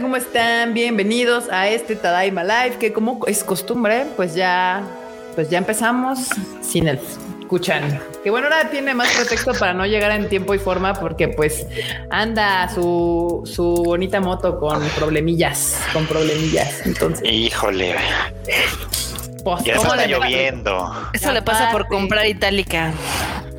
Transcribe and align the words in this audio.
¿cómo 0.00 0.16
están? 0.16 0.74
Bienvenidos 0.74 1.48
a 1.50 1.68
este 1.68 1.94
Tadaima 1.96 2.42
Live, 2.42 2.78
que 2.78 2.92
como 2.92 3.20
es 3.26 3.44
costumbre, 3.44 4.06
pues 4.16 4.34
ya, 4.34 4.82
pues 5.34 5.50
ya 5.50 5.58
empezamos 5.58 6.18
sin 6.62 6.88
el 6.88 6.98
escuchan. 7.40 8.00
Que 8.24 8.30
bueno, 8.30 8.46
ahora 8.48 8.70
tiene 8.70 8.94
más 8.94 9.08
pretexto 9.14 9.52
para 9.54 9.72
no 9.74 9.86
llegar 9.86 10.10
en 10.12 10.28
tiempo 10.28 10.54
y 10.54 10.58
forma 10.58 10.94
porque 10.94 11.28
pues 11.28 11.66
anda 12.10 12.68
su, 12.74 13.42
su 13.44 13.82
bonita 13.84 14.20
moto 14.20 14.58
con 14.58 14.82
problemillas, 14.90 15.78
con 15.92 16.06
problemillas. 16.06 16.84
Entonces, 16.86 17.30
híjole. 17.30 17.94
Pues, 19.44 19.62
ya 19.64 19.76
¿cómo 19.76 19.92
está 19.94 20.06
le- 20.06 20.12
lloviendo. 20.14 20.90
Eso 21.12 21.32
le 21.32 21.42
pasa 21.42 21.70
por 21.70 21.86
comprar 21.86 22.26
itálica. 22.26 22.92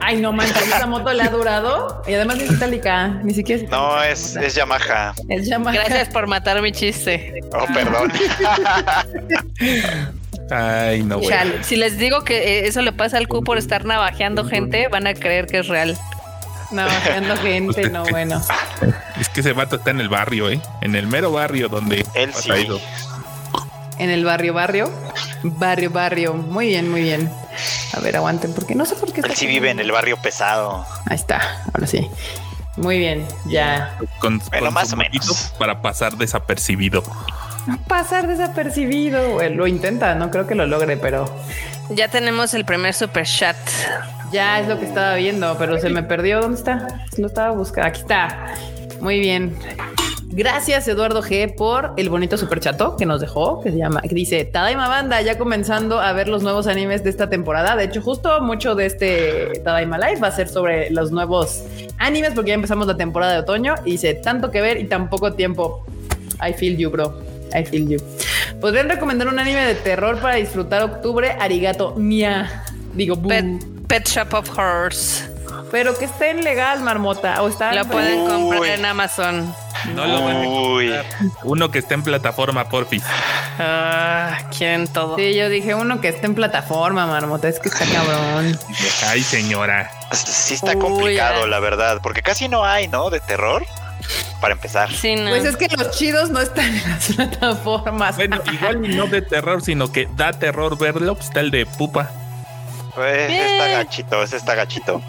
Ay, 0.02 0.18
no 0.18 0.32
manches, 0.32 0.68
esa 0.68 0.86
moto 0.86 1.12
le 1.14 1.24
ha 1.24 1.30
durado 1.30 2.04
y 2.08 2.14
además 2.14 2.40
es 2.40 2.52
itálica, 2.52 3.08
ni 3.24 3.34
siquiera 3.34 3.64
es 3.64 3.70
No, 3.70 4.04
es, 4.04 4.36
es 4.36 4.56
Yamaha. 4.56 5.14
Es 5.30 5.48
Yamaha. 5.48 5.74
Gracias 5.74 6.10
por 6.10 6.28
matar 6.28 6.62
mi 6.62 6.72
chiste. 6.72 7.34
Oh, 7.54 7.66
perdón. 7.74 8.12
Ay, 10.52 11.04
no, 11.04 11.18
güey. 11.18 11.30
Chale. 11.30 11.64
Si 11.64 11.76
les 11.76 11.98
digo 11.98 12.24
que 12.24 12.38
eh, 12.38 12.68
eso 12.68 12.82
le 12.82 12.92
pasa 12.92 13.18
al 13.18 13.28
Q 13.28 13.44
por 13.44 13.58
estar 13.58 13.86
navajeando 13.86 14.46
gente, 14.46 14.88
van 14.90 15.08
a 15.08 15.14
creer 15.14 15.48
que 15.48 15.60
es 15.60 15.68
real. 15.68 15.98
Navajeando 16.72 17.36
gente, 17.38 17.90
no, 17.90 18.04
bueno. 18.06 18.42
Es 19.20 19.30
que 19.30 19.40
ese 19.40 19.54
vato 19.54 19.78
está 19.78 19.92
en 19.92 20.02
el 20.02 20.10
barrio, 20.10 20.50
¿eh? 20.50 20.60
En 20.82 20.94
el 20.94 21.08
mero 21.08 21.32
barrio 21.32 21.70
donde 21.70 22.06
Él 22.16 22.32
ha 22.36 22.38
sí. 22.38 22.50
traído. 22.50 22.82
En 23.98 24.10
el 24.10 24.26
barrio, 24.26 24.54
barrio. 24.54 24.92
Barrio, 25.44 25.90
barrio. 25.90 26.34
Muy 26.34 26.68
bien, 26.68 26.90
muy 26.90 27.02
bien. 27.02 27.30
A 27.94 28.00
ver, 28.02 28.18
aguanten, 28.18 28.54
porque 28.54 28.76
no 28.76 28.86
sé 28.86 28.96
por 28.96 29.14
qué. 29.14 29.22
Él 29.22 29.36
sí 29.36 29.48
vive 29.48 29.70
en 29.70 29.80
el 29.80 29.92
barrio 29.92 30.18
pesado. 30.18 30.86
Ahí 31.06 31.16
está, 31.16 31.42
ahora 31.74 31.88
sí. 31.88 32.10
Muy 32.78 32.98
bien, 33.00 33.26
ya. 33.46 33.98
Con, 34.20 34.40
Bueno, 34.50 34.66
con 34.66 34.74
más 34.74 34.90
su 34.90 34.96
o 34.96 34.98
menos. 34.98 35.54
Para 35.58 35.82
pasar 35.82 36.18
desapercibido. 36.18 37.04
Pasar 37.88 38.28
desapercibido. 38.28 39.36
Bueno, 39.36 39.56
lo 39.56 39.68
intenta, 39.68 40.14
no 40.16 40.30
creo 40.30 40.46
que 40.46 40.56
lo 40.56 40.66
logre, 40.68 40.98
pero 40.98 41.26
Ya 41.90 42.10
tenemos 42.10 42.54
el 42.54 42.66
primer 42.66 42.94
super 42.94 43.26
chat. 43.26 43.56
ya 44.32 44.60
es 44.60 44.68
lo 44.68 44.78
que 44.78 44.86
estaba 44.86 45.16
viendo, 45.16 45.58
pero 45.58 45.80
se 45.80 45.90
me 45.90 46.04
perdió. 46.04 46.42
¿Dónde 46.42 46.58
está? 46.58 46.88
Lo 47.18 47.28
estaba 47.28 47.52
buscando. 47.52 47.88
Aquí 47.88 48.02
está. 48.02 48.56
Muy 49.00 49.20
bien. 49.20 49.58
Gracias 50.36 50.86
Eduardo 50.90 51.24
G 51.24 51.56
por 51.56 51.94
el 51.96 52.10
bonito 52.10 52.38
superchato 52.38 52.98
que 52.98 53.06
nos 53.06 53.22
dejó, 53.22 53.62
que 53.62 53.72
se 53.72 53.78
llama, 53.78 54.02
que 54.02 54.14
dice 54.14 54.44
Tadaima 54.44 54.90
Banda, 54.90 55.22
ya 55.22 55.38
comenzando 55.38 56.02
a 56.02 56.12
ver 56.12 56.28
los 56.28 56.44
nuevos 56.44 56.68
animes 56.68 57.06
de 57.06 57.10
esta 57.10 57.30
temporada. 57.30 57.78
De 57.78 57.86
hecho, 57.86 58.02
justo 58.02 58.42
mucho 58.42 58.76
de 58.76 58.86
este 58.86 59.62
Tadaima 59.64 59.98
Live 59.98 60.20
va 60.20 60.28
a 60.28 60.32
ser 60.32 60.50
sobre 60.50 60.90
los 60.90 61.14
nuevos 61.14 61.64
animes, 62.00 62.34
porque 62.34 62.50
ya 62.50 62.56
empezamos 62.56 62.86
la 62.86 62.98
temporada 62.98 63.32
de 63.32 63.40
otoño 63.40 63.76
y 63.86 63.92
dice 63.92 64.14
tanto 64.14 64.52
que 64.52 64.60
ver 64.60 64.78
y 64.78 64.84
tan 64.90 65.10
poco 65.10 65.32
tiempo. 65.32 65.86
I 66.46 66.52
feel 66.52 66.76
you, 66.76 66.90
bro. 66.90 67.18
I 67.58 67.64
feel 67.64 67.88
you. 67.88 67.98
¿Podrían 68.60 68.90
recomendar 68.90 69.30
un 69.30 69.40
anime 69.40 69.66
de 69.66 69.76
terror 69.76 70.20
para 70.20 70.36
disfrutar 70.36 70.84
octubre? 70.84 71.32
Arigato, 71.40 71.96
mia. 71.96 72.66
Digo. 72.94 73.16
Pet, 73.22 73.64
Pet 73.88 74.06
Shop 74.06 74.34
of 74.34 74.50
Horrors. 74.60 75.30
Pero 75.72 75.98
que 75.98 76.04
estén 76.04 76.44
legal, 76.44 76.82
marmota. 76.82 77.42
O 77.42 77.48
está 77.48 77.74
Lo 77.74 77.86
pueden 77.86 78.28
comprar 78.28 78.66
en 78.66 78.84
Amazon. 78.84 79.65
No 79.94 80.06
lo 80.06 80.22
van 80.24 80.36
a 80.38 80.48
Uy. 80.48 80.94
Uno 81.44 81.70
que 81.72 81.80
esté 81.80 81.94
en 81.94 82.04
plataforma, 82.04 82.70
porfis. 82.70 83.04
Ah, 83.60 84.38
quieren 84.56 84.88
todo. 84.88 85.16
Sí, 85.18 85.34
yo 85.36 85.50
dije 85.50 85.76
uno 85.76 86.02
que 86.02 86.10
esté 86.10 86.26
en 86.26 86.36
plataforma, 86.36 87.06
marmota. 87.06 87.48
Es 87.48 87.60
que 87.60 87.70
está 87.70 87.86
cabrón. 87.86 88.58
Ay, 89.08 89.22
señora. 89.22 89.92
Sí 90.12 90.54
está 90.56 90.76
complicado, 90.76 91.48
la 91.48 91.60
verdad, 91.60 92.00
porque 92.02 92.22
casi 92.22 92.48
no 92.48 92.66
hay, 92.66 92.88
¿no? 92.88 93.10
De 93.10 93.20
terror. 93.20 93.66
Para 94.40 94.54
empezar. 94.54 94.92
Sí, 94.92 95.16
no. 95.16 95.30
Pues 95.30 95.46
es 95.46 95.58
que 95.58 95.68
los 95.76 95.92
chidos 95.92 96.30
no 96.30 96.40
están 96.40 96.66
en 96.76 96.90
las 96.90 97.14
plataformas. 97.14 98.16
Bueno, 98.16 98.40
igual 98.52 98.86
y 98.86 98.96
no 98.96 99.08
de 99.08 99.22
terror, 99.22 99.64
sino 99.64 99.92
que 99.92 100.08
da 100.16 100.32
terror 100.34 100.78
verlo. 100.78 101.16
pues, 101.16 101.28
Está 101.28 101.40
el 101.40 101.50
de 101.52 101.66
pupa. 101.66 102.12
Pues 102.96 103.28
Bien. 103.28 103.42
está 103.42 103.68
gachito, 103.68 104.24
ese 104.24 104.38
está 104.38 104.56
gachito. 104.56 105.02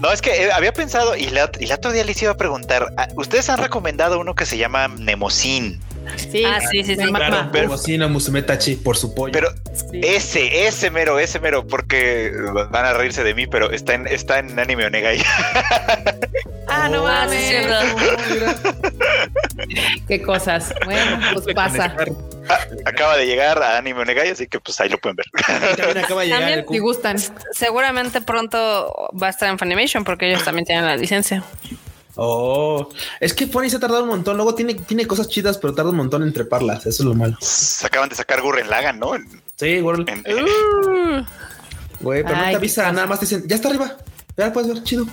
No, 0.00 0.10
es 0.10 0.22
que 0.22 0.44
eh, 0.44 0.52
había 0.52 0.72
pensado, 0.72 1.14
y, 1.14 1.28
la, 1.28 1.50
y 1.60 1.64
el 1.66 1.72
otro 1.72 1.92
día 1.92 2.04
les 2.04 2.20
iba 2.22 2.32
a 2.32 2.36
preguntar, 2.36 2.92
ah, 2.96 3.08
¿ustedes 3.16 3.50
han 3.50 3.58
recomendado 3.58 4.18
uno 4.18 4.34
que 4.34 4.46
se 4.46 4.56
llama 4.56 4.88
Nemocin? 4.88 5.80
Sí, 6.16 6.44
Ah, 6.44 6.60
sí, 6.70 6.82
sí, 6.84 6.96
sí. 6.96 7.02
Claro, 7.12 7.48
pero- 7.52 7.64
como 7.66 7.78
por 8.76 8.96
su 8.96 9.14
pollo. 9.14 9.32
Pero 9.32 9.48
Sí. 9.74 10.00
ese, 10.02 10.66
ese 10.66 10.90
mero, 10.90 11.18
ese 11.18 11.38
mero, 11.40 11.66
porque 11.66 12.32
van 12.70 12.84
a 12.84 12.92
reírse 12.94 13.22
de 13.24 13.34
mí, 13.34 13.46
pero 13.46 13.70
está 13.70 13.94
en, 13.94 14.06
está 14.06 14.38
en 14.38 14.58
anime 14.58 14.86
Onegai. 14.86 15.22
Ah, 16.70 16.86
no 16.90 17.06
Ah, 17.06 17.26
sí, 17.30 17.34
mames. 17.34 17.42
es 17.42 17.48
cierto. 17.48 18.78
Qué 20.06 20.20
cosas. 20.22 20.74
Bueno, 20.84 21.18
pues 21.32 21.54
pasa. 21.54 21.94
Acaba 22.84 23.16
de 23.16 23.26
llegar 23.26 23.62
a 23.62 23.78
anime 23.78 24.00
Onegai, 24.02 24.28
así 24.30 24.46
que 24.46 24.60
pues 24.60 24.78
ahí 24.80 24.88
lo 24.90 24.98
pueden 24.98 25.16
ver. 25.16 25.26
también 25.76 26.04
acaba 26.04 26.20
de 26.20 26.26
llegar 26.26 26.40
También 26.40 26.58
el 26.60 26.64
Si 26.64 26.78
cu- 26.78 26.80
gustan. 26.80 27.16
Seguramente 27.52 28.20
pronto 28.20 29.08
va 29.20 29.28
a 29.28 29.30
estar 29.30 29.48
en 29.48 29.58
Funimation 29.58 30.04
porque 30.04 30.28
ellos 30.28 30.44
también 30.44 30.66
tienen 30.66 30.84
la 30.84 30.96
licencia. 30.96 31.42
Oh, 32.20 32.88
es 33.20 33.32
que 33.32 33.46
Pony 33.46 33.68
se 33.70 33.76
ha 33.76 33.80
tardado 33.80 34.02
un 34.02 34.08
montón. 34.08 34.36
Luego 34.36 34.54
tiene, 34.56 34.74
tiene 34.74 35.06
cosas 35.06 35.28
chidas, 35.28 35.56
pero 35.56 35.72
tarda 35.72 35.90
un 35.90 35.96
montón 35.96 36.24
en 36.24 36.32
treparlas. 36.32 36.80
Eso 36.80 37.02
es 37.02 37.08
lo 37.08 37.14
malo. 37.14 37.36
Se 37.40 37.86
acaban 37.86 38.08
de 38.08 38.16
sacar 38.16 38.42
Gurren 38.42 38.68
Lagan, 38.68 38.98
¿no? 38.98 39.14
En- 39.14 39.40
Sí, 39.54 39.78
güey. 39.80 40.04
en- 40.08 40.24
Uh, 40.26 41.24
Güey, 42.00 42.22
pero 42.24 42.36
no 42.36 42.44
te 42.50 42.56
avisa, 42.56 42.90
nada 42.92 43.06
más 43.06 43.20
te 43.20 43.26
dicen, 43.26 43.44
ya 43.46 43.54
está 43.56 43.68
arriba. 43.68 43.96
Ya 44.36 44.52
puedes 44.52 44.72
ver, 44.72 44.82
chido. 44.84 45.06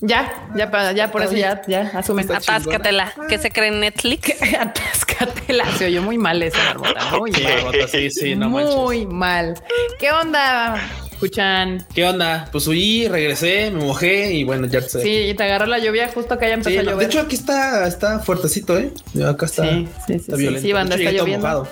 Ya, 0.00 0.48
ya, 0.54 0.92
ya 0.92 1.10
por 1.10 1.22
eso 1.22 1.32
ya, 1.32 1.62
ya, 1.66 1.90
asumen. 1.94 2.30
Atáscatela. 2.30 3.12
¿Qué 3.28 3.38
se 3.38 3.50
cree 3.50 3.68
en 3.68 3.80
Netflix? 3.80 4.30
Atáscatela. 4.60 5.64
Se 5.76 5.86
oyó 5.86 6.02
muy 6.02 6.18
mal 6.18 6.40
esa 6.42 6.58
marmota. 6.64 7.04
Muy 7.18 7.30
Ok. 7.30 7.40
mal. 7.42 7.52
Barbota, 7.64 7.88
Sí, 7.88 8.10
sí, 8.10 8.34
no 8.36 8.48
muy 8.48 8.64
manches. 8.64 9.12
mal. 9.12 9.62
¿Qué 9.98 10.12
onda? 10.12 10.76
Escuchan. 11.18 11.84
¿Qué 11.92 12.04
onda? 12.04 12.48
Pues 12.52 12.68
huí, 12.68 13.08
regresé, 13.08 13.72
me 13.72 13.84
mojé 13.84 14.32
y 14.34 14.44
bueno, 14.44 14.68
ya 14.68 14.80
sé. 14.82 15.02
Sí, 15.02 15.10
y 15.10 15.34
te 15.34 15.42
agarró 15.42 15.66
la 15.66 15.80
lluvia 15.80 16.08
justo 16.14 16.38
que 16.38 16.44
haya 16.44 16.54
Sí, 16.54 16.58
empezado 16.60 16.80
a 16.80 16.92
llover. 16.92 16.98
de 17.08 17.12
hecho 17.12 17.20
aquí 17.26 17.34
está, 17.34 17.88
está 17.88 18.20
fuertecito, 18.20 18.78
¿eh? 18.78 18.92
Acá 19.28 19.46
está, 19.46 19.64
Sí, 19.64 19.88
sí, 19.96 20.02
sí, 20.06 20.12
está 20.14 20.36
sí, 20.36 20.42
violento. 20.42 20.66
sí, 20.68 20.72
banda, 20.72 20.96
De 20.96 21.04
está 21.04 21.18
lloviendo. 21.18 21.68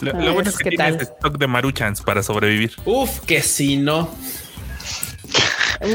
Lo, 0.00 0.12
lo 0.14 0.32
bueno 0.32 0.48
es 0.48 0.56
que 0.56 0.70
tienes 0.70 0.96
tal. 0.96 1.02
stock 1.02 1.36
de 1.38 1.46
maruchans 1.46 2.00
para 2.00 2.22
sobrevivir. 2.22 2.72
Uf, 2.86 3.20
que 3.20 3.42
si 3.42 3.76
no. 3.76 4.08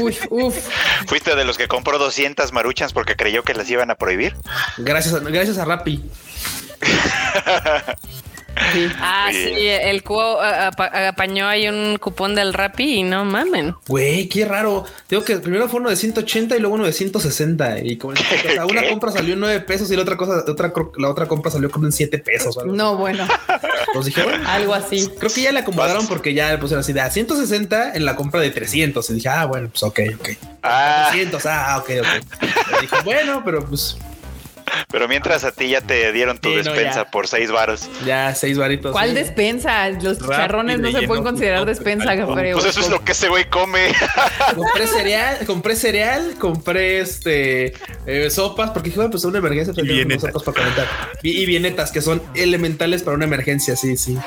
Uf, 0.00 0.20
uf. 0.30 0.56
¿Fuiste 1.08 1.34
de 1.34 1.44
los 1.44 1.58
que 1.58 1.66
compró 1.66 1.98
200 1.98 2.52
maruchans 2.52 2.92
porque 2.92 3.16
creyó 3.16 3.42
que 3.42 3.52
las 3.54 3.68
iban 3.68 3.90
a 3.90 3.96
prohibir? 3.96 4.36
Gracias 4.78 5.20
gracias 5.24 5.58
a 5.58 5.64
Rappi. 5.64 6.04
Sí. 8.72 8.88
Ah, 8.98 9.26
Oye. 9.28 9.54
sí, 9.56 9.66
el 9.68 10.02
apa- 10.40 11.08
apañó 11.08 11.46
ahí 11.48 11.68
un 11.68 11.96
cupón 11.98 12.34
del 12.34 12.54
Rappi 12.54 12.98
y 12.98 13.02
no 13.02 13.24
mamen. 13.24 13.74
Güey, 13.86 14.28
qué 14.28 14.44
raro. 14.44 14.84
Digo 15.08 15.24
que 15.24 15.36
primero 15.38 15.68
fue 15.68 15.80
uno 15.80 15.90
de 15.90 15.96
180 15.96 16.56
y 16.56 16.60
luego 16.60 16.74
uno 16.76 16.84
de 16.86 16.92
160. 16.92 17.80
Y 17.80 17.96
como 17.96 18.14
una 18.70 18.88
compra 18.88 19.12
salió 19.12 19.34
en 19.34 19.40
9 19.40 19.60
pesos 19.60 19.90
y 19.90 19.96
la 19.96 20.02
otra 20.02 20.16
cosa, 20.16 20.44
otra, 20.50 20.72
la 20.98 21.08
otra 21.10 21.26
compra 21.26 21.50
salió 21.50 21.70
como 21.70 21.86
en 21.86 21.92
7 21.92 22.18
pesos. 22.18 22.56
No, 22.66 22.96
bueno, 22.96 23.26
Entonces 23.88 24.14
dije, 24.14 24.22
bueno, 24.22 24.48
algo 24.48 24.74
así. 24.74 25.08
creo 25.18 25.32
que 25.32 25.42
ya 25.42 25.52
le 25.52 25.60
acomodaron 25.60 26.06
porque 26.06 26.34
ya 26.34 26.50
le 26.50 26.58
pusieron 26.58 26.80
así 26.80 26.92
de 26.92 27.00
a 27.00 27.10
160 27.10 27.94
en 27.94 28.04
la 28.04 28.16
compra 28.16 28.40
de 28.40 28.50
300. 28.50 29.08
Y 29.10 29.14
dije, 29.14 29.28
ah, 29.28 29.44
bueno, 29.46 29.68
pues 29.70 29.82
ok, 29.82 30.00
ok. 30.18 30.28
Ah, 30.62 31.08
300, 31.10 31.44
ah, 31.46 31.78
ok, 31.78 31.90
ok. 32.00 32.38
Y 32.42 32.80
dije, 32.82 32.96
bueno, 33.04 33.42
pero 33.44 33.64
pues 33.64 33.96
pero 34.90 35.08
mientras 35.08 35.44
a 35.44 35.52
ti 35.52 35.68
ya 35.68 35.80
te 35.80 36.12
dieron 36.12 36.38
tu 36.38 36.48
Sí, 36.50 36.56
no, 36.56 36.62
despensa 36.62 37.04
por 37.10 37.26
seis 37.28 37.50
varos. 37.50 37.88
ya 38.06 38.34
seis 38.34 38.58
varitos. 38.58 38.92
¿Cuál 38.92 39.10
sí. 39.10 39.14
despensa? 39.14 39.88
Los 39.90 40.18
chicharrones 40.18 40.80
no 40.80 40.90
se 40.92 41.02
pueden 41.06 41.24
considerar 41.24 41.64
despensa, 41.64 42.14
creo. 42.14 42.54
Pues 42.58 42.66
eso 42.66 42.80
es 42.80 42.88
lo 42.90 43.02
que 43.04 43.12
ese 43.12 43.28
güey 43.28 43.48
come. 43.48 43.92
Compré 44.54 44.86
cereal, 44.86 45.38
compré 45.46 45.76
cereal, 45.76 46.34
compré 46.38 47.00
este 47.00 47.72
eh, 48.06 48.30
sopas, 48.30 48.70
porque 48.70 48.88
dije, 48.88 48.96
bueno, 48.98 49.10
pues 49.10 49.24
una 49.24 49.38
emergencia 49.38 49.72
Y 49.82 50.18
sopas 50.18 50.42
para 50.42 50.54
calentar. 50.56 50.86
Y, 51.22 51.30
y 51.42 51.46
vienetas 51.46 51.90
que 51.92 52.00
son 52.02 52.22
elementales 52.34 53.02
para 53.02 53.16
una 53.16 53.24
emergencia, 53.24 53.76
sí, 53.76 53.96
sí. 53.96 54.18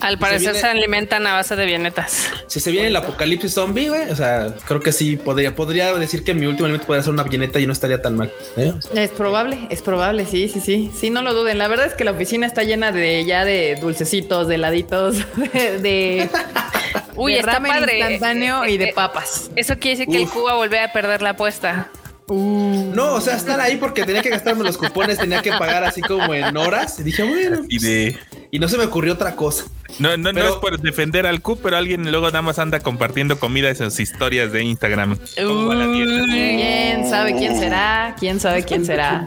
Al 0.00 0.18
parecer 0.18 0.52
viene- 0.52 0.60
se 0.60 0.66
alimentan 0.66 1.26
a 1.26 1.32
base 1.34 1.56
de 1.56 1.66
vienetas. 1.66 2.28
Si 2.46 2.60
se 2.60 2.70
viene 2.70 2.88
el 2.88 2.96
apocalipsis 2.96 3.52
zombie, 3.54 3.88
güey, 3.88 4.10
o 4.10 4.16
sea, 4.16 4.54
creo 4.66 4.80
que 4.80 4.92
sí 4.92 5.16
podría, 5.16 5.54
podría 5.54 5.92
decir 5.94 6.22
que 6.24 6.34
mi 6.34 6.46
último 6.46 6.66
alimento 6.66 6.86
podría 6.86 7.02
ser 7.02 7.12
una 7.12 7.24
vieneta 7.24 7.58
y 7.58 7.66
no 7.66 7.72
estaría 7.72 8.00
tan 8.00 8.16
mal. 8.16 8.32
¿eh? 8.56 8.72
Es 8.94 9.10
probable, 9.10 9.57
es 9.70 9.82
probable, 9.82 10.26
sí, 10.26 10.48
sí, 10.48 10.60
sí. 10.60 10.90
Sí, 10.94 11.10
no 11.10 11.22
lo 11.22 11.34
duden. 11.34 11.58
La 11.58 11.68
verdad 11.68 11.86
es 11.86 11.94
que 11.94 12.04
la 12.04 12.12
oficina 12.12 12.46
está 12.46 12.62
llena 12.62 12.92
de 12.92 13.24
ya 13.24 13.44
de 13.44 13.76
dulcecitos, 13.80 14.48
de 14.48 14.56
heladitos, 14.56 15.16
de, 15.52 15.78
de, 15.78 16.30
Uy, 17.16 17.34
de 17.34 17.40
está 17.40 17.52
ramen 17.54 17.72
padre. 17.72 17.98
instantáneo 17.98 18.64
Eh, 18.64 18.72
y 18.72 18.78
de 18.78 18.86
eh, 18.86 18.92
papas. 18.94 19.50
Eso 19.56 19.78
quiere 19.78 19.98
decir 19.98 20.12
que 20.12 20.22
el 20.22 20.28
Uf. 20.28 20.32
Q 20.32 20.44
va 20.44 20.84
a 20.84 20.92
perder 20.92 21.22
la 21.22 21.30
apuesta. 21.30 21.90
No, 22.30 23.14
o 23.14 23.20
sea, 23.20 23.36
estar 23.36 23.58
ahí 23.60 23.76
porque 23.76 24.04
tenía 24.04 24.20
que 24.22 24.28
gastarme 24.28 24.62
los 24.62 24.76
cupones, 24.76 25.18
tenía 25.18 25.40
que 25.40 25.50
pagar 25.52 25.84
así 25.84 26.02
como 26.02 26.34
en 26.34 26.56
horas. 26.56 26.98
Y 27.00 27.02
dije, 27.02 27.22
bueno, 27.22 27.62
Y 27.68 27.78
de. 27.78 28.18
Y 28.50 28.58
no 28.58 28.68
se 28.68 28.78
me 28.78 28.84
ocurrió 28.84 29.14
otra 29.14 29.34
cosa. 29.36 29.64
No, 29.98 30.16
no, 30.16 30.30
Pero- 30.32 30.44
no 30.48 30.54
es 30.54 30.56
por 30.60 30.78
defender 30.80 31.26
al 31.26 31.40
Q, 31.40 31.58
pero 31.62 31.76
alguien 31.76 32.10
luego 32.10 32.26
nada 32.26 32.42
más 32.42 32.58
anda 32.58 32.78
compartiendo 32.80 33.38
comida 33.38 33.70
en 33.70 33.76
sus 33.76 33.98
historias 34.00 34.52
de 34.52 34.62
Instagram. 34.62 35.18
¿Cómo 35.42 35.66
va 35.68 35.74
la 35.74 35.86
dieta? 35.86 36.24
¿Quién 36.26 37.08
sabe 37.08 37.34
quién 37.36 37.58
será? 37.58 38.14
¿Quién 38.18 38.38
sabe 38.38 38.64
quién 38.64 38.84
será? 38.84 39.26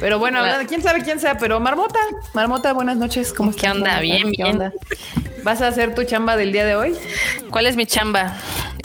Pero 0.00 0.18
bueno, 0.18 0.40
quién 0.68 0.82
sabe 0.82 1.02
quién 1.04 1.20
sea, 1.20 1.38
pero 1.38 1.60
Marmota, 1.60 2.00
Marmota, 2.34 2.72
buenas 2.72 2.96
noches. 2.96 3.32
¿Cómo 3.32 3.50
¿Qué 3.52 3.58
estás, 3.58 3.74
onda? 3.76 3.90
Marmota? 3.92 4.02
Bien, 4.02 4.22
¿Qué 4.32 4.42
bien. 4.42 4.48
onda? 4.56 4.72
¿Vas 5.42 5.60
a 5.60 5.68
hacer 5.68 5.94
tu 5.94 6.04
chamba 6.04 6.36
del 6.36 6.52
día 6.52 6.64
de 6.64 6.76
hoy? 6.76 6.94
¿Cuál 7.50 7.66
es 7.66 7.76
mi 7.76 7.86
chamba? 7.86 8.36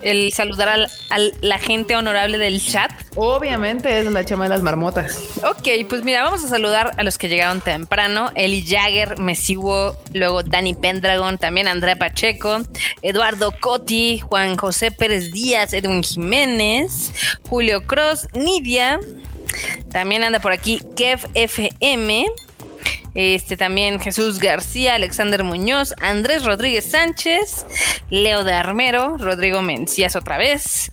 El 0.02 0.32
saludar 0.32 0.70
al- 0.70 0.92
a 1.10 1.18
la 1.42 1.58
gente 1.60 1.96
honorable 1.96 2.38
del 2.38 2.62
chat. 2.64 2.92
Obviamente 3.16 4.00
es 4.00 4.06
la 4.12 4.24
chamba 4.24 4.46
de 4.46 4.50
las 4.50 4.62
marmotas. 4.62 5.20
Ok, 5.44 5.68
pues 5.90 6.04
mira, 6.04 6.24
vamos 6.24 6.44
a 6.44 6.48
saludar 6.48 6.92
a 6.98 7.04
los 7.04 7.18
que 7.18 7.30
llegaron 7.30 7.62
temprano. 7.62 8.32
Eli 8.36 8.64
Jagger, 8.66 9.18
Mesiwo, 9.20 9.98
luego 10.14 10.44
Dani 10.44 10.76
Pendragon, 10.76 11.38
también 11.38 11.68
Andrea 11.68 11.96
Pacheco, 11.96 12.62
Eduardo 13.02 13.52
Cotti, 13.60 14.20
Juan 14.20 14.56
José 14.58 14.92
Pérez 14.92 15.32
Díaz, 15.32 15.74
Edwin 15.74 16.04
Jiménez, 16.04 17.12
Julio 17.50 17.84
Cross, 17.86 18.28
Nidia. 18.34 19.00
También 19.92 20.24
anda 20.24 20.40
por 20.40 20.52
aquí 20.52 20.82
Kev 20.96 21.22
FM. 21.34 22.26
Este 23.14 23.58
también 23.58 24.00
Jesús 24.00 24.40
García, 24.40 24.96
Alexander 24.96 25.44
Muñoz, 25.44 25.94
Andrés 26.02 26.44
Rodríguez 26.44 26.86
Sánchez, 26.86 27.66
Leo 28.10 28.44
de 28.44 28.54
Armero, 28.54 29.18
Rodrigo 29.18 29.62
Mencías 29.62 30.16
otra 30.16 30.38
vez, 30.38 30.92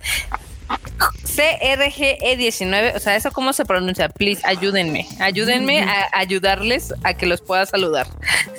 CRGE19, 1.34 2.92
E 2.92 2.96
o 2.96 3.00
sea, 3.00 3.16
¿eso 3.16 3.32
cómo 3.32 3.52
se 3.52 3.64
pronuncia? 3.64 4.08
Please, 4.08 4.40
ayúdenme, 4.44 5.06
ayúdenme 5.20 5.82
a 5.82 6.08
ayudarles 6.12 6.94
a 7.02 7.14
que 7.14 7.26
los 7.26 7.40
pueda 7.40 7.66
saludar. 7.66 8.06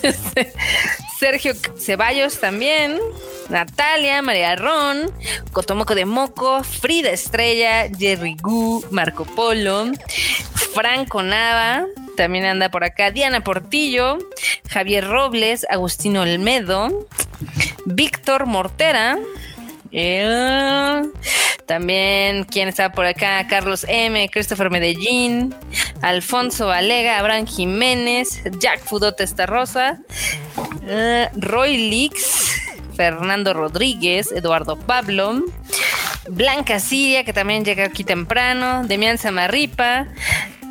Sergio 1.20 1.54
Ceballos 1.80 2.40
también, 2.40 3.00
Natalia, 3.50 4.22
María 4.22 4.56
Ron, 4.58 5.12
Cotomoco 5.54 5.96
de 5.96 6.06
Moco, 6.06 6.64
Frida 6.64 7.12
Estrella, 7.12 7.88
Jerry 7.98 8.36
Gu, 8.42 8.86
Marco 8.92 9.24
Polo, 9.24 9.92
Franco 10.74 11.24
Nava, 11.24 11.86
también 12.18 12.46
anda 12.46 12.70
por 12.70 12.84
acá, 12.84 13.12
Diana 13.12 13.44
Portillo, 13.44 14.18
Javier 14.70 15.08
Robles, 15.08 15.66
Agustino 15.70 16.22
Olmedo, 16.22 17.08
Víctor 17.86 18.46
Mortera, 18.46 19.18
eh, 19.98 21.02
también, 21.66 22.44
¿quién 22.44 22.68
está 22.68 22.92
por 22.92 23.06
acá? 23.06 23.48
Carlos 23.48 23.86
M, 23.88 24.30
Christopher 24.30 24.70
Medellín, 24.70 25.56
Alfonso 26.02 26.68
Valega, 26.68 27.18
Abraham 27.18 27.48
Jiménez, 27.48 28.44
Jack 28.60 28.82
Fudote 28.84 29.26
Rosa, 29.46 30.00
eh, 30.88 31.30
Roy 31.36 31.78
Lix, 31.78 32.62
Fernando 32.96 33.54
Rodríguez, 33.54 34.32
Eduardo 34.34 34.78
Pablo, 34.78 35.44
Blanca 36.30 36.80
Siria, 36.80 37.24
que 37.24 37.34
también 37.34 37.64
llega 37.64 37.86
aquí 37.86 38.04
temprano, 38.04 38.84
Demian 38.86 39.18
Samarripa. 39.18 40.08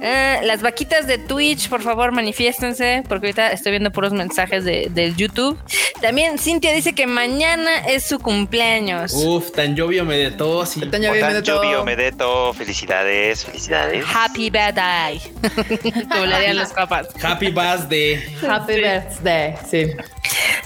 Eh, 0.01 0.41
las 0.43 0.63
vaquitas 0.63 1.07
de 1.07 1.19
Twitch, 1.19 1.69
por 1.69 1.83
favor, 1.83 2.13
manifiéstense, 2.13 3.03
porque 3.09 3.29
ahorita 3.29 3.53
estoy 3.53 3.73
viendo 3.73 3.91
puros 3.91 4.13
mensajes 4.13 4.65
de, 4.65 4.89
del 4.91 5.17
YouTube. 5.17 5.59
También 6.01 6.39
Cintia 6.39 6.73
dice 6.73 6.95
que 6.95 7.07
mañana 7.07 7.79
es 7.87 8.05
su 8.05 8.19
cumpleaños. 8.19 9.13
Uf, 9.15 9.53
tan 9.53 9.75
llovio 9.75 10.05
me 10.05 10.17
de 10.17 10.31
tos 10.33 10.77
y 10.77 10.81
Tan 10.81 11.03
lluvia 11.03 11.25
Otan, 11.25 11.33
de 11.35 11.43
todo. 11.43 11.63
Lluvio, 11.63 11.85
Medeto, 11.85 12.53
felicidades, 12.55 13.45
felicidades. 13.45 14.05
Happy 14.13 14.51
birthday. 14.51 15.21
Como 16.11 16.27
le 16.27 16.35
harían 16.35 16.57
los 16.57 16.71
papás. 16.73 17.09
happy 17.23 17.47
birthday. 17.51 18.23
Happy 18.47 18.75
birthday. 18.75 19.55
Sí. 19.71 19.87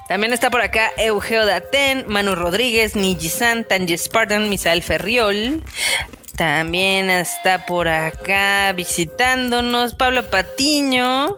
También 0.08 0.32
está 0.32 0.50
por 0.50 0.62
acá 0.62 0.90
Eugeo 0.96 1.44
Daten, 1.44 2.04
Manu 2.08 2.34
Rodríguez, 2.34 2.96
Niji-san, 2.96 3.64
Tanji 3.64 3.96
Spartan, 3.98 4.48
Misael 4.48 4.82
Ferriol. 4.82 5.62
También 6.38 7.10
está 7.10 7.66
por 7.66 7.88
acá 7.88 8.72
visitándonos 8.72 9.94
Pablo 9.94 10.30
Patiño, 10.30 11.36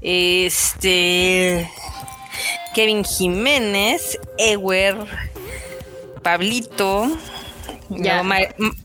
este 0.00 1.70
Kevin 2.74 3.04
Jiménez, 3.04 4.18
Ewer, 4.38 4.96
Pablito, 6.22 7.06
Ya. 7.88 8.22
Ma- 8.24 8.38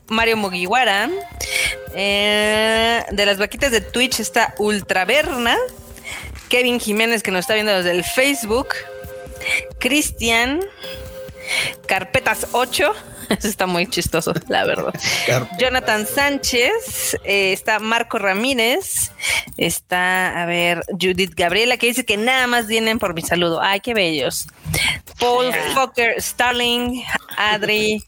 Mario 0.07 0.37
Mugiwara. 0.37 1.09
Eh, 1.95 3.03
de 3.09 3.25
las 3.25 3.39
vaquitas 3.39 3.71
de 3.71 3.81
Twitch 3.81 4.19
está 4.19 4.53
Ultraverna. 4.59 5.57
Kevin 6.49 6.79
Jiménez 6.79 7.23
que 7.23 7.31
nos 7.31 7.39
está 7.41 7.55
viendo 7.55 7.73
desde 7.73 7.91
el 7.91 8.03
Facebook. 8.03 8.67
Cristian. 9.79 10.59
Carpetas 11.87 12.47
8. 12.51 12.93
Eso 13.29 13.47
está 13.47 13.65
muy 13.65 13.87
chistoso, 13.87 14.33
la 14.47 14.65
verdad. 14.65 14.93
Jonathan 15.59 16.05
Sánchez, 16.05 17.17
eh, 17.23 17.53
está 17.53 17.79
Marco 17.79 18.17
Ramírez, 18.17 19.11
está, 19.57 20.41
a 20.41 20.45
ver, 20.45 20.83
Judith 20.89 21.33
Gabriela, 21.35 21.77
que 21.77 21.87
dice 21.87 22.05
que 22.05 22.17
nada 22.17 22.47
más 22.47 22.67
vienen 22.67 22.99
por 22.99 23.13
mi 23.13 23.21
saludo. 23.21 23.61
Ay, 23.61 23.79
qué 23.79 23.93
bellos. 23.93 24.47
Paul 25.19 25.53
Fokker, 25.73 26.21
Starling, 26.21 27.03
Adri, 27.37 28.03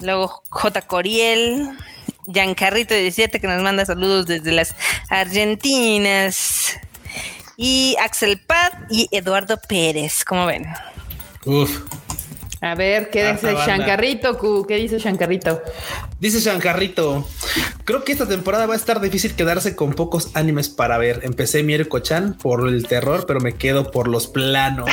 luego 0.00 0.42
J. 0.50 0.82
Coriel, 0.82 1.70
Giancarrito 2.26 2.94
17, 2.94 3.40
que 3.40 3.46
nos 3.46 3.62
manda 3.62 3.84
saludos 3.84 4.26
desde 4.26 4.52
las 4.52 4.74
Argentinas. 5.08 6.78
Y 7.56 7.96
Axel 8.00 8.40
Pad 8.40 8.72
y 8.90 9.08
Eduardo 9.12 9.56
Pérez, 9.68 10.24
como 10.24 10.46
ven. 10.46 10.66
Uf. 11.44 11.80
A 12.62 12.76
ver, 12.76 13.10
¿qué 13.10 13.26
Harta 13.26 13.50
dice. 13.50 13.64
Shankarrito? 13.66 14.38
Q? 14.38 14.64
¿Qué 14.66 14.76
dice 14.76 14.98
Shankarrito? 14.98 15.60
Dice 16.22 16.38
Shankarrito, 16.38 17.26
creo 17.84 18.04
que 18.04 18.12
esta 18.12 18.28
temporada 18.28 18.66
va 18.66 18.74
a 18.74 18.76
estar 18.76 19.00
difícil 19.00 19.34
quedarse 19.34 19.74
con 19.74 19.92
pocos 19.92 20.30
animes 20.34 20.68
para 20.68 20.96
ver. 20.96 21.18
Empecé 21.24 21.64
Miero-chan 21.64 22.34
por 22.34 22.68
el 22.68 22.86
terror, 22.86 23.24
pero 23.26 23.40
me 23.40 23.56
quedo 23.56 23.90
por 23.90 24.06
los 24.06 24.28
planos. 24.28 24.88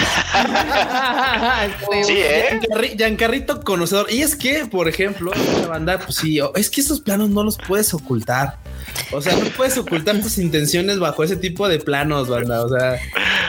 Sí, 2.03 2.13
¿eh? 2.17 2.59
Giancarrito 2.97 3.61
conocedor. 3.61 4.11
Y 4.11 4.23
es 4.23 4.35
que, 4.35 4.65
por 4.65 4.87
ejemplo, 4.87 5.31
la 5.61 5.67
banda, 5.67 5.99
pues 5.99 6.15
sí, 6.15 6.39
es 6.55 6.71
que 6.71 6.81
esos 6.81 6.99
planos 6.99 7.29
no 7.29 7.43
los 7.43 7.57
puedes 7.57 7.93
ocultar. 7.93 8.57
O 9.11 9.21
sea, 9.21 9.35
no 9.35 9.45
puedes 9.51 9.77
ocultar 9.77 10.19
tus 10.21 10.39
intenciones 10.39 10.97
bajo 10.97 11.23
ese 11.23 11.35
tipo 11.35 11.67
de 11.67 11.77
planos, 11.77 12.27
banda. 12.27 12.65
O 12.65 12.69
sea, 12.69 12.99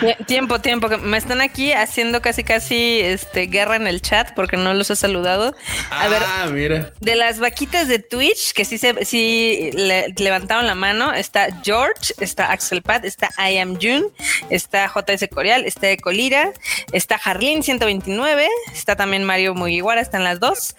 Tie- 0.02 0.26
Tiempo, 0.26 0.60
tiempo, 0.60 0.88
me 1.02 1.16
están 1.16 1.40
aquí 1.40 1.72
haciendo 1.72 2.20
casi 2.20 2.44
casi 2.44 3.00
este 3.00 3.46
guerra 3.46 3.76
en 3.76 3.86
el 3.86 4.02
chat 4.02 4.34
porque 4.34 4.56
no 4.58 4.74
los 4.74 4.90
he 4.90 4.96
saludado. 4.96 5.54
A 5.90 6.08
ver, 6.08 6.22
ah, 6.24 6.46
mira. 6.52 6.92
de 7.00 7.16
las 7.16 7.38
vaquitas 7.38 7.69
de 7.70 7.98
Twitch 8.00 8.52
que 8.52 8.64
sí 8.64 8.78
se 8.78 9.04
sí 9.04 9.70
le- 9.74 10.12
levantaron 10.18 10.66
la 10.66 10.74
mano, 10.74 11.12
está 11.12 11.48
George, 11.62 12.12
está 12.18 12.50
Axel 12.52 12.82
Pat, 12.82 13.04
está 13.04 13.30
I 13.38 13.58
am 13.58 13.78
June, 13.80 14.06
está 14.50 14.86
JS 14.92 15.28
Coreal, 15.32 15.64
está 15.64 15.90
Ecolira, 15.90 16.52
está 16.92 17.14
Harlin 17.22 17.62
129, 17.62 18.48
está 18.74 18.96
también 18.96 19.24
Mario 19.24 19.54
Mugiwara, 19.54 20.00
están 20.00 20.24
las 20.24 20.40
dos. 20.40 20.74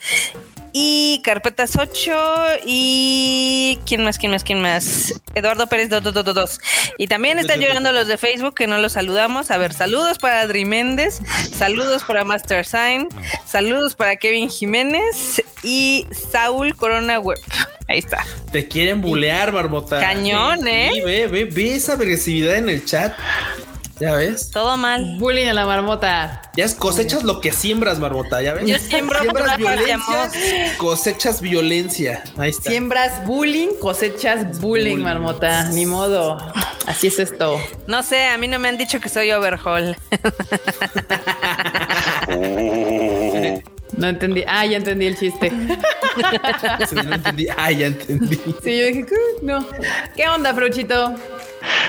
Y 0.73 1.21
Carpetas 1.23 1.77
8 1.77 2.13
y 2.65 3.77
¿quién 3.85 4.03
más? 4.03 4.17
¿Quién 4.17 4.31
más? 4.31 4.43
¿Quién 4.43 4.61
más? 4.61 5.13
Eduardo 5.35 5.67
Pérez 5.67 5.89
2222. 5.89 6.59
Y 6.97 7.07
también 7.07 7.39
están 7.39 7.59
llegando 7.59 7.91
los 7.91 8.07
de 8.07 8.17
Facebook 8.17 8.55
que 8.55 8.67
no 8.67 8.77
los 8.77 8.93
saludamos. 8.93 9.51
A 9.51 9.57
ver, 9.57 9.73
saludos 9.73 10.17
para 10.17 10.41
Adri 10.41 10.65
Méndez, 10.65 11.21
saludos 11.53 12.03
para 12.03 12.23
Master 12.23 12.65
Sign, 12.65 13.09
saludos 13.45 13.95
para 13.95 14.15
Kevin 14.15 14.49
Jiménez 14.49 15.43
y 15.63 16.07
Saúl 16.31 16.75
Corona 16.75 17.19
Web. 17.19 17.39
Ahí 17.87 17.99
está. 17.99 18.25
Te 18.53 18.67
quieren 18.69 19.01
bulear, 19.01 19.51
Barbota. 19.51 19.99
Cañón, 19.99 20.65
¿eh? 20.67 20.91
Sí, 20.93 21.01
ve, 21.01 21.27
ve, 21.27 21.45
ve 21.45 21.75
esa 21.75 21.93
agresividad 21.93 22.55
en 22.55 22.69
el 22.69 22.85
chat. 22.85 23.13
Ya 24.01 24.15
ves. 24.15 24.49
Todo 24.49 24.77
mal. 24.77 25.17
Bullying 25.19 25.45
a 25.49 25.53
la 25.53 25.67
marmota. 25.67 26.41
Ya 26.55 26.65
es 26.65 26.73
cosechas 26.73 27.21
lo 27.23 27.39
que 27.39 27.51
siembras, 27.51 27.99
Barbota. 27.99 28.41
Ya 28.41 28.55
ves. 28.55 28.65
Yo 28.65 28.79
siembro 28.79 29.19
Siembras 29.21 29.57
violencia, 29.57 29.93
amor. 29.93 30.27
cosechas 30.77 31.39
violencia. 31.39 32.23
Ahí 32.35 32.49
está. 32.49 32.71
Siembras 32.71 33.23
bullying, 33.27 33.75
cosechas 33.79 34.59
bullying, 34.59 34.93
Bullying. 34.93 35.03
marmota. 35.03 35.69
Ni 35.69 35.85
modo. 35.85 36.39
Así 36.87 37.07
es 37.07 37.19
esto. 37.19 37.61
No 37.85 38.01
sé, 38.01 38.25
a 38.25 38.39
mí 38.39 38.47
no 38.47 38.57
me 38.57 38.69
han 38.69 38.79
dicho 38.79 38.99
que 38.99 39.07
soy 39.07 39.31
overhaul. 39.33 39.95
No 43.97 44.07
entendí. 44.07 44.43
Ah, 44.47 44.65
ya 44.65 44.77
entendí 44.77 45.05
el 45.07 45.17
chiste. 45.17 45.51
Sí, 46.89 46.95
no 46.95 47.13
entendí. 47.15 47.47
Ah, 47.57 47.71
ya 47.71 47.87
entendí. 47.87 48.35
Sí, 48.63 48.79
yo 48.79 48.85
dije, 48.87 49.05
"¿Qué? 49.05 49.15
no. 49.41 49.65
¿Qué 50.15 50.27
onda, 50.27 50.53
Fruchito? 50.53 51.15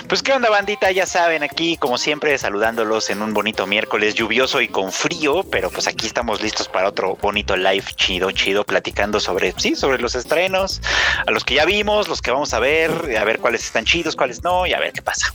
Pues 0.07 0.23
qué 0.23 0.33
onda 0.33 0.51
bandita, 0.51 0.91
ya 0.91 1.07
saben, 1.07 1.43
aquí 1.43 1.79
como 1.79 1.97
siempre 1.97 2.37
saludándolos 2.37 3.09
en 3.09 3.23
un 3.23 3.33
bonito 3.33 3.67
miércoles 3.67 4.15
lluvioso 4.15 4.61
y 4.61 4.69
con 4.69 4.93
frío, 4.93 5.45
pero 5.45 5.71
pues 5.71 5.87
aquí 5.87 6.07
estamos 6.07 6.43
listos 6.43 6.69
para 6.69 6.89
otro 6.89 7.17
bonito 7.23 7.57
live 7.57 7.85
chido, 7.97 8.31
chido, 8.33 8.65
platicando 8.65 9.19
sobre, 9.19 9.55
sí, 9.57 9.75
sobre 9.75 9.99
los 9.99 10.15
estrenos, 10.15 10.83
a 11.27 11.31
los 11.31 11.45
que 11.45 11.55
ya 11.55 11.65
vimos, 11.65 12.09
los 12.09 12.21
que 12.21 12.31
vamos 12.31 12.53
a 12.53 12.59
ver, 12.59 13.17
a 13.19 13.25
ver 13.25 13.39
cuáles 13.39 13.65
están 13.65 13.87
chidos, 13.87 14.15
cuáles 14.15 14.43
no, 14.43 14.67
y 14.67 14.75
a 14.75 14.79
ver 14.79 14.93
qué 14.93 15.01
pasa. 15.01 15.33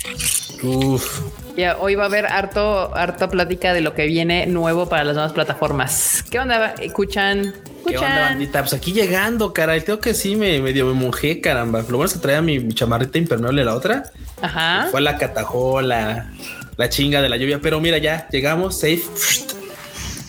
Uf. 0.61 1.21
Ya, 1.57 1.75
hoy 1.79 1.95
va 1.95 2.03
a 2.03 2.05
haber 2.05 2.27
harto, 2.27 2.95
harto 2.95 3.31
plática 3.31 3.73
de 3.73 3.81
lo 3.81 3.95
que 3.95 4.05
viene 4.05 4.45
nuevo 4.45 4.87
para 4.87 5.03
las 5.03 5.15
nuevas 5.15 5.33
plataformas. 5.33 6.23
¿Qué 6.29 6.37
onda? 6.37 6.75
¿Escuchan? 6.79 7.51
¿Qué 7.87 7.97
onda, 7.97 8.29
bandita? 8.29 8.59
Pues 8.59 8.73
aquí 8.73 8.93
llegando, 8.93 9.53
caray. 9.53 9.81
Tengo 9.81 9.99
que 9.99 10.13
sí, 10.13 10.35
me 10.35 10.61
medio 10.61 10.85
me 10.85 10.93
mojé, 10.93 11.41
caramba. 11.41 11.79
Lo 11.79 11.97
bueno 11.97 12.05
es 12.05 12.13
que 12.13 12.19
traía 12.19 12.43
mi 12.43 12.71
chamarrita 12.75 13.17
impermeable 13.17 13.65
la 13.65 13.73
otra. 13.73 14.03
Ajá. 14.39 14.89
Fue 14.91 15.01
la 15.01 15.17
catajó, 15.17 15.81
la, 15.81 16.31
la 16.77 16.89
chinga 16.89 17.23
de 17.23 17.29
la 17.29 17.37
lluvia. 17.37 17.59
Pero 17.59 17.81
mira, 17.81 17.97
ya 17.97 18.27
llegamos, 18.29 18.79
safe. 18.79 19.01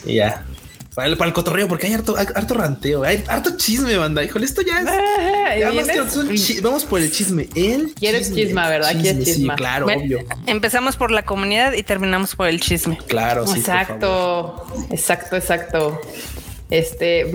Y 0.07 0.15
ya. 0.15 0.47
Para 0.99 1.11
el, 1.11 1.17
para 1.17 1.29
el 1.29 1.33
cotorreo, 1.33 1.69
porque 1.69 1.87
hay 1.87 1.93
harto, 1.93 2.17
harto 2.17 2.55
ranteo, 2.55 3.05
hay 3.05 3.23
harto 3.29 3.57
chisme, 3.57 3.97
banda. 3.97 4.25
Híjole, 4.25 4.45
esto 4.47 4.63
ya 4.63 4.81
es. 4.81 4.87
Ah, 4.89 5.57
¿y 5.57 5.61
ya 5.61 5.67
más 5.67 5.87
vienes? 5.87 5.97
que 5.97 6.11
son 6.11 6.35
chi- 6.35 6.61
vamos 6.61 6.85
por 6.85 7.01
el 7.01 7.13
chisme. 7.13 7.49
El 7.55 7.95
Quieres 7.95 8.35
chisma, 8.35 8.69
¿verdad? 8.69 9.01
Quieres 9.01 9.25
Sí, 9.25 9.35
chisma. 9.37 9.55
claro, 9.55 9.85
Bueno, 9.85 10.03
obvio. 10.03 10.19
Empezamos 10.47 10.97
por 10.97 11.13
la 11.13 11.25
comunidad 11.25 11.75
y 11.75 11.85
terminamos 11.85 12.35
por 12.35 12.49
el 12.49 12.59
chisme. 12.61 12.99
Claro, 13.07 13.47
sí. 13.47 13.61
por 13.61 13.63
favor. 13.63 13.81
exacto, 13.81 14.67
exacto, 14.91 15.37
exacto. 15.37 16.01
Este, 16.69 17.33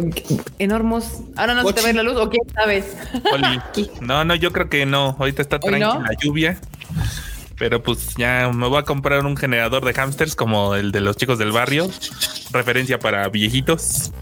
enormos. 0.60 1.06
Ahora 1.38 1.54
no 1.54 1.66
se 1.66 1.72
te 1.72 1.90
ir 1.90 1.96
la 1.96 2.04
luz, 2.04 2.18
o 2.18 2.30
quién 2.30 2.44
sabes. 2.54 2.84
Oli. 3.32 3.62
No, 4.02 4.26
no, 4.26 4.36
yo 4.36 4.52
creo 4.52 4.68
que 4.68 4.86
no. 4.86 5.16
Ahorita 5.18 5.42
está 5.42 5.56
¿Hoy 5.56 5.70
tranquila 5.70 5.94
no? 5.94 6.02
la 6.02 6.18
lluvia. 6.22 6.58
Pero 7.58 7.82
pues 7.84 8.16
ya 8.18 8.50
me 8.54 8.68
voy 8.68 8.80
a 8.80 8.84
comprar 8.84 9.26
un 9.26 9.38
generador 9.38 9.86
de 9.86 9.94
hamsters 9.94 10.36
como 10.36 10.76
el 10.76 10.92
de 10.92 11.02
los 11.02 11.16
chicos 11.18 11.38
del 11.38 11.52
barrio. 11.52 11.90
Referencia 12.52 13.00
para 13.00 13.28
viejitos. 13.30 14.12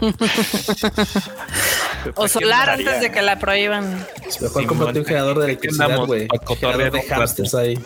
O 2.16 2.26
solar 2.26 2.68
antes 2.70 3.00
de 3.00 3.12
que 3.12 3.22
la 3.22 3.38
prohíban. 3.38 3.84
Mejor 4.40 4.50
Simón. 4.50 4.66
cómprate 4.66 4.98
un 4.98 5.04
generador 5.06 5.38
de 5.38 5.44
electricidad, 5.44 6.04
güey. 6.04 6.26
pa' 6.26 6.38
cotorrear 6.38 6.90
Generador 6.90 7.00
un 7.04 7.08
de 7.08 7.14
hamsters 7.14 7.54
ahí. 7.54 7.78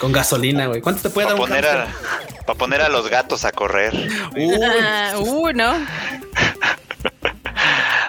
Con 0.00 0.10
gasolina, 0.12 0.66
güey. 0.66 0.80
¿Cuánto 0.80 1.02
te 1.02 1.10
puede 1.10 1.26
Para 1.28 1.38
dar 1.38 1.42
un 1.44 1.48
poner, 1.48 1.66
a, 1.66 1.86
hamster? 1.86 2.44
pa' 2.44 2.54
poner 2.54 2.80
a 2.82 2.88
los 2.88 3.08
gatos 3.08 3.44
a 3.44 3.52
correr. 3.52 3.94
Uy, 4.36 4.50
Ah, 4.82 5.12
Uy, 5.20 5.54
no. 5.54 5.74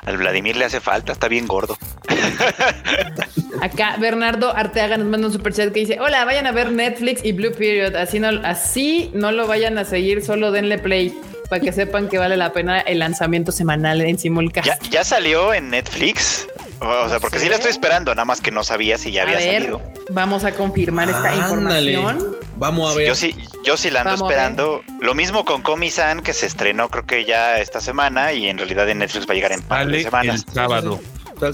Al 0.10 0.18
Vladimir 0.18 0.58
le 0.58 0.66
hace 0.66 0.82
falta, 0.82 1.12
está 1.12 1.28
bien 1.28 1.46
gordo. 1.46 1.78
Acá 3.62 3.96
Bernardo 4.00 4.56
Arteaga 4.56 4.98
nos 4.98 5.08
manda 5.08 5.28
un 5.28 5.34
super 5.34 5.54
chat 5.54 5.72
que 5.72 5.82
dice: 5.82 6.00
Hola, 6.00 6.26
vayan 6.26 6.48
a 6.48 6.52
ver 6.52 6.72
Netflix 6.72 7.24
y 7.24 7.32
Blue 7.32 7.52
Period. 7.52 7.96
Así 7.96 8.20
no, 8.20 8.30
así 8.44 9.12
no 9.14 9.32
lo 9.32 9.46
vayan 9.46 9.78
a 9.78 9.86
seguir, 9.86 10.26
solo 10.26 10.52
denle 10.52 10.80
play 10.80 11.16
para 11.48 11.62
que 11.62 11.72
sepan 11.72 12.10
que 12.10 12.18
vale 12.18 12.38
la 12.38 12.52
pena 12.54 12.80
el 12.80 13.00
lanzamiento 13.00 13.52
semanal 13.52 14.02
en 14.02 14.18
simulcast. 14.18 14.68
¿Ya, 14.68 14.80
ya 14.90 15.04
salió 15.04 15.54
en 15.54 15.70
Netflix? 15.70 16.48
O 16.82 17.10
sea, 17.10 17.20
porque 17.20 17.40
sí 17.40 17.50
la 17.50 17.56
estoy 17.56 17.72
esperando, 17.72 18.14
nada 18.16 18.26
más 18.26 18.40
que 18.42 18.52
no 18.52 18.64
sabía 18.64 18.98
si 18.98 19.12
ya 19.12 19.22
a 19.22 19.26
había 19.26 19.38
ver, 19.38 19.62
salido. 19.64 19.82
vamos 20.12 20.44
a 20.46 20.54
confirmar 20.54 21.10
esta 21.10 21.30
ándale. 21.32 21.92
información. 21.92 22.38
Vamos 22.56 22.92
a 22.94 22.98
ver. 22.98 23.08
Yo 23.08 23.16
sí, 23.16 23.36
yo 23.66 23.78
sí 23.78 23.90
la 23.90 24.02
ando 24.02 24.12
Vamos 24.14 24.30
esperando. 24.32 24.82
Lo 25.02 25.14
mismo 25.14 25.46
con 25.46 25.62
Komi-san, 25.62 26.22
que 26.22 26.34
se 26.34 26.46
estrenó 26.46 26.90
creo 26.90 27.06
que 27.06 27.26
ya 27.26 27.58
esta 27.60 27.82
semana 27.82 28.32
y 28.34 28.48
en 28.50 28.58
realidad 28.58 28.88
en 28.90 29.00
Netflix 29.00 29.28
va 29.28 29.32
a 29.32 29.36
llegar 29.36 29.52
en 29.52 29.62
par 29.62 29.88
de 29.88 30.04
semanas. 30.04 30.46
el 30.48 30.54
sábado. 30.54 31.00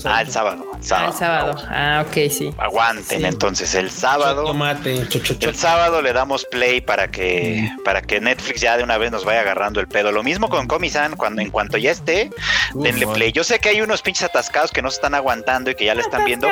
Ah, 0.06 0.22
el 0.22 0.32
sábado. 0.32 0.64
el 0.74 0.78
Ah, 0.78 0.82
sábado. 0.82 1.12
el 1.12 1.18
sábado. 1.18 1.56
Ah, 1.70 2.06
ok, 2.08 2.14
sí. 2.32 2.52
Aguanten, 2.58 3.20
Sí. 3.22 3.26
entonces 3.26 3.76
el 3.76 3.92
sábado. 3.92 4.46
Tomate. 4.46 5.08
El 5.42 5.56
sábado 5.56 6.02
le 6.02 6.14
damos 6.14 6.46
play 6.46 6.82
para 6.82 7.10
que 7.10 7.70
para 7.84 8.02
que 8.02 8.20
Netflix 8.20 8.62
ya 8.62 8.78
de 8.78 8.84
una 8.84 8.98
vez 8.98 9.12
nos 9.12 9.26
vaya 9.26 9.42
agarrando 9.42 9.80
el 9.80 9.88
pedo. 9.88 10.12
Lo 10.12 10.24
mismo 10.24 10.50
con 10.50 10.68
Komi-san, 10.68 11.16
cuando 11.16 11.42
en 11.42 11.50
cuanto 11.52 11.78
ya 11.78 11.92
esté, 11.92 12.30
denle 12.74 13.08
play. 13.08 13.32
Yo 13.32 13.44
sé 13.44 13.60
que 13.60 13.70
hay 13.70 13.82
unos 13.82 14.02
pinches 14.02 14.24
atascados 14.24 14.72
que 14.72 14.82
no 14.82 14.90
se 14.90 14.96
están 14.96 15.14
aguantando 15.16 15.70
y 15.72 15.76
que 15.76 15.86
ya 15.86 15.96
la 15.96 16.02
están 16.02 16.26
viendo. 16.26 16.48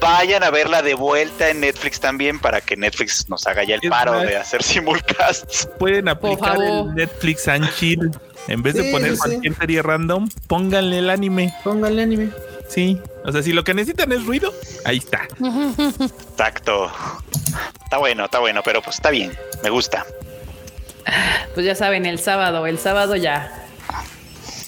Vayan 0.00 0.42
a 0.42 0.50
verla 0.50 0.82
de 0.82 0.94
vuelta 0.94 1.48
en 1.50 1.60
Netflix 1.60 2.00
también 2.00 2.38
para 2.38 2.60
que 2.60 2.76
Netflix 2.76 3.28
nos 3.28 3.46
haga 3.46 3.64
ya 3.64 3.76
el 3.76 3.80
paro 3.88 4.18
de 4.20 4.36
hacer 4.36 4.62
simulcasts. 4.62 5.68
Pueden 5.78 6.08
aplicar 6.08 6.56
el 6.60 6.94
Netflix 6.94 7.48
and 7.48 7.68
chill. 7.76 8.10
En 8.48 8.60
vez 8.60 8.74
de 8.74 8.90
poner 8.90 9.12
sí. 9.12 9.18
cualquier 9.18 9.54
serie 9.54 9.82
random, 9.82 10.28
pónganle 10.48 10.98
el 10.98 11.10
anime. 11.10 11.54
Póngale 11.62 12.02
anime. 12.02 12.30
Sí. 12.68 13.00
O 13.24 13.32
sea, 13.32 13.42
si 13.42 13.52
lo 13.52 13.64
que 13.64 13.74
necesitan 13.74 14.12
es 14.12 14.24
ruido, 14.24 14.52
ahí 14.84 14.98
está. 14.98 15.28
Exacto. 16.30 16.90
Está 17.84 17.98
bueno, 17.98 18.24
está 18.24 18.38
bueno, 18.38 18.62
pero 18.64 18.82
pues 18.82 18.96
está 18.96 19.10
bien. 19.10 19.32
Me 19.62 19.70
gusta. 19.70 20.06
Pues 21.54 21.66
ya 21.66 21.74
saben, 21.74 22.06
el 22.06 22.18
sábado, 22.18 22.66
el 22.66 22.78
sábado 22.78 23.16
ya. 23.16 23.66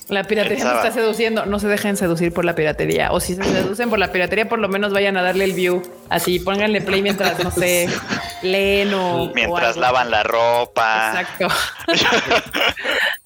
La 0.09 0.25
piratería 0.25 0.65
me 0.65 0.71
sábado. 0.71 0.87
está 0.87 1.01
seduciendo. 1.01 1.47
No 1.47 1.59
se 1.59 1.67
dejen 1.67 1.97
seducir 1.97 2.33
por 2.33 2.45
la 2.45 2.55
piratería. 2.55 3.11
O 3.13 3.21
si 3.21 3.35
se 3.35 3.43
seducen 3.45 3.89
por 3.89 3.99
la 3.99 4.13
piratería, 4.13 4.49
por 4.49 4.59
lo 4.59 4.69
menos 4.69 4.93
vayan 4.93 5.17
a 5.17 5.23
darle 5.23 5.45
el 5.45 5.55
view. 5.55 5.83
Así, 6.11 6.39
pónganle 6.41 6.83
play 6.83 7.01
mientras, 7.03 7.43
no 7.43 7.51
sé, 7.51 7.89
leen 8.43 8.93
o. 8.93 9.33
Mientras 9.35 9.77
lavan 9.77 10.11
la 10.11 10.23
ropa. 10.23 11.13
Exacto. 11.21 11.49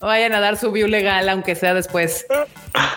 Vayan 0.01 0.33
a 0.33 0.39
dar 0.41 0.57
su 0.57 0.71
view 0.71 0.87
legal, 0.87 1.29
aunque 1.29 1.57
sea 1.57 1.75
después. 1.75 2.25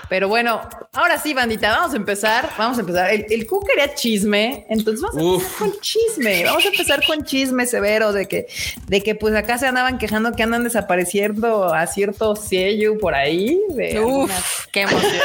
Pero 0.08 0.28
bueno, 0.28 0.62
ahora 0.94 1.18
sí, 1.18 1.34
bandita, 1.34 1.72
vamos 1.72 1.94
a 1.94 1.98
empezar. 1.98 2.48
Vamos 2.60 2.78
a 2.78 2.82
empezar. 2.82 3.12
El, 3.12 3.26
el 3.28 3.48
Q 3.48 3.66
quería 3.68 3.96
chisme, 3.96 4.68
entonces 4.70 5.02
vamos 5.02 5.18
a 5.18 5.26
Uf. 5.26 5.42
empezar 5.44 5.58
con 5.72 5.82
chisme. 5.82 6.44
Vamos 6.46 6.66
a 6.66 6.68
empezar 6.68 7.06
con 7.08 7.24
chisme 7.26 7.66
severo 7.66 8.14
de 8.14 8.28
que, 8.28 8.46
de 8.88 9.02
que 9.02 9.16
pues 9.16 9.34
acá 9.34 9.58
se 9.58 9.66
andaban 9.66 9.98
quejando 9.98 10.32
que 10.34 10.44
andan 10.44 10.64
desapareciendo 10.64 11.74
a 11.74 11.88
cierto 11.88 12.36
sello 12.36 13.00
por 13.00 13.16
ahí. 13.16 13.60
De 13.75 14.00
Uf, 14.00 14.66
qué 14.72 14.82
emoción. 14.82 15.12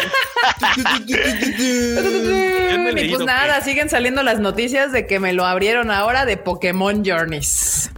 No 1.97 3.01
y 3.01 3.09
pues 3.09 3.25
nada, 3.27 3.61
siguen 3.63 3.91
saliendo 3.91 4.23
las 4.23 4.39
noticias 4.39 4.93
de 4.93 5.07
que 5.07 5.19
me 5.21 5.33
lo 5.33 5.45
abrieron 5.45 5.91
ahora 5.91 6.25
de 6.25 6.37
Pokémon 6.37 7.05
Journeys. 7.05 7.91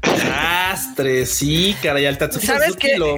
Astre, 0.71 1.27
sí, 1.27 1.77
caray, 1.83 2.07
al 2.07 2.19
Tatsuki 2.19 2.47
¿Sabes 2.47 2.77
qué? 2.77 2.97
lo- 2.99 3.17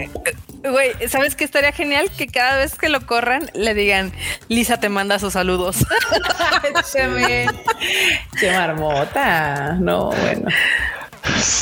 Güey, 0.63 0.93
¿sabes 1.09 1.37
qué 1.37 1.45
estaría 1.45 1.73
genial? 1.73 2.11
Que 2.17 2.27
cada 2.27 2.59
vez 2.59 2.75
que 2.75 2.91
lo 2.91 3.07
corran 3.07 3.51
le 3.55 3.73
digan, 3.73 4.13
Lisa 4.49 4.79
te 4.79 4.91
manda 4.91 5.19
sus 5.19 5.33
saludos. 5.33 5.79
Qué 8.41 8.51
marmota. 8.53 9.77
No, 9.81 10.11
bueno. 10.11 10.49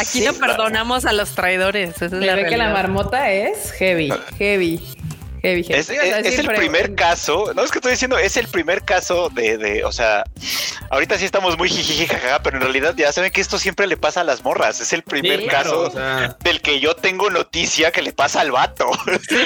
Aquí 0.00 0.20
no 0.22 0.34
perdonamos 0.34 1.04
a 1.04 1.12
los 1.12 1.34
traidores. 1.34 1.90
Esa 1.96 2.06
es 2.06 2.12
la 2.12 2.34
ve 2.34 2.46
que 2.46 2.56
la 2.56 2.70
marmota 2.70 3.30
es 3.30 3.70
heavy, 3.72 4.08
heavy. 4.38 4.78
heavy. 4.78 4.97
Es, 5.42 5.88
el 5.90 6.46
primer 6.46 6.94
caso, 6.94 7.52
no 7.54 7.62
es 7.62 7.70
que 7.70 7.78
estoy 7.78 7.92
diciendo, 7.92 8.18
es 8.18 8.36
el 8.36 8.48
primer 8.48 8.84
caso 8.84 9.28
de, 9.30 9.56
de, 9.58 9.84
o 9.84 9.92
sea, 9.92 10.24
ahorita 10.90 11.16
sí 11.18 11.24
estamos 11.24 11.56
muy 11.58 11.68
jijiji 11.68 12.06
jajaja, 12.06 12.42
pero 12.42 12.56
en 12.56 12.62
realidad 12.62 12.94
ya 12.96 13.12
saben 13.12 13.30
que 13.30 13.40
esto 13.40 13.58
siempre 13.58 13.86
le 13.86 13.96
pasa 13.96 14.20
a 14.22 14.24
las 14.24 14.42
morras, 14.44 14.80
es 14.80 14.92
el 14.92 15.02
primer 15.02 15.40
Sí, 15.40 15.46
caso 15.46 15.90
Claro, 15.90 16.16
o 16.16 16.18
sea, 16.18 16.36
del 16.40 16.60
que 16.60 16.80
yo 16.80 16.94
tengo 16.96 17.30
noticia 17.30 17.90
que 17.90 18.02
le 18.02 18.12
pasa 18.12 18.40
al 18.40 18.50
vato. 18.52 18.90
Sí, 19.28 19.36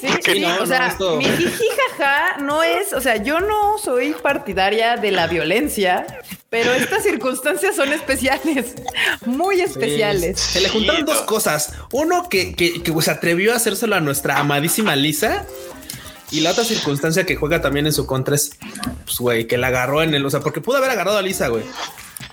sí, 0.00 0.08
sí. 0.24 0.40
no, 0.40 0.54
o 0.56 0.58
no, 0.60 0.66
sea, 0.66 0.86
esto- 0.88 1.16
mi 1.16 1.24
jiji 1.24 1.64
jaja 1.98 2.36
no 2.38 2.62
es, 2.62 2.92
o 2.92 3.00
sea, 3.00 3.16
yo 3.16 3.40
no 3.40 3.78
soy 3.78 4.12
partidaria 4.22 4.96
de 4.96 5.10
la 5.10 5.26
violencia, 5.26 6.06
pero 6.50 6.72
estas 6.72 7.04
circunstancias 7.04 7.76
son 7.76 7.92
especiales, 7.92 8.74
muy 9.24 9.60
especiales. 9.60 10.40
Se 10.40 10.60
le 10.60 10.68
juntaron 10.68 11.04
dos 11.04 11.22
cosas. 11.22 11.74
Uno 11.92 12.28
que, 12.28 12.54
que, 12.54 12.82
que, 12.82 13.02
se 13.02 13.10
atrevió 13.12 13.52
a 13.52 13.56
hacérselo 13.56 13.94
a 13.94 14.00
nuestra 14.00 14.38
amadísima 14.38 14.96
Lisa. 14.96 15.46
Y 16.32 16.40
la 16.40 16.50
otra 16.50 16.64
circunstancia 16.64 17.24
que 17.24 17.36
juega 17.36 17.60
también 17.60 17.86
en 17.86 17.92
su 17.92 18.04
contra 18.04 18.34
es, 18.34 18.50
pues, 19.04 19.18
güey, 19.18 19.46
que 19.46 19.58
la 19.58 19.68
agarró 19.68 20.02
en 20.02 20.12
el, 20.12 20.26
o 20.26 20.30
sea, 20.30 20.40
porque 20.40 20.60
pudo 20.60 20.78
haber 20.78 20.90
agarrado 20.90 21.18
a 21.18 21.22
Lisa, 21.22 21.48
güey. 21.48 21.64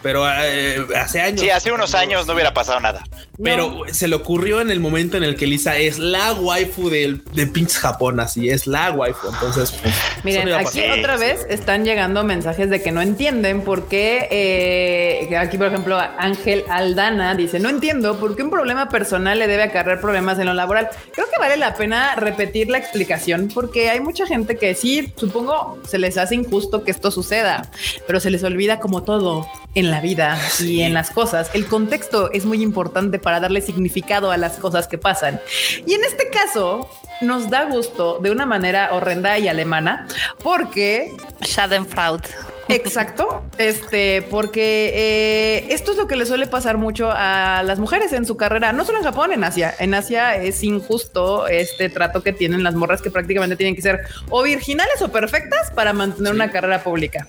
Pero 0.08 0.26
eh, 0.26 0.88
hace 0.96 1.20
años. 1.20 1.42
Sí, 1.42 1.50
hace 1.50 1.70
unos 1.70 1.94
años 1.94 2.26
no 2.26 2.34
hubiera 2.34 2.54
pasado 2.54 2.80
nada. 2.80 3.04
Pero 3.44 3.84
se 3.92 4.08
le 4.08 4.16
ocurrió 4.16 4.62
en 4.62 4.72
el 4.72 4.80
momento 4.80 5.18
en 5.18 5.26
el 5.26 5.36
que 5.36 5.46
Lisa 5.48 5.76
es 5.76 6.00
la 6.00 6.32
waifu 6.32 6.90
del, 6.90 7.26
de 7.34 7.46
pinches 7.46 7.78
Japón, 7.78 8.22
así 8.22 8.50
es 8.50 8.68
la 8.68 8.92
waifu. 8.92 9.28
Entonces, 9.28 9.74
pues, 9.82 9.94
Miren, 10.24 10.48
no 10.48 10.56
aquí 10.56 10.80
pasar. 10.80 11.00
otra 11.00 11.18
vez 11.18 11.46
están 11.50 11.84
llegando 11.84 12.24
mensajes 12.24 12.70
de 12.70 12.82
que 12.82 12.94
no 12.94 13.02
entienden 13.02 13.64
por 13.64 13.90
qué. 13.90 14.30
eh, 14.32 15.36
aquí, 15.36 15.58
por 15.58 15.68
ejemplo, 15.68 16.00
Ángel 16.00 16.64
Aldana 16.70 17.36
dice: 17.36 17.60
No 17.60 17.68
entiendo 17.68 18.18
por 18.18 18.38
qué 18.38 18.44
un 18.44 18.50
problema 18.50 18.88
personal 18.88 19.38
le 19.38 19.48
debe 19.48 19.64
acarrear 19.64 20.00
problemas 20.00 20.40
en 20.40 20.46
lo 20.46 20.54
laboral. 20.54 20.88
Creo 21.12 21.28
que 21.30 21.38
vale 21.38 21.58
la 21.58 21.76
pena 21.76 22.16
repetir 22.16 22.70
la 22.70 22.78
explicación 22.78 23.50
porque 23.54 23.90
hay 23.90 24.00
mucha 24.00 24.26
gente 24.26 24.56
que 24.56 24.74
sí, 24.74 25.14
supongo, 25.18 25.78
se 25.86 25.98
les 26.00 26.18
hace 26.18 26.36
injusto 26.36 26.86
que 26.86 26.92
esto 26.92 27.12
suceda, 27.12 27.70
pero 28.08 28.22
se 28.22 28.30
les 28.30 28.42
olvida 28.46 28.80
como 28.80 29.04
todo 29.04 29.46
en 29.76 29.92
la 29.92 29.97
vida 30.02 30.40
y 30.60 30.82
en 30.82 30.94
las 30.94 31.12
cosas. 31.12 31.50
El 31.54 31.68
contexto 31.68 32.32
es 32.32 32.46
muy 32.46 32.62
importante 32.62 33.20
para 33.20 33.40
darle 33.40 33.62
significado 33.62 34.32
a 34.32 34.38
las 34.38 34.58
cosas 34.58 34.88
que 34.88 34.98
pasan. 34.98 35.40
Y 35.86 35.94
en 35.94 36.04
este 36.04 36.30
caso, 36.30 36.90
nos 37.22 37.50
da 37.50 37.66
gusto 37.66 38.20
de 38.20 38.32
una 38.32 38.46
manera 38.46 38.94
horrenda 38.94 39.38
y 39.40 39.48
alemana 39.48 40.08
porque 40.44 41.16
Schadenfreude. 41.42 42.28
Exacto, 42.70 43.44
este, 43.58 44.24
porque 44.24 44.92
eh, 44.94 45.68
esto 45.70 45.92
es 45.92 45.98
lo 45.98 46.08
que 46.08 46.18
le 46.18 46.26
suele 46.26 46.48
pasar 46.48 46.78
mucho 46.78 47.10
a 47.10 47.64
las 47.64 47.80
mujeres 47.80 48.12
en 48.12 48.26
su 48.26 48.36
carrera, 48.36 48.74
no 48.74 48.84
solo 48.84 48.98
en 48.98 49.06
Japón, 49.06 49.32
en 49.32 49.46
Asia. 49.46 49.74
En 49.80 49.94
Asia 49.94 50.36
es 50.36 50.62
injusto 50.64 51.48
este 51.48 51.90
trato 51.90 52.22
que 52.24 52.34
tienen 52.34 52.64
las 52.64 52.76
morras 52.76 53.02
que 53.02 53.10
prácticamente 53.10 53.56
tienen 53.56 53.74
que 53.74 53.82
ser 53.82 54.02
o 54.30 54.44
virginales 54.44 55.02
o 55.02 55.10
perfectas 55.10 55.72
para 55.72 55.94
mantener 55.94 56.34
una 56.34 56.52
carrera 56.52 56.84
pública. 56.84 57.26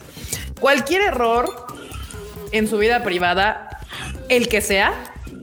Cualquier 0.58 1.02
error 1.02 1.77
en 2.52 2.69
su 2.69 2.78
vida 2.78 3.02
privada, 3.02 3.81
el 4.28 4.49
que 4.49 4.61
sea, 4.61 4.93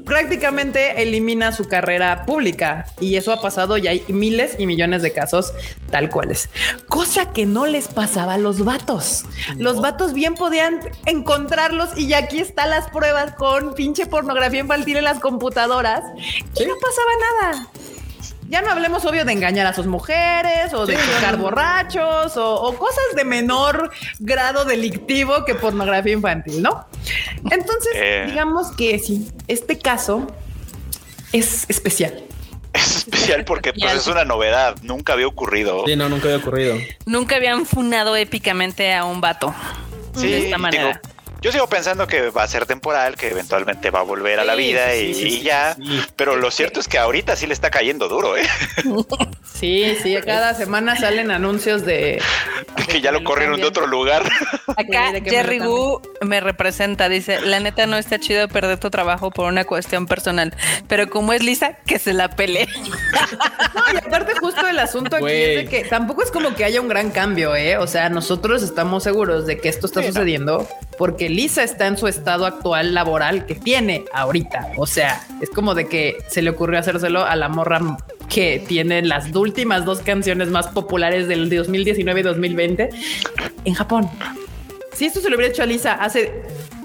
prácticamente 0.06 1.02
elimina 1.02 1.52
su 1.52 1.68
carrera 1.68 2.26
pública 2.26 2.86
y 3.00 3.16
eso 3.16 3.34
ha 3.34 3.42
pasado 3.42 3.78
y 3.78 3.88
hay 3.88 4.04
miles 4.08 4.56
y 4.60 4.68
millones 4.68 5.02
de 5.02 5.12
casos 5.12 5.54
tal 5.90 6.10
cuales. 6.10 6.50
Cosa 6.88 7.32
que 7.34 7.46
no 7.46 7.66
les 7.66 7.88
pasaba 7.88 8.36
a 8.36 8.38
los 8.38 8.64
vatos. 8.64 9.26
Los 9.58 9.82
vatos 9.82 10.14
bien 10.14 10.36
podían 10.36 10.80
encontrarlos 11.06 11.90
y 11.98 12.08
ya 12.08 12.20
aquí 12.20 12.40
están 12.40 12.70
las 12.70 12.90
pruebas 12.90 13.34
con 13.36 13.74
pinche 13.74 14.06
pornografía 14.06 14.62
infantil 14.62 14.98
en 14.98 15.04
las 15.04 15.20
computadoras 15.20 16.04
y 16.16 16.66
no 16.66 16.74
pasaba 16.80 17.52
nada. 17.52 17.70
Ya 18.48 18.62
no 18.62 18.72
hablemos, 18.72 19.04
obvio, 19.06 19.26
de 19.26 19.34
engañar 19.34 19.66
a 19.66 19.74
sus 19.74 19.88
mujeres 19.88 20.74
o 20.74 20.86
de 20.86 20.96
chocar 20.96 21.38
borrachos 21.38 22.38
o, 22.38 22.54
o 22.62 22.78
cosas 22.78 23.04
de 23.16 23.24
menor 23.26 23.92
grado 24.20 24.66
delictivo 24.66 25.46
que 25.46 25.56
pornografía 25.56 26.14
infantil, 26.14 26.62
¿no? 26.62 26.86
Entonces, 27.50 27.92
Eh. 27.96 28.24
digamos 28.28 28.72
que 28.74 29.00
sí, 29.00 29.28
este 29.48 29.80
caso 29.80 30.28
es 31.32 31.66
especial. 31.70 32.22
Es 32.74 32.98
especial 32.98 33.46
porque 33.46 33.72
pues 33.74 33.94
es 33.94 34.08
una 34.08 34.26
novedad, 34.26 34.76
nunca 34.84 35.14
había 35.14 35.28
ocurrido. 35.28 35.84
Sí, 35.88 35.96
no, 35.96 36.10
nunca 36.10 36.26
había 36.26 36.38
ocurrido. 36.38 36.76
Nunca 37.06 37.38
habían 37.38 37.66
funado 37.66 38.16
épicamente 38.16 38.94
a 38.94 39.06
un 39.06 39.22
vato. 39.22 39.56
Sí, 40.14 40.28
de 40.28 40.38
esta 40.38 40.48
digo, 40.48 40.60
manera. 40.60 41.02
Yo 41.42 41.52
sigo 41.52 41.68
pensando 41.68 42.08
que 42.08 42.30
va 42.30 42.44
a 42.44 42.48
ser 42.48 42.66
temporal, 42.66 43.16
que 43.16 43.30
eventualmente 43.30 43.92
va 43.92 44.00
a 44.00 44.04
volver 44.04 44.40
a 44.40 44.46
la 44.46 44.56
vida 44.56 44.92
sí, 44.92 44.98
y, 44.98 45.14
sí, 45.14 45.22
sí, 45.22 45.40
y 45.40 45.42
ya. 45.44 45.76
sí. 45.76 46.02
Pero 46.16 46.36
lo 46.36 46.52
cierto 46.52 46.80
es 46.80 46.88
que 46.88 46.98
ahorita 46.98 47.36
sí 47.36 47.48
le 47.48 47.54
está 47.54 47.70
cayendo 47.70 48.08
duro, 48.08 48.38
¿eh? 48.38 48.48
Sí, 49.54 49.96
sí, 50.04 50.18
cada 50.26 50.54
semana 50.54 50.98
salen 50.98 51.32
anuncios 51.32 51.86
de 51.86 52.22
que 52.90 53.00
ya 53.00 53.12
lo 53.14 53.24
corrieron 53.24 53.60
de 53.60 53.66
otro 53.66 53.88
lugar. 53.88 54.24
Acá 54.76 55.14
Jerry 55.24 55.60
Wu 55.62 56.02
me 56.22 56.42
representa, 56.42 57.08
dice, 57.08 57.40
la 57.40 57.62
neta 57.62 57.86
no 57.88 57.98
está 57.98 58.20
chido 58.20 58.50
perder 58.50 58.80
tu 58.80 58.90
trabajo 58.90 59.32
por 59.32 59.48
una 59.48 59.64
cuestión 59.64 60.08
personal, 60.08 60.54
pero 60.90 61.10
como 61.10 61.32
es 61.32 61.42
Lisa, 61.42 61.78
que 61.86 62.00
se 62.00 62.14
la 62.14 62.30
pele. 62.30 62.68
No, 63.76 63.82
y 63.94 63.98
aparte 63.98 64.34
justo 64.40 64.66
el 64.68 64.80
asunto 64.80 65.18
aquí 65.18 65.32
es 65.32 65.56
de 65.58 65.66
que 65.66 65.84
tampoco 65.86 66.24
es 66.24 66.32
como 66.32 66.54
que 66.56 66.64
haya 66.64 66.80
un 66.80 66.88
gran 66.88 67.12
cambio, 67.12 67.56
¿eh? 67.56 67.78
O 67.78 67.88
sea, 67.88 68.10
nosotros 68.10 68.64
estamos 68.64 69.04
seguros 69.04 69.46
de 69.46 69.58
que 69.60 69.68
esto 69.68 69.88
está 69.88 70.02
sucediendo 70.04 70.68
porque 70.98 71.25
Lisa 71.30 71.64
está 71.64 71.88
en 71.88 71.98
su 71.98 72.08
estado 72.08 72.46
actual 72.46 72.94
laboral 72.94 73.46
que 73.46 73.56
tiene 73.56 74.06
ahorita. 74.14 74.72
O 74.78 74.88
sea, 74.88 75.26
es 75.42 75.50
como 75.50 75.76
de 75.76 75.88
que 75.88 76.18
se 76.28 76.42
le 76.42 76.50
ocurrió 76.50 76.80
hacérselo 76.80 77.26
a 77.26 77.36
la 77.36 77.50
morra 77.50 77.98
que 78.30 78.64
tiene 78.68 79.02
las 79.02 79.34
últimas 79.36 79.86
dos 79.86 80.00
canciones 80.00 80.50
más 80.50 80.68
populares 80.68 81.28
del 81.28 81.50
2019 81.50 82.20
y 82.20 82.24
2020 82.24 82.90
en 83.66 83.74
Japón. 83.74 84.10
Si 84.94 85.06
esto 85.06 85.20
se 85.20 85.30
lo 85.30 85.36
hubiera 85.36 85.52
hecho 85.52 85.64
a 85.64 85.66
Lisa 85.66 85.94
hace 85.94 86.32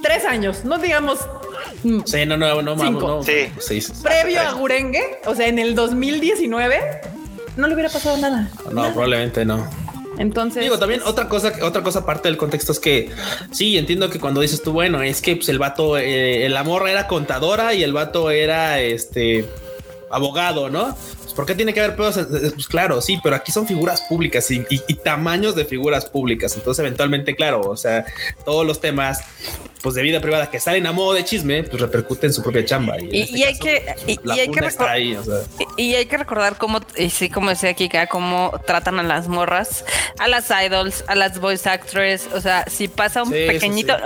tres 0.02 0.24
años, 0.24 0.64
no 0.64 0.78
digamos 0.78 1.20
mm, 1.84 2.00
Sí, 2.04 2.26
no, 2.26 2.36
no, 2.36 2.60
no, 2.62 2.76
Cinco. 2.76 3.06
vamos, 3.06 3.26
no. 3.26 3.32
Sí. 3.32 3.52
Sí, 3.58 3.80
sí. 3.80 3.92
previo 4.02 4.40
a 4.40 4.52
Gurengue, 4.52 5.20
o 5.26 5.34
sea, 5.34 5.46
en 5.46 5.58
el 5.58 5.74
2019, 5.74 6.80
no 7.56 7.66
le 7.68 7.74
hubiera 7.74 7.90
pasado 7.90 8.16
nada. 8.16 8.48
No, 8.72 8.90
probablemente 8.92 9.44
no. 9.44 9.68
Entonces, 10.20 10.62
Digo, 10.62 10.78
también 10.78 11.00
es- 11.00 11.06
otra 11.06 11.28
cosa, 11.28 11.50
otra 11.62 11.82
cosa 11.82 12.00
aparte 12.00 12.28
del 12.28 12.36
contexto 12.36 12.72
es 12.72 12.78
que 12.78 13.08
sí, 13.52 13.78
entiendo 13.78 14.10
que 14.10 14.20
cuando 14.20 14.42
dices 14.42 14.62
tú, 14.62 14.72
bueno, 14.72 15.02
es 15.02 15.22
que 15.22 15.36
pues, 15.36 15.48
el 15.48 15.58
vato, 15.58 15.96
eh, 15.96 16.46
la 16.50 16.62
morra 16.62 16.90
era 16.90 17.06
contadora 17.06 17.72
y 17.72 17.82
el 17.82 17.94
vato 17.94 18.30
era 18.30 18.80
este 18.80 19.46
abogado, 20.10 20.68
¿no? 20.68 20.94
¿Por 21.40 21.46
qué 21.46 21.54
tiene 21.54 21.72
que 21.72 21.80
haber 21.80 21.96
pedos? 21.96 22.18
Eh, 22.18 22.20
eh, 22.20 22.50
Pues 22.54 22.68
claro, 22.68 23.00
sí, 23.00 23.18
pero 23.22 23.34
aquí 23.34 23.50
son 23.50 23.66
figuras 23.66 24.02
públicas 24.02 24.50
y, 24.50 24.58
y- 24.68 24.82
y 24.88 24.94
tamaños 24.96 25.54
de 25.56 25.64
figuras 25.64 26.04
públicas. 26.04 26.54
Entonces, 26.54 26.80
eventualmente, 26.84 27.34
claro, 27.34 27.62
o 27.62 27.78
sea, 27.78 28.04
todos 28.44 28.66
los 28.66 28.78
temas 28.78 29.22
pues 29.82 29.94
de 29.94 30.02
vida 30.02 30.20
privada 30.20 30.50
que 30.50 30.60
salen 30.60 30.86
a 30.86 30.92
modo 30.92 31.14
de 31.14 31.24
chisme, 31.24 31.62
pues 31.62 31.80
repercuten 31.80 32.28
en 32.28 32.34
su 32.34 32.42
propia 32.42 32.62
chamba. 32.66 33.00
Y- 33.00 33.22
este 33.22 33.44
hay 33.46 33.52
caso, 33.54 33.64
que- 33.64 33.94
y- 34.08 34.18
y 34.22 34.30
hay 34.32 34.38
que 34.48 34.52
funda 34.52 34.66
está 34.68 34.84
recor- 34.84 34.90
ahí, 34.90 35.14
o 35.16 35.24
sea. 35.24 35.34
Y, 35.78 35.82
y 35.84 35.94
hay 35.94 36.04
que 36.04 36.18
recordar 36.18 36.58
cómo, 36.58 36.80
y 36.98 37.08
sí, 37.08 37.30
como 37.30 37.48
decía 37.48 37.72
Kika, 37.72 38.06
cómo 38.08 38.52
tratan 38.66 38.98
a 38.98 39.02
las 39.02 39.26
morras, 39.28 39.86
a 40.18 40.28
las 40.28 40.50
idols, 40.50 41.02
a 41.06 41.14
las 41.14 41.40
voice 41.40 41.66
actors. 41.66 42.28
O 42.34 42.42
sea, 42.42 42.66
si 42.70 42.88
pasa 42.88 43.22
un 43.22 43.30
Sí, 43.32 43.38
sí, 43.40 43.46
pequeñito, 43.46 43.96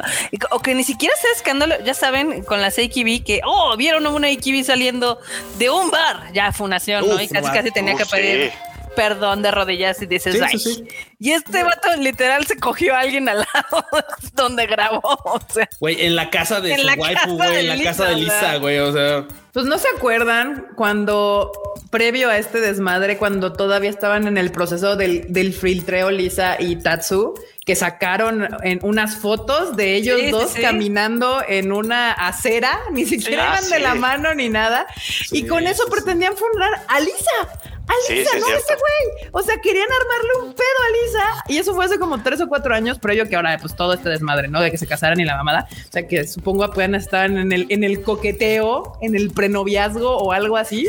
o 0.53 0.61
que 0.61 0.77
ni 0.77 0.85
siquiera 0.85 1.13
sea 1.21 1.33
escándalo, 1.35 1.75
ya 1.85 1.95
saben, 1.95 2.45
con 2.45 2.63
las 2.63 2.79
AKB 2.79 3.25
que, 3.25 3.41
oh, 3.45 3.77
vieron 3.77 4.07
una 4.07 4.29
AKB 4.29 4.63
saliendo 4.63 5.19
de 5.59 5.71
un 5.71 5.91
bar, 5.91 6.33
ya 6.33 6.53
funación, 6.53 7.05
¿no? 7.09 7.17
Uf, 7.17 7.23
Y 7.23 7.24
casi, 7.29 7.49
casi 7.53 7.71
tenía 7.71 7.95
que 7.95 8.07
pedir. 8.07 8.53
Perdón 8.95 9.43
de 9.43 9.51
rodillas 9.51 10.01
y 10.03 10.07
dices, 10.07 10.35
Sí, 10.37 10.41
ay. 10.43 10.59
sí. 10.59 10.85
Y 11.19 11.31
este 11.33 11.63
vato 11.63 11.89
literal 11.97 12.47
se 12.47 12.57
cogió 12.59 12.95
a 12.95 13.01
alguien 13.01 13.29
al 13.29 13.39
lado 13.39 13.85
donde 14.35 14.67
grabó. 14.67 15.01
O 15.25 15.41
sea, 15.53 15.69
Güey, 15.81 16.05
en 16.05 16.17
la 16.17 16.31
casa 16.31 16.61
de 16.61 16.73
En 16.73 16.81
su 16.81 16.87
la 16.87 16.95
waifu, 16.95 17.37
güey, 17.37 17.61
en 17.61 17.69
la 17.69 17.77
Lisa, 17.77 17.91
casa 17.91 18.05
de 18.07 18.17
Lisa, 18.17 18.57
güey, 18.57 18.79
o 18.79 18.93
sea. 18.93 19.25
pues 19.53 19.67
no 19.67 19.79
se 19.79 19.89
acuerdan 19.97 20.67
cuando 20.77 21.51
previo 21.91 22.29
a 22.29 22.39
este 22.39 22.61
desmadre, 22.61 23.17
cuando 23.19 23.53
todavía 23.53 23.91
estaban 23.91 24.27
en 24.27 24.37
el 24.37 24.51
proceso 24.51 24.97
del, 24.97 25.33
del 25.33 25.53
filtreo 25.55 26.11
Lisa 26.11 26.57
y 26.59 26.77
Tatsu, 26.77 27.35
que 27.65 27.77
sacaron 27.77 28.49
en 28.63 28.81
unas 28.83 29.17
fotos 29.17 29.77
de 29.77 29.95
ellos 29.95 30.21
Sí, 30.21 30.31
dos 30.31 30.51
sí. 30.51 30.61
caminando 30.61 31.41
en 31.49 31.73
una 31.73 32.13
acera, 32.13 32.79
ni 32.93 33.07
siquiera 33.07 33.53
Ah, 33.55 33.59
iban 33.59 33.71
de 33.71 33.79
la 33.79 33.95
mano 33.95 34.35
ni 34.35 34.49
nada, 34.51 34.87
y 35.31 35.47
con 35.47 35.67
eso 35.67 35.85
sí, 35.85 35.91
pretendían 35.91 36.37
fundar 36.37 36.71
a 36.89 37.01
Lisa. 37.01 37.74
A 37.95 38.07
Sí, 38.07 38.25
no 38.39 38.47
ese 38.49 38.75
güey. 38.75 39.31
O 39.33 39.43
sea, 39.43 39.61
querían 39.61 39.89
armarle 39.91 40.47
un 40.47 40.55
pedo 40.55 40.65
a 40.65 41.05
Lisa. 41.05 41.45
Y 41.49 41.59
eso 41.59 41.75
fue 41.75 41.85
hace 41.85 41.99
como 41.99 42.23
tres 42.23 42.41
o 42.41 42.49
cuatro 42.49 42.75
años, 42.75 42.99
previo 42.99 43.29
que 43.29 43.37
ahora, 43.37 43.57
pues 43.61 43.75
todo 43.77 43.93
este 43.95 44.09
desmadre, 44.09 44.49
¿no? 44.49 44.61
De 44.61 44.71
que 44.71 44.79
se 44.79 44.87
casaran 44.87 45.21
y 45.21 45.25
la 45.25 45.37
mamada. 45.37 45.69
O 45.71 45.93
sea, 45.93 46.07
que 46.07 46.27
supongo 46.27 46.71
puedan 46.71 46.95
estar 46.95 47.27
en 47.27 47.53
el, 47.53 47.67
en 47.69 47.85
el 47.85 48.03
coqueteo, 48.03 48.99
en 49.01 49.15
el 49.15 49.31
prenoviazgo 49.31 50.17
o 50.17 50.33
algo 50.33 50.57
así. 50.57 50.89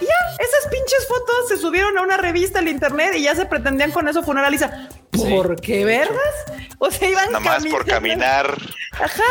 Y 0.00 0.04
ya, 0.04 0.14
esas 0.38 0.70
pinches 0.70 1.06
fotos 1.08 1.48
se 1.48 1.56
subieron 1.56 1.96
a 1.96 2.02
una 2.02 2.16
revista 2.16 2.58
al 2.58 2.68
internet 2.68 3.14
y 3.16 3.22
ya 3.22 3.34
se 3.34 3.46
pretendían 3.46 3.92
con 3.92 4.08
eso 4.08 4.22
funar 4.22 4.44
a 4.44 4.50
Lisa. 4.50 4.88
¿Por 5.16 5.60
qué 5.60 5.84
vergas? 5.84 6.18
O 6.78 6.90
sea, 6.90 7.08
iban 7.08 7.32
Nomás 7.32 7.64
por 7.66 7.86
caminar. 7.86 8.56
Ajá. 8.92 9.22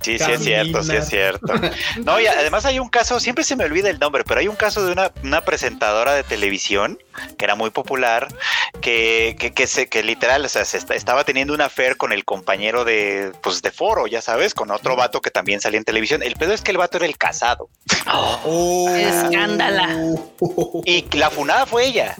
Sí, 0.00 0.18
sí 0.18 0.30
es 0.32 0.40
cierto, 0.42 0.82
sí 0.82 0.94
es 0.96 1.08
cierto. 1.08 1.52
No, 2.04 2.20
y 2.20 2.26
además 2.26 2.64
hay 2.66 2.78
un 2.78 2.88
caso, 2.88 3.18
siempre 3.20 3.44
se 3.44 3.56
me 3.56 3.64
olvida 3.64 3.90
el 3.90 3.98
nombre, 3.98 4.22
pero 4.24 4.40
hay 4.40 4.48
un 4.48 4.56
caso 4.56 4.84
de 4.84 4.92
una, 4.92 5.10
una 5.22 5.40
presentadora 5.44 6.14
de 6.14 6.22
televisión 6.22 6.98
que 7.38 7.44
era 7.44 7.54
muy 7.54 7.70
popular, 7.70 8.28
que, 8.80 9.36
que, 9.38 9.52
que, 9.52 9.66
se, 9.66 9.88
que 9.88 10.02
literal, 10.02 10.44
o 10.44 10.48
sea, 10.48 10.64
se 10.64 10.78
está- 10.78 10.94
estaba 10.94 11.24
teniendo 11.24 11.54
una 11.54 11.66
affair 11.66 11.96
con 11.96 12.12
el 12.12 12.24
compañero 12.24 12.84
de, 12.84 13.32
pues, 13.42 13.62
de 13.62 13.70
foro, 13.70 14.06
ya 14.08 14.20
sabes, 14.20 14.52
con 14.54 14.70
otro 14.70 14.96
vato 14.96 15.20
que 15.20 15.30
también 15.30 15.60
salía 15.60 15.78
en 15.78 15.84
televisión. 15.84 16.22
El 16.22 16.34
pedo 16.34 16.52
es 16.52 16.60
que 16.60 16.70
el 16.72 16.78
vato 16.78 16.96
era 16.96 17.06
el 17.06 17.16
casado. 17.18 17.68
Oh. 18.06 18.88
Escándala. 18.90 19.88
Y 20.84 21.04
la 21.16 21.30
funada 21.30 21.66
fue 21.66 21.86
ella. 21.86 22.16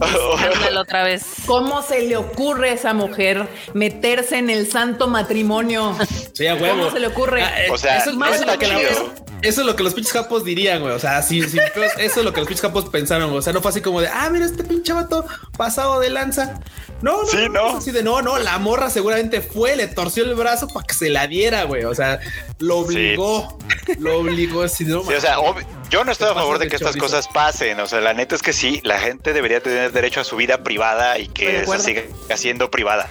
Escándalo 0.00 0.80
otra 0.80 1.04
vez. 1.04 1.24
¿Cómo 1.46 1.82
se 1.82 2.02
le 2.02 2.16
ocurre 2.16 2.70
a 2.70 2.72
esa 2.74 2.94
mujer 2.94 3.48
meterse 3.74 4.38
en 4.38 4.50
el 4.50 4.70
santo 4.70 5.08
matrimonio? 5.08 5.96
Sí, 6.32 6.46
a 6.46 6.54
huevo. 6.54 6.78
¿Cómo 6.78 6.90
se 6.90 7.00
le 7.00 7.06
ocurre? 7.06 7.42
Ah, 7.42 7.62
eh, 7.64 7.70
O 7.70 7.78
sea, 7.78 7.98
eso, 7.98 8.12
no 8.12 8.26
es 8.26 8.40
está 8.40 8.52
lo 8.52 8.58
que 8.58 8.66
la- 8.66 8.78
chido. 8.78 9.14
Eso- 9.48 9.60
es 9.60 9.66
lo 9.66 9.76
que 9.76 9.82
los 9.82 9.94
pinches 9.94 10.12
japos 10.12 10.44
dirían, 10.44 10.80
güey. 10.82 10.92
O 10.94 10.98
sea, 10.98 11.22
sí, 11.22 11.42
sí, 11.42 11.58
eso 11.98 12.20
es 12.20 12.24
lo 12.24 12.32
que 12.32 12.40
los 12.40 12.48
pinches 12.48 12.62
japos 12.62 12.88
pensaron. 12.90 13.28
güey. 13.28 13.38
O 13.38 13.42
sea, 13.42 13.52
no 13.52 13.60
fue 13.62 13.70
así 13.70 13.80
como 13.80 14.00
de, 14.00 14.08
ah, 14.08 14.28
mira 14.30 14.46
este 14.46 14.64
pinche 14.64 14.92
vato 14.92 15.24
pasado 15.56 16.00
de 16.00 16.10
lanza. 16.10 16.60
No, 17.02 17.22
no, 17.22 17.28
Sí, 17.28 17.36
no, 17.36 17.48
no. 17.72 17.76
así 17.78 17.90
de 17.90 18.02
no, 18.02 18.22
no, 18.22 18.38
la 18.38 18.58
morra 18.58 18.88
seguramente 18.88 19.40
fue, 19.42 19.76
le 19.76 19.86
torció 19.88 20.24
el 20.24 20.34
brazo 20.34 20.68
para 20.68 20.86
que 20.86 20.94
se 20.94 21.10
la 21.10 21.26
diera, 21.26 21.64
güey. 21.64 21.84
O 21.84 21.94
sea, 21.94 22.18
lo 22.60 22.78
obligó, 22.78 23.58
lo 23.98 24.20
obligó 24.20 24.62
así 24.62 24.84
de 24.84 24.94
no, 24.94 25.02
Sí, 25.04 25.12
o 25.12 25.20
sea, 25.20 25.38
ob- 25.38 25.64
yo 25.90 26.02
no 26.04 26.12
estoy 26.12 26.30
a 26.30 26.34
favor 26.34 26.58
de 26.58 26.68
que 26.68 26.76
estas 26.76 26.96
cosas 26.96 27.28
pasen. 27.28 27.78
O 27.80 27.86
sea, 27.86 28.00
la 28.00 28.14
neta 28.14 28.34
es 28.34 28.42
que 28.42 28.52
sí, 28.54 28.80
la 28.84 28.98
gente 29.00 29.32
debería 29.34 29.60
tener 29.62 29.92
derecho 29.92 30.20
a 30.20 30.24
su 30.24 30.36
vida 30.36 30.62
privada 30.62 31.18
y 31.18 31.28
que 31.28 31.60
esa 31.60 31.78
siga 31.78 32.02
siendo 32.36 32.70
privada. 32.70 33.08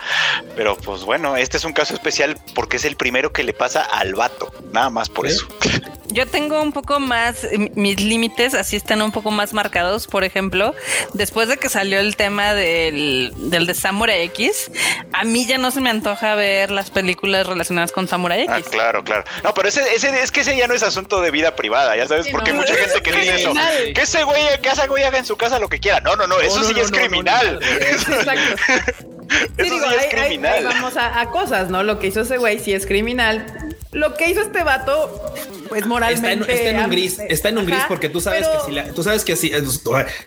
Pero 0.56 0.76
pues 0.76 1.04
bueno, 1.04 1.38
este 1.38 1.58
es 1.58 1.64
un 1.64 1.74
caso 1.74 1.94
especial 1.94 2.38
porque 2.56 2.78
es 2.78 2.86
el 2.86 2.96
primero 2.96 3.32
que 3.32 3.44
le 3.44 3.54
pasa 3.54 3.84
al 3.84 4.16
vato. 4.16 4.52
Nada 4.72 4.90
más 4.90 5.10
por 5.10 5.28
eso. 5.28 5.46
Yo 6.14 6.28
tengo 6.28 6.62
un 6.62 6.72
poco 6.72 7.00
más, 7.00 7.44
eh, 7.44 7.72
mis 7.76 8.00
límites 8.00 8.54
así 8.54 8.76
están 8.76 9.02
un 9.02 9.12
poco 9.12 9.32
más 9.32 9.54
marcados. 9.54 10.08
Por 10.08 10.24
ejemplo, 10.24 10.74
después 11.14 11.48
de 11.48 11.58
que 11.58 11.70
salió 11.70 12.00
el 12.00 12.16
tema 12.16 12.54
del, 12.54 13.34
del 13.36 13.66
de 13.66 13.74
Samurai 13.74 14.22
X, 14.26 14.72
a 15.12 15.24
mí 15.24 15.46
ya 15.46 15.58
no 15.58 15.72
se 15.72 15.82
me 15.82 15.90
antoja 15.90 16.36
ver 16.36 16.72
las 16.72 16.92
películas 16.92 17.48
relacionadas 17.48 17.92
con 17.92 18.08
Samurai 18.08 18.46
Ah, 18.48 18.60
X. 18.60 18.70
claro, 18.72 19.04
claro. 19.04 19.24
No, 19.44 19.54
pero 19.54 19.68
ese, 19.70 19.82
ese 19.96 20.22
es 20.22 20.32
que 20.32 20.42
ese 20.42 20.56
ya 20.56 20.68
no 20.68 20.74
es 20.74 20.84
asunto 20.84 21.20
de 21.22 21.32
vida 21.32 21.56
privada, 21.56 21.96
ya 21.98 22.08
sabes, 22.08 22.26
Sí, 22.28 22.32
porque 22.32 22.52
no. 22.54 22.62
mucha 22.62 22.76
gente 22.76 23.02
que 23.02 23.12
dice 23.12 23.36
eso. 23.36 23.54
Que 23.96 24.02
ese 24.02 24.24
güey, 24.24 24.44
que 24.62 24.70
ese 24.70 24.88
güey 24.88 25.04
haga 25.04 25.18
en 25.18 25.26
su 25.26 25.36
casa 25.36 25.58
lo 25.60 25.68
que 25.70 25.80
quiera. 25.80 26.00
No, 26.02 26.16
no, 26.16 26.28
no, 26.28 26.40
eso 26.40 26.60
no, 26.60 26.64
sí 26.68 26.74
no, 26.74 26.82
es 26.82 26.92
no, 26.92 26.98
no, 26.98 27.04
criminal. 27.06 27.60
Sí, 27.62 28.14
Eso 29.58 29.74
digo, 29.74 29.78
sí 29.90 29.96
es 29.96 30.00
ahí- 30.00 30.00
ahí- 30.00 30.10
criminal. 30.10 30.54
ahí 30.58 30.64
vamos 30.64 30.98
a, 30.98 31.20
a 31.22 31.30
cosas, 31.32 31.70
¿no? 31.70 31.82
Lo 31.84 31.98
que 31.98 32.08
hizo 32.08 32.22
ese 32.22 32.38
güey 32.38 32.60
sí 32.60 32.74
es 32.74 32.86
criminal. 32.86 33.46
Lo 33.94 34.14
que 34.16 34.30
hizo 34.30 34.42
este 34.42 34.64
vato, 34.64 35.34
pues 35.70 35.86
moralmente. 35.86 36.32
Está 36.32 36.52
en, 36.52 36.58
está 36.58 36.70
en 36.72 36.80
un 36.86 36.90
gris, 36.92 37.20
está 37.30 37.50
en 37.50 37.58
un 37.60 37.66
gris 37.66 37.78
Ajá, 37.80 37.88
porque 37.88 38.10
tú 38.10 38.20
sabes 38.22 38.48
pero- 38.48 38.60
que 38.60 38.66
si 38.66 38.72
la- 38.76 38.92
tú 38.94 39.04
sabes 39.04 39.24
que 39.24 39.36
si 39.36 39.48
eh, 39.54 39.64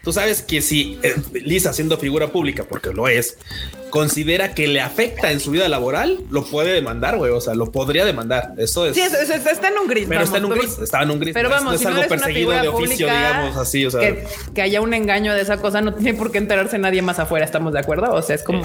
tú 0.02 0.12
sabes 0.12 0.42
que 0.42 0.62
si 0.62 0.98
eh, 1.02 1.14
Lisa 1.34 1.72
siendo 1.72 1.98
figura 1.98 2.28
pública, 2.28 2.64
porque 2.68 2.90
lo 2.92 3.08
es, 3.08 3.36
considera 3.90 4.54
que 4.54 4.66
le 4.68 4.80
afecta 4.80 5.30
en 5.32 5.40
su 5.40 5.50
vida 5.50 5.68
laboral, 5.68 6.20
lo 6.30 6.44
puede 6.44 6.72
demandar, 6.72 7.16
güey. 7.16 7.32
O 7.32 7.40
sea, 7.40 7.54
lo 7.54 7.72
podría 7.72 8.04
demandar. 8.04 8.52
Eso 8.58 8.86
es. 8.86 8.94
Sí, 8.94 9.00
es- 9.02 9.14
es- 9.14 9.30
es- 9.30 9.46
está 9.46 9.68
en 9.68 9.78
un 9.78 9.86
gris. 9.88 10.06
pero 10.08 10.22
está 10.22 10.38
en 10.38 10.44
un 10.44 10.50
gris, 10.52 10.78
estaba 10.78 11.04
en 11.04 11.10
un 11.10 11.20
gris. 11.20 11.34
Pero 11.34 11.48
no 11.48 11.54
es- 11.56 11.60
vamos, 11.60 11.72
no 11.72 11.74
es 11.74 11.80
si 11.80 11.86
no 11.86 11.96
algo 11.96 12.08
perseguido 12.08 12.50
de 12.52 12.68
oficio, 12.68 13.06
digamos 13.06 13.56
así. 13.56 13.86
O 13.86 13.90
sea, 13.90 14.00
que, 14.00 14.24
que 14.54 14.62
haya 14.62 14.80
un 14.80 14.94
engaño 14.94 15.34
de 15.34 15.40
esa 15.42 15.56
cosa, 15.58 15.80
no 15.80 15.94
tiene 15.94 16.14
por 16.16 16.30
qué 16.30 16.38
enterarse 16.38 16.78
nadie 16.78 17.02
más 17.02 17.18
afuera, 17.18 17.44
¿estamos 17.44 17.72
de 17.72 17.80
acuerdo? 17.80 18.12
O 18.12 18.22
sea, 18.22 18.34
es 18.36 18.42
como 18.42 18.62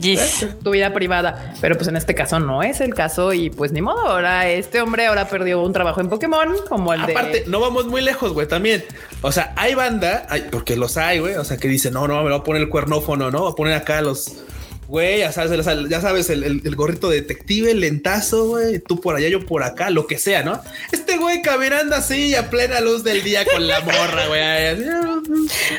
Yes. 0.00 0.46
tu 0.64 0.70
vida 0.70 0.92
privada, 0.94 1.54
pero 1.60 1.76
pues 1.76 1.86
en 1.88 1.96
este 1.96 2.14
caso 2.14 2.40
no 2.40 2.62
es 2.62 2.80
el 2.80 2.94
caso 2.94 3.32
y 3.34 3.50
pues 3.50 3.72
ni 3.72 3.82
modo, 3.82 4.00
ahora 4.06 4.48
este 4.48 4.80
hombre 4.80 5.06
ahora 5.06 5.28
perdió 5.28 5.60
un 5.62 5.72
trabajo 5.74 6.00
en 6.00 6.08
Pokémon 6.08 6.48
como 6.68 6.94
el 6.94 7.04
de... 7.04 7.12
Aparte, 7.12 7.44
no 7.46 7.60
vamos 7.60 7.86
muy 7.86 8.00
lejos, 8.00 8.32
güey, 8.32 8.48
también. 8.48 8.82
O 9.20 9.30
sea, 9.32 9.52
hay 9.56 9.74
banda, 9.74 10.26
hay- 10.30 10.46
porque 10.50 10.76
los 10.76 10.96
hay, 10.96 11.18
güey. 11.18 11.34
O 11.36 11.44
sea, 11.44 11.58
que 11.58 11.68
dicen, 11.68 11.92
no, 11.92 12.08
no, 12.08 12.16
me 12.22 12.30
voy 12.30 12.38
a 12.40 12.42
poner 12.42 12.62
el 12.62 12.68
cuernófono, 12.70 13.30
no, 13.30 13.40
voy 13.40 13.52
a 13.52 13.54
poner 13.54 13.74
acá 13.74 14.00
los. 14.00 14.32
Güey, 14.92 15.20
ya 15.20 15.32
sabes, 15.32 15.66
el- 15.66 15.88
ya 15.88 16.02
sabes, 16.02 16.28
el, 16.28 16.44
el- 16.44 16.60
el 16.66 16.76
gorrito 16.76 17.08
de 17.08 17.22
detective, 17.22 17.70
el 17.70 17.80
lentazo, 17.80 18.44
güey. 18.48 18.78
Tú 18.78 19.00
por 19.00 19.16
allá, 19.16 19.26
yo 19.28 19.46
por 19.46 19.62
acá, 19.62 19.88
lo 19.88 20.06
que 20.06 20.18
sea, 20.18 20.42
¿no? 20.42 20.60
Este 20.92 21.16
güey 21.16 21.40
caminando 21.40 21.96
así 21.96 22.34
a 22.34 22.50
plena 22.50 22.78
luz 22.82 23.02
del 23.02 23.22
día 23.22 23.46
con 23.46 23.66
la 23.66 23.80
morra, 23.80 24.26
güey. 24.26 24.42
así, 24.66 24.82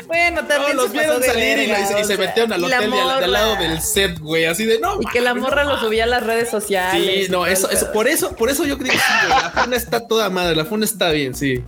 Bueno, 0.08 0.42
No, 0.42 0.48
también 0.48 0.76
los 0.76 0.86
se 0.90 0.98
vieron 0.98 1.22
salir 1.22 1.58
y, 1.58 1.66
verga, 1.68 1.80
y 1.80 1.86
se- 1.86 1.92
y 1.92 2.02
o 2.02 2.04
se 2.04 2.16
sea, 2.16 2.26
metieron 2.26 2.52
al 2.54 2.60
y 2.64 2.66
la 2.66 2.76
hotel 2.78 2.90
de 2.90 3.00
al, 3.00 3.30
lado 3.32 3.54
del 3.56 3.80
set, 3.80 4.18
güey. 4.18 4.46
Así 4.46 4.64
de 4.64 4.80
no. 4.80 4.98
Y 5.00 5.06
que 5.06 5.20
la 5.20 5.32
morra 5.34 5.62
no 5.62 5.74
lo 5.74 5.78
subía 5.78 6.02
a 6.02 6.08
las 6.08 6.24
redes 6.26 6.50
sociales. 6.50 7.04
Sí, 7.04 7.24
y 7.26 7.28
no, 7.30 7.46
eso, 7.46 7.70
eso, 7.70 7.92
por 7.92 8.08
eso, 8.08 8.34
por 8.34 8.50
eso 8.50 8.64
yo 8.66 8.78
creo 8.78 8.90
que 8.90 8.98
sí, 8.98 9.04
güey, 9.28 9.28
la 9.42 9.50
funa 9.52 9.76
está 9.76 10.08
toda 10.08 10.28
madre, 10.28 10.56
la 10.56 10.64
funa 10.64 10.84
está 10.86 11.10
bien, 11.12 11.36
sí. 11.36 11.62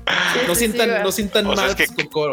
no 0.48 0.54
sí, 0.56 0.58
sientan, 0.66 1.00
no 1.04 1.12
sientan 1.12 1.46
O 1.46 1.54
sea, 1.54 1.62
mal. 1.66 1.70
es 1.70 1.76
que, 1.76 1.84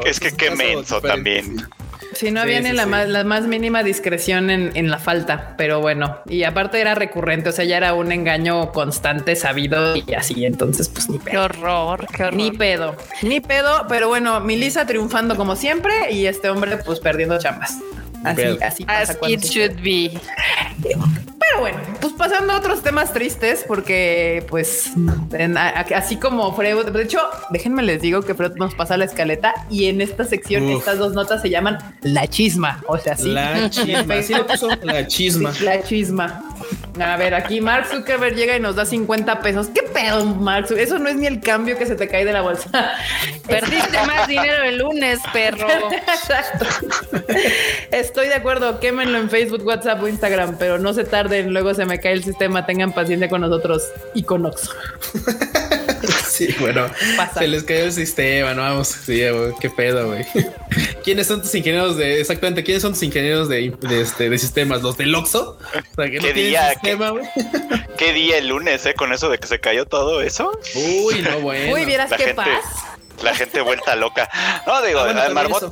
es 0.10 0.20
que 0.20 0.32
qué 0.36 0.50
menso 0.50 1.00
también. 1.02 1.68
Sí, 2.16 2.32
no 2.32 2.42
Sí, 2.44 2.48
viene 2.48 2.70
sí, 2.72 2.76
la, 2.76 2.84
sí. 2.84 2.90
Más, 2.90 3.08
la 3.10 3.24
más 3.24 3.48
mínima 3.48 3.84
discreción 3.84 4.50
en, 4.50 4.72
en 4.76 4.90
la 4.92 5.00
falta, 5.00 5.56
pero 5.58 5.82
bueno, 5.82 6.20
y 6.28 6.44
aparte 6.44 6.80
era 6.80 6.96
recurrente, 6.96 7.50
o 7.50 7.52
sea, 7.52 7.66
ya 7.66 7.78
era 7.78 7.94
un 7.94 8.12
engaño 8.12 8.72
constante, 8.72 9.36
sabido 9.36 9.96
y 9.96 10.14
así, 10.14 10.46
entonces 10.46 10.90
pues 10.90 11.10
ni 11.10 11.20
Qué 11.20 11.32
pedo. 11.32 11.44
horror, 11.46 12.08
qué 12.16 12.24
horror. 12.24 12.34
Ni 12.36 12.52
pedo, 12.52 12.96
ni 13.22 13.40
pedo, 13.40 13.86
pero 13.90 14.08
bueno, 14.08 14.40
Milisa 14.40 14.86
triunfando 14.86 15.36
como 15.36 15.56
siempre 15.56 16.12
y 16.12 16.26
este 16.28 16.50
hombre 16.50 16.78
pues 16.78 17.00
perdiendo 17.00 17.38
chambas. 17.40 17.78
Así, 18.24 18.44
así 18.62 18.86
pasa 18.86 19.12
As 19.12 19.18
cuando 19.18 19.36
it 19.36 19.44
sucede. 19.44 19.68
should 19.68 19.84
be. 19.84 20.12
Pero 21.50 21.60
bueno, 21.62 21.78
pues 22.00 22.14
pasando 22.14 22.54
a 22.54 22.58
otros 22.58 22.82
temas 22.82 23.12
tristes, 23.14 23.66
porque 23.68 24.46
pues 24.50 24.92
en- 25.34 25.58
a- 25.58 25.70
a- 25.70 25.98
así 25.98 26.16
como 26.18 26.56
Freud, 26.56 26.86
de 26.86 27.04
hecho, 27.04 27.20
déjenme 27.50 27.84
les 27.84 28.02
digo 28.02 28.22
que 28.22 28.34
Freud 28.34 28.54
nos 28.56 28.74
pasa 28.76 28.96
la 28.98 29.06
escaleta 29.06 29.54
y 29.70 29.88
en 29.88 30.00
esta 30.02 30.24
sección 30.24 30.64
Uf. 30.64 30.80
estas 30.80 30.98
dos 31.00 31.14
notas 31.14 31.42
se 31.42 31.50
llaman 31.50 31.78
la 32.02 32.28
chisma, 32.28 32.82
o 32.88 32.98
sea, 32.98 33.16
sí. 33.18 33.30
La 33.30 33.70
chisma, 33.70 34.22
sí 34.22 34.34
lo 34.34 34.48
puso 34.48 34.70
la 34.84 35.06
chisma. 35.08 35.54
Sí, 35.54 35.64
La 35.64 35.84
chisma. 35.84 36.44
A 37.00 37.18
ver, 37.18 37.34
aquí 37.34 37.62
Mark 37.62 37.88
Zuckerberg 37.88 38.36
llega 38.36 38.56
y 38.56 38.60
nos 38.60 38.76
da 38.76 38.86
50 38.86 39.42
pesos. 39.42 39.68
¿Qué 39.74 39.82
pedo, 39.82 40.26
Mark? 40.26 40.68
Zuckerberg? 40.68 40.88
Eso 40.88 41.00
no 41.00 41.10
es 41.10 41.16
ni 41.16 41.26
el 41.26 41.40
cambio 41.42 41.78
que 41.78 41.86
se 41.86 41.96
te 41.96 42.08
cae 42.08 42.26
de 42.26 42.34
la 42.34 42.42
bolsa. 42.42 42.70
Perdiste 43.48 43.98
más 44.06 44.28
dinero 44.28 44.64
el 44.64 44.78
lunes, 44.78 45.20
perro. 45.32 45.68
Exacto. 45.92 46.66
Estoy 47.92 48.28
de 48.28 48.36
acuerdo. 48.36 48.80
Quémenlo 48.80 49.18
en 49.18 49.30
Facebook, 49.30 49.66
WhatsApp 49.66 50.02
o 50.02 50.08
Instagram, 50.08 50.58
pero 50.58 50.80
no 50.80 50.94
se 50.94 51.04
tarden. 51.04 51.52
Luego 51.52 51.74
se 51.74 51.86
me 51.86 52.00
cae 52.00 52.14
el 52.14 52.24
sistema. 52.24 52.66
Tengan 52.66 52.94
paciencia 52.94 53.30
con 53.30 53.42
nosotros 53.42 53.84
y 54.14 54.24
con 54.24 54.46
Oxxo. 54.46 54.72
Sí, 56.48 56.56
bueno, 56.60 56.88
Pasa. 57.18 57.40
se 57.40 57.48
les 57.48 57.64
cayó 57.64 57.86
el 57.86 57.92
sistema, 57.94 58.54
no 58.54 58.62
vamos. 58.62 58.88
Sí, 58.88 59.22
güey, 59.30 59.54
qué 59.60 59.70
pedo, 59.70 60.08
güey. 60.08 60.26
¿Quiénes 61.04 61.28
son 61.28 61.42
tus 61.42 61.54
ingenieros 61.56 61.98
de 61.98 62.22
exactamente? 62.22 62.64
¿Quiénes 62.64 62.82
son 62.82 62.94
tus 62.94 63.04
ingenieros 63.04 63.50
de, 63.50 63.74
de, 63.82 64.02
este, 64.02 64.30
de 64.30 64.38
sistemas? 64.38 64.82
¿Los 64.82 64.98
del 64.98 65.14
Oxxo? 65.16 65.58
O 65.60 65.96
sea, 65.96 66.10
que 66.10 66.18
no 66.18 66.24
¿Qué 66.24 66.34
día? 66.34 66.72
sistema, 66.72 67.10
güey. 67.10 67.26
¿Qué 67.98 68.14
día 68.14 68.38
el 68.38 68.48
lunes, 68.48 68.86
eh? 68.86 68.94
Con 68.94 69.14
eso 69.14 69.30
de 69.30 69.38
que 69.38 69.48
se 69.48 69.60
cayó 69.60 69.86
todo 69.86 70.22
eso. 70.22 70.52
Uy, 70.76 71.22
no, 71.22 71.40
bueno. 71.42 71.74
Uy, 71.74 71.86
vieras 71.86 72.10
La 72.12 72.18
qué 72.18 72.24
gente, 72.26 72.42
paz. 72.42 72.64
La 73.24 73.34
gente 73.34 73.62
vuelta 73.62 73.96
loca. 73.96 74.30
No, 74.68 74.82
digo, 74.82 75.00
Ah, 75.00 75.06
bueno, 75.14 75.34
Marmota, 75.34 75.68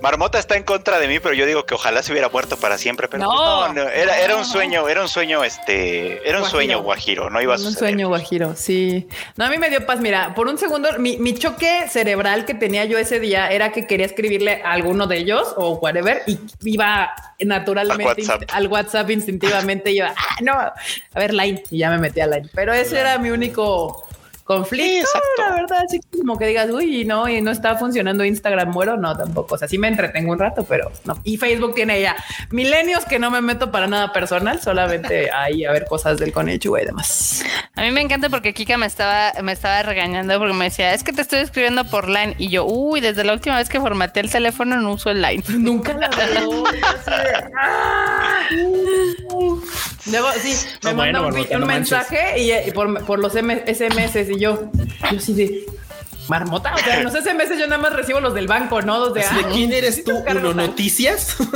Marmota 0.00 0.38
está 0.38 0.56
en 0.56 0.62
contra 0.64 0.98
de 0.98 1.08
mí, 1.08 1.20
pero 1.20 1.34
yo 1.34 1.46
digo 1.46 1.64
que 1.64 1.74
ojalá 1.74 2.02
se 2.02 2.12
hubiera 2.12 2.28
muerto 2.28 2.56
para 2.56 2.78
siempre. 2.78 3.08
Pero 3.08 3.24
No. 3.24 3.30
pues, 3.30 3.74
no, 3.74 3.84
no, 3.84 3.88
era, 3.90 4.18
era 4.20 4.36
un 4.36 4.44
sueño, 4.44 4.88
era 4.88 5.02
un 5.02 5.08
sueño, 5.08 5.44
este, 5.44 6.16
era 6.28 6.38
un 6.38 6.42
Guajiro. 6.42 6.50
sueño 6.50 6.82
guajiro, 6.82 7.30
no 7.30 7.40
iba 7.40 7.54
a 7.54 7.56
Un 7.56 7.62
suceder. 7.64 7.78
sueño 7.90 8.08
guajiro, 8.08 8.54
sí. 8.56 9.08
No, 9.36 9.44
a 9.46 9.48
mí 9.50 9.58
me 9.58 9.70
dio 9.70 9.84
paz. 9.86 10.00
Mira, 10.00 10.34
por 10.34 10.46
un 10.48 10.58
segundo, 10.58 10.88
mi, 10.98 11.16
mi 11.18 11.34
choque 11.34 11.88
cerebral 11.88 12.44
que 12.44 12.54
tenía 12.54 12.84
yo 12.84 12.98
ese 12.98 13.20
día 13.20 13.48
era 13.50 13.72
que 13.72 13.86
quería 13.86 14.06
escribirle 14.06 14.62
a 14.64 14.72
alguno 14.72 15.06
de 15.06 15.18
ellos 15.18 15.54
o 15.56 15.74
whatever 15.74 16.22
y 16.26 16.38
iba 16.64 17.10
naturalmente 17.40 18.02
Al 18.04 18.08
WhatsApp. 18.08 18.42
inst- 18.42 18.50
al 18.52 18.66
WhatsApp 18.68 19.10
instintivamente. 19.10 19.90
Y 19.92 19.96
iba, 19.98 20.12
ah, 20.16 20.36
no, 20.42 20.52
a 20.54 20.74
ver, 21.14 21.32
Line. 21.34 21.62
Y 21.70 21.78
ya 21.78 21.90
me 21.90 21.98
metí 21.98 22.20
a 22.20 22.26
Line. 22.26 22.48
Pero 22.54 22.72
ese 22.72 22.98
era 22.98 23.18
mi 23.18 23.30
único 23.30 24.06
conflicto. 24.50 24.84
Sí, 24.84 24.98
exacto. 24.98 25.28
la 25.38 25.50
verdad, 25.54 25.78
así 25.86 26.00
como 26.18 26.36
que 26.36 26.46
digas, 26.46 26.68
uy, 26.70 27.04
no, 27.04 27.28
y 27.28 27.40
no 27.40 27.52
está 27.52 27.76
funcionando 27.76 28.24
Instagram, 28.24 28.70
muero. 28.70 28.96
No, 28.96 29.16
tampoco. 29.16 29.54
O 29.54 29.58
sea, 29.58 29.68
sí 29.68 29.78
me 29.78 29.86
entretengo 29.86 30.32
un 30.32 30.40
rato, 30.40 30.64
pero 30.64 30.90
no. 31.04 31.16
Y 31.22 31.36
Facebook 31.36 31.74
tiene 31.74 32.00
ya 32.00 32.16
milenios 32.50 33.04
que 33.04 33.20
no 33.20 33.30
me 33.30 33.40
meto 33.40 33.70
para 33.70 33.86
nada 33.86 34.12
personal, 34.12 34.60
solamente 34.60 35.30
ahí 35.34 35.64
a 35.64 35.70
ver 35.70 35.86
cosas 35.86 36.18
del 36.18 36.32
Konichiwa 36.32 36.82
y 36.82 36.86
demás. 36.86 37.44
A 37.76 37.82
mí 37.82 37.92
me 37.92 38.00
encanta 38.00 38.28
porque 38.28 38.52
Kika 38.52 38.76
me 38.76 38.86
estaba, 38.86 39.32
me 39.40 39.52
estaba 39.52 39.84
regañando 39.84 40.36
porque 40.38 40.54
me 40.54 40.64
decía, 40.64 40.94
es 40.94 41.04
que 41.04 41.12
te 41.12 41.22
estoy 41.22 41.38
escribiendo 41.38 41.84
por 41.84 42.08
line. 42.08 42.34
Y 42.38 42.48
yo, 42.48 42.64
uy, 42.64 43.00
desde 43.00 43.22
la 43.22 43.32
última 43.32 43.56
vez 43.56 43.68
que 43.68 43.78
formateé 43.78 44.24
el 44.24 44.32
teléfono 44.32 44.80
no 44.80 44.94
uso 44.94 45.10
el 45.10 45.22
line. 45.22 45.44
Nunca 45.48 45.92
la 45.92 46.08
veo. 46.08 46.64
Luego, 50.10 50.28
sí, 50.42 50.54
me 50.82 50.90
No, 50.90 50.96
manda 50.96 51.20
bueno, 51.20 51.46
un, 51.56 51.66
mensaje 51.66 52.40
y, 52.40 52.68
y 52.68 52.72
por, 52.72 53.04
por 53.04 53.18
los 53.18 53.32
SMS 53.32 54.16
y 54.28 54.39
yo, 54.40 54.70
yo 55.12 55.20
sí 55.20 55.34
de 55.34 55.66
marmota. 56.30 56.72
O 56.74 56.78
sea, 56.78 57.02
los 57.02 57.12
SMS 57.12 57.50
yo 57.58 57.66
nada 57.66 57.78
más 57.78 57.92
recibo 57.92 58.20
los 58.20 58.32
del 58.34 58.46
banco, 58.46 58.80
no 58.80 58.98
los 58.98 59.12
de, 59.14 59.20
Así 59.20 59.34
de, 59.36 59.42
ah, 59.44 59.48
¿Quién 59.52 59.72
eres 59.72 60.02
tú? 60.04 60.12
¿Uno 60.26 60.54
noticias? 60.54 61.36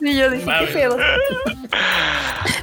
Sí, 0.00 0.16
yo 0.16 0.30
dije, 0.30 0.44
¿qué 0.60 0.66
pedo? 0.72 0.96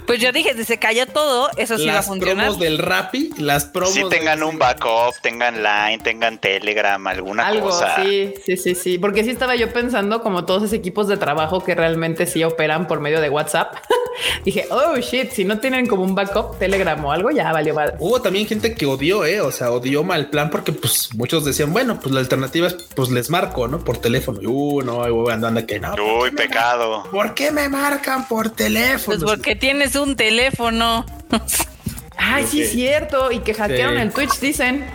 Pues 0.05 0.19
yo 0.19 0.31
dije, 0.31 0.53
si 0.55 0.63
se 0.63 0.77
cayó 0.77 1.07
todo, 1.07 1.49
eso 1.57 1.77
sí 1.77 1.85
va 1.87 1.93
a 1.93 1.95
las 1.95 2.05
funcionar. 2.05 2.45
promos 2.45 2.59
del 2.59 2.77
Rappi, 2.77 3.31
las 3.37 3.65
promos. 3.65 3.93
Si 3.93 4.07
tengan 4.09 4.39
del- 4.39 4.49
un 4.49 4.59
backup, 4.59 5.15
tengan 5.21 5.63
Line, 5.63 5.99
tengan 6.03 6.37
Telegram, 6.39 7.05
alguna 7.07 7.47
Algo, 7.47 7.69
cosa. 7.69 7.95
sí, 8.03 8.33
sí, 8.45 8.55
sí, 8.57 8.75
sí. 8.75 8.97
Porque 8.99 9.23
sí 9.23 9.31
estaba 9.31 9.55
yo 9.55 9.71
pensando 9.73 10.21
como 10.21 10.45
todos 10.45 10.63
esos 10.63 10.73
equipos 10.73 11.07
de 11.07 11.17
trabajo 11.17 11.63
que 11.63 11.73
realmente 11.75 12.27
sí 12.27 12.43
operan 12.43 12.87
por 12.87 12.99
medio 12.99 13.19
de 13.19 13.29
WhatsApp. 13.29 13.75
Dije, 14.45 14.67
oh 14.69 14.95
shit, 14.97 15.31
si 15.31 15.43
no 15.43 15.59
tienen 15.59 15.87
como 15.87 16.03
un 16.03 16.13
backup, 16.15 16.57
Telegram 16.59 17.03
o 17.03 17.11
algo, 17.11 17.31
ya 17.31 17.51
valió 17.51 17.73
mal. 17.73 17.95
Hubo 17.99 18.21
también 18.21 18.47
gente 18.47 18.75
que 18.75 18.85
odió, 18.85 19.25
eh, 19.25 19.41
o 19.41 19.51
sea, 19.51 19.71
odió 19.71 20.03
mal 20.03 20.29
plan 20.29 20.49
porque 20.51 20.71
pues 20.85 21.15
muchos 21.15 21.43
decían, 21.43 21.73
bueno, 21.73 21.99
pues 21.99 22.13
la 22.13 22.19
alternativa 22.19 22.67
es 22.67 22.75
pues 22.95 23.09
les 23.09 23.31
marco, 23.31 23.67
¿no? 23.67 23.83
Por 23.83 23.97
teléfono. 23.97 24.39
Y, 24.39 24.45
uh, 24.45 24.81
no, 24.83 25.03
anda, 25.31 25.47
anda 25.47 25.65
que 25.65 25.79
no. 25.79 25.95
Uy, 26.21 26.29
pecado. 26.29 27.03
¿Por 27.09 27.33
qué 27.33 27.51
me 27.51 27.67
marcan 27.69 28.27
por 28.27 28.51
teléfono? 28.51 29.17
Pues 29.17 29.23
porque 29.23 29.55
tienes 29.55 29.95
un 29.95 30.15
teléfono. 30.15 31.03
Ay, 32.17 32.45
sí, 32.45 32.61
es 32.61 32.71
cierto. 32.71 33.31
Y 33.31 33.39
que 33.39 33.55
hackearon 33.55 33.95
Sí. 33.95 34.01
el 34.01 34.11
Twitch, 34.13 34.39
dicen. 34.39 34.85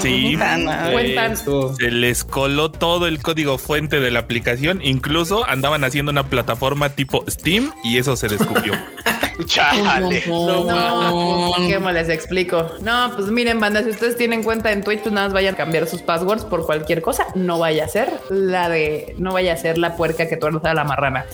Sí. 0.00 0.36
Cuentan. 0.92 1.32
Estuvo- 1.32 1.74
Se 1.76 1.90
les 1.90 2.24
coló 2.24 2.70
todo 2.70 3.06
el 3.06 3.20
código 3.20 3.58
fuente 3.58 4.00
de 4.00 4.10
la 4.10 4.20
aplicación. 4.20 4.80
Incluso 4.82 5.48
andaban 5.48 5.84
haciendo 5.84 6.10
una 6.12 6.24
plataforma 6.24 6.90
tipo 6.90 7.24
Steam 7.28 7.72
y 7.84 7.98
eso 7.98 8.16
se 8.16 8.28
descubrió. 8.28 8.74
Chale. 9.46 10.22
No, 10.28 10.64
No, 10.64 11.52
pues, 11.56 11.74
¿cómo 11.74 11.90
les 11.90 12.08
explico? 12.08 12.70
No, 12.82 13.12
pues 13.16 13.28
miren, 13.28 13.58
banda, 13.60 13.82
si 13.82 13.90
ustedes 13.90 14.16
tienen 14.16 14.42
cuenta 14.42 14.70
en 14.72 14.84
Twitch, 14.84 15.00
pues 15.00 15.12
nada 15.12 15.26
más 15.28 15.34
vayan 15.34 15.54
a 15.54 15.56
cambiar 15.56 15.86
sus 15.88 16.02
passwords 16.02 16.44
por 16.44 16.64
cualquier 16.66 17.02
cosa. 17.02 17.26
No 17.34 17.58
vaya 17.58 17.86
a 17.86 17.88
ser 17.88 18.12
la 18.30 18.68
de, 18.68 19.14
no 19.18 19.32
vaya 19.32 19.54
a 19.54 19.56
ser 19.56 19.78
la 19.78 19.96
puerca 19.96 20.28
que 20.28 20.36
tuerza 20.36 20.70
a 20.70 20.74
la 20.74 20.84
marrana. 20.84 21.24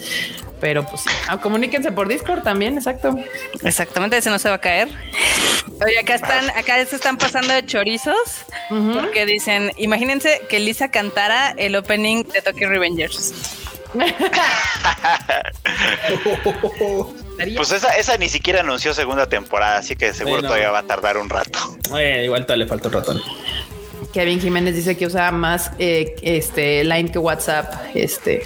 Pero 0.61 0.85
pues 0.85 1.03
sí. 1.03 1.09
Ah, 1.29 1.39
comuníquense 1.39 1.93
por 1.93 2.09
Discord 2.09 2.43
también, 2.43 2.77
exacto. 2.77 3.17
Exactamente, 3.63 4.17
ese 4.17 4.31
no 4.31 4.39
se 4.39 4.49
va 4.49 4.57
a 4.57 4.61
caer. 4.61 4.89
Oye, 5.85 5.99
acá 6.01 6.15
están, 6.17 6.51
acá 6.51 6.85
se 6.85 6.97
están 6.97 7.17
pasando 7.19 7.53
de 7.55 7.65
chorizos 7.65 8.17
porque 8.95 9.25
dicen, 9.27 9.71
imagínense 9.77 10.41
que 10.49 10.59
Lisa 10.59 10.91
cantara 10.91 11.51
el 11.57 11.77
opening 11.77 12.25
de 12.25 12.43
Tokyo 12.43 12.69
Revengers. 12.69 13.35
Pues 17.57 17.71
esa, 17.73 17.93
esa 17.97 18.17
ni 18.17 18.29
siquiera 18.29 18.61
anunció 18.61 18.93
segunda 18.95 19.29
temporada, 19.29 19.79
así 19.79 19.95
que 19.95 20.13
seguro 20.13 20.39
Sí, 20.39 20.43
no. 20.43 20.49
todavía 20.49 20.71
va 20.71 20.81
a 20.81 20.83
tardar 20.83 21.17
un 21.17 21.29
rato. 21.31 21.59
Eh, 21.97 22.23
igual 22.25 22.45
todavía 22.45 22.65
le 22.65 22.69
falta 22.69 22.89
un 22.89 22.95
ratón. 22.95 23.23
Kevin 24.13 24.41
Jiménez 24.41 24.75
dice 24.75 24.97
que 24.97 25.07
usa 25.07 25.31
más 25.31 25.71
eh, 25.79 26.17
este 26.23 26.83
Line 26.85 27.13
que 27.13 27.19
WhatsApp. 27.19 27.73
Este, 27.95 28.43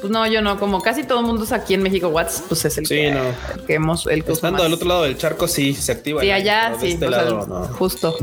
Pues 0.00 0.10
no, 0.10 0.26
yo 0.26 0.42
no. 0.42 0.58
Como 0.58 0.80
casi 0.80 1.04
todo 1.04 1.20
el 1.20 1.26
mundo 1.26 1.44
es 1.44 1.52
aquí 1.52 1.74
en 1.74 1.82
México, 1.82 2.08
Watts, 2.08 2.44
pues 2.48 2.64
es 2.64 2.78
el, 2.78 2.86
Sí, 2.86 2.94
que, 2.94 3.10
no. 3.10 3.20
el 3.54 3.66
que 3.66 3.74
hemos, 3.74 4.06
el 4.06 4.24
que 4.24 4.32
Estando 4.32 4.62
del 4.62 4.74
otro 4.74 4.88
lado 4.88 5.02
del 5.02 5.16
charco, 5.16 5.48
sí 5.48 5.74
se 5.74 5.92
activa. 5.92 6.20
Sí, 6.20 6.30
allá 6.30 6.74
sí. 6.78 6.92
Este 6.92 7.08
sea, 7.08 7.24
no. 7.24 7.64
Justo. 7.78 8.16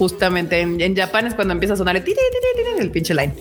Justamente 0.00 0.60
en, 0.62 0.80
en 0.80 0.96
Japón 0.96 1.26
es 1.26 1.34
cuando 1.34 1.52
empieza 1.52 1.74
a 1.74 1.76
sonar 1.76 1.94
el, 1.94 2.02
tiri, 2.02 2.16
tiri, 2.16 2.64
tiri, 2.70 2.80
el 2.80 2.90
pinche 2.90 3.12
line. 3.12 3.34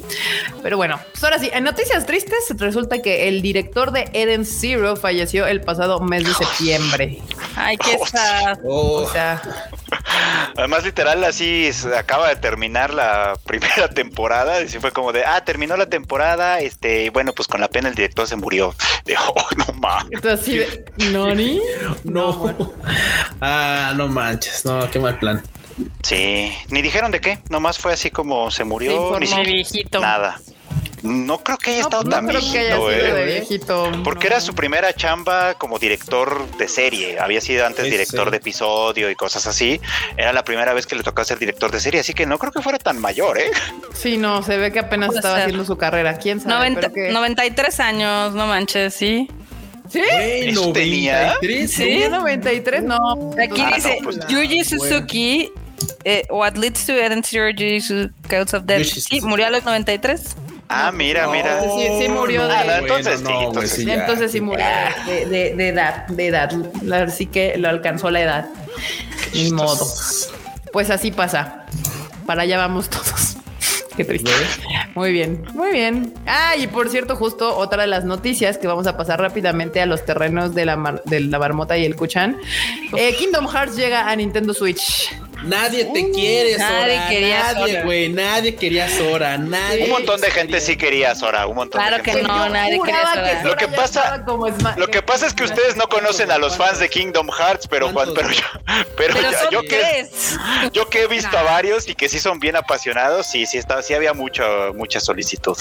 Pero 0.62 0.76
bueno, 0.76 1.00
pues 1.14 1.24
ahora 1.24 1.40
sí, 1.40 1.50
en 1.54 1.64
noticias 1.64 2.06
tristes, 2.06 2.54
resulta 2.58 3.02
que 3.02 3.30
el 3.30 3.42
director 3.42 3.92
de 3.94 4.10
Eden 4.12 4.46
Zero 4.46 4.98
falleció 4.98 5.48
el 5.48 5.62
pasado 5.62 6.02
mes 6.02 6.26
de 6.26 6.34
septiembre. 6.34 7.22
Ay, 7.56 7.78
qué 7.78 7.98
sad. 8.06 8.60
Oh, 8.66 9.04
O 9.04 9.10
sea, 9.10 9.42
Además, 10.58 10.84
literal, 10.84 11.24
así 11.24 11.72
se 11.72 11.96
acaba 11.96 12.28
de 12.28 12.36
terminar 12.36 12.94
la 12.94 13.38
primera 13.46 13.88
temporada. 13.90 14.62
Y 14.62 14.68
sí 14.68 14.80
fue 14.80 14.92
como 14.92 15.14
de, 15.14 15.24
ah, 15.24 15.46
terminó 15.46 15.78
la 15.78 15.86
temporada. 15.86 16.60
Este, 16.60 17.06
y 17.06 17.10
bueno, 17.10 17.32
pues 17.32 17.48
con 17.48 17.62
la 17.62 17.70
pena 17.70 17.88
el 17.88 17.96
director 17.96 18.28
se 18.28 18.36
murió. 18.36 18.76
De, 19.06 19.16
oh, 19.16 19.48
no 19.56 19.66
mames. 19.80 20.12
entonces 20.12 20.42
así 20.42 20.58
de, 20.58 20.86
¿Noni? 21.12 21.62
no. 22.04 22.54
ah, 23.40 23.94
no 23.96 24.10
manches. 24.10 24.66
No, 24.66 24.92
qué 24.92 25.00
mal 25.00 25.18
plan. 25.18 25.42
Sí, 26.04 26.52
ni 26.70 26.82
dijeron 26.82 27.12
de 27.12 27.22
qué. 27.22 27.40
Nomás 27.50 27.78
fue 27.78 27.94
así 27.94 28.10
como 28.12 28.50
se 28.52 28.64
murió. 28.64 28.92
informó. 28.92 29.38
Ni 29.44 29.44
viejito. 29.54 30.00
nada. 30.00 30.40
No 31.02 31.38
creo 31.38 31.58
que 31.58 31.72
haya 31.72 31.80
No, 31.80 31.88
estado 31.88 32.04
no 32.04 32.10
tan 32.10 32.28
creo 32.28 32.42
que 32.42 32.60
haya 32.60 32.76
viejito, 32.78 32.88
de 32.90 33.22
eh. 33.22 33.26
viejito. 33.26 33.92
Porque 34.04 34.28
no. 34.28 34.36
era 34.36 34.42
su 34.42 34.54
primera 34.54 34.92
chamba 34.94 35.54
como 35.54 35.80
director 35.80 36.46
de 36.58 36.68
serie. 36.68 37.18
Había 37.20 37.40
sido 37.40 37.66
antes 37.66 37.86
Sí, 37.86 37.92
director 37.92 38.26
sí. 38.26 38.32
de 38.32 38.38
episodio 38.38 39.10
y 39.10 39.16
cosas 39.16 39.48
así. 39.48 39.80
Era 40.18 40.34
la 40.34 40.44
primera 40.44 40.74
vez 40.74 40.86
que 40.86 40.96
le 40.98 41.04
tocaba 41.04 41.24
ser 41.24 41.40
director 41.40 41.72
de 41.72 41.80
serie, 41.80 42.02
así 42.02 42.14
que 42.14 42.26
no 42.26 42.38
creo 42.38 42.52
que 42.52 42.62
fuera 42.62 42.78
tan 42.80 43.00
mayor, 43.00 43.38
¿eh? 43.38 43.50
Sí, 43.94 44.18
no, 44.18 44.44
se 44.44 44.58
ve 44.58 44.74
que 44.74 44.80
apenas 44.80 45.16
estaba 45.16 45.36
ser. 45.36 45.44
haciendo 45.46 45.64
su 45.64 45.78
carrera. 45.78 46.18
¿Quién 46.18 46.42
sabe? 46.42 46.56
90 46.72 46.82
Pero 46.82 46.94
que- 46.94 47.12
93 47.14 47.80
años, 47.80 48.34
no 48.34 48.48
manches, 48.48 48.94
sí. 48.94 49.30
¿Sí? 49.90 50.02
Güey, 50.02 50.50
¿Eso 50.50 50.74
tenía? 50.74 51.36
93, 51.42 51.72
Sí. 51.72 51.84
¿Sí? 52.04 52.10
93, 52.10 52.84
no. 52.84 52.98
Aquí 53.42 53.62
Ah, 53.62 53.70
no, 53.70 53.76
dice 53.78 53.98
pues, 54.04 54.20
Yuji 54.28 54.64
Suzuki. 54.66 55.50
Eh, 56.04 56.26
what 56.30 56.54
leads 56.56 56.86
to 56.86 56.94
Eden 56.94 57.24
Zero 57.24 57.50
Yuji 57.50 57.82
Su- 57.82 58.10
Cause 58.28 58.56
of 58.58 58.64
Death. 58.66 58.86
Sí, 58.86 59.22
murió 59.22 59.48
a 59.48 59.50
los 59.50 59.64
93. 59.64 60.36
Ah, 60.72 60.92
mira, 60.92 61.28
mira. 61.28 61.62
Sí, 61.64 61.88
sí 62.00 62.08
murió 62.10 62.48
de- 62.48 62.54
no, 62.66 62.72
entonces 62.74 63.24
Bueno, 63.24 63.40
sí, 63.40 63.44
no, 63.44 63.48
entonces 63.48 63.72
güey, 63.72 63.82
sí. 63.82 63.86
ya. 63.86 63.94
Entonces 63.96 64.32
sí 64.32 64.42
murió 64.42 64.66
de, 65.08 65.26
de- 65.26 65.56
de 65.56 65.68
edad, 65.70 66.08
de 66.08 66.28
edad. 66.28 66.52
Así 67.08 67.26
que 67.26 67.58
lo 67.58 67.70
alcanzó 67.70 68.12
la 68.12 68.22
edad. 68.22 68.46
Ni 69.34 69.52
modo. 69.52 69.88
Pues 70.72 70.90
así 70.92 71.10
pasa. 71.12 71.66
Para 72.28 72.44
allá 72.44 72.58
vamos 72.60 72.88
todos. 72.90 73.38
Qué 73.98 74.06
triste. 74.06 74.30
Muy 74.96 75.12
bien, 75.12 75.44
muy 75.56 75.72
bien. 75.72 76.14
Ah, 76.28 76.56
y 76.56 76.68
por 76.68 76.88
cierto, 76.90 77.16
justo 77.16 77.58
otra 77.58 77.82
de 77.82 77.88
las 77.88 78.06
noticias 78.06 78.58
que 78.60 78.68
vamos 78.68 78.86
a 78.88 78.96
pasar 78.96 79.20
rápidamente 79.20 79.82
a 79.82 79.86
los 79.88 80.06
terrenos 80.06 80.54
de 80.56 80.66
la, 80.66 80.76
mar- 80.78 81.02
de 81.06 81.20
la 81.22 81.40
marmota 81.40 81.78
y 81.78 81.86
el 81.86 81.96
Kuchan. 81.96 82.38
Eh, 82.96 83.16
Kingdom 83.18 83.48
Hearts 83.48 83.76
llega 83.76 84.08
a 84.10 84.16
Nintendo 84.16 84.54
Switch. 84.54 85.10
Nadie 85.44 85.86
te 85.86 86.12
quiere, 86.12 86.54
Sora. 86.54 86.70
nadie 86.70 87.02
quería 87.10 87.44
nadie, 87.54 87.74
Sora. 87.74 87.84
güey. 87.86 88.10
Nadie 88.10 88.56
quería 88.56 88.90
Sora. 88.90 89.38
Nadie. 89.38 89.84
Un 89.86 89.90
montón 89.92 90.20
de 90.22 90.32
gente 90.32 90.60
sí 90.62 90.76
quería 90.78 91.16
Sora, 91.16 91.48
un 91.48 91.56
montón 91.56 91.80
Claro 91.82 91.98
de 91.98 92.04
que 92.04 92.12
gente. 92.12 92.28
no, 92.28 92.46
Yo 92.48 92.54
nadie 92.54 92.80
quería 92.84 93.14
Sora. 93.14 93.42
que 93.42 93.48
Lo 93.48 93.56
que 93.56 93.68
pasa- 93.70 94.16
estaba 94.16 94.76
Lo 94.78 94.88
que 94.88 95.02
pasa 95.02 95.28
es 95.28 95.34
que 95.34 95.44
ustedes 95.44 95.76
no 95.76 95.88
conocen 95.88 96.32
a 96.32 96.38
los 96.38 96.58
fans 96.58 96.80
de 96.80 96.90
Kingdom 96.90 97.30
Hearts, 97.32 97.68
pero 97.68 97.90
Juan, 97.90 98.10
pero 98.14 98.30
yo, 98.32 98.42
pero, 98.98 99.14
Pero 99.16 99.32
ya- 99.32 99.50
yo 99.50 99.62
que 99.64 100.08
yo 100.74 100.90
que 100.90 101.04
he 101.04 101.08
visto 101.20 101.38
a 101.38 101.44
varios 101.44 101.88
y 101.88 101.96
que 101.96 102.10
sí 102.10 102.20
son 102.20 102.40
bien 102.40 102.56
apasionados, 102.56 103.28
sí, 103.28 103.46
sí 103.46 103.58
está, 103.58 103.82
sí 103.82 103.94
había 103.94 104.14
mucho, 104.14 104.44
mucha 104.76 105.00
solicitud. 105.00 105.58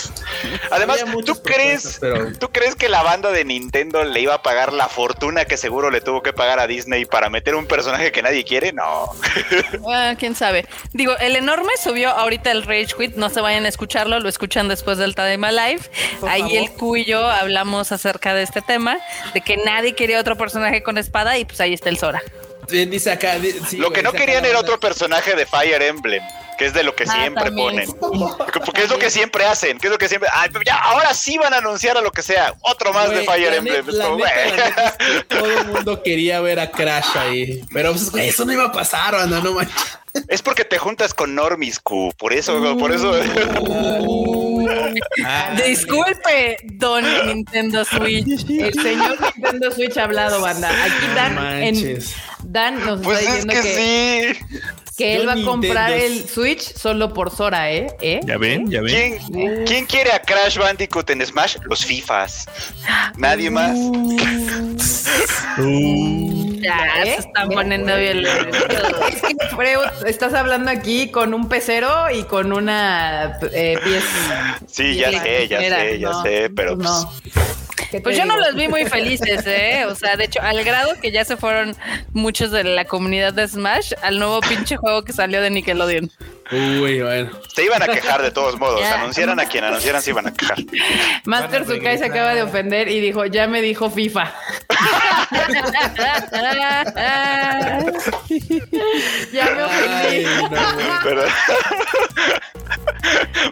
Además, 0.71 1.05
¿tú 1.25 1.41
crees, 1.43 1.99
pero- 2.01 2.33
¿tú 2.38 2.49
crees 2.51 2.75
que 2.75 2.88
la 2.88 3.03
banda 3.03 3.31
de 3.31 3.45
Nintendo 3.45 4.05
le 4.05 4.21
iba 4.21 4.35
a 4.35 4.43
pagar 4.43 4.73
la 4.73 4.88
fortuna 4.88 5.45
que 5.45 5.57
seguro 5.57 5.91
le 5.91 6.01
tuvo 6.01 6.23
que 6.23 6.33
pagar 6.33 6.59
a 6.61 6.67
Disney 6.67 7.05
para 7.05 7.31
meter 7.31 7.55
un 7.55 7.67
personaje 7.67 8.12
que 8.12 8.23
nadie 8.23 8.45
quiere? 8.45 8.73
No. 8.73 9.12
Ah, 9.91 10.15
quién 10.19 10.35
sabe. 10.35 10.67
Digo, 10.93 11.17
el 11.19 11.37
enorme 11.37 11.71
subió 11.83 12.11
ahorita 12.11 12.51
el 12.51 12.63
Rage 12.63 12.89
Quit. 12.99 13.17
No 13.17 13.29
se 13.31 13.41
vayan 13.41 13.65
a 13.65 13.69
escucharlo, 13.69 14.21
lo 14.21 14.29
escuchan 14.29 14.69
después 14.69 14.99
del 14.99 15.15
Tadema 15.15 15.53
Live. 15.53 15.81
Por 16.21 16.29
Ahí 16.29 16.41
favor. 16.43 16.57
el 16.57 16.71
Q 16.73 16.97
y 16.97 17.05
yo 17.05 17.27
hablamos 17.27 17.93
acerca 17.93 18.35
de 18.35 18.43
este 18.43 18.63
tema, 18.63 18.99
de 19.35 19.41
que 19.41 19.57
nadie 19.59 19.95
quería 19.95 20.21
otro 20.21 20.37
personaje 20.37 20.83
con 20.83 20.99
espada 20.99 21.39
y 21.39 21.45
pues 21.45 21.61
ahí 21.61 21.75
está 21.75 21.89
el 21.89 21.99
Sora. 21.99 22.23
Dice 22.69 23.11
acá. 23.11 23.39
di- 23.39 23.53
sí, 23.69 23.79
Lo 23.79 23.89
güey, 23.89 23.95
que 23.97 24.03
no 24.03 24.11
dice 24.13 24.19
acá 24.19 24.27
querían 24.27 24.43
la 24.43 24.49
era 24.49 24.59
banda. 24.59 24.73
otro 24.75 24.81
personaje 24.81 25.35
de 25.35 25.47
Fire 25.47 25.83
Emblem. 25.83 26.23
Que 26.59 26.66
es 26.66 26.73
de 26.75 26.83
lo 26.83 26.94
que 26.94 27.05
Ah, 27.09 27.12
siempre 27.21 27.44
también. 27.44 27.87
ponen. 27.87 28.31
Porque 28.64 28.83
es 28.83 28.90
lo 28.90 28.99
que 28.99 29.11
siempre 29.11 29.44
hacen. 29.47 29.79
Que 29.79 29.87
es 29.87 29.92
lo 29.92 29.99
que 29.99 30.09
siempre. 30.09 30.29
Ay, 30.33 30.51
ya, 30.66 30.77
ahora 30.77 31.14
sí 31.14 31.38
van 31.38 31.55
a 31.55 31.59
anunciar 31.59 31.97
a 31.97 32.01
lo 32.01 32.11
que 32.11 32.23
sea. 32.23 32.53
Otro 32.62 32.92
más 32.92 33.11
de 33.11 33.23
Fire 33.25 33.55
Emblem. 33.55 33.87
neta, 33.87 34.03
es 34.44 34.53
que 35.23 35.25
Todo 35.29 35.47
el 35.61 35.66
mundo 35.68 36.03
quería 36.03 36.40
ver 36.40 36.59
a 36.59 36.71
Crash 36.71 37.16
ahí. 37.16 37.64
Pero 37.73 37.92
pues, 37.92 38.11
güey, 38.11 38.29
eso 38.29 38.44
no 38.44 38.53
iba 38.53 38.64
a 38.64 38.73
pasar, 38.73 39.12
banda, 39.14 39.40
no 39.40 39.53
manches. 39.53 39.99
Es 40.27 40.42
porque 40.42 40.64
te 40.64 40.79
juntas 40.79 41.14
con 41.14 41.35
Normis, 41.37 41.79
Q. 41.79 42.12
Por 42.18 42.33
eso, 42.33 42.77
por 42.79 42.90
eso. 42.92 43.12
Ah, 45.25 45.55
Disculpe, 45.66 46.57
don 46.64 47.05
Nintendo 47.27 47.85
Switch. 47.85 48.49
El 48.51 48.75
señor 48.75 49.16
Nintendo 49.37 49.71
Switch 49.73 49.97
ha 49.97 50.05
hablado, 50.05 50.40
banda. 50.40 50.68
Aquí 50.71 51.07
No 51.09 51.14
Dan, 51.14 51.62
en. 51.62 51.99
Dan 52.44 52.85
nos 52.85 53.01
Pues 53.01 53.21
está 53.21 53.31
es 53.38 53.44
diciendo 53.47 53.62
que, 53.62 53.62
que, 53.62 54.35
sí. 54.35 54.57
Que 54.99 55.15
él 55.15 55.29
va 55.29 55.35
a 55.35 55.43
comprar 55.43 55.93
el 55.93 56.29
Switch 56.29 56.75
solo 56.75 57.15
por 57.15 57.31
Sora, 57.31 57.73
¿eh? 57.73 57.87
¿Eh? 58.01 58.19
Ya 58.27 58.37
ven, 58.37 58.69
ya 58.69 58.83
ven. 58.83 59.19
¿Quién, 59.31 59.65
¿Quién 59.65 59.87
quiere 59.87 60.11
a 60.11 60.21
Crash 60.21 60.59
Bandicoot 60.59 61.09
en 61.11 61.25
Smash? 61.25 61.57
Los 61.63 61.87
FIFAs. 61.87 62.47
Nadie 63.17 63.49
más. 63.49 63.79
Ya, 66.61 67.03
¿Eh? 67.05 67.14
se 67.14 67.21
están 67.21 67.51
¿Eh? 67.51 67.55
poniendo 67.55 67.97
violentos. 67.97 68.57
Es 69.09 69.23
que, 69.23 70.09
estás 70.09 70.35
hablando 70.35 70.71
aquí 70.71 71.11
con 71.11 71.35
un 71.35 71.49
pecero 71.49 72.11
y 72.12 72.25
con 72.25 72.53
una 72.53 73.38
eh, 73.53 73.79
pieza. 73.83 74.59
Sí, 74.66 74.97
ya 74.97 75.11
sé, 75.23 75.49
ya 75.49 75.61
sé, 75.61 75.99
ya 75.99 76.23
sé, 76.23 76.51
pero 76.55 76.77
pues 76.77 76.88
no. 76.88 77.12
¿Qué 77.90 77.99
te 77.99 78.01
Pues 78.01 78.16
yo 78.16 78.25
no 78.27 78.37
los 78.37 78.55
vi 78.55 78.68
muy 78.68 78.85
felices, 78.85 79.47
¿eh? 79.47 79.87
O 79.87 79.94
sea, 79.94 80.16
de 80.16 80.25
hecho, 80.25 80.40
al 80.42 80.62
grado 80.64 80.90
que 81.01 81.11
ya 81.11 81.25
se 81.25 81.37
fueron 81.37 81.77
muchos 82.12 82.51
de 82.51 82.64
la 82.64 82.85
comunidad 82.85 83.33
de 83.33 83.49
Smash 83.49 83.92
al 84.03 84.18
nuevo 84.18 84.40
pinche 84.40 84.77
juego 84.77 85.05
que 85.05 85.12
salió 85.12 85.40
de 85.40 85.51
Nickelodeon. 85.51 86.11
Uy, 86.51 87.03
bueno. 87.03 87.31
se 87.55 87.64
iban 87.64 87.83
a 87.83 87.87
quejar 87.87 88.23
de 88.23 88.31
todos 88.31 88.59
modos. 88.59 88.81
Ya. 88.81 89.01
Anunciaran 89.01 89.38
a 89.38 89.47
quien 89.47 89.64
anunciaran, 89.64 90.01
se 90.01 90.11
iban 90.11 90.27
a 90.29 90.33
quejar. 90.33 90.59
Master 91.25 91.66
Sukai 91.66 91.99
se 91.99 92.07
acaba 92.07 92.35
de 92.35 92.42
ofender 92.42 92.88
y 92.88 93.01
dijo, 93.01 93.27
ya 93.27 93.47
me 93.47 93.61
dijo 93.61 93.90
FIFA. 93.90 94.33
Ya 99.33 99.45
me 99.51 99.63
Ay, 99.63 100.25
ofendí. 100.25 100.43
no, 100.51 100.75
güey. 100.75 100.87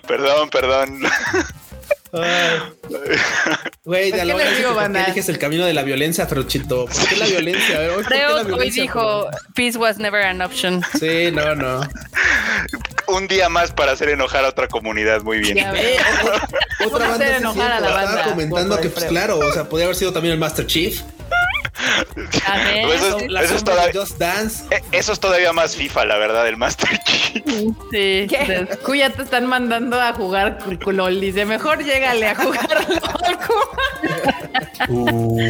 Perdón. 0.07 0.51
perdón. 0.51 1.01
Güey, 3.85 4.11
de 4.11 4.19
¿qué 4.19 4.25
la 4.25 4.25
les 4.25 4.37
verdad 4.37 4.57
digo, 4.57 4.69
¿por 4.71 4.79
qué 4.79 4.83
banda? 4.85 5.05
eliges 5.05 5.29
el 5.29 5.39
camino 5.39 5.65
de 5.67 5.75
la 5.75 5.83
violencia, 5.83 6.27
Fruchito? 6.27 6.87
¿Por 6.87 7.09
qué 7.09 7.17
la 7.17 7.27
violencia? 7.27 7.77
A 7.77 7.81
ver, 7.81 7.91
hoy, 7.91 8.03
¿por 8.05 8.13
qué 8.13 8.19
la 8.19 8.25
Freud 8.29 8.39
hoy 8.41 8.47
violencia, 8.47 8.83
dijo, 8.83 9.29
peace 9.55 9.77
was 9.79 9.99
never 9.99 10.23
an 10.25 10.41
option. 10.43 10.83
Sí, 10.99 11.31
no, 11.33 11.55
no. 11.55 11.81
Un 13.09 13.29
día 13.29 13.49
más 13.49 13.71
para 13.73 13.93
hacer 13.93 14.09
enojar 14.09 14.45
a 14.45 14.49
otra 14.49 14.67
comunidad. 14.69 15.23
Muy 15.23 15.39
bien. 15.39 15.57
Ya 15.57 15.73
Eh, 15.75 15.97
otra 16.87 17.09
banda 17.09 17.15
hacer 17.25 17.37
sí, 17.37 17.43
enojar 17.43 17.73
a 17.73 17.81
la 17.81 17.91
banda 17.91 18.11
Estaba 18.11 18.31
comentando 18.31 18.81
que, 18.81 18.89
pues 18.89 19.05
claro, 19.05 19.39
o 19.39 19.53
sea, 19.53 19.65
podría 19.69 19.87
haber 19.87 19.97
sido 19.97 20.13
también 20.13 20.33
el 20.33 20.39
Master 20.41 20.67
Chief. 20.67 21.01
Ver, 22.15 22.85
Pues 22.87 23.03
eso 23.03 23.19
es- 23.19 23.31
La 23.31 23.43
eso 23.43 23.55
es 23.55 23.61
sombra 23.61 23.87
de 23.87 23.93
toda- 23.93 24.05
Just 24.07 24.19
Dance. 24.19 24.65
Eh, 24.75 24.83
Eso 24.93 25.13
es 25.13 25.21
todavía 25.21 25.53
más 25.53 25.77
FIFA, 25.77 26.05
la 26.07 26.17
verdad, 26.17 26.47
el 26.49 26.57
Master 26.57 26.89
Chief. 27.05 27.43
sí. 27.91 28.27
Te 28.31 29.23
están 29.23 29.47
mandando 29.47 30.01
a 30.01 30.13
jugar 30.13 30.59
LOL. 30.87 31.21
Dice, 31.21 31.45
mejor 31.45 31.83
llégale 31.85 32.29
a 32.29 32.35
jugar 32.35 32.69
LOL. 32.89 33.01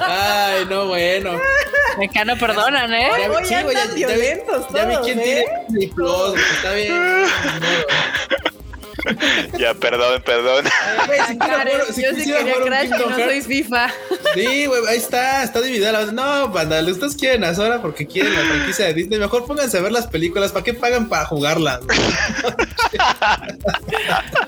Ay, 0.00 0.66
no, 0.68 0.86
bueno. 0.86 1.30
Mecano 1.98 2.36
perdonan, 2.36 2.92
¿eh? 2.92 3.08
Ya 3.18 3.28
vi- 3.28 3.34
Hoy 3.36 3.44
sí, 3.44 3.54
güey, 3.62 3.76
andan 3.76 3.96
ya, 3.96 4.08
ya 4.08 4.14
vi- 4.14 4.20
violentos 4.20 4.66
ya 4.72 4.84
vi 4.84 4.92
todos, 4.94 5.06
quién 5.06 5.20
¿eh? 5.20 5.22
tiene 5.68 5.92
Plus, 5.94 6.30
güey, 6.30 6.42
Está 6.56 6.72
bien. 6.72 7.26
Ya, 9.58 9.74
perdón, 9.74 10.22
perdón. 10.24 10.64
Si 11.88 11.94
si 11.94 12.02
yo 12.02 12.10
sí 12.10 12.24
quería 12.24 12.40
jugar 12.42 12.62
un 12.62 12.66
Crash 12.68 12.86
y 12.86 12.90
no 12.90 13.16
soy 13.16 13.42
FIFA. 13.42 13.90
Sí, 14.34 14.66
güey, 14.66 14.80
ahí 14.88 14.96
está, 14.98 15.42
está 15.42 15.60
dividida 15.60 15.92
la 15.92 16.06
No, 16.12 16.48
banda, 16.48 16.80
ustedes 16.82 17.14
quieren 17.16 17.44
a 17.44 17.54
Sora 17.54 17.80
porque 17.80 18.06
quieren 18.06 18.34
la 18.34 18.40
franquicia 18.40 18.86
de 18.86 18.94
Disney. 18.94 19.18
Mejor 19.18 19.46
pónganse 19.46 19.78
a 19.78 19.82
ver 19.82 19.92
las 19.92 20.06
películas. 20.06 20.52
¿Para 20.52 20.64
qué 20.64 20.74
pagan 20.74 21.08
para 21.08 21.24
jugarlas? 21.26 21.80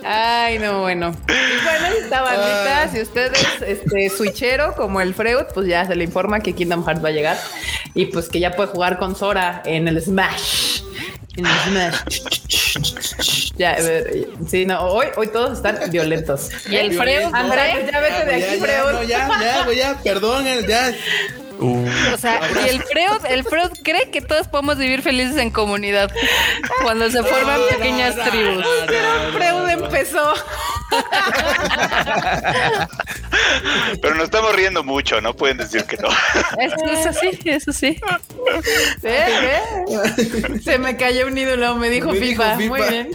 Ay, 0.05 0.59
no, 0.59 0.81
bueno. 0.81 1.15
Y 1.29 1.65
bueno, 1.65 1.87
esta 2.03 2.23
bandita, 2.23 2.83
Ah. 2.83 2.89
si 2.93 3.01
usted 3.01 3.33
es 3.33 3.63
este 3.63 4.11
switchero 4.11 4.75
como 4.75 5.01
el 5.01 5.15
Freud, 5.15 5.45
pues 5.55 5.67
ya 5.69 5.87
se 5.87 5.95
le 5.95 6.05
informa 6.05 6.41
que 6.41 6.55
Kingdom 6.55 6.85
Hearts 6.85 7.03
va 7.05 7.09
a 7.09 7.13
llegar 7.13 7.39
y 7.95 8.07
pues 8.07 8.29
que 8.29 8.41
ya 8.41 8.53
puede 8.53 8.69
jugar 8.71 8.99
con 8.99 9.17
Sora 9.17 9.63
en 9.65 9.89
el 9.89 10.01
Smash. 10.03 10.83
En 11.39 11.47
el 11.47 11.93
Smash. 11.93 13.53
Ya, 13.57 13.77
eh, 13.79 14.29
sí, 14.49 14.67
no, 14.67 14.81
hoy, 14.83 15.07
hoy 15.17 15.29
todos 15.29 15.53
están 15.59 15.79
violentos. 15.91 16.49
Y 16.69 16.77
el 16.77 16.93
Freud, 16.97 17.33
Andrés, 17.33 17.77
pues 17.79 17.91
ya 17.93 18.01
vete 18.01 18.25
de 18.25 18.35
aquí, 18.35 18.61
no, 18.61 19.03
ya, 19.05 19.29
ya, 19.41 19.73
ya, 19.73 19.95
perdón, 20.03 20.47
eh, 20.49 20.65
ya. 20.69 20.93
Uh, 21.61 21.89
O 22.15 22.17
sea, 22.19 22.41
y 22.65 22.69
el 22.69 22.83
Freud, 22.83 23.25
el 23.29 23.43
Freud 23.45 23.71
cree 23.83 24.11
que 24.13 24.21
todos 24.21 24.47
podemos 24.47 24.79
vivir 24.79 25.03
felices 25.03 25.37
en 25.39 25.51
comunidad 25.51 26.09
cuando 26.85 27.11
se 27.11 27.21
forman 27.25 27.61
No, 27.61 27.67
pequeñas 27.67 28.15
no, 28.17 28.25
no, 28.25 28.31
tribus. 28.31 28.65
no, 28.65 28.81
no, 28.81 28.87
Pero 28.87 29.23
no, 29.25 29.33
Freud 29.33 29.53
no. 29.63 29.69
empezó. 29.87 30.35
Pero 34.01 34.15
nos 34.15 34.25
estamos 34.25 34.55
riendo 34.55 34.85
mucho, 34.85 35.21
no 35.21 35.35
pueden 35.35 35.59
decir 35.59 35.85
que 35.85 35.97
no. 35.97 36.09
Eso, 36.59 36.77
eso 36.87 37.21
sí, 37.21 37.39
eso 37.45 37.73
sí. 37.73 38.01
¿Ve? 39.03 39.25
¿Ve? 39.43 40.61
Se 40.63 40.79
me 40.79 40.97
cayó 40.97 41.27
un 41.27 41.37
ídolo, 41.37 41.77
me 41.77 41.91
dijo 41.91 42.13
Me 42.13 42.21
dijo 42.21 42.43
FIFA. 42.43 42.57
Muy 42.69 42.81
bien. 42.89 43.11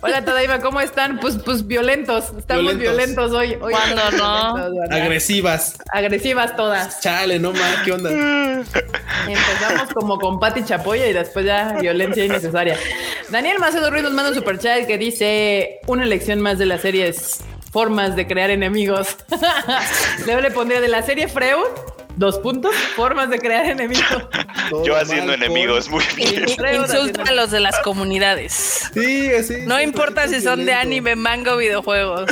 Hola, 0.00 0.24
Tadaima, 0.24 0.60
¿cómo 0.60 0.80
están? 0.80 1.18
Pues, 1.18 1.36
pues 1.44 1.66
violentos. 1.66 2.32
Estamos 2.38 2.76
Violentos. 2.76 2.80
violentos, 2.80 3.32
hoy. 3.32 3.58
hoy 3.60 3.72
¿Cuándo 3.72 4.10
no? 4.12 4.56
Agresivas. 4.90 5.78
Agresivas 5.92 6.56
todas. 6.56 7.00
Chale, 7.00 7.38
no 7.38 7.52
más, 7.52 7.82
¿qué 7.84 7.92
onda? 7.92 8.10
Empezamos 8.10 9.92
como 9.94 10.18
con 10.18 10.38
Pati 10.38 10.64
Chapoya 10.64 11.06
y 11.06 11.12
después 11.12 11.44
ya 11.44 11.76
violencia 11.80 12.24
innecesaria. 12.24 12.78
Daniel 13.30 13.58
Macedo 13.58 13.90
Ruiz 13.90 14.02
nos 14.02 14.12
manda 14.12 14.30
un 14.30 14.36
superchat 14.36 14.86
que 14.86 14.98
dice 14.98 15.80
una 15.86 16.04
elección 16.04 16.40
más 16.40 16.58
de 16.58 16.66
las 16.66 16.80
series 16.80 17.40
formas 17.76 18.16
de 18.16 18.26
crear 18.26 18.48
enemigos. 18.48 19.18
Luego 20.24 20.40
le 20.40 20.50
pondría 20.50 20.80
de 20.80 20.88
la 20.88 21.02
serie 21.02 21.28
Freud, 21.28 21.66
dos 22.16 22.38
puntos, 22.38 22.74
formas 22.96 23.28
de 23.28 23.38
crear 23.38 23.66
enemigos. 23.66 24.06
Yo 24.82 24.96
haciendo 24.96 25.32
mal, 25.32 25.42
enemigos, 25.42 25.86
muy 25.90 26.02
bien. 26.16 26.48
Freud 26.56 26.80
Insulta 26.80 27.24
a 27.24 27.32
los 27.32 27.50
de 27.50 27.60
las 27.60 27.78
comunidades. 27.80 28.88
Sí, 28.94 29.28
sí. 29.46 29.56
No 29.66 29.76
sí, 29.76 29.82
importa 29.82 30.26
si 30.26 30.40
son 30.40 30.64
de 30.64 30.72
anime, 30.72 31.16
manga 31.16 31.52
o 31.52 31.58
videojuegos. 31.58 32.30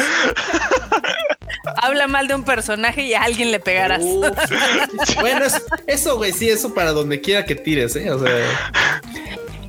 Habla 1.82 2.06
mal 2.06 2.26
de 2.26 2.36
un 2.36 2.44
personaje 2.44 3.02
y 3.02 3.12
a 3.12 3.24
alguien 3.24 3.50
le 3.50 3.60
pegarás. 3.60 4.02
Bueno, 5.20 5.44
es- 5.44 5.62
eso, 5.86 6.16
güey, 6.16 6.32
sí, 6.32 6.48
eso 6.48 6.72
para 6.72 6.92
donde 6.92 7.20
quiera 7.20 7.44
que 7.44 7.54
tires, 7.54 7.94
¿eh? 7.96 8.10
O 8.10 8.18
sea, 8.18 8.32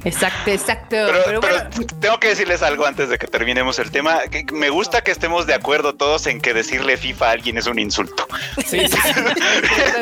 Exacto, 0.05 0.51
exacto. 0.51 0.87
Pero, 0.91 1.07
Pero, 1.25 1.41
pero 1.41 1.41
bueno, 1.41 1.69
tengo 1.99 2.19
que 2.19 2.29
decirles 2.29 2.61
algo 2.61 2.85
antes 2.85 3.09
de 3.09 3.17
que 3.17 3.27
terminemos 3.27 3.79
el 3.79 3.91
tema. 3.91 4.19
que 4.31 4.45
me 4.53 4.69
gusta 4.69 5.01
que 5.01 5.11
estemos 5.11 5.47
de 5.47 5.53
acuerdo 5.55 5.93
todos 5.95 6.27
en 6.27 6.39
que 6.39 6.53
decirle 6.53 6.95
FIFA 6.95 7.27
a 7.27 7.31
alguien 7.31 7.57
es 7.57 7.65
un 7.67 7.79
insulto. 7.79 8.27
sí, 8.65 8.87
sí, 8.87 8.97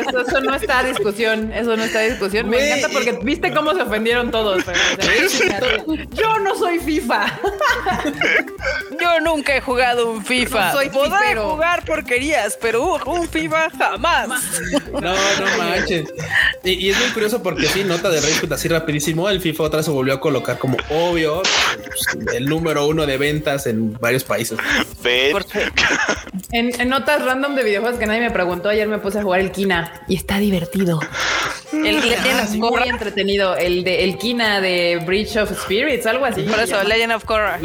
eso, 0.06 0.20
eso 0.20 0.40
no 0.42 0.54
está 0.54 0.80
a 0.80 0.84
discusión. 0.84 1.52
Eso 1.52 1.76
no 1.76 1.84
está 1.84 2.00
a 2.00 2.02
discusión. 2.02 2.48
Me 2.48 2.66
encanta 2.66 2.88
porque 2.92 3.18
viste 3.22 3.52
cómo 3.52 3.72
se 3.74 3.82
ofendieron 3.82 4.30
todos. 4.30 4.62
pero, 4.64 5.84
yo 6.12 6.38
no 6.38 6.54
soy 6.56 6.78
FIFA. 6.78 7.40
Yo 9.00 9.20
nunca 9.20 9.56
he 9.56 9.60
jugado 9.60 10.10
un 10.10 10.24
FIFA. 10.24 10.66
No 10.66 10.72
soy 10.72 10.90
Podré 10.90 11.18
fifero. 11.18 11.50
jugar 11.50 11.84
porquerías, 11.84 12.58
pero 12.60 12.94
un 13.06 13.28
FIFA 13.28 13.70
jamás. 13.78 14.28
No, 14.92 15.00
no 15.00 15.58
manches. 15.58 16.12
Y, 16.62 16.72
y 16.72 16.90
es 16.90 16.98
muy 16.98 17.08
curioso 17.10 17.42
porque 17.42 17.66
sí, 17.66 17.84
nota 17.84 18.10
de 18.10 18.20
Rage 18.20 18.40
Quit 18.40 18.52
así 18.52 18.68
rapidísimo. 18.68 19.28
El 19.28 19.40
FIFA 19.40 19.62
otra 19.64 19.76
vez 19.78 19.86
se 19.86 19.90
volvió 19.94 20.14
a 20.14 20.20
colocar 20.20 20.58
como 20.58 20.76
obvio 20.90 21.42
pues, 21.76 22.34
el 22.34 22.46
número 22.46 22.86
uno 22.86 23.06
de 23.06 23.16
ventas 23.18 23.66
en 23.66 23.94
varios 23.94 24.24
países. 24.24 24.58
En, 26.52 26.80
en 26.80 26.88
notas 26.88 27.24
random 27.24 27.54
de 27.54 27.64
videojuegos 27.64 27.98
que 27.98 28.06
nadie 28.06 28.20
me 28.20 28.30
preguntó, 28.30 28.68
ayer 28.68 28.88
me 28.88 28.98
puse 28.98 29.18
a 29.18 29.22
jugar 29.22 29.40
el 29.40 29.50
Kina 29.50 30.04
y 30.08 30.16
está 30.16 30.38
divertido. 30.38 31.00
el 31.72 32.00
Legend 32.00 32.40
of 32.44 32.50
muy 32.50 32.68
Korra, 32.70 32.86
entretenido. 32.86 33.56
El 33.56 33.84
de 33.84 34.04
el 34.04 34.18
Kina 34.18 34.60
de 34.60 35.02
Breach 35.04 35.36
of 35.36 35.50
Spirits, 35.52 36.06
algo 36.06 36.24
así. 36.24 36.42
por 36.42 36.58
eso, 36.58 36.82
Legend 36.84 37.12
of 37.12 37.24
Korra. 37.24 37.58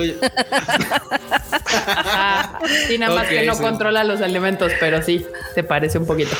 Ajá. 1.85 2.59
Sí, 2.87 2.97
nada 2.97 3.15
más 3.15 3.27
que 3.27 3.45
no 3.45 3.55
sí. 3.55 3.61
controla 3.61 4.03
los 4.03 4.21
elementos, 4.21 4.71
pero 4.79 5.01
sí, 5.01 5.25
se 5.53 5.63
parece 5.63 5.97
un 5.97 6.05
poquito. 6.05 6.35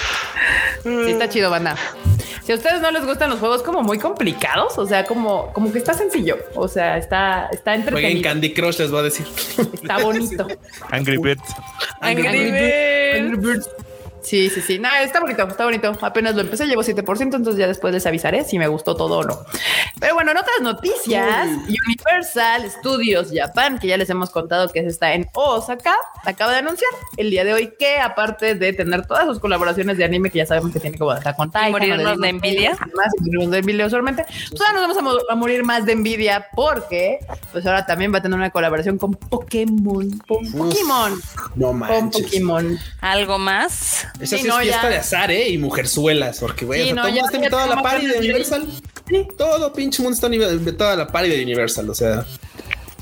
Sí, 0.84 1.12
está 1.12 1.30
chido, 1.30 1.50
banda. 1.50 1.76
Si 2.50 2.54
a 2.54 2.56
ustedes 2.56 2.82
no 2.82 2.90
les 2.90 3.06
gustan 3.06 3.30
los 3.30 3.38
juegos 3.38 3.62
como 3.62 3.84
muy 3.84 4.00
complicados, 4.00 4.76
o 4.80 4.86
sea, 4.88 5.06
como, 5.06 5.54
como 5.54 5.72
que 5.72 5.78
está 5.78 5.94
sencillo, 5.94 6.36
o 6.56 6.68
sea, 6.68 6.98
está, 6.98 7.48
está 7.52 7.74
Jueguen 7.74 7.90
entretenido, 7.90 8.24
Candy 8.24 8.54
Crush, 8.56 8.80
les 8.80 8.90
voy 8.90 9.02
a 9.02 9.04
decir. 9.04 9.28
está 9.72 10.00
bonito. 10.00 10.48
Angry 10.90 11.18
Birds. 11.18 11.44
Angry 12.02 12.26
Angry 12.26 12.50
Birds. 12.50 13.20
Angry 13.20 13.38
Birds. 13.38 13.70
Sí, 14.22 14.50
sí, 14.50 14.62
sí. 14.62 14.80
No, 14.80 14.90
está 15.02 15.20
bonito, 15.20 15.48
está 15.48 15.64
bonito. 15.66 15.98
Apenas 16.02 16.36
lo 16.36 16.42
empecé, 16.42 16.66
llevo 16.68 16.84
7%, 16.84 17.22
entonces 17.22 17.56
ya 17.58 17.68
después 17.68 17.94
les 17.94 18.06
avisaré 18.06 18.44
si 18.44 18.60
me 18.60 18.68
gustó 18.68 18.96
todo 18.96 19.20
o 19.20 19.24
no. 19.24 19.40
Pero 20.00 20.14
bueno, 20.14 20.32
en 20.32 20.38
otras 20.38 20.60
noticias, 20.62 21.48
Universal 21.88 22.70
Studios 22.70 23.30
Japan, 23.34 23.80
que 23.80 23.88
ya 23.88 23.98
les 23.98 24.10
hemos 24.10 24.30
contado 24.30 24.70
que 24.72 24.80
está 24.80 25.14
en 25.14 25.28
Osaka, 25.34 25.96
acaba 26.26 26.52
de 26.52 26.58
anunciar 26.60 26.90
el 27.18 27.30
día 27.32 27.44
de 27.44 27.54
hoy 27.54 27.74
que 27.80 27.98
aparte 28.00 28.56
de 28.56 28.74
tener 28.74 29.06
todas 29.08 29.26
sus 29.26 29.40
colaboraciones 29.40 29.98
de 29.98 30.04
anime, 30.04 30.30
que 30.30 30.40
ya 30.40 30.46
sabemos 30.46 30.72
que 30.74 30.80
tiene 30.80 30.98
como 30.98 31.12
Attack 31.12 31.40
on 31.40 31.50
Titan, 31.50 31.72
morirnos 31.72 31.98
de 32.20 32.28
Demon 32.28 32.46
envidia. 32.46 32.78
Y 33.18 33.22
morirnos 33.22 33.52
de 33.52 33.58
envidia 33.60 33.86
usualmente, 33.88 34.26
pues 34.50 34.62
ahora 34.62 34.74
nos 34.74 34.82
vamos 34.82 34.98
a, 34.98 35.02
mo- 35.02 35.30
a 35.32 35.36
morir 35.36 35.64
más 35.64 35.86
de 35.86 35.94
envidia 35.94 36.48
porque 36.56 37.20
pues 37.52 37.66
ahora 37.66 37.86
también 37.86 38.14
va 38.14 38.18
a 38.20 38.22
tener 38.22 38.38
una 38.38 38.50
colaboración 38.50 38.98
con 38.98 39.14
Pokémon, 39.14 40.10
con 40.28 40.52
Pokémon, 40.52 41.22
No 41.56 41.68
con. 41.88 42.12
Pokémon. 42.12 42.78
¿Algo 43.02 43.38
más? 43.40 44.08
Esa 44.20 44.38
Sí, 44.38 44.44
sí, 44.44 44.48
no, 44.48 44.58
es 44.60 44.64
fiesta 44.64 44.84
ya. 44.84 44.90
de 44.90 44.98
azar, 44.98 45.32
¿eh? 45.32 45.50
Y 45.50 45.58
mujerzuelas, 45.58 46.40
porque, 46.40 46.66
güey, 46.66 46.84
Sí, 46.84 46.92
o 46.92 46.94
sea, 46.94 46.96
no, 46.96 47.02
todo 47.02 47.10
el 47.10 47.16
ya- 47.16 47.22
mundo 47.22 47.28
está 47.28 47.38
invitado 47.38 47.64
a 47.72 47.76
la 47.76 47.82
party 47.82 48.06
de 48.08 48.18
Universal. 48.20 48.68
Sí. 49.08 49.28
Todo 49.38 49.74
pinche 49.74 50.02
mundo 50.04 50.16
está 50.16 50.28
invitado 50.28 50.92
a 50.92 50.96
la 50.96 51.08
party 51.08 51.30
de 51.30 51.44
Universal, 51.44 51.90
o 51.90 51.94
sea. 51.96 52.26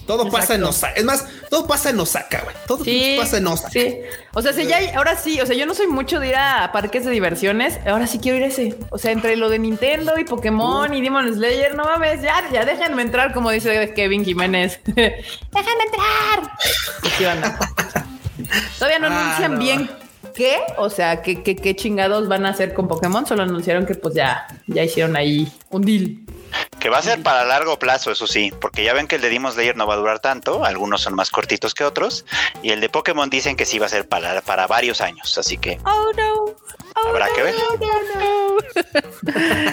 Todo 0.05 0.29
pasa 0.31 0.55
en 0.55 0.63
Osaka. 0.63 0.93
Es 0.93 1.03
más, 1.03 1.25
todo 1.49 1.67
pasa 1.67 1.89
en 1.89 1.99
Osaka, 1.99 2.39
güey. 2.45 2.55
Todo 2.65 2.77
pasa 3.19 3.37
en 3.39 3.47
Osaka. 3.47 3.71
Sí. 3.71 3.97
O 4.33 4.41
sea, 4.41 4.53
si 4.53 4.65
ya 4.65 4.77
hay, 4.77 4.87
ahora 4.95 5.17
sí, 5.17 5.41
o 5.41 5.45
sea, 5.45 5.53
yo 5.53 5.65
no 5.65 5.73
soy 5.73 5.87
mucho 5.87 6.21
de 6.21 6.29
ir 6.29 6.35
a 6.37 6.71
parques 6.71 7.03
de 7.03 7.11
diversiones, 7.11 7.77
ahora 7.85 8.07
sí 8.07 8.17
quiero 8.19 8.37
ir 8.37 8.43
a 8.45 8.47
ese. 8.47 8.77
O 8.89 8.97
sea, 8.97 9.11
entre 9.11 9.35
lo 9.35 9.49
de 9.49 9.59
Nintendo 9.59 10.13
y 10.17 10.23
Pokémon 10.23 10.93
y 10.93 11.01
Demon 11.01 11.33
Slayer, 11.33 11.75
no 11.75 11.83
mames, 11.83 12.21
ya, 12.21 12.35
ya 12.53 12.63
déjenme 12.63 13.01
entrar, 13.01 13.33
como 13.33 13.51
dice 13.51 13.91
Kevin 13.97 14.23
Jiménez. 14.23 14.79
déjenme 14.85 15.83
entrar. 15.91 16.53
Todavía 18.79 18.99
no 18.99 19.07
Ah, 19.07 19.25
anuncian 19.25 19.53
no. 19.55 19.59
bien 19.59 19.89
qué, 20.37 20.59
o 20.77 20.89
sea, 20.91 21.23
qué, 21.23 21.41
qué, 21.41 21.55
qué 21.55 21.75
chingados 21.75 22.27
van 22.27 22.45
a 22.45 22.49
hacer 22.49 22.75
con 22.75 22.87
Pokémon, 22.87 23.25
solo 23.25 23.41
anunciaron 23.41 23.87
que 23.87 23.95
pues 23.95 24.13
ya, 24.13 24.47
ya 24.67 24.83
hicieron 24.83 25.15
ahí 25.15 25.51
un 25.71 25.81
deal. 25.81 26.19
Que 26.79 26.89
va 26.89 26.99
a 26.99 27.01
ser 27.01 27.23
para 27.23 27.43
largo 27.43 27.79
plazo, 27.79 28.11
eso 28.11 28.27
sí, 28.27 28.53
porque 28.61 28.83
ya 28.83 28.93
ven 28.93 29.07
que 29.07 29.15
el 29.15 29.21
de 29.21 29.29
Demon 29.29 29.51
Slayer 29.51 29.75
no 29.75 29.87
va 29.87 29.95
a 29.95 29.97
durar 29.97 30.19
tanto, 30.19 30.63
algunos 30.63 31.01
son 31.01 31.15
más 31.15 31.31
cortitos 31.31 31.73
que 31.73 31.83
otros, 31.83 32.23
y 32.61 32.69
el 32.69 32.79
de 32.81 32.87
Pokémon 32.87 33.29
dicen 33.31 33.55
que 33.57 33.65
sí 33.65 33.79
va 33.79 33.87
a 33.87 33.89
ser 33.89 34.07
para, 34.07 34.41
para 34.41 34.67
varios 34.67 35.01
años, 35.01 35.35
así 35.39 35.57
que 35.57 35.79
Oh 35.83 36.11
no. 36.15 36.55
Oh, 36.95 37.09
habrá 37.09 37.27
no, 37.27 37.33
que 37.33 37.43
ver. 37.43 37.55
no, 37.79 38.19
no. 38.21 38.57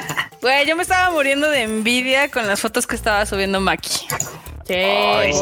Güey, 0.40 0.66
yo 0.66 0.76
me 0.76 0.82
estaba 0.82 1.10
muriendo 1.10 1.48
de 1.48 1.62
envidia 1.62 2.30
con 2.30 2.46
las 2.46 2.60
fotos 2.60 2.86
que 2.86 2.96
estaba 2.96 3.24
subiendo 3.26 3.60
Maki. 3.60 4.06
Sí, 4.66 4.74
Ay, 4.74 5.32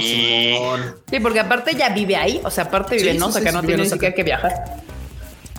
Sí. 0.00 0.54
Sí, 1.10 1.20
porque 1.20 1.40
aparte 1.40 1.74
ya 1.74 1.90
vive 1.90 2.16
ahí, 2.16 2.40
o 2.44 2.50
sea, 2.50 2.64
aparte 2.64 2.96
vive 2.96 3.10
Sí, 3.10 3.16
en 3.16 3.22
sí, 3.22 3.28
Osaka, 3.28 3.50
sí, 3.50 3.54
no 3.54 3.60
sí, 3.60 3.66
tiene 3.66 3.82
ni 3.82 3.88
siquiera 3.90 4.14
que 4.14 4.22
viajar. 4.22 4.52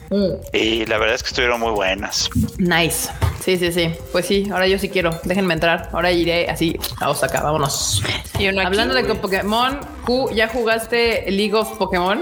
Mm, 0.10 0.32
Y 0.54 0.86
la 0.88 0.98
verdad 0.98 1.16
es 1.16 1.24
que 1.24 1.30
estuvieron 1.30 1.60
muy 1.62 1.72
buenas. 1.72 2.30
Nice. 2.58 3.10
Sí, 3.44 3.58
sí, 3.58 3.72
sí. 3.72 3.92
Pues 4.12 4.26
sí, 4.26 4.50
ahora 4.52 4.68
yo 4.68 4.78
sí 4.78 4.90
quiero. 4.90 5.20
Déjenme 5.24 5.54
entrar. 5.54 5.90
Ahora 5.94 6.12
iré 6.12 6.48
así 6.50 6.78
a 7.00 7.10
Osaka. 7.10 7.42
Vámonos. 7.42 8.04
Y 8.38 8.48
uno 8.48 8.60
aquí. 8.60 8.68
Hablando 8.68 8.94
de 8.94 9.04
Pokémon, 9.16 9.80
Q, 10.06 10.30
¿ya 10.36 10.48
jugaste 10.50 11.26
League 11.32 11.56
of 11.56 11.78
Pokémon? 11.78 12.22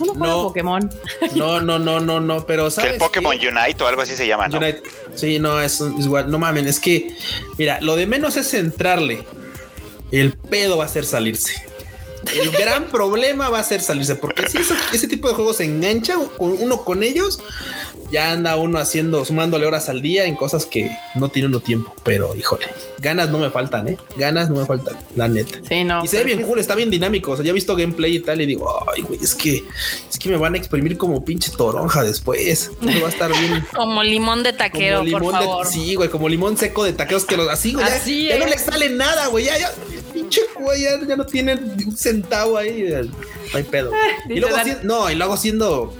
No, 0.00 0.06
no, 0.06 0.14
juego 0.14 0.26
No. 0.26 0.42
Pokémon. 0.48 0.90
No, 1.36 1.60
no, 1.60 1.78
no, 1.78 2.00
no, 2.00 2.20
no, 2.20 2.44
pero 2.46 2.64
Que 2.64 2.70
¿sabes 2.72 2.92
el 2.94 2.98
Pokémon 2.98 3.38
qué? 3.38 3.48
Unite 3.48 3.82
o 3.84 3.86
algo 3.86 4.02
así 4.02 4.16
se 4.16 4.26
llama, 4.26 4.48
¿no? 4.48 4.58
Unite. 4.58 4.82
Sí, 5.14 5.38
no, 5.38 5.60
es, 5.60 5.80
es 5.80 6.04
igual. 6.04 6.30
No 6.30 6.38
mamen, 6.38 6.66
es 6.66 6.80
que, 6.80 7.14
mira, 7.56 7.78
lo 7.80 7.94
de 7.96 8.06
menos 8.06 8.36
es 8.36 8.52
entrarle. 8.52 9.24
El 10.10 10.32
pedo 10.34 10.76
va 10.78 10.84
a 10.84 10.88
ser 10.88 11.04
salirse. 11.04 11.54
El 12.34 12.50
gran 12.58 12.86
problema 12.88 13.48
va 13.48 13.60
a 13.60 13.64
ser 13.64 13.80
salirse, 13.80 14.14
porque 14.16 14.48
si 14.48 14.58
eso- 14.58 14.74
ese 14.92 15.08
tipo 15.08 15.28
de 15.28 15.34
juegos 15.34 15.56
se 15.58 15.64
engancha 15.64 16.16
uno 16.38 16.84
con 16.84 17.02
ellos, 17.02 17.40
ya 18.10 18.32
anda 18.32 18.56
uno 18.56 18.78
haciendo, 18.78 19.24
sumándole 19.24 19.66
horas 19.66 19.88
al 19.88 20.02
día 20.02 20.24
en 20.24 20.34
cosas 20.36 20.66
que 20.66 20.90
no 21.14 21.28
tiene 21.28 21.48
uno 21.48 21.60
tiempo. 21.60 21.94
Pero 22.02 22.34
híjole, 22.34 22.66
ganas 22.98 23.30
no 23.30 23.38
me 23.38 23.50
faltan, 23.50 23.88
¿eh? 23.88 23.96
Ganas 24.16 24.50
no 24.50 24.60
me 24.60 24.66
faltan, 24.66 24.96
la 25.16 25.28
neta. 25.28 25.58
Sí, 25.68 25.84
no. 25.84 26.04
Y 26.04 26.08
se 26.08 26.18
ve 26.18 26.24
bien 26.24 26.42
cool, 26.42 26.58
está 26.58 26.74
bien 26.74 26.90
dinámico. 26.90 27.32
O 27.32 27.36
sea, 27.36 27.44
ya 27.44 27.50
he 27.50 27.54
visto 27.54 27.76
gameplay 27.76 28.16
y 28.16 28.20
tal, 28.20 28.40
y 28.40 28.46
digo, 28.46 28.68
ay, 28.94 29.02
güey, 29.02 29.18
es 29.22 29.34
que 29.34 29.64
es 30.10 30.18
que 30.18 30.28
me 30.28 30.36
van 30.36 30.54
a 30.54 30.58
exprimir 30.58 30.96
como 30.98 31.24
pinche 31.24 31.50
toronja 31.56 32.02
después. 32.02 32.40
Eso 32.40 32.72
va 33.02 33.06
a 33.06 33.10
estar 33.10 33.30
bien. 33.30 33.64
Como 33.74 34.02
limón 34.02 34.42
de 34.42 34.52
taquero, 34.52 34.98
Como 34.98 35.10
por 35.12 35.22
limón 35.22 35.62
de, 35.64 35.70
sí, 35.70 35.94
güey, 35.94 36.08
como 36.08 36.28
limón 36.28 36.56
seco 36.56 36.84
de 36.84 36.92
taqueos 36.92 37.24
que 37.24 37.36
los 37.36 37.48
así, 37.48 37.72
güey. 37.72 37.86
ya- 37.86 37.94
Así 37.96 38.26
ya, 38.28 38.38
no 38.38 38.46
le 38.46 38.58
sale 38.58 38.90
nada, 38.90 39.28
güey. 39.28 39.44
Ya, 39.46 39.58
ya, 39.58 39.72
pinche 40.12 40.40
güey, 40.58 40.82
ya, 40.82 40.98
ya 41.06 41.16
no 41.16 41.24
tiene 41.26 41.56
ni 41.56 41.84
un 41.84 41.96
centavo 41.96 42.56
ahí. 42.56 42.82
No 43.52 43.56
hay 43.58 43.62
pedo. 43.64 43.92
y 44.28 44.40
luego 44.40 44.56
no, 44.82 45.10
y 45.10 45.14
luego 45.14 45.32
haciendo 45.34 45.94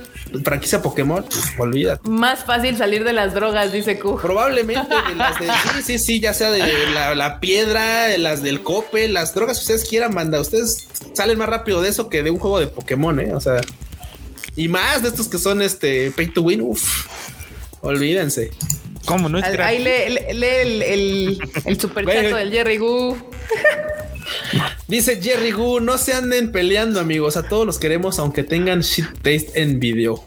franquicia 0.45 0.81
Pokémon, 0.83 1.23
pf, 1.25 1.61
olvídate. 1.61 2.09
Más 2.09 2.45
fácil 2.45 2.77
salir 2.77 3.05
de 3.05 3.13
las 3.13 3.35
drogas, 3.35 3.73
dice 3.73 3.99
Q. 3.99 4.19
Probablemente 4.21 4.89
de 5.09 5.15
las 5.15 5.39
de, 5.39 5.47
sí, 5.77 5.83
sí, 5.85 5.99
sí, 5.99 6.21
ya 6.21 6.33
sea 6.35 6.51
de 6.51 6.63
la, 6.95 7.15
la 7.15 7.41
piedra, 7.41 8.07
de 8.07 8.19
las 8.19 8.43
del 8.43 8.63
cope, 8.63 9.09
las 9.09 9.35
drogas 9.35 9.59
que 9.59 9.63
ustedes 9.63 9.89
quieran, 9.89 10.15
manda. 10.15 10.41
Ustedes 10.41 10.87
salen 11.15 11.39
más 11.39 11.49
rápido 11.49 11.83
de 11.83 11.89
eso 11.89 12.09
que 12.09 12.23
de 12.23 12.31
un 12.31 12.39
juego 12.39 12.61
de 12.61 12.67
Pokémon, 12.69 13.19
eh. 13.21 13.35
O 13.35 13.41
sea, 13.41 13.61
y 14.57 14.69
más 14.69 15.03
de 15.03 15.09
estos 15.09 15.29
que 15.29 15.39
son 15.39 15.63
este 15.63 16.11
pay 16.13 16.29
to 16.29 16.43
win. 16.43 16.61
Uf, 16.61 17.07
olvídense. 17.81 18.51
¿Cómo 19.07 19.29
no 19.29 19.39
es 19.39 19.45
Ahí 19.45 19.53
gratis? 19.53 19.81
lee, 19.81 20.15
lee- 20.15 20.35
lee 20.35 20.47
el, 20.63 20.83
el, 20.83 21.41
el 21.65 21.81
superchato 21.81 22.37
del 22.37 22.51
Jerry 22.53 22.77
Gu. 22.77 23.17
Dice 24.89 25.21
Jerry 25.23 25.53
Gu, 25.53 25.81
no 25.81 25.99
se 25.99 26.13
anden 26.15 26.51
peleando, 26.53 27.01
amigos. 27.01 27.37
A 27.37 27.45
todos 27.45 27.65
los 27.65 27.79
queremos, 27.79 28.19
aunque 28.19 28.43
tengan 28.43 28.81
shit 28.81 29.07
taste 29.23 29.51
en 29.55 29.79
video. 29.79 30.23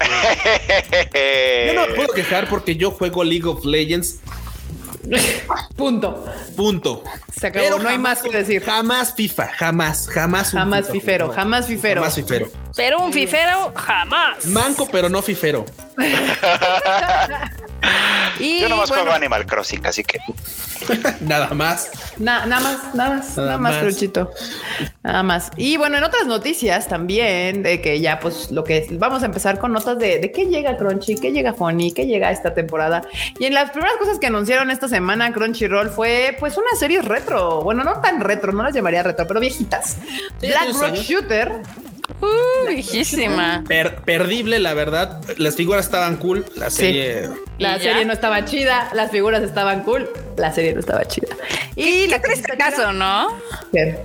Yo 1.67 1.73
no 1.73 1.87
me 1.87 1.93
puedo 1.95 2.13
quejar 2.13 2.47
porque 2.49 2.75
yo 2.75 2.91
juego 2.91 3.23
League 3.23 3.45
of 3.47 3.65
Legends. 3.65 4.19
Punto. 5.75 6.25
Punto. 6.55 7.03
Se 7.37 7.47
acabó, 7.47 7.77
no 7.79 7.89
hay 7.89 7.97
más 7.97 8.21
que 8.21 8.29
decir. 8.29 8.63
Jamás 8.63 9.13
FIFA, 9.15 9.47
jamás, 9.57 10.07
jamás. 10.07 10.53
un 10.53 10.59
Jamás 10.59 10.85
FIFA, 10.85 10.93
fifero, 10.93 11.27
no. 11.27 11.33
jamás 11.33 11.67
fifero. 11.67 12.01
Jamás 12.01 12.15
fifero. 12.15 12.49
Pero 12.75 12.99
un 12.99 13.11
fifero 13.11 13.73
jamás. 13.75 14.45
Manco, 14.45 14.87
pero 14.89 15.09
no 15.09 15.21
fifero. 15.21 15.65
Y 18.39 18.61
Yo 18.61 18.69
nomás 18.69 18.89
bueno, 18.89 19.03
juego 19.03 19.15
Animal 19.15 19.45
Crossing, 19.45 19.85
así 19.85 20.03
que 20.03 20.19
Nada 21.21 21.49
más. 21.53 21.89
na- 22.17 22.45
nada 22.45 22.61
más, 22.61 22.95
nada 22.95 23.15
más, 23.17 23.37
Nada 23.37 23.47
nada 23.47 23.57
más, 23.57 23.73
más. 23.73 23.81
Fruchito. 23.83 24.31
Nada 25.03 25.23
más. 25.23 25.51
Y 25.55 25.77
bueno, 25.77 25.97
en 25.97 26.03
otras 26.03 26.25
noticias 26.25 26.87
también, 26.87 27.61
de 27.63 27.79
que 27.81 27.99
ya 28.01 28.19
pues 28.19 28.51
lo 28.51 28.63
que 28.63 28.77
es, 28.79 28.97
vamos 28.99 29.23
a 29.23 29.27
empezar 29.27 29.59
con 29.59 29.71
notas 29.71 29.97
de, 29.99 30.19
de 30.19 30.31
qué 30.31 30.45
llega 30.47 30.75
Crunchy, 30.77 31.15
qué 31.15 31.31
llega 31.31 31.53
Funny, 31.53 31.91
qué 31.93 32.05
llega 32.05 32.31
esta 32.31 32.53
temporada. 32.53 33.03
Y 33.39 33.45
en 33.45 33.53
las 33.53 33.69
primeras 33.71 33.95
cosas 33.97 34.19
que 34.19 34.27
anunciaron 34.27 34.71
esta 34.71 34.87
semana 34.87 35.31
Crunchyroll 35.31 35.89
fue 35.89 36.35
pues 36.39 36.57
una 36.57 36.75
serie 36.77 37.01
retro. 37.01 37.61
Bueno, 37.61 37.83
no 37.83 38.01
tan 38.01 38.19
retro, 38.19 38.51
no 38.51 38.63
las 38.63 38.73
llamaría 38.73 39.03
retro, 39.03 39.25
pero 39.27 39.39
viejitas. 39.39 39.97
Sí, 40.41 40.47
Black 40.47 40.73
Rock 40.73 40.83
años. 40.83 40.99
Shooter. 41.05 41.51
Uh, 42.21 42.67
viejísima. 42.69 43.63
Per- 43.67 43.95
perdible, 44.03 44.59
la 44.59 44.73
verdad. 44.73 45.21
Las 45.37 45.55
figuras 45.55 45.85
estaban 45.85 46.17
cool. 46.17 46.45
La 46.55 46.69
Sí. 46.69 46.77
serie. 46.77 47.29
La 47.59 47.77
serie 47.79 48.05
no 48.05 48.13
estaba 48.13 48.45
chida, 48.45 48.89
las 48.93 49.11
figuras 49.11 49.43
estaban 49.43 49.83
cool, 49.83 50.09
la 50.37 50.51
serie 50.53 50.73
no 50.73 50.79
estaba 50.79 51.05
chida. 51.05 51.35
Y 51.75 52.07
la 52.07 52.19
Qué 52.21 52.29
triste 52.29 52.57
caso, 52.57 52.91
¿no? 52.93 53.27
¿Qué? 53.71 53.97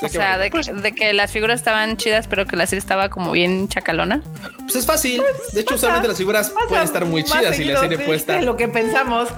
O 0.00 0.08
sea, 0.08 0.38
de, 0.38 0.50
de 0.50 0.94
que 0.94 1.12
las 1.12 1.30
figuras 1.30 1.60
estaban 1.60 1.96
chidas, 1.96 2.26
pero 2.28 2.46
que 2.46 2.56
la 2.56 2.66
serie 2.66 2.80
estaba 2.80 3.08
como 3.08 3.32
bien 3.32 3.68
chacalona. 3.68 4.22
Pues 4.60 4.76
es 4.76 4.86
fácil. 4.86 5.22
De 5.52 5.60
hecho, 5.60 5.74
usualmente 5.74 6.08
las 6.08 6.18
figuras 6.18 6.52
pueden 6.68 6.84
estar 6.84 7.04
muy 7.04 7.24
chidas 7.24 7.54
y 7.54 7.56
seguido, 7.58 7.74
la 7.74 7.80
serie 7.80 7.98
sí, 7.98 8.04
puede 8.04 8.16
de 8.16 8.20
estar. 8.20 8.42
lo 8.42 8.56
que 8.56 8.68
pensamos. 8.68 9.28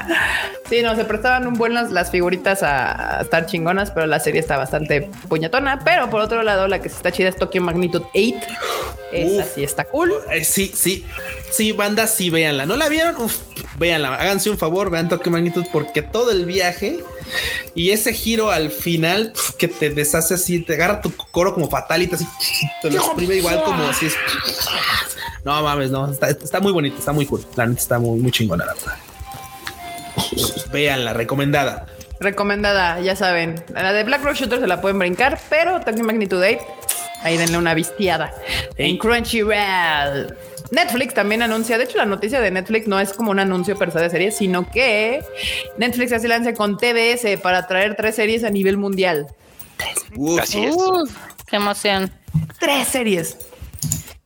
sí, 0.68 0.82
no, 0.82 0.94
se 0.96 1.04
prestaban 1.04 1.46
un 1.46 1.54
buen 1.54 1.74
las, 1.74 1.90
las 1.90 2.10
figuritas 2.10 2.62
a, 2.62 3.18
a 3.18 3.22
estar 3.22 3.46
chingonas, 3.46 3.90
pero 3.90 4.06
la 4.06 4.20
serie 4.20 4.40
está 4.40 4.56
bastante 4.56 5.10
puñetona. 5.28 5.80
Pero 5.84 6.10
por 6.10 6.20
otro 6.20 6.42
lado, 6.42 6.68
la 6.68 6.80
que 6.80 6.88
sí 6.88 6.96
está 6.96 7.12
chida 7.12 7.28
es 7.28 7.36
Tokyo 7.36 7.62
Magnitude 7.62 8.06
8. 8.14 8.34
Esa 9.12 9.44
Uf. 9.44 9.54
sí 9.54 9.64
está 9.64 9.84
cool. 9.84 10.12
Eh, 10.30 10.44
sí, 10.44 10.70
sí, 10.74 11.04
sí, 11.50 11.72
banda, 11.72 12.06
sí, 12.06 12.28
véanla. 12.28 12.66
¿No 12.66 12.76
la 12.76 12.88
vieron? 12.88 13.16
Uf, 13.16 13.38
véanla. 13.78 14.14
Háganse 14.14 14.50
un 14.50 14.58
favor, 14.58 14.90
vean 14.90 15.08
Tokyo 15.08 15.30
Magnitude, 15.30 15.68
porque 15.72 16.02
todo 16.02 16.32
el 16.32 16.44
viaje 16.44 16.98
y 17.74 17.90
ese 17.90 18.12
giro 18.12 18.50
al 18.50 18.70
final 18.70 19.32
que 19.58 19.68
te 19.68 19.90
deshace 19.90 20.34
así, 20.34 20.60
te 20.60 20.74
agarra 20.74 21.00
tu 21.00 21.14
coro 21.14 21.54
como 21.54 21.68
fatality, 21.68 22.14
así 22.14 22.26
te 22.82 22.90
lo 22.90 22.98
exprime 22.98 23.36
igual 23.36 23.62
como 23.64 23.84
así 23.84 24.06
es. 24.06 24.16
No 25.44 25.62
mames, 25.62 25.90
no, 25.90 26.10
está, 26.10 26.30
está 26.30 26.60
muy 26.60 26.72
bonito, 26.72 26.98
está 26.98 27.12
muy 27.12 27.24
cool. 27.26 27.44
La 27.54 27.66
neta 27.66 27.80
está 27.80 27.98
muy, 27.98 28.18
muy 28.18 28.32
chingona, 28.32 28.64
la 28.64 28.74
verdad. 28.74 28.96
Véanla, 30.72 31.12
recomendada. 31.12 31.86
Recomendada, 32.18 33.00
ya 33.00 33.14
saben. 33.14 33.62
La 33.72 33.92
de 33.92 34.04
Black 34.04 34.24
Rock 34.24 34.36
Shooter 34.36 34.58
se 34.58 34.66
la 34.66 34.80
pueden 34.80 34.98
brincar, 34.98 35.38
pero 35.48 35.80
Tokyo 35.80 36.02
Magnitude 36.02 36.56
8, 36.56 36.66
ahí 37.22 37.36
denle 37.36 37.58
una 37.58 37.74
vistiada. 37.74 38.32
En 38.76 38.86
Ey. 38.86 38.98
Crunchyroll. 38.98 40.36
Netflix 40.70 41.14
también 41.14 41.42
anuncia, 41.42 41.78
de 41.78 41.84
hecho 41.84 41.96
la 41.98 42.06
noticia 42.06 42.40
de 42.40 42.50
Netflix 42.50 42.86
no 42.86 42.98
es 42.98 43.12
como 43.12 43.30
un 43.30 43.38
anuncio 43.38 43.76
per 43.76 43.92
se 43.92 44.00
de 44.00 44.10
series, 44.10 44.36
sino 44.36 44.68
que 44.70 45.22
Netflix 45.78 46.12
hace 46.12 46.28
lanza 46.28 46.54
con 46.54 46.76
TBS 46.76 47.40
para 47.42 47.66
traer 47.66 47.96
tres 47.96 48.16
series 48.16 48.44
a 48.44 48.50
nivel 48.50 48.76
mundial. 48.76 49.28
Uf, 50.16 50.40
así 50.40 50.64
es. 50.64 50.76
Qué 51.46 51.56
emoción. 51.56 52.10
Tres 52.58 52.88
series. 52.88 53.36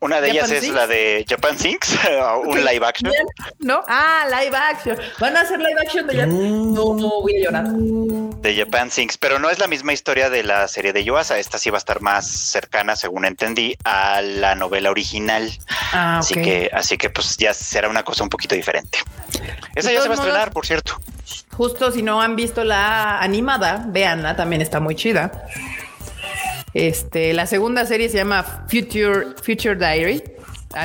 Una 0.02 0.20
de 0.22 0.30
ellas 0.30 0.44
¿Japan 0.44 0.56
es 0.56 0.62
Sinks? 0.64 0.76
la 0.76 0.86
de 0.86 1.26
Japan 1.28 1.58
Sinks, 1.58 1.98
un 2.46 2.64
live 2.64 2.86
action. 2.86 3.12
¿No? 3.58 3.82
Ah, 3.86 4.24
live 4.30 4.56
action. 4.56 4.96
Van 5.18 5.36
a 5.36 5.42
hacer 5.42 5.58
live 5.58 5.78
action 5.78 6.06
de 6.06 6.26
No, 6.26 6.84
voy 7.20 7.36
a 7.36 7.44
llorar. 7.44 7.66
de 7.68 8.56
Japan 8.56 8.90
Sinks, 8.90 9.18
pero 9.18 9.38
no 9.38 9.50
es 9.50 9.58
la 9.58 9.66
misma 9.66 9.92
historia 9.92 10.30
de 10.30 10.42
la 10.42 10.66
serie 10.68 10.94
de 10.94 11.04
Yuasa. 11.04 11.38
Esta 11.38 11.58
sí 11.58 11.68
va 11.68 11.76
a 11.76 11.80
estar 11.80 12.00
más 12.00 12.26
cercana, 12.26 12.96
según 12.96 13.26
entendí, 13.26 13.76
a 13.84 14.22
la 14.22 14.54
novela 14.54 14.90
original. 14.90 15.52
Ah, 15.92 16.18
Así 16.20 16.32
ok. 16.38 16.44
que, 16.44 16.70
así 16.72 16.96
que 16.96 17.10
pues 17.10 17.36
ya 17.36 17.52
será 17.52 17.90
una 17.90 18.02
cosa 18.02 18.22
un 18.24 18.30
poquito 18.30 18.54
diferente. 18.54 18.98
Esa 19.74 19.92
ya 19.92 20.00
se 20.00 20.08
va 20.08 20.14
a 20.14 20.16
estrenar, 20.16 20.40
modos- 20.46 20.54
por 20.54 20.66
cierto. 20.66 20.98
Justo 21.52 21.92
si 21.92 22.02
no 22.02 22.22
han 22.22 22.36
visto 22.36 22.64
la 22.64 23.20
animada, 23.20 23.84
véanla, 23.86 24.34
también 24.34 24.62
está 24.62 24.80
muy 24.80 24.94
chida. 24.96 25.30
Este, 26.74 27.32
la 27.32 27.46
segunda 27.46 27.84
serie 27.86 28.08
se 28.08 28.18
llama 28.18 28.66
Future, 28.68 29.34
Future 29.42 29.76
Diary. 29.76 30.22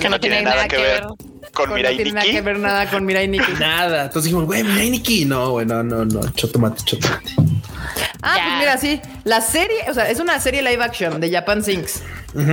Que 0.02 0.10
no 0.10 0.20
tiene 0.20 0.42
nada 0.42 0.68
que 0.68 0.78
ver 0.78 1.04
con 1.54 1.70
no 1.70 1.76
Mirai 1.76 1.96
tiene 1.96 2.12
nada 2.12 2.26
que 2.26 2.32
Nikki. 2.34 2.44
ver 2.44 2.60
nada 2.60 2.90
con 2.90 3.06
Mirai 3.06 3.28
Nikki. 3.28 3.52
Nada. 3.60 4.04
Entonces 4.04 4.26
dijimos, 4.26 4.46
güey, 4.46 4.64
mira, 4.64 4.84
Nikki. 4.84 5.26
No, 5.26 5.52
güey, 5.52 5.66
no, 5.66 5.84
no, 5.84 6.04
no. 6.06 6.22
Chotomate, 6.32 6.84
chotomate. 6.84 7.32
Ah, 8.22 8.38
pues 8.44 8.58
mira, 8.60 8.78
sí. 8.78 9.02
La 9.24 9.42
serie, 9.42 9.78
o 9.90 9.94
sea, 9.94 10.10
es 10.10 10.20
una 10.20 10.40
serie 10.40 10.62
live 10.62 10.84
action 10.84 11.22
de 11.22 11.32
Japan 11.32 11.64
Sinks. 11.64 12.02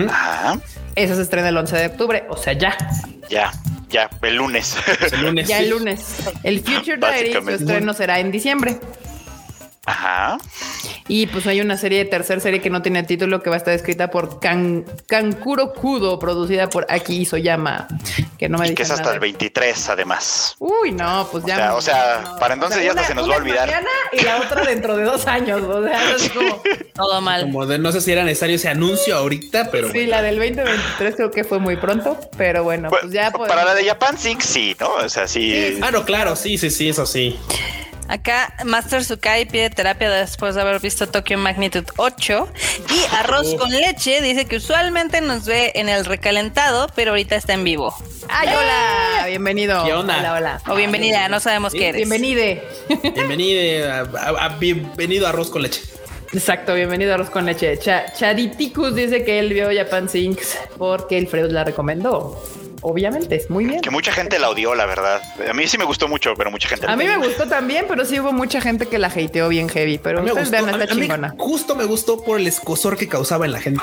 Ajá. 0.08 0.60
Esa 0.94 1.16
se 1.16 1.22
estrena 1.22 1.48
el 1.48 1.56
11 1.56 1.76
de 1.76 1.86
octubre, 1.86 2.24
o 2.28 2.36
sea, 2.36 2.52
ya. 2.52 2.76
Ya, 3.30 3.50
ya, 3.88 4.10
el 4.22 4.36
lunes. 4.36 4.76
El 5.10 5.22
lunes. 5.22 5.48
Ya 5.48 5.58
sí. 5.58 5.64
el 5.64 5.70
lunes. 5.70 6.16
El 6.42 6.60
Future 6.60 6.96
Diary, 7.00 7.32
su 7.32 7.50
estreno 7.50 7.94
será 7.94 8.20
en 8.20 8.30
diciembre. 8.30 8.78
Ajá. 9.84 10.38
Y 11.08 11.26
pues 11.26 11.46
hay 11.48 11.60
una 11.60 11.76
serie, 11.76 12.04
tercer 12.04 12.40
serie 12.40 12.60
que 12.60 12.70
no 12.70 12.82
tiene 12.82 13.02
título, 13.02 13.42
que 13.42 13.50
va 13.50 13.56
a 13.56 13.58
estar 13.58 13.74
escrita 13.74 14.10
por 14.10 14.38
Kan, 14.38 14.84
Kankuro 15.08 15.72
Kudo, 15.72 16.20
producida 16.20 16.70
por 16.70 16.86
Aki 16.88 17.22
Isoyama, 17.22 17.88
que 18.38 18.48
no 18.48 18.58
me 18.58 18.68
Y 18.68 18.74
que 18.74 18.84
es 18.84 18.90
hasta 18.90 19.02
nada. 19.02 19.14
el 19.14 19.20
23, 19.20 19.88
además. 19.88 20.54
Uy, 20.60 20.92
no, 20.92 21.28
pues 21.32 21.44
ya. 21.44 21.74
O 21.74 21.82
sea, 21.82 22.20
o 22.20 22.22
sea, 22.22 22.30
no. 22.32 22.36
para 22.38 22.54
entonces 22.54 22.84
ya 22.84 22.90
hasta 22.90 23.04
se 23.08 23.14
nos 23.16 23.28
va 23.28 23.34
a 23.34 23.38
una 23.38 23.44
olvidar. 23.44 23.66
mañana 23.66 23.88
y 24.12 24.20
la 24.22 24.36
otra 24.40 24.64
dentro 24.64 24.96
de 24.96 25.02
dos 25.04 25.26
años. 25.26 25.60
O 25.62 25.82
sea, 25.82 26.14
es 26.14 26.30
como. 26.30 26.62
Todo 26.94 27.20
mal. 27.20 27.42
Como 27.42 27.66
de 27.66 27.78
no 27.78 27.90
sé 27.90 28.00
si 28.00 28.12
era 28.12 28.22
necesario 28.22 28.56
ese 28.56 28.68
anuncio 28.68 29.16
ahorita, 29.16 29.70
pero 29.72 29.88
Sí, 29.88 29.94
bueno. 29.94 30.10
la 30.10 30.22
del 30.22 30.36
2023 30.36 31.16
creo 31.16 31.30
que 31.32 31.42
fue 31.42 31.58
muy 31.58 31.76
pronto, 31.76 32.20
pero 32.36 32.62
bueno, 32.62 32.88
pues 32.88 33.10
ya. 33.10 33.32
Para 33.32 33.46
podemos- 33.46 33.64
la 33.64 33.74
de 33.74 33.84
Japan 33.86 34.16
Sinks, 34.16 34.44
sí, 34.44 34.76
¿no? 34.78 34.88
O 34.94 35.08
sea, 35.08 35.26
sí. 35.26 35.78
Ah, 35.82 35.90
no, 35.90 36.04
claro, 36.04 36.36
sí, 36.36 36.56
sí, 36.56 36.70
sí, 36.70 36.88
eso 36.90 37.04
sí. 37.04 37.36
Acá 38.09 38.53
Master 38.64 39.05
Sukai 39.05 39.46
pide 39.46 39.70
terapia 39.70 40.11
después 40.11 40.55
de 40.55 40.61
haber 40.61 40.80
visto 40.80 41.09
Tokyo 41.09 41.38
Magnitude 41.38 41.86
8 41.96 42.48
y 42.90 43.14
arroz 43.14 43.55
Uf. 43.55 43.61
con 43.61 43.70
leche 43.70 44.20
dice 44.20 44.44
que 44.44 44.57
usualmente 44.57 45.20
nos 45.20 45.46
ve 45.46 45.72
en 45.76 45.88
el 45.88 46.05
recalentado, 46.05 46.88
pero 46.94 47.12
ahorita 47.12 47.36
está 47.36 47.55
en 47.55 47.64
vivo. 47.64 47.94
¡Ay, 48.28 48.48
hola! 48.48 49.26
Bienvenido. 49.28 49.84
¿Qué 49.84 49.94
onda? 49.94 50.18
Hola, 50.18 50.34
hola. 50.34 50.61
O 50.68 50.74
bienvenida, 50.74 51.28
no 51.28 51.40
sabemos 51.40 51.72
qué 51.72 51.88
eres. 51.88 51.96
Bienvenide. 52.00 52.62
Bienvenido 53.14 53.90
a, 53.92 53.98
a- 54.00 54.44
a- 54.46 54.48
bienvenido 54.59 55.26
a 55.26 55.30
Arroz 55.30 55.48
con 55.48 55.62
Leche. 55.62 55.80
Exacto, 56.34 56.74
bienvenido 56.74 57.12
a 57.12 57.14
Arroz 57.14 57.30
con 57.30 57.46
Leche. 57.46 57.78
Cha- 57.78 58.12
Chariticus 58.12 58.94
dice 58.94 59.24
que 59.24 59.38
él 59.38 59.53
vio 59.53 59.68
Japan 59.74 60.09
Sinks 60.09 60.59
porque 60.76 61.16
el 61.18 61.28
Freud 61.28 61.50
la 61.50 61.64
recomendó. 61.64 62.42
Obviamente, 62.82 63.36
es 63.36 63.48
muy 63.48 63.64
bien. 63.64 63.80
Que 63.80 63.90
mucha 63.90 64.12
gente 64.12 64.38
la 64.38 64.50
odió, 64.50 64.74
la 64.74 64.86
verdad. 64.86 65.22
A 65.48 65.52
mí 65.54 65.66
sí 65.68 65.78
me 65.78 65.84
gustó 65.84 66.08
mucho, 66.08 66.34
pero 66.36 66.50
mucha 66.50 66.68
gente 66.68 66.86
la 66.86 66.92
A 66.92 66.96
mí 66.96 67.04
me 67.04 67.16
gustó 67.16 67.46
también, 67.46 67.84
pero 67.88 68.04
sí 68.04 68.18
hubo 68.18 68.32
mucha 68.32 68.60
gente 68.60 68.86
que 68.86 68.98
la 68.98 69.06
hateó 69.06 69.48
bien 69.48 69.68
heavy. 69.68 69.98
Pero 69.98 70.18
A 70.18 70.22
mí 70.22 70.30
ustedes 70.30 70.50
gustó, 70.50 70.64
vean, 70.64 70.74
a 70.74 70.78
mí- 70.78 70.82
está 70.82 70.92
a 70.92 70.96
mí 70.96 71.02
chingona. 71.02 71.34
justo 71.38 71.76
me 71.76 71.84
gustó 71.84 72.22
por 72.22 72.40
el 72.40 72.46
escosor 72.48 72.96
que 72.96 73.08
causaba 73.08 73.46
en 73.46 73.52
la 73.52 73.60
gente. 73.60 73.82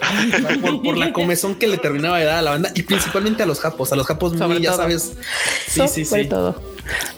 Por, 0.62 0.82
por 0.82 0.96
la 0.96 1.12
comezón 1.12 1.56
que 1.56 1.66
le 1.66 1.76
terminaba 1.76 2.18
de 2.18 2.24
dar 2.24 2.38
a 2.38 2.42
la 2.42 2.50
banda 2.52 2.70
y 2.74 2.82
principalmente 2.82 3.42
a 3.42 3.46
los 3.46 3.60
japos, 3.60 3.92
a 3.92 3.96
los 3.96 4.06
japos 4.06 4.32
muy, 4.32 4.38
Sobre 4.40 4.60
ya 4.60 4.70
todo. 4.70 4.78
sabes. 4.82 5.12
Sí, 5.66 5.82
sí, 5.88 6.04
sobre 6.04 6.22
sí. 6.22 6.28
todo. 6.28 6.62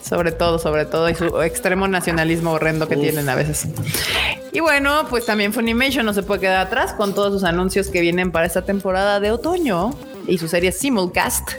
Sobre 0.03 0.33
todo, 0.33 0.59
sobre 0.59 0.87
todo, 0.87 1.09
y 1.09 1.15
su 1.15 1.43
extremo 1.43 1.87
nacionalismo 1.87 2.53
horrendo 2.53 2.89
que 2.89 2.97
Uf. 2.97 3.03
tienen 3.03 3.29
a 3.29 3.35
veces. 3.37 3.69
Y 4.53 4.61
bueno, 4.61 5.07
pues 5.09 5.27
también 5.27 5.53
Funimation 5.53 6.05
no 6.05 6.13
se 6.15 6.23
puede 6.25 6.41
quedar 6.41 6.67
atrás 6.67 6.93
con 6.95 7.15
todos 7.15 7.33
sus 7.35 7.45
anuncios 7.45 7.89
que 7.89 8.01
vienen 8.01 8.33
para 8.33 8.47
esta 8.47 8.63
temporada 8.65 9.21
de 9.21 9.31
otoño 9.31 9.95
y 10.31 10.39
su 10.39 10.49
serie 10.49 10.73
Simulcast. 10.73 11.53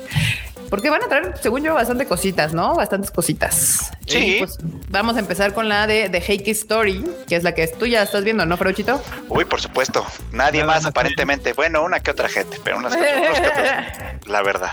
Porque 0.72 0.90
van 0.90 1.04
a 1.04 1.08
traer, 1.10 1.34
según 1.42 1.64
yo, 1.64 1.74
bastante 1.74 2.06
cositas, 2.06 2.54
¿no? 2.54 2.76
Bastantes 2.76 3.12
cositas. 3.12 3.92
Sí. 4.08 4.36
Y, 4.38 4.40
pues, 4.40 4.58
vamos 4.88 5.18
a 5.18 5.20
empezar 5.20 5.54
con 5.54 5.68
la 5.68 5.86
de 5.86 6.08
The 6.08 6.22
Heike 6.22 6.52
Story, 6.52 7.04
que 7.28 7.36
es 7.36 7.44
la 7.44 7.54
que 7.54 7.68
tú 7.68 7.88
ya 7.88 8.02
estás 8.04 8.24
viendo, 8.24 8.46
¿no, 8.46 8.56
Ferochito? 8.56 9.04
Uy, 9.28 9.44
por 9.44 9.60
supuesto. 9.60 10.06
Nadie 10.32 10.62
Nada 10.62 10.76
más 10.76 10.86
aparentemente. 10.86 11.52
Bueno, 11.52 11.84
una 11.84 12.00
que 12.00 12.12
otra 12.12 12.30
gente, 12.30 12.58
pero 12.64 12.78
unas 12.78 12.96
que 12.96 13.02
que 13.02 13.50
otros, 13.50 14.28
la 14.28 14.42
verdad. 14.44 14.72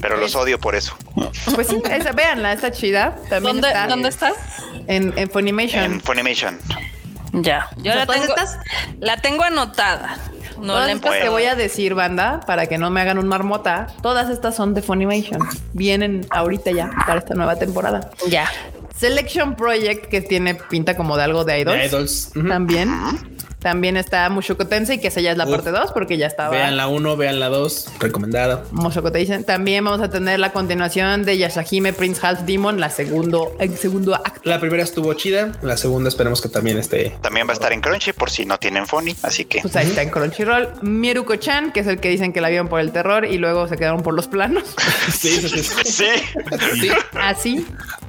Pero 0.00 0.16
los 0.16 0.34
odio 0.34 0.58
por 0.58 0.74
eso. 0.74 0.96
Pues 1.54 1.68
sí, 1.68 1.80
esa, 1.88 2.10
véanla, 2.10 2.52
está 2.52 2.72
chida. 2.72 3.14
También 3.30 3.60
¿Dónde, 3.60 3.68
está 3.68 3.86
¿Dónde 3.86 4.08
está? 4.08 4.32
En, 4.88 5.16
en 5.16 5.30
Funimation. 5.30 5.84
En 5.84 6.00
Funimation. 6.00 6.58
Ya, 7.32 7.68
yo 7.76 7.94
la 7.94 8.06
tengo, 8.06 8.34
la 8.98 9.16
tengo 9.18 9.44
anotada. 9.44 10.18
No 10.60 10.74
todas 10.74 10.90
estas 10.90 11.16
que 11.16 11.28
voy 11.28 11.44
a 11.44 11.54
decir, 11.54 11.94
banda, 11.94 12.40
para 12.46 12.66
que 12.66 12.78
no 12.78 12.90
me 12.90 13.00
hagan 13.00 13.18
un 13.18 13.28
marmota, 13.28 13.88
todas 14.02 14.28
estas 14.30 14.56
son 14.56 14.74
de 14.74 14.82
Funimation. 14.82 15.40
Vienen 15.72 16.26
ahorita 16.30 16.70
ya 16.70 16.90
para 17.06 17.20
esta 17.20 17.34
nueva 17.34 17.56
temporada. 17.56 18.10
Ya. 18.28 18.48
Selection 18.96 19.54
Project, 19.54 20.06
que 20.06 20.20
tiene 20.20 20.56
pinta 20.56 20.96
como 20.96 21.16
de 21.16 21.22
algo 21.22 21.44
de 21.44 21.60
idols. 21.60 21.78
De 21.78 21.86
Idols. 21.86 22.32
También. 22.48 22.90
También 23.60 23.96
está 23.96 24.28
Mushoku 24.30 24.64
Tensei, 24.66 25.00
que 25.00 25.08
esa 25.08 25.20
ya 25.20 25.32
es 25.32 25.36
la 25.36 25.44
Uf. 25.44 25.50
parte 25.50 25.70
2, 25.72 25.90
porque 25.92 26.16
ya 26.16 26.26
estaba. 26.28 26.50
Vean 26.50 26.76
la 26.76 26.86
1, 26.86 27.16
vean 27.16 27.40
la 27.40 27.48
2, 27.48 27.88
recomendada. 27.98 28.62
Mushoku 28.70 29.10
Tensei. 29.10 29.42
También 29.42 29.84
vamos 29.84 30.00
a 30.00 30.08
tener 30.10 30.38
la 30.38 30.52
continuación 30.52 31.24
de 31.24 31.38
Yashahime 31.38 31.92
Prince 31.92 32.20
Half 32.24 32.42
Demon, 32.42 32.78
la 32.78 32.88
segundo, 32.90 33.56
el 33.58 33.76
segundo 33.76 34.14
acto. 34.14 34.40
La 34.44 34.60
primera 34.60 34.84
estuvo 34.84 35.12
chida, 35.14 35.52
la 35.62 35.76
segunda 35.76 36.08
esperemos 36.08 36.40
que 36.40 36.48
también 36.48 36.78
esté. 36.78 37.16
También 37.20 37.46
va 37.48 37.50
a 37.50 37.54
estar 37.54 37.72
en 37.72 37.80
Crunchy 37.80 38.12
por 38.12 38.30
si 38.30 38.44
no 38.46 38.58
tienen 38.58 38.86
Funny, 38.86 39.16
así 39.22 39.44
que 39.44 39.60
Pues 39.60 39.74
ahí 39.74 39.88
está 39.88 40.02
en 40.02 40.10
Crunchyroll. 40.10 40.68
Miruko-chan, 40.82 41.72
que 41.72 41.80
es 41.80 41.86
el 41.88 41.98
que 41.98 42.10
dicen 42.10 42.32
que 42.32 42.40
la 42.40 42.48
vieron 42.50 42.68
por 42.68 42.78
el 42.80 42.92
terror 42.92 43.24
y 43.24 43.38
luego 43.38 43.66
se 43.66 43.76
quedaron 43.76 44.02
por 44.02 44.14
los 44.14 44.28
planos. 44.28 44.64
Sí, 45.12 45.30
sí, 45.30 45.48
sí. 45.48 45.62
sí. 45.84 46.04
Sí, 46.80 46.90
así. 47.20 47.66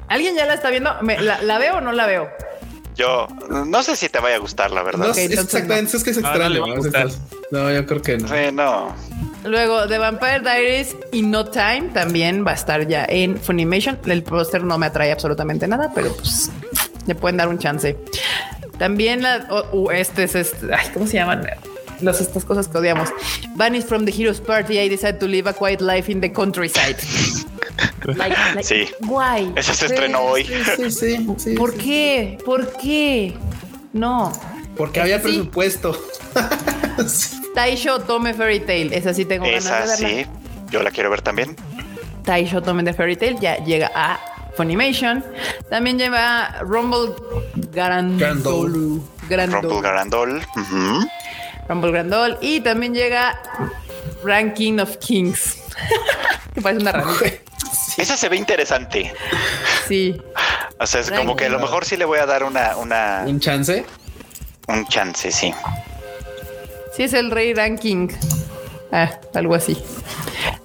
¿Alguien 0.10 0.36
ya 0.36 0.46
la 0.46 0.54
está 0.54 0.70
viendo? 0.70 0.94
¿Me- 1.02 1.20
la, 1.20 1.42
la 1.42 1.58
veo 1.58 1.78
o 1.78 1.82
no 1.82 1.92
la 1.92 2.06
veo? 2.06 2.30
Yo 3.00 3.28
no 3.66 3.82
sé 3.82 3.96
si 3.96 4.10
te 4.10 4.20
vaya 4.20 4.36
a 4.36 4.40
gustar, 4.40 4.72
la 4.72 4.84
verdad. 4.84 5.08
No, 5.08 5.14
exactamente, 5.14 5.96
es 5.96 6.04
que 6.04 6.10
es 6.10 6.18
No, 6.18 6.24
no 6.24 6.30
extraño. 6.30 6.54
le 6.54 6.60
va 6.60 6.66
a 6.66 6.70
¿no? 6.70 6.76
gustar. 6.76 7.08
No, 7.50 7.72
yo 7.72 7.86
creo 7.86 8.02
que 8.02 8.18
no. 8.18 8.28
Sí, 8.28 8.52
no. 8.52 8.94
Luego, 9.46 9.88
The 9.88 9.98
Vampire 9.98 10.42
Diaries 10.42 10.98
y 11.14 11.22
No 11.22 11.46
Time 11.46 11.92
también 11.94 12.46
va 12.46 12.52
a 12.52 12.56
estar 12.56 12.86
ya 12.88 13.06
en 13.08 13.40
Funimation. 13.40 13.98
El 14.06 14.22
póster 14.24 14.66
no 14.66 14.78
me 14.78 14.88
atrae 14.88 15.14
absolutamente 15.14 15.66
nada, 15.66 15.92
pero 15.96 16.14
pues 16.14 16.52
le 17.08 17.16
pueden 17.16 17.38
dar 17.38 17.48
un 17.48 17.58
chance. 17.58 17.98
También 18.78 19.22
la, 19.24 19.48
oh, 19.50 19.64
uh, 19.78 19.92
este 19.92 20.24
es 20.24 20.36
este, 20.36 20.68
ay, 20.74 20.90
¿cómo 20.94 21.08
se 21.08 21.14
llaman? 21.14 21.48
Las 22.02 22.22
estas 22.22 22.46
cosas 22.46 22.68
que 22.68 22.78
odiamos. 22.78 23.10
Vanished 23.56 23.88
from 23.88 24.06
the 24.06 24.12
Heroes 24.12 24.40
Party. 24.40 24.80
I 24.80 24.88
decided 24.90 25.20
to 25.20 25.28
live 25.28 25.50
a 25.50 25.54
quiet 25.54 25.82
life 25.82 26.12
in 26.12 26.22
the 26.22 26.32
countryside. 26.32 26.98
Like- 28.06 28.36
like, 28.56 28.64
Sí. 28.64 28.88
Why? 29.02 29.52
Ese 29.56 29.74
se 29.74 29.86
estrenó 29.88 30.20
hoy. 30.22 30.46
Sí, 30.46 30.92
sí, 30.92 30.92
sí. 31.38 31.54
¿Por 31.56 31.72
sí. 31.74 31.78
qué? 31.78 32.38
¿Por 32.46 32.72
qué? 32.78 33.34
No. 33.94 34.32
Porque 34.78 35.02
había 35.02 35.18
Sí. 35.18 35.24
presupuesto. 35.24 36.00
Taisho 37.56 38.00
Tome 38.00 38.34
Fairy 38.34 38.60
Tail. 38.62 38.94
Esa 38.94 39.14
sí 39.14 39.26
tengo 39.26 39.46
Esa 39.46 39.72
ganas 39.82 40.00
de 40.00 40.06
verla. 40.06 40.24
sí. 40.24 40.30
Yo 40.72 40.84
la 40.84 40.92
quiero 40.92 41.10
ver 41.10 41.22
también. 41.22 41.56
Taisho 42.24 42.62
Tome 42.62 42.84
de 42.84 42.94
Fairy 42.94 43.16
Tail 43.16 43.40
ya 43.40 43.58
llega 43.64 43.92
a 43.94 44.20
Funimation. 44.56 45.24
También 45.70 45.98
lleva 45.98 46.60
Rumble 46.62 47.14
Garandolu. 47.74 49.04
Grandol. 49.30 49.62
Rumble 49.64 49.82
Garandol. 49.82 50.38
ujú. 50.56 51.08
Rumble 51.70 51.92
Grandol. 51.92 52.38
Y 52.42 52.60
también 52.62 52.94
llega 52.94 53.40
Ranking 54.26 54.80
of 54.80 54.98
Kings. 54.98 55.58
que 56.54 56.62
parece 56.62 56.82
una 56.82 56.92
ranita. 56.92 57.26
Esa 57.98 58.18
se 58.18 58.28
ve 58.30 58.36
interesante. 58.38 59.14
Sí. 59.88 60.20
O 60.80 60.86
sea, 60.88 61.02
es 61.02 61.12
como 61.12 61.36
que 61.36 61.46
a 61.46 61.50
lo 61.50 61.60
mejor 61.60 61.86
sí 61.86 61.96
le 61.98 62.06
voy 62.06 62.20
a 62.20 62.26
dar 62.26 62.44
una, 62.44 62.76
una 62.78 63.24
Un 63.26 63.40
chance. 63.40 63.86
un 64.68 64.86
chance, 64.88 65.32
sí. 65.32 65.54
Sí, 66.96 67.04
es 67.04 67.14
el 67.14 67.32
rey 67.32 67.54
ranking. 67.54 68.08
Ah, 68.92 69.20
algo 69.36 69.54
así. 69.56 69.78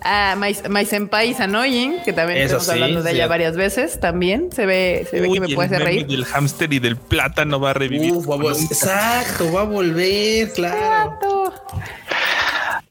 Ah, 0.03 0.35
My, 0.39 0.57
My 0.70 0.85
Senpai 0.85 1.31
is 1.31 1.41
Annoying, 1.41 2.01
que 2.05 2.12
también 2.12 2.39
Eso 2.39 2.57
estamos 2.59 2.64
sí, 2.66 2.70
hablando 2.72 3.03
de 3.03 3.11
sí. 3.11 3.16
ella 3.16 3.27
varias 3.27 3.57
veces. 3.57 4.01
También 4.01 4.51
se 4.53 4.64
ve, 4.66 5.07
se 5.11 5.20
ve 5.20 5.29
Uy, 5.29 5.35
que 5.35 5.41
me 5.41 5.47
el 5.47 5.55
puede 5.55 5.66
hacer 5.66 5.83
reír. 5.85 6.07
del 6.07 6.25
hámster 6.25 6.72
y 6.72 6.79
del 6.79 6.97
plátano 6.97 7.61
va 7.61 7.70
a 7.70 7.75
revivir. 7.75 8.12
Uf, 8.12 8.29
va 8.29 8.37
a 8.51 8.53
exacto, 8.55 9.53
va 9.53 9.62
a 9.62 9.64
volver, 9.64 10.53
claro. 10.53 11.53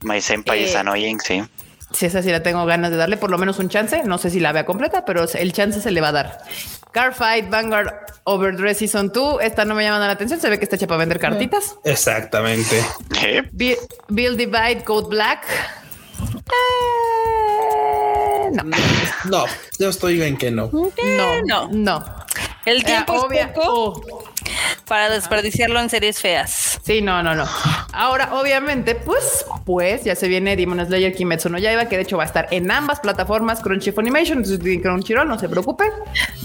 My 0.01 0.21
Senpai 0.21 0.63
is 0.63 0.73
Eh, 0.73 0.77
annoying, 0.77 1.19
sí. 1.19 1.43
Si 1.93 2.05
esa 2.07 2.21
sí 2.23 2.29
la 2.31 2.41
tengo 2.43 2.65
ganas 2.65 2.91
de 2.91 2.97
darle 2.97 3.17
por 3.17 3.29
lo 3.29 3.37
menos 3.37 3.59
un 3.59 3.69
chance. 3.69 4.03
No 4.03 4.17
sé 4.17 4.29
si 4.29 4.39
la 4.39 4.51
vea 4.51 4.65
completa, 4.65 5.05
pero 5.05 5.25
el 5.33 5.53
chance 5.53 5.79
se 5.81 5.91
le 5.91 6.01
va 6.01 6.09
a 6.09 6.11
dar. 6.11 6.37
Carfight, 6.91 7.49
Vanguard, 7.49 7.93
Overdress 8.23 8.79
Season 8.79 9.11
2. 9.13 9.41
Esta 9.41 9.63
no 9.65 9.75
me 9.75 9.83
llama 9.83 9.99
la 9.99 10.11
atención. 10.11 10.39
Se 10.39 10.49
ve 10.49 10.57
que 10.57 10.65
está 10.65 10.75
hecha 10.75 10.87
para 10.87 10.97
vender 10.99 11.19
cartitas. 11.19 11.75
Exactamente. 11.83 12.83
¿Qué? 13.19 13.43
Bi- 13.51 13.77
Build 14.09 14.37
Divide, 14.37 14.83
Code 14.83 15.07
Black. 15.09 15.43
Eh, 16.45 17.82
no, 18.51 18.63
No, 19.25 19.45
yo 19.79 19.89
estoy 19.89 20.21
en 20.21 20.37
que 20.37 20.51
no. 20.51 20.69
no, 20.71 21.41
no. 21.45 21.67
no. 21.71 22.05
El 22.65 22.81
Eh, 22.81 22.85
tiempo 22.85 23.13
obvia- 23.13 23.41
es 23.47 23.47
poco 23.49 24.01
oh, 24.01 24.23
para 24.87 25.09
desperdiciarlo 25.09 25.79
en 25.81 25.89
series 25.89 26.19
feas. 26.21 26.79
Sí, 26.83 27.01
no, 27.01 27.21
no, 27.21 27.35
no. 27.35 27.45
Ahora, 27.91 28.33
obviamente, 28.35 28.95
pues, 28.95 29.45
pues 29.65 30.03
ya 30.05 30.15
se 30.15 30.27
viene 30.29 30.55
Demon 30.55 30.85
Slayer 30.85 31.13
Kimetsu 31.13 31.49
no 31.49 31.57
Yaiba, 31.57 31.85
que 31.85 31.97
de 31.97 32.03
hecho 32.03 32.15
va 32.17 32.23
a 32.23 32.25
estar 32.25 32.47
en 32.51 32.71
ambas 32.71 33.01
plataformas, 33.01 33.59
Crunchy 33.59 33.91
en 33.95 34.81
Crunchyroll, 34.81 35.27
no 35.27 35.37
se 35.37 35.49
preocupen. 35.49 35.89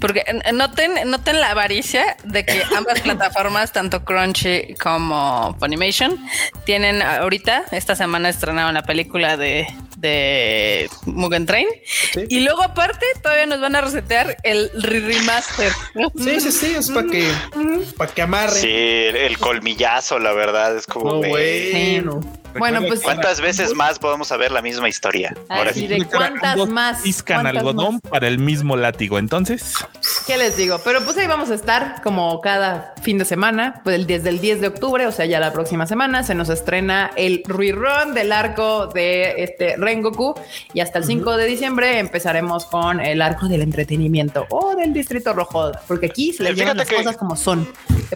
Porque 0.01 0.25
eh, 0.27 0.53
noten, 0.53 1.09
noten 1.09 1.41
la 1.41 1.51
avaricia 1.53 2.17
de 2.25 2.45
que 2.45 2.63
ambas 2.77 3.01
plataformas, 3.05 3.73
tanto 3.73 4.05
Crunchy 4.05 4.75
como 4.75 5.57
Funimation, 5.61 6.19
tienen 6.65 7.01
ahorita, 7.01 7.65
esta 7.71 7.95
semana 7.95 8.29
estrenaron 8.29 8.75
la 8.75 8.83
película 8.83 9.37
de, 9.37 9.67
de 10.01 10.89
Mugen 11.07 11.45
Train. 11.47 11.67
Sí. 12.13 12.25
Y 12.29 12.41
luego 12.41 12.63
aparte 12.63 13.05
todavía 13.23 13.47
nos 13.47 13.61
van 13.61 13.75
a 13.77 13.81
resetear 13.81 14.37
el 14.45 14.71
re- 14.75 15.01
remaster. 15.01 15.73
Sí, 16.17 16.41
sí, 16.41 16.53
sí, 16.53 16.75
es 16.79 16.91
para 16.91 17.07
que, 17.09 17.29
para 17.97 18.13
que 18.15 18.23
amarre. 18.23 18.61
Sí, 18.61 18.69
el 18.71 19.39
colmillazo, 19.39 20.19
la 20.19 20.33
verdad, 20.33 20.77
es 20.77 20.87
como. 20.87 21.13
No, 21.23 21.29
güey. 21.29 21.73
bueno. 22.01 22.21
Bueno, 22.59 22.83
pues 22.87 23.01
¿Cuántas 23.01 23.41
veces 23.41 23.75
más 23.75 23.99
podemos 23.99 24.29
saber 24.29 24.51
la 24.53 24.63
misma 24.63 24.89
historia? 24.89 25.35
Ahora 25.49 25.71
Así 25.71 25.81
sí. 25.81 25.87
de 25.89 26.05
cuántas 26.05 26.57
más. 26.69 27.03
Piscan 27.03 27.43
cuántas 27.43 27.57
algodón 27.63 27.95
más. 28.03 28.11
para 28.11 28.29
el 28.29 28.39
mismo 28.39 28.77
látigo. 28.77 29.19
Entonces, 29.19 29.75
¿Qué 30.27 30.37
les 30.37 30.57
digo? 30.57 30.81
Pero 30.85 31.03
pues 31.05 31.17
ahí 31.19 31.27
vamos 31.27 31.51
a 31.51 31.55
estar 31.55 32.03
como 32.03 32.41
cada 32.41 32.95
fin 33.03 33.19
de 33.19 33.25
semana, 33.25 33.81
pues 33.85 33.97
el- 33.97 34.07
desde 34.07 34.29
el 34.29 34.41
10 34.41 34.61
de 34.61 34.69
octubre, 34.69 35.07
o 35.07 35.13
sea, 35.13 35.27
ya 35.27 35.41
la 35.41 35.53
próxima 35.53 35.87
semana 35.87 36.23
se 36.23 36.35
nos 36.35 36.49
estrena 36.49 37.11
el 37.17 37.43
rerun 37.47 38.15
del 38.15 38.33
arco 38.33 38.87
de 38.89 39.43
este 39.45 39.77
Rengoku 39.77 40.35
y 40.75 40.81
hasta 40.81 40.99
el 40.99 41.05
5 41.05 41.37
de 41.37 41.47
diciembre 41.47 41.99
empezaremos 41.99 42.67
con 42.67 43.01
el 43.01 43.23
arco 43.23 43.49
del 43.49 43.63
entretenimiento 43.63 44.47
o 44.51 44.75
del 44.77 44.93
Distrito 44.93 45.33
Rojo, 45.33 45.73
porque 45.87 46.07
aquí 46.07 46.33
se 46.33 46.43
les 46.43 46.53
Fíjate 46.55 46.61
llevan 46.63 46.77
las 46.79 46.89
que- 46.89 46.97
cosas 46.97 47.17
como 47.17 47.37
son. 47.37 47.69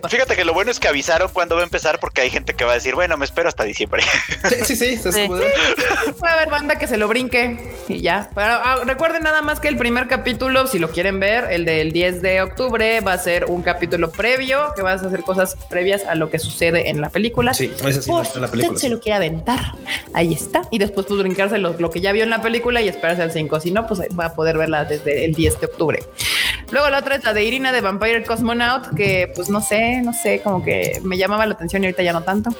Fíjate 0.08 0.36
que 0.36 0.44
lo 0.44 0.54
bueno 0.54 0.70
es 0.70 0.80
que 0.80 0.88
avisaron 0.88 1.30
cuándo 1.32 1.54
va 1.54 1.60
a 1.60 1.64
empezar 1.64 1.98
porque 2.00 2.22
hay 2.22 2.30
gente 2.30 2.54
que 2.54 2.64
va 2.64 2.72
a 2.72 2.74
decir, 2.74 2.94
bueno, 2.94 3.16
me 3.16 3.24
espero 3.24 3.48
hasta 3.48 3.64
diciembre. 3.64 4.02
Sí, 4.64 4.76
sí, 4.76 4.96
sí. 4.96 5.26
como- 5.26 5.40
Puede 6.18 6.32
haber 6.34 6.50
banda 6.50 6.76
que 6.76 6.86
se 6.86 6.96
lo 6.96 7.08
brinque 7.08 7.74
y 7.88 8.00
ya. 8.00 8.30
Pero 8.34 8.52
ah, 8.54 8.78
recuerden 8.84 9.22
nada 9.22 9.42
más 9.42 9.60
que 9.60 9.68
el 9.68 9.76
primer 9.76 10.06
capítulo, 10.08 10.66
si 10.66 10.78
lo 10.78 10.90
quieren 10.90 11.18
ver, 11.20 11.48
el 11.50 11.64
del 11.64 11.92
10 11.92 12.22
de 12.22 12.42
octubre, 12.42 13.00
va 13.00 13.12
a 13.14 13.18
ser 13.18 13.46
un 13.46 13.62
capítulo 13.62 14.10
previo, 14.10 14.72
que 14.76 14.82
vas 14.82 15.02
a 15.02 15.06
hacer 15.08 15.22
cosas 15.22 15.56
previas 15.68 16.04
a 16.06 16.14
lo 16.14 16.30
que 16.30 16.38
sucede 16.38 16.90
en 16.90 17.00
la 17.00 17.10
película. 17.10 17.54
Sí, 17.54 17.68
no 17.68 17.76
Por 17.78 17.90
en 17.90 18.40
la 18.40 18.46
si 18.46 18.50
película. 18.52 18.68
usted 18.68 18.76
se 18.76 18.88
lo 18.88 19.00
quiere 19.00 19.16
aventar, 19.16 19.72
ahí 20.14 20.32
está. 20.32 20.62
Y 20.70 20.78
después 20.78 21.06
pues 21.06 21.20
brincarse 21.20 21.58
lo, 21.58 21.72
lo 21.78 21.90
que 21.90 22.00
ya 22.00 22.12
vio 22.12 22.22
en 22.24 22.30
la 22.30 22.40
película 22.42 22.80
y 22.80 22.88
esperarse 22.88 23.22
al 23.22 23.32
5. 23.32 23.60
Si 23.60 23.70
no, 23.70 23.86
pues 23.86 24.00
va 24.18 24.26
a 24.26 24.34
poder 24.34 24.56
verla 24.58 24.84
desde 24.84 25.24
el 25.24 25.34
10 25.34 25.60
de 25.60 25.66
octubre. 25.66 26.02
Luego 26.70 26.88
la 26.88 26.98
otra 26.98 27.16
es 27.16 27.24
la 27.24 27.34
de 27.34 27.44
Irina 27.44 27.72
de 27.72 27.80
Vampire 27.80 28.24
Cosmonaut, 28.24 28.94
que 28.94 29.30
pues 29.34 29.50
no 29.50 29.60
sé, 29.60 30.00
no 30.02 30.12
sé, 30.12 30.40
como 30.42 30.62
que 30.64 31.00
me 31.02 31.18
llamaba 31.18 31.44
la 31.46 31.54
atención 31.54 31.82
y 31.82 31.86
ahorita 31.86 32.02
ya 32.02 32.12
no 32.12 32.22
tanto. 32.22 32.50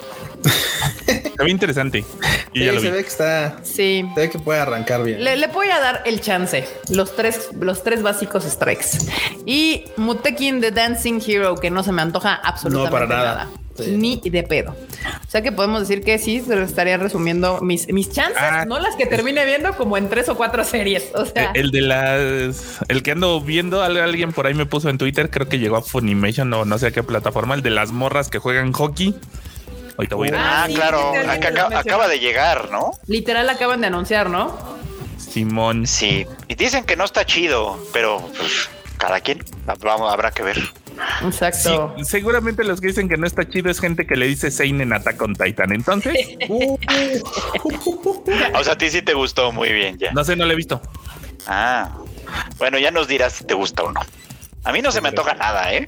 se 1.36 1.44
ve 1.44 1.50
interesante. 1.50 2.04
Y 2.52 2.58
Sí, 2.60 2.64
ya 2.66 2.72
lo 2.72 2.80
se 2.80 2.86
vi. 2.86 2.92
ve 2.92 3.02
que 3.02 3.08
está. 3.08 3.58
Sí. 3.62 4.04
Se 4.14 4.20
ve 4.20 4.30
que 4.30 4.38
puede 4.38 4.60
arrancar 4.60 5.02
bien. 5.04 5.22
Le, 5.24 5.36
le 5.36 5.46
voy 5.48 5.68
a 5.68 5.80
dar 5.80 6.02
el 6.04 6.20
chance. 6.20 6.66
Los 6.90 7.14
tres, 7.16 7.48
los 7.58 7.82
tres 7.82 8.02
básicos 8.02 8.44
strikes. 8.44 8.98
Y 9.46 9.84
Mutekin 9.96 10.60
The 10.60 10.70
Dancing 10.70 11.20
Hero, 11.26 11.56
que 11.56 11.70
no 11.70 11.82
se 11.82 11.92
me 11.92 12.02
antoja 12.02 12.34
absolutamente 12.34 12.90
No, 12.90 12.92
para 12.92 13.06
nada. 13.06 13.34
nada. 13.44 13.48
Sí. 13.74 13.96
Ni 13.96 14.20
de 14.22 14.42
pedo. 14.42 14.72
O 15.26 15.30
sea 15.30 15.40
que 15.40 15.50
podemos 15.50 15.80
decir 15.80 16.04
que 16.04 16.18
sí, 16.18 16.40
se 16.42 16.54
lo 16.56 16.62
estaría 16.62 16.98
resumiendo 16.98 17.58
mis, 17.62 17.90
mis 17.90 18.10
chances, 18.12 18.36
Ah. 18.38 18.66
no 18.66 18.78
las 18.78 18.96
que 18.96 19.06
termine 19.06 19.46
viendo 19.46 19.74
como 19.78 19.96
en 19.96 20.10
tres 20.10 20.28
o 20.28 20.36
cuatro 20.36 20.62
series. 20.62 21.04
O 21.14 21.24
sea, 21.24 21.52
El 21.54 21.70
de 21.70 21.80
las, 21.80 22.80
el 22.88 23.02
que 23.02 23.12
ando 23.12 23.40
viendo, 23.40 23.82
al- 23.82 23.96
alguien 23.96 24.32
por 24.32 24.46
ahí 24.46 24.52
me 24.52 24.66
puso 24.66 24.90
en 24.90 24.98
Twitter, 24.98 25.30
creo 25.30 25.48
que 25.48 25.58
llegó 25.58 25.76
a 25.78 25.82
Funimation 25.82 26.52
o 26.52 26.66
no 26.66 26.76
sé 26.78 26.88
a 26.88 26.90
qué 26.90 27.02
plataforma, 27.02 27.54
el 27.54 27.62
de 27.62 27.70
las 27.70 27.92
morras 27.92 28.28
que 28.28 28.38
juegan 28.38 28.72
hockey. 28.72 29.14
Ahorita 30.10 30.16
voy 30.16 30.28
a 30.28 30.30
ir 30.30 30.36
a 30.36 30.62
Ah, 30.62 30.66
sí, 30.66 30.74
claro, 30.74 31.12
acá- 31.30 31.48
acaba, 31.48 31.78
acaba 31.78 32.08
de 32.08 32.18
llegar, 32.20 32.70
¿no? 32.70 32.92
literal 33.06 33.48
acaban 33.48 33.80
de 33.80 33.86
anunciar, 33.88 34.28
¿no? 34.30 34.56
Simón. 35.18 35.86
Sí, 35.86 36.26
y 36.48 36.54
dicen 36.54 36.84
que 36.84 36.96
no 36.96 37.04
está 37.04 37.24
chido, 37.24 37.78
pero 37.92 38.20
pues, 38.36 38.68
cada 38.98 39.20
quien. 39.20 39.42
Vamos, 39.80 40.12
habrá 40.12 40.30
que 40.30 40.42
ver. 40.42 40.58
Exacto. 41.24 41.94
Sí, 41.96 42.04
seguramente 42.04 42.64
los 42.64 42.80
que 42.80 42.88
dicen 42.88 43.08
que 43.08 43.16
no 43.16 43.26
está 43.26 43.48
chido 43.48 43.70
es 43.70 43.80
gente 43.80 44.06
que 44.06 44.14
le 44.16 44.26
dice 44.26 44.50
Sein 44.50 44.80
en 44.80 44.92
Attack 44.92 45.20
on 45.22 45.34
Titan. 45.34 45.72
Entonces, 45.72 46.14
Uh, 46.48 46.76
O 48.54 48.64
sea, 48.64 48.74
a 48.74 48.78
ti 48.78 48.90
sí 48.90 49.02
te 49.02 49.14
gustó 49.14 49.52
muy 49.52 49.72
bien 49.72 49.98
ya. 49.98 50.12
no 50.12 50.22
sé, 50.24 50.36
no 50.36 50.44
lo 50.44 50.52
he 50.52 50.56
visto. 50.56 50.80
Ah, 51.46 51.90
bueno, 52.58 52.78
ya 52.78 52.90
nos 52.90 53.08
dirás 53.08 53.32
si 53.34 53.44
te 53.44 53.54
gusta 53.54 53.82
o 53.84 53.92
no. 53.92 54.00
A 54.64 54.72
mí 54.72 54.82
no 54.82 54.92
se 54.92 55.00
me 55.00 55.08
antoja 55.08 55.34
nada, 55.34 55.72
¿eh? 55.72 55.86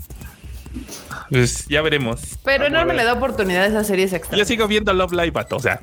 Pues 1.35 1.67
ya 1.67 1.83
veremos. 1.83 2.21
Pero 2.45 2.71
no 2.71 2.85
me 2.87 2.95
le 2.95 3.03
da 3.03 3.15
oportunidad 3.15 3.65
a 3.65 3.67
esas 3.67 3.89
series 3.89 4.13
extra. 4.13 4.39
Yo 4.39 4.45
sigo 4.45 4.69
viendo 4.69 4.93
Love 4.93 5.15
Live, 5.15 5.33
vato. 5.33 5.57
O 5.57 5.59
sea, 5.59 5.83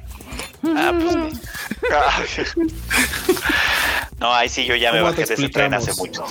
Ah, 0.63 0.93
pues, 1.01 2.55
no, 4.19 4.33
ahí 4.33 4.49
sí 4.49 4.65
yo 4.65 4.75
ya 4.75 4.91
me 4.91 4.99
¿Cómo 4.99 5.09
bajé 5.11 5.25
de 5.25 5.33
ese 5.33 5.49
tren 5.49 5.73
hace 5.73 5.93
mucho. 5.95 6.23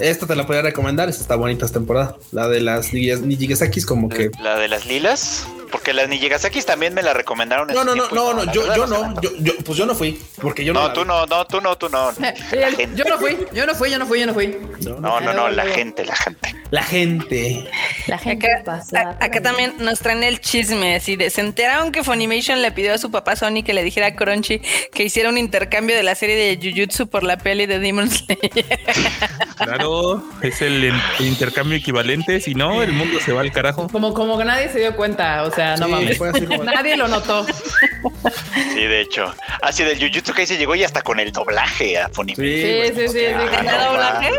esta 0.00 0.26
te 0.26 0.34
la 0.36 0.46
podría 0.46 0.62
recomendar. 0.62 1.08
Esta 1.08 1.22
está 1.22 1.36
bonita 1.36 1.64
esta 1.66 1.78
temporada. 1.78 2.16
La 2.32 2.48
de 2.48 2.60
las 2.60 2.92
Nijigasakis, 2.92 3.86
como 3.86 4.08
que. 4.08 4.30
La 4.40 4.58
de 4.58 4.68
las 4.68 4.86
lilas, 4.86 5.46
porque 5.70 5.92
las 5.92 6.08
Nijigasakis 6.08 6.66
también 6.66 6.92
me 6.94 7.02
la 7.02 7.14
recomendaron. 7.14 7.70
en 7.70 7.76
No, 7.76 7.84
no, 7.84 7.94
no, 7.94 8.08
no, 8.10 8.34
no. 8.44 8.52
Yo, 8.52 8.86
no. 8.86 9.20
Yo, 9.20 9.30
yo, 9.38 9.52
pues 9.64 9.78
yo 9.78 9.86
no 9.86 9.94
fui. 9.94 10.20
Porque 10.40 10.64
yo 10.64 10.72
no. 10.72 10.92
Tú 10.92 11.02
vi. 11.02 11.06
no, 11.06 11.26
no, 11.26 11.46
tú 11.46 11.60
no, 11.60 11.76
tú 11.78 11.88
no. 11.88 12.12
Yo 12.94 13.04
no 13.04 13.18
fui, 13.18 13.36
yo 13.52 13.66
no 13.66 13.74
fui, 13.74 13.90
yo 13.90 13.98
no 13.98 14.06
fui, 14.06 14.20
yo 14.20 14.26
no 14.26 14.34
fui. 14.34 14.56
No, 14.82 14.98
No, 15.00 15.20
no, 15.20 15.32
no, 15.32 15.48
la 15.48 15.64
Luego. 15.64 15.76
gente, 15.76 16.04
la 16.04 16.16
gente. 16.16 16.54
La 16.70 16.82
gente. 16.82 17.70
La 18.06 18.18
gente 18.18 18.52
Acá, 18.52 19.16
acá 19.20 19.40
también 19.42 19.74
nos 19.78 20.00
traen 20.00 20.22
el 20.22 20.40
chisme 20.40 20.96
así 20.96 21.16
de 21.16 21.30
se 21.30 21.40
enteraron 21.40 21.92
que 21.92 22.02
Funimation 22.02 22.60
le 22.62 22.72
pidió 22.72 22.94
a 22.94 22.98
su 22.98 23.10
papá 23.10 23.23
Sony 23.36 23.62
que 23.64 23.72
le 23.72 23.82
dijera 23.82 24.08
a 24.08 24.14
Crunchy 24.14 24.60
que 24.92 25.04
hiciera 25.04 25.28
un 25.28 25.38
intercambio 25.38 25.96
de 25.96 26.02
la 26.02 26.14
serie 26.14 26.36
de 26.36 26.56
Jujutsu 26.62 27.08
por 27.08 27.22
la 27.24 27.36
peli 27.36 27.66
de 27.66 27.78
Demon 27.78 28.10
Slayer. 28.10 28.40
claro, 29.56 30.22
es 30.42 30.60
el 30.62 30.84
in- 30.84 31.26
intercambio 31.26 31.76
equivalente. 31.76 32.40
Si 32.40 32.54
no, 32.54 32.82
el 32.82 32.92
mundo 32.92 33.18
se 33.20 33.32
va 33.32 33.40
al 33.40 33.52
carajo. 33.52 33.88
Como, 33.88 34.12
como 34.14 34.38
que 34.38 34.44
nadie 34.44 34.68
se 34.68 34.78
dio 34.80 34.94
cuenta, 34.96 35.42
o 35.44 35.50
sea, 35.50 35.76
no 35.76 35.86
Sí, 35.86 35.92
mames. 35.92 36.18
como- 36.18 36.64
Nadie 36.64 36.96
lo 36.96 37.08
notó. 37.08 37.46
Sí, 38.74 38.80
de 38.84 39.00
hecho. 39.00 39.34
Así 39.62 39.82
del 39.84 39.98
Jujutsu 39.98 40.32
que 40.32 40.46
se 40.46 40.56
llegó 40.56 40.74
y 40.74 40.84
hasta 40.84 41.02
con 41.02 41.20
el 41.20 41.32
doblaje 41.32 41.98
a 41.98 42.08
Funimation. 42.08 42.46
Sí, 42.46 42.62
Sí, 42.62 42.92
sí, 42.94 43.08
sí, 43.08 43.18
sí. 43.18 43.24
Ah, 43.68 43.86
doblaje? 43.88 44.30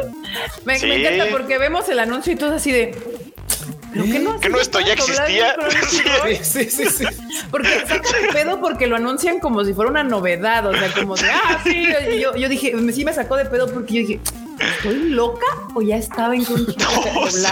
Me, 0.65 0.79
Sí. 0.79 0.85
me 0.87 0.95
encanta 0.97 1.25
porque 1.31 1.57
vemos 1.57 1.87
el 1.89 1.99
anuncio 1.99 2.33
y 2.33 2.35
todo 2.35 2.55
así 2.55 2.71
de. 2.71 2.95
¿Pero 3.95 4.05
qué 4.11 4.19
no, 4.19 4.39
¿Que 4.39 4.49
no 4.49 4.59
esto 4.59 4.79
ya 4.81 4.93
existía? 4.93 5.55
Sí, 5.89 6.35
sí, 6.43 6.69
sí, 6.69 6.85
sí. 6.89 7.05
Porque 7.49 7.69
saca 7.87 8.09
de 8.19 8.27
pedo 8.33 8.59
porque 8.59 8.87
lo 8.87 8.97
anuncian 8.97 9.39
como 9.39 9.63
si 9.63 9.73
fuera 9.73 9.89
una 9.89 10.03
novedad, 10.03 10.65
o 10.67 10.73
sea, 10.73 10.91
como 10.93 11.15
de, 11.15 11.29
ah, 11.29 11.61
sí, 11.63 11.87
y 12.13 12.19
yo, 12.19 12.35
yo 12.35 12.49
dije, 12.49 12.73
me- 12.75 12.91
sí 12.91 13.05
me 13.05 13.13
sacó 13.13 13.37
de 13.37 13.45
pedo 13.45 13.71
porque 13.73 13.93
yo 13.93 13.99
dije, 14.01 14.19
¿estoy 14.59 15.09
loca 15.09 15.45
o 15.73 15.81
ya 15.81 15.97
estaba 15.97 16.35
en 16.35 16.43
No, 16.45 17.27
sí? 17.31 17.43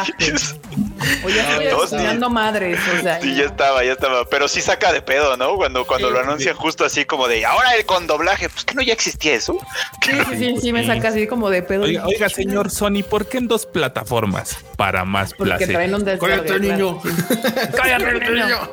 O 1.25 1.29
ya 1.29 1.57
estoy 1.57 2.17
No, 2.17 2.27
sí. 2.27 2.33
madres, 2.33 2.79
o 2.97 3.01
sea. 3.01 3.21
Sí, 3.21 3.35
ya 3.35 3.43
estaba, 3.45 3.83
ya 3.83 3.93
estaba. 3.93 4.25
Pero 4.25 4.47
sí 4.47 4.61
saca 4.61 4.91
de 4.93 5.01
pedo, 5.01 5.35
¿no? 5.37 5.55
Cuando, 5.55 5.85
cuando 5.85 6.07
Sí. 6.07 6.13
lo 6.13 6.19
anuncian 6.21 6.55
justo 6.55 6.85
así 6.85 7.05
como 7.05 7.27
de 7.27 7.45
ahora 7.45 7.75
el 7.75 7.85
con 7.85 8.07
doblaje. 8.07 8.49
Pues 8.49 8.65
que 8.65 8.73
no 8.75 8.81
ya 8.81 8.93
existía 8.93 9.33
eso. 9.35 9.57
Sí, 10.03 10.11
sí, 10.29 10.37
sí, 10.37 10.55
sí, 10.61 10.73
me 10.73 10.85
saca 10.85 11.09
así 11.09 11.27
como 11.27 11.49
de 11.49 11.61
pedo. 11.63 11.83
Oiga, 11.83 12.05
oiga, 12.05 12.29
señor 12.29 12.69
Sony, 12.71 13.03
¿por 13.07 13.27
qué 13.27 13.37
en 13.39 13.47
dos 13.47 13.65
plataformas? 13.65 14.57
Para 14.77 15.05
más 15.05 15.33
Porque 15.33 15.51
placer. 15.51 15.69
traen 15.69 15.95
un 15.95 16.03
desvergue. 16.05 16.43
Cállate, 16.45 16.59
niño. 16.59 16.99
claro. 17.01 17.71
Cállate, 17.75 18.29
niño. 18.31 18.71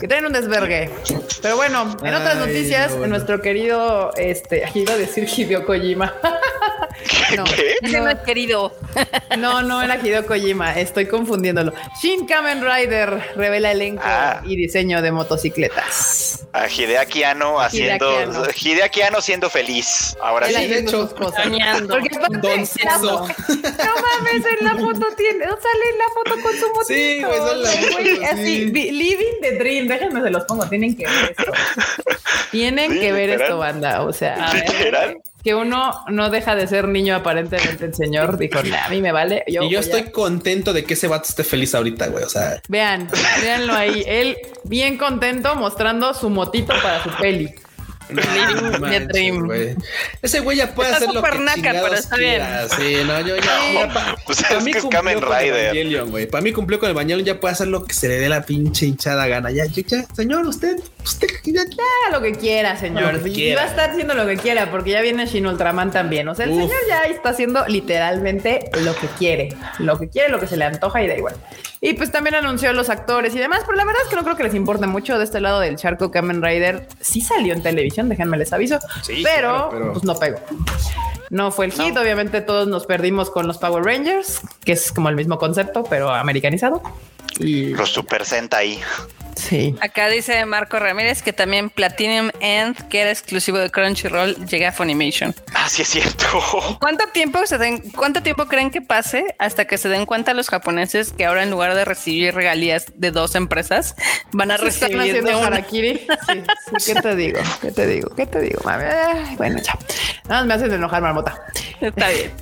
Que 0.00 0.08
traen 0.08 0.26
un 0.26 0.32
desvergue. 0.32 0.90
Pero 1.42 1.56
bueno, 1.56 1.96
en 2.02 2.14
otras 2.14 2.34
Ay, 2.36 2.46
noticias, 2.46 2.90
no, 2.90 2.96
bueno. 2.98 3.14
nuestro 3.14 3.40
querido, 3.40 4.12
este, 4.16 4.64
iba 4.74 4.92
a 4.92 4.96
decir 4.96 5.28
Hideo 5.28 5.64
Kojima. 5.64 6.14
No. 7.36 7.44
¿Qué? 7.44 7.67
Ese 7.82 8.00
no 8.00 8.08
es 8.08 8.18
querido. 8.20 8.74
No, 9.38 9.62
no 9.62 9.82
era 9.82 9.96
Hideo 9.96 10.26
Kojima, 10.26 10.78
estoy 10.78 11.06
confundiéndolo. 11.06 11.72
Shin 12.02 12.26
Kamen 12.26 12.62
Rider 12.64 13.32
revela 13.36 13.72
elenco 13.72 14.02
Ah. 14.04 14.40
y 14.44 14.56
diseño 14.56 15.02
de 15.02 15.12
motocicletas. 15.12 16.46
A 16.52 16.66
Hideaki 16.68 17.22
Anno 17.24 17.60
haciendo. 17.60 18.10
Hideaki 18.10 18.22
Anno. 18.36 18.44
Hideaki 18.62 19.02
Anno 19.02 19.20
siendo 19.20 19.50
feliz. 19.50 20.16
Ahora 20.22 20.48
Él 20.48 20.56
sí. 20.56 20.66
de 20.66 20.78
hecho, 20.80 21.08
soñando. 21.36 21.94
Porque 21.94 22.16
aparte, 22.16 22.38
Don 22.38 22.58
la 22.60 22.66
Sexo. 22.66 22.98
foto- 22.98 23.34
no 23.48 23.94
mames, 23.94 24.46
en 24.58 24.64
la 24.66 24.70
foto 24.76 25.06
tiene, 25.16 25.44
sale 25.44 25.84
en 25.92 25.98
la 25.98 26.04
foto 26.14 26.42
con 26.42 26.52
su 26.52 26.66
motito. 26.68 26.84
Sí, 26.86 27.22
güey, 27.22 27.38
sale 27.38 27.62
la 27.62 27.70
foto, 27.70 27.92
Güey, 28.02 28.16
sí. 28.16 28.24
así, 28.24 28.64
vi- 28.70 28.90
living 28.90 29.40
the 29.42 29.52
dream, 29.52 29.88
déjenme 29.88 30.22
se 30.22 30.30
los 30.30 30.44
pongo, 30.44 30.66
tienen 30.68 30.96
que 30.96 31.04
ver 31.06 31.34
esto. 31.36 31.52
Tienen 32.50 32.92
Sí, 32.92 33.00
que 33.00 33.12
ver 33.12 33.26
literal. 33.28 33.42
esto, 33.42 33.58
banda, 33.58 34.02
o 34.02 34.12
sea, 34.12 34.48
a 34.48 34.52
ver, 34.54 34.64
Literal. 34.70 35.16
Que 35.42 35.54
uno 35.54 36.04
no 36.08 36.30
deja 36.30 36.56
de 36.56 36.66
ser 36.66 36.88
niño 36.88 37.14
aparentemente 37.14 37.86
el 37.86 37.94
señor 37.94 38.38
dijo, 38.38 38.62
"Nah, 38.62 38.86
a 38.86 38.88
mí 38.88 39.00
me 39.00 39.12
vale. 39.12 39.44
Yo 39.46 39.62
Y 39.62 39.64
yo 39.64 39.68
voy 39.68 39.76
a-". 39.76 39.80
estoy 39.80 40.02
contento 40.10 40.72
de 40.72 40.84
que 40.84 40.94
ese 40.94 41.08
vato 41.08 41.28
esté 41.28 41.44
feliz 41.44 41.74
ahorita, 41.74 42.08
güey. 42.08 42.24
O 42.24 42.28
sea, 42.28 42.60
Vean, 42.68 43.08
véanlo 43.40 43.72
ahí. 43.72 44.02
Él 44.06 44.36
bien 44.64 44.98
contento 44.98 45.54
mostrando 45.54 46.12
su 46.14 46.28
motito 46.30 46.72
para 46.82 47.02
su 47.02 47.10
peli. 47.10 47.54
Living 48.10 48.80
the 48.90 49.00
dream. 49.06 49.76
Ese 50.22 50.40
güey 50.40 50.56
ya 50.56 50.74
puede 50.74 50.90
Está 50.90 51.04
hacer 51.04 51.14
lo 51.14 51.22
que 51.22 51.38
naca, 51.38 51.70
pero 51.82 51.94
está 51.94 52.16
bien. 52.16 52.42
Sí, 52.76 52.96
no, 53.06 53.20
yo 53.20 53.36
ya. 53.36 53.72
ya 53.74 53.92
pa- 53.92 54.16
Pues 54.26 54.42
pa' 54.42 54.56
es 54.56 54.64
mí 54.64 54.72
que 54.72 54.78
es 54.78 54.84
cumplió 54.84 55.00
Kamen 55.02 55.20
con 55.20 55.28
Rider. 55.38 55.54
Evangelion, 55.64 56.10
güey. 56.10 56.26
Para 56.26 56.42
mí 56.42 56.52
cumplió 56.52 56.78
con 56.78 56.88
el 56.88 56.94
Evangelion, 56.96 57.24
ya 57.26 57.40
puede 57.40 57.52
hacer 57.52 57.68
lo 57.68 57.84
que 57.84 57.94
se 57.94 58.08
le 58.08 58.18
dé 58.18 58.28
la 58.28 58.42
pinche 58.42 58.86
hinchada 58.86 59.26
gana. 59.26 59.50
Ya, 59.50 59.64
ya, 59.66 59.82
ya, 59.86 60.04
señor, 60.14 60.46
usted, 60.46 60.76
usted, 61.04 61.28
ya, 61.44 61.62
ya. 61.64 61.82
Haga 62.06 62.16
lo 62.18 62.22
que 62.22 62.32
quiera, 62.32 62.76
señor. 62.76 63.14
Lo 63.14 63.22
que 63.22 63.30
Y 63.30 63.34
quiera. 63.34 63.62
va 63.62 63.66
a 63.68 63.70
estar 63.70 63.90
haciendo 63.90 64.14
lo 64.14 64.26
que 64.26 64.36
quiera, 64.36 64.70
porque 64.70 64.90
ya 64.90 65.00
viene 65.00 65.26
Shin 65.26 65.46
Ultraman 65.46 65.90
también. 65.90 66.28
O 66.28 66.34
sea, 66.34 66.44
el 66.46 66.52
Uf. 66.52 66.58
señor 66.62 66.78
ya 66.88 67.02
está 67.04 67.30
haciendo 67.30 67.66
literalmente 67.68 68.70
lo 68.82 68.94
que 68.96 69.06
quiere. 69.18 69.48
Lo 69.78 69.98
que 69.98 70.08
quiere, 70.08 70.28
lo 70.30 70.40
que 70.40 70.46
se 70.46 70.56
le 70.56 70.64
antoja 70.64 71.02
y 71.02 71.08
da 71.08 71.16
igual. 71.16 71.34
Y 71.80 71.92
pues 71.94 72.10
también 72.10 72.34
anunció 72.34 72.70
a 72.70 72.72
los 72.72 72.88
actores 72.90 73.34
y 73.34 73.38
demás, 73.38 73.60
pero 73.64 73.76
la 73.76 73.84
verdad 73.84 74.02
es 74.04 74.08
que 74.10 74.16
no 74.16 74.24
creo 74.24 74.36
que 74.36 74.42
les 74.42 74.54
importe 74.54 74.86
mucho 74.86 75.16
de 75.16 75.24
este 75.24 75.40
lado 75.40 75.60
del 75.60 75.76
charco 75.76 76.10
Kamen 76.10 76.42
Rider. 76.42 76.88
Sí 77.00 77.20
salió 77.20 77.52
en 77.54 77.62
televisión, 77.62 78.08
déjenme 78.08 78.36
les 78.36 78.52
aviso, 78.52 78.78
Sí, 79.02 79.22
pero, 79.24 79.68
claro, 79.68 79.68
pero- 79.70 79.92
pues 79.92 80.04
no 80.04 80.14
pegó. 80.16 80.38
No 81.30 81.50
fue 81.52 81.66
el 81.66 81.72
hit, 81.72 81.96
obviamente 81.96 82.40
todos 82.40 82.66
nos 82.68 82.86
perdimos 82.86 83.30
con 83.30 83.46
los 83.46 83.58
Power 83.58 83.84
Rangers, 83.84 84.40
que 84.64 84.72
es 84.72 84.90
como 84.92 85.08
el 85.10 85.14
mismo 85.14 85.38
concepto, 85.38 85.84
pero 85.84 86.10
americanizado. 86.10 86.82
Y 87.38 87.66
Los 87.74 87.90
Super 87.92 88.24
Sentai. 88.24 88.80
Sí. 89.38 89.74
Acá 89.80 90.08
dice 90.08 90.44
Marco 90.46 90.78
Ramírez 90.78 91.22
que 91.22 91.32
también 91.32 91.70
Platinum 91.70 92.30
End, 92.40 92.76
que 92.88 93.00
era 93.00 93.10
exclusivo 93.10 93.58
de 93.58 93.70
Crunchyroll, 93.70 94.34
llega 94.46 94.68
a 94.68 94.72
Funimation. 94.72 95.34
Ah, 95.54 95.68
sí 95.68 95.82
es 95.82 95.88
cierto. 95.88 96.24
¿Cuánto 96.80 97.06
tiempo 97.08 97.46
se 97.46 97.58
den, 97.58 97.78
cuánto 97.92 98.22
tiempo 98.22 98.46
creen 98.46 98.70
que 98.70 98.82
pase 98.82 99.34
hasta 99.38 99.66
que 99.66 99.78
se 99.78 99.88
den 99.88 100.06
cuenta 100.06 100.34
los 100.34 100.48
japoneses 100.48 101.12
que 101.12 101.24
ahora 101.24 101.42
en 101.42 101.50
lugar 101.50 101.74
de 101.74 101.84
recibir 101.84 102.34
regalías 102.34 102.86
de 102.96 103.10
dos 103.10 103.34
empresas, 103.34 103.94
van 104.32 104.50
a 104.50 104.56
recibir 104.56 105.24
de 105.24 105.34
una? 105.34 105.46
harakiri. 105.46 106.06
Sí, 106.28 106.42
sí, 106.78 106.92
¿Qué 106.92 107.00
te 107.00 107.16
digo? 107.16 107.40
¿Qué 107.60 107.70
te 107.70 107.86
digo? 107.86 108.10
¿Qué 108.14 108.26
te 108.26 108.40
digo, 108.40 108.60
mami? 108.64 108.84
Bueno, 109.36 109.60
ya. 109.62 109.78
Nada 110.28 110.40
más 110.40 110.46
me 110.46 110.54
hacen 110.54 110.72
enojar, 110.72 111.00
marmota. 111.00 111.42
Está 111.80 112.08
bien. 112.10 112.32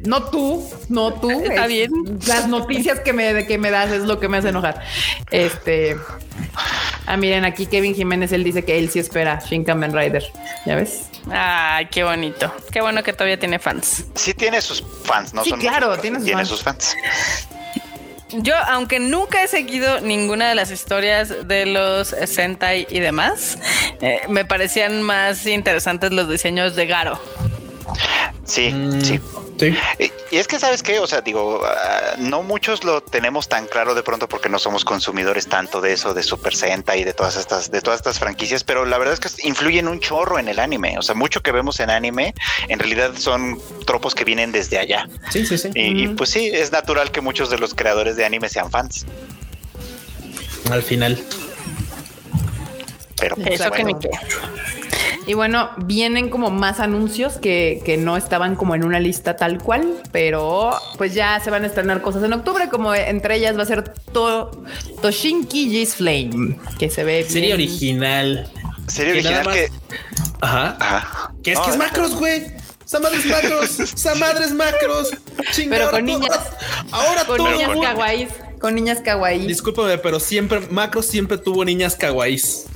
No 0.00 0.24
tú, 0.30 0.64
no 0.88 1.12
tú. 1.14 1.30
Está 1.42 1.62
es- 1.62 1.68
bien. 1.68 1.90
Las 2.26 2.48
noticias 2.48 3.00
que 3.00 3.12
me, 3.12 3.46
que 3.46 3.58
me 3.58 3.70
das 3.70 3.90
es 3.90 4.02
lo 4.02 4.20
que 4.20 4.28
me 4.28 4.38
hace 4.38 4.50
enojar. 4.50 4.80
Este. 5.30 5.96
Ah, 7.06 7.16
miren, 7.16 7.44
aquí 7.44 7.66
Kevin 7.66 7.94
Jiménez, 7.94 8.32
él 8.32 8.44
dice 8.44 8.64
que 8.64 8.78
él 8.78 8.88
sí 8.90 8.98
espera 8.98 9.40
Shin 9.48 9.64
Kamen 9.64 9.92
Rider. 9.92 10.24
¿Ya 10.64 10.74
ves? 10.76 11.02
Ay, 11.30 11.86
qué 11.86 12.04
bonito. 12.04 12.52
Qué 12.70 12.80
bueno 12.80 13.02
que 13.02 13.12
todavía 13.12 13.38
tiene 13.38 13.58
fans. 13.58 14.04
Sí 14.14 14.32
tiene 14.34 14.60
sus 14.60 14.82
fans, 15.04 15.34
¿no? 15.34 15.44
Sí, 15.44 15.50
Son 15.50 15.60
claro, 15.60 15.88
muchos, 15.88 16.02
tiene 16.02 16.18
pero 16.24 16.44
sus 16.46 16.60
tiene 16.60 16.72
fans. 16.72 16.84
sus 16.84 16.94
fans. 16.94 17.48
Yo, 18.42 18.54
aunque 18.68 18.98
nunca 18.98 19.42
he 19.44 19.48
seguido 19.48 20.00
ninguna 20.00 20.48
de 20.48 20.54
las 20.56 20.70
historias 20.72 21.46
de 21.46 21.66
los 21.66 22.08
Sentai 22.08 22.86
y 22.90 22.98
demás, 23.00 23.58
eh, 24.00 24.22
me 24.28 24.44
parecían 24.44 25.02
más 25.02 25.46
interesantes 25.46 26.10
los 26.10 26.28
diseños 26.28 26.74
de 26.74 26.86
Garo. 26.86 27.20
Sí, 28.44 28.70
Mm, 28.72 29.00
sí. 29.00 29.20
Sí. 29.58 29.74
Y 29.98 30.10
y 30.34 30.38
es 30.38 30.48
que, 30.48 30.58
¿sabes 30.58 30.82
qué? 30.82 30.98
O 30.98 31.06
sea, 31.06 31.20
digo, 31.20 31.62
ah, 31.64 32.16
no 32.18 32.42
muchos 32.42 32.82
lo 32.82 33.00
tenemos 33.00 33.48
tan 33.48 33.66
claro 33.66 33.94
de 33.94 34.02
pronto 34.02 34.28
porque 34.28 34.48
no 34.48 34.58
somos 34.58 34.84
consumidores 34.84 35.46
tanto 35.46 35.80
de 35.80 35.92
eso, 35.92 36.12
de 36.12 36.24
Super 36.24 36.56
Sentai 36.56 37.02
y 37.02 37.04
de 37.04 37.12
todas 37.12 37.36
estas, 37.36 37.70
de 37.70 37.80
todas 37.80 38.00
estas 38.00 38.18
franquicias, 38.18 38.64
pero 38.64 38.84
la 38.84 38.98
verdad 38.98 39.14
es 39.14 39.20
que 39.20 39.46
influyen 39.46 39.86
un 39.86 40.00
chorro 40.00 40.40
en 40.40 40.48
el 40.48 40.58
anime. 40.58 40.98
O 40.98 41.02
sea, 41.02 41.14
mucho 41.14 41.40
que 41.40 41.52
vemos 41.52 41.78
en 41.78 41.90
anime, 41.90 42.34
en 42.66 42.80
realidad 42.80 43.12
son 43.16 43.60
tropos 43.86 44.12
que 44.16 44.24
vienen 44.24 44.50
desde 44.50 44.76
allá. 44.76 45.08
Sí, 45.30 45.46
sí, 45.46 45.56
sí. 45.56 45.70
Y, 45.76 46.02
y, 46.02 46.08
pues 46.08 46.30
sí, 46.30 46.50
es 46.52 46.72
natural 46.72 47.12
que 47.12 47.20
muchos 47.20 47.48
de 47.48 47.58
los 47.58 47.72
creadores 47.72 48.16
de 48.16 48.24
anime 48.24 48.48
sean 48.48 48.72
fans. 48.72 49.06
Al 50.68 50.82
final. 50.82 51.22
Pero 53.20 53.36
pues, 53.36 53.60
Eso 53.60 53.70
que 53.70 53.84
ni 53.84 53.94
qué. 54.00 54.10
Y 55.26 55.34
bueno, 55.34 55.70
vienen 55.78 56.28
como 56.28 56.50
más 56.50 56.80
anuncios 56.80 57.34
que, 57.38 57.80
que 57.84 57.96
no 57.96 58.16
estaban 58.16 58.56
como 58.56 58.74
en 58.74 58.84
una 58.84 59.00
lista 59.00 59.36
tal 59.36 59.58
cual, 59.62 59.94
pero 60.12 60.72
pues 60.98 61.14
ya 61.14 61.40
se 61.40 61.50
van 61.50 61.64
a 61.64 61.66
estrenar 61.66 62.02
cosas 62.02 62.22
en 62.24 62.32
octubre, 62.34 62.68
como 62.68 62.94
entre 62.94 63.36
ellas 63.36 63.56
va 63.56 63.62
a 63.62 63.66
ser 63.66 63.84
to, 64.12 64.50
Toshinki 65.00 65.82
G's 65.82 65.96
Flame, 65.96 66.58
que 66.78 66.90
se 66.90 67.04
ve 67.04 67.24
Serie 67.24 67.56
bien. 67.56 67.68
original. 67.70 68.50
Serie 68.86 69.14
Que 69.14 69.18
original 69.20 69.52
que. 69.52 69.70
Ajá. 70.42 70.76
Ajá. 70.78 71.34
Que 71.42 71.52
es 71.52 71.58
No, 71.58 71.64
que 71.64 71.70
es 71.70 71.76
Macros, 71.78 72.14
güey. 72.16 72.64
¡Esa 72.84 73.00
madres 73.00 73.24
macros! 73.24 73.80
¡Esa 73.80 74.14
madres 74.16 74.52
macros! 74.52 75.10
Chinga, 75.52 75.70
Pero 75.70 75.84
ahora 75.86 75.90
con 75.96 76.04
niñas. 76.04 76.40
Ahora 76.92 77.24
Con 77.24 77.36
todo 77.38 77.50
niñas 77.50 77.70
kawaiis. 77.80 78.28
Con 78.60 78.74
niñas 78.74 79.00
kawaiis. 79.00 79.46
Discúlpame, 79.46 79.96
pero 79.98 80.20
siempre, 80.20 80.60
Macro 80.70 81.00
siempre 81.02 81.38
tuvo 81.38 81.64
niñas 81.64 81.96
kawaiis. 81.96 82.66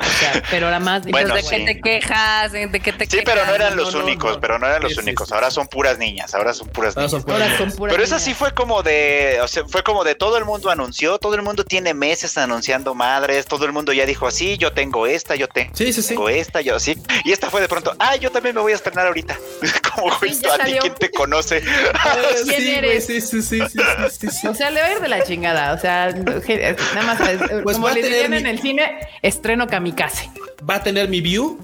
O 0.00 0.04
sea, 0.04 0.42
pero 0.50 0.70
la 0.70 0.80
más. 0.80 1.02
Bueno, 1.06 1.34
¿De 1.34 1.42
sí. 1.42 1.48
qué 1.56 1.64
te 1.64 1.80
quejas? 1.80 2.52
¿De 2.52 2.68
qué 2.80 2.92
te 2.92 3.04
Sí, 3.04 3.18
quejas? 3.18 3.24
pero 3.24 3.46
no 3.46 3.54
eran 3.54 3.76
los 3.76 3.94
no, 3.94 4.04
únicos, 4.04 4.34
no. 4.34 4.40
pero 4.40 4.58
no 4.58 4.66
eran 4.66 4.82
los 4.82 4.90
Sí, 4.92 4.96
sí, 4.96 5.00
únicos. 5.02 5.28
sí. 5.28 5.34
Ahora 5.34 5.50
son 5.50 5.66
puras 5.68 5.98
niñas, 5.98 6.34
ahora 6.34 6.52
son 6.52 6.68
puras 6.68 6.96
Ahora 6.96 7.06
niñas. 7.06 7.10
son 7.10 7.22
puras 7.26 7.48
niñas. 7.48 7.76
Pero 7.90 8.02
esa 8.02 8.18
sí 8.18 8.34
fue 8.34 8.52
como 8.54 8.82
de, 8.82 9.38
o 9.42 9.48
sea, 9.48 9.64
fue 9.68 9.82
como 9.82 10.04
de 10.04 10.14
todo 10.14 10.36
el 10.38 10.44
mundo 10.44 10.70
anunció, 10.70 11.18
todo 11.18 11.34
el 11.34 11.42
mundo 11.42 11.64
tiene 11.64 11.94
meses 11.94 12.36
anunciando 12.38 12.94
madres, 12.94 13.46
todo 13.46 13.64
el 13.66 13.72
mundo 13.72 13.92
ya 13.92 14.04
dijo 14.06 14.26
así, 14.26 14.56
yo 14.58 14.72
tengo 14.72 15.06
esta, 15.06 15.36
yo 15.36 15.48
tengo 15.48 15.74
Sí, 15.74 15.92
sí, 15.92 16.02
sí. 16.02 16.16
esta, 16.30 16.60
yo 16.60 16.76
así. 16.76 16.96
Y 17.24 17.32
esta 17.32 17.50
fue 17.50 17.60
de 17.60 17.68
pronto, 17.68 17.94
ah, 17.98 18.16
yo 18.16 18.30
también 18.30 18.54
me 18.54 18.60
voy 18.60 18.72
a 18.72 18.76
estrenar 18.76 19.06
ahorita. 19.06 19.36
como 19.94 20.10
Sí, 20.20 20.40
ya 20.42 20.54
a 20.54 20.58
ti 20.64 20.74
quién 20.80 20.94
te 20.94 21.10
conoce. 21.10 21.62
¿Quién 22.44 22.60
Sí, 22.60 22.70
eres? 22.74 23.06
sí, 23.06 23.20
sí, 23.20 23.42
sí, 23.42 23.42
sí, 23.42 23.60
sí, 23.68 23.78
sí, 24.18 24.28
sí. 24.40 24.46
O 24.48 24.54
sea, 24.54 24.70
le 24.70 24.80
va 24.80 24.86
a 24.88 24.92
ir 24.92 25.00
de 25.00 25.08
la 25.08 25.22
chingada. 25.24 25.72
O 25.72 25.78
sea, 25.78 26.08
nada 26.10 27.02
más. 27.06 27.20
eh, 27.28 27.38
Pues 27.62 27.76
como 27.76 27.88
le 27.90 28.02
dirían 28.02 28.30
mi- 28.30 28.38
en 28.38 28.46
el 28.46 28.60
cine, 28.60 28.98
estreno 29.22 29.66
kamikaze. 29.84 30.30
Va 30.68 30.76
a 30.76 30.82
tener 30.82 31.08
mi 31.08 31.20
view. 31.20 31.58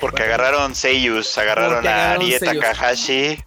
Porque 0.00 0.22
agarraron 0.24 0.74
Seiyus, 0.74 1.38
agarraron 1.38 1.74
Porque 1.74 1.88
a 1.88 1.92
agarraron 1.94 2.22
Arie 2.22 2.38
Seiyus. 2.38 2.60
Takahashi, 2.60 3.38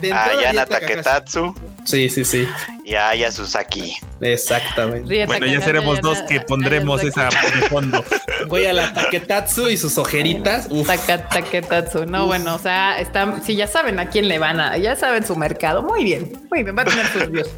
De 0.00 0.12
a 0.12 0.40
Yana. 0.42 0.66
Taketatsu 0.66 1.54
Sí, 1.84 2.08
sí, 2.10 2.24
sí. 2.24 2.46
y 2.84 2.94
a 2.94 3.08
Aya 3.08 3.32
Susaki. 3.32 3.94
Exactamente. 4.20 5.08
Rieta 5.08 5.26
Bueno, 5.26 5.46
ya 5.46 5.60
seremos 5.62 6.00
dos 6.02 6.18
que 6.28 6.40
pondremos 6.42 7.02
esa 7.02 7.24
de 7.30 7.68
fondo. 7.68 8.04
Voy 8.48 8.66
a 8.66 8.74
la 8.74 8.92
Taketatsu 8.92 9.68
y 9.70 9.76
sus 9.78 9.96
ojeritas. 9.96 10.68
Taka- 10.86 11.26
Taketatsu. 11.28 12.04
No, 12.04 12.26
bueno, 12.26 12.54
o 12.54 12.58
sea, 12.58 13.00
están, 13.00 13.42
si 13.42 13.56
ya 13.56 13.66
saben 13.66 13.98
a 13.98 14.08
quién 14.10 14.28
le 14.28 14.38
van 14.38 14.60
a, 14.60 14.76
ya 14.76 14.94
saben 14.94 15.26
su 15.26 15.34
mercado. 15.36 15.82
Muy 15.82 16.04
bien, 16.04 16.46
muy 16.50 16.62
bien, 16.62 16.76
va 16.76 16.82
a 16.82 16.84
tener 16.84 17.06
sus 17.06 17.30
views. 17.30 17.48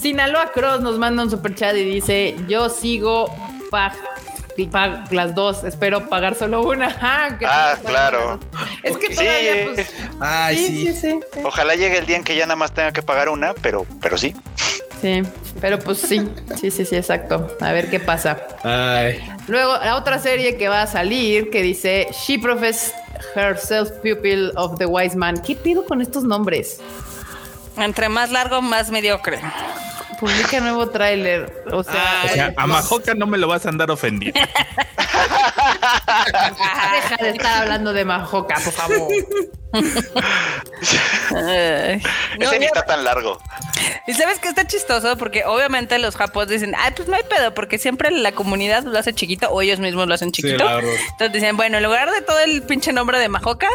Sinaloa 0.00 0.52
Cross 0.52 0.80
nos 0.80 0.98
manda 0.98 1.24
un 1.24 1.30
super 1.30 1.54
chat 1.54 1.74
y 1.74 1.84
dice: 1.84 2.36
Yo 2.48 2.68
sigo 2.70 3.34
pag, 3.70 3.92
las 5.10 5.34
dos, 5.34 5.64
espero 5.64 6.08
pagar 6.08 6.34
solo 6.34 6.62
una. 6.62 6.88
Ah, 7.00 7.28
Ah, 7.44 7.74
claro. 7.84 8.40
Es 8.82 8.96
que 8.96 9.08
Sí. 9.08 9.14
todavía, 9.16 9.52
pues. 9.74 9.94
Ay, 10.20 10.56
sí, 10.56 10.66
sí. 10.66 10.76
sí, 10.86 10.92
sí, 11.00 11.20
sí. 11.34 11.40
Ojalá 11.44 11.74
llegue 11.74 11.98
el 11.98 12.06
día 12.06 12.16
en 12.16 12.24
que 12.24 12.34
ya 12.36 12.46
nada 12.46 12.56
más 12.56 12.72
tenga 12.72 12.92
que 12.92 13.02
pagar 13.02 13.28
una, 13.28 13.54
pero, 13.54 13.86
pero 14.00 14.16
sí. 14.18 14.34
Sí, 15.02 15.22
pero 15.60 15.78
pues 15.78 15.98
sí, 15.98 16.26
sí, 16.58 16.70
sí, 16.70 16.84
sí, 16.86 16.96
exacto. 16.96 17.54
A 17.60 17.72
ver 17.72 17.90
qué 17.90 18.00
pasa. 18.00 18.38
Ay. 18.64 19.20
Luego, 19.46 19.76
la 19.76 19.96
otra 19.96 20.18
serie 20.18 20.56
que 20.56 20.68
va 20.68 20.82
a 20.82 20.86
salir 20.86 21.50
que 21.50 21.60
dice 21.62 22.08
She 22.12 22.38
professed 22.38 22.94
herself 23.34 23.90
pupil 24.02 24.52
of 24.56 24.78
the 24.78 24.86
wise 24.86 25.14
man. 25.16 25.36
¿Qué 25.42 25.54
pido 25.54 25.84
con 25.84 26.00
estos 26.00 26.24
nombres? 26.24 26.80
Entre 27.76 28.08
más 28.08 28.30
largo, 28.30 28.62
más 28.62 28.90
mediocre. 28.90 29.38
Publica 30.18 30.60
nuevo 30.60 30.88
tráiler. 30.88 31.52
O 31.72 31.82
sea, 31.82 32.22
O 32.24 32.28
sea, 32.28 32.54
a. 32.56 32.66
Majoka 32.66 33.14
no 33.14 33.26
me 33.26 33.38
lo 33.38 33.48
vas 33.48 33.66
a 33.66 33.68
andar 33.68 33.90
ofendiendo. 33.90 34.40
deja 36.94 37.16
de 37.22 37.30
estar 37.30 37.62
hablando 37.62 37.92
de 37.92 38.04
Majoka, 38.04 38.54
por 38.62 38.72
favor. 38.72 39.08
No, 41.30 41.38
Ese 42.46 42.58
ni 42.58 42.66
está 42.66 42.84
tan 42.86 43.04
largo. 43.04 43.38
Y 44.06 44.14
sabes 44.14 44.38
que 44.38 44.48
está 44.48 44.66
chistoso 44.66 45.16
porque 45.18 45.44
obviamente 45.44 45.98
los 45.98 46.16
japos 46.16 46.48
dicen, 46.48 46.74
ay, 46.78 46.92
pues 46.96 47.08
no 47.08 47.16
hay 47.16 47.24
pedo, 47.24 47.52
porque 47.54 47.76
siempre 47.78 48.10
la 48.10 48.32
comunidad 48.32 48.84
lo 48.84 48.98
hace 48.98 49.12
chiquito 49.12 49.48
o 49.50 49.60
ellos 49.60 49.80
mismos 49.80 50.06
lo 50.06 50.14
hacen 50.14 50.32
chiquito. 50.32 50.64
Entonces 50.78 51.32
dicen, 51.32 51.56
bueno, 51.56 51.76
en 51.78 51.82
lugar 51.84 52.10
de 52.10 52.22
todo 52.22 52.38
el 52.40 52.62
pinche 52.62 52.92
nombre 52.92 53.18
de 53.18 53.28
Majoka, 53.28 53.68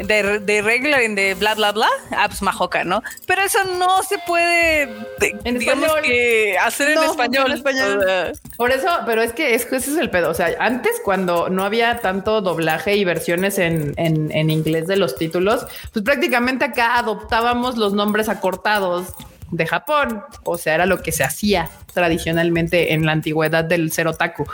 de, 0.00 0.40
de 0.40 0.62
regular 0.62 1.02
y 1.02 1.14
de 1.14 1.34
bla, 1.34 1.54
bla, 1.54 1.72
bla, 1.72 1.88
ah, 2.16 2.26
pues 2.28 2.42
Majoka, 2.42 2.84
¿no? 2.84 3.02
Pero 3.26 3.42
eso 3.42 3.62
no 3.78 4.02
se 4.02 4.18
puede, 4.26 4.86
de- 5.18 5.36
En 5.44 5.58
digamos 5.58 5.86
español. 5.86 6.02
que 6.04 6.58
hacer 6.58 6.90
en 6.90 7.02
español. 7.04 7.52
en 7.64 8.32
Por 8.56 8.72
eso, 8.72 8.88
pero 9.06 9.22
es 9.22 9.32
que 9.32 9.54
es 9.54 9.64
que 9.64 9.76
ese 9.76 9.92
es 9.92 9.96
el 9.98 10.10
pedo. 10.10 10.30
O 10.30 10.34
sea, 10.34 10.50
antes 10.58 10.77
cuando 11.04 11.48
no 11.48 11.64
había 11.64 12.00
tanto 12.00 12.40
doblaje 12.40 12.96
y 12.96 13.04
versiones 13.04 13.58
en, 13.58 13.94
en, 13.96 14.30
en 14.32 14.50
inglés 14.50 14.86
de 14.86 14.96
los 14.96 15.16
títulos, 15.16 15.66
pues 15.92 16.04
prácticamente 16.04 16.64
acá 16.64 16.98
adoptábamos 16.98 17.76
los 17.76 17.92
nombres 17.92 18.28
acortados 18.28 19.14
de 19.50 19.66
Japón. 19.66 20.22
O 20.44 20.58
sea, 20.58 20.74
era 20.74 20.86
lo 20.86 21.02
que 21.02 21.12
se 21.12 21.24
hacía 21.24 21.70
tradicionalmente 21.92 22.92
en 22.92 23.06
la 23.06 23.12
antigüedad 23.12 23.64
del 23.64 23.90
Otaku. 24.06 24.46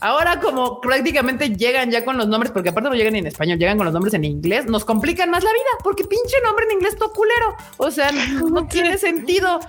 Ahora 0.00 0.40
como 0.40 0.80
prácticamente 0.80 1.50
llegan 1.50 1.90
ya 1.90 2.04
con 2.04 2.16
los 2.16 2.28
nombres, 2.28 2.52
porque 2.52 2.68
aparte 2.68 2.88
no 2.88 2.94
llegan 2.94 3.16
en 3.16 3.26
español, 3.26 3.58
llegan 3.58 3.76
con 3.76 3.86
los 3.86 3.94
nombres 3.94 4.14
en 4.14 4.24
inglés, 4.24 4.66
nos 4.66 4.84
complican 4.84 5.30
más 5.30 5.42
la 5.42 5.52
vida, 5.52 5.64
porque 5.82 6.04
pinche 6.04 6.36
nombre 6.44 6.66
en 6.66 6.72
inglés 6.72 6.96
todo 6.96 7.12
culero. 7.12 7.56
O 7.78 7.90
sea, 7.90 8.10
no 8.12 8.66
tiene 8.68 8.98
sentido. 8.98 9.60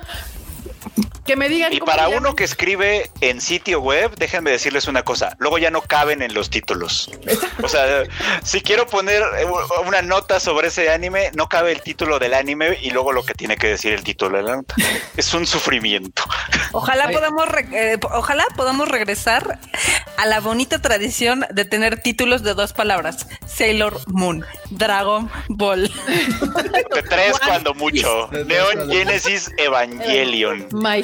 Que 1.25 1.35
me 1.35 1.49
digan 1.49 1.73
Y 1.73 1.79
cómo 1.79 1.91
para 1.91 2.07
uno 2.09 2.35
que 2.35 2.43
escribe 2.43 3.09
en 3.21 3.41
sitio 3.41 3.79
web, 3.81 4.13
déjenme 4.15 4.51
decirles 4.51 4.87
una 4.87 5.01
cosa, 5.03 5.35
luego 5.39 5.57
ya 5.57 5.71
no 5.71 5.81
caben 5.81 6.21
en 6.21 6.33
los 6.35 6.49
títulos. 6.51 7.09
O 7.63 7.67
sea, 7.67 8.03
si 8.43 8.61
quiero 8.61 8.85
poner 8.85 9.23
una 9.87 10.01
nota 10.03 10.39
sobre 10.39 10.67
ese 10.67 10.91
anime, 10.91 11.31
no 11.33 11.49
cabe 11.49 11.71
el 11.71 11.81
título 11.81 12.19
del 12.19 12.35
anime 12.35 12.77
y 12.81 12.91
luego 12.91 13.11
lo 13.11 13.23
que 13.25 13.33
tiene 13.33 13.57
que 13.57 13.67
decir 13.67 13.93
el 13.93 14.03
título 14.03 14.37
de 14.37 14.43
la 14.43 14.55
nota. 14.57 14.75
Es 15.17 15.33
un 15.33 15.47
sufrimiento. 15.47 16.23
Ojalá 16.73 17.09
podamos, 17.09 17.47
re- 17.47 17.67
eh, 17.93 17.97
ojalá 18.11 18.45
podamos 18.55 18.87
regresar 18.87 19.59
a 20.17 20.25
la 20.27 20.39
bonita 20.41 20.81
tradición 20.81 21.45
de 21.49 21.65
tener 21.65 22.01
títulos 22.01 22.43
de 22.43 22.53
dos 22.53 22.73
palabras: 22.73 23.27
Sailor 23.47 23.99
Moon, 24.07 24.45
Dragon 24.69 25.29
Ball. 25.47 25.91
De 26.93 27.01
tres 27.03 27.39
cuando 27.39 27.73
mucho. 27.73 28.29
Neon 28.45 28.91
Genesis 28.91 29.49
Evangelion. 29.57 30.67
My 30.71 31.01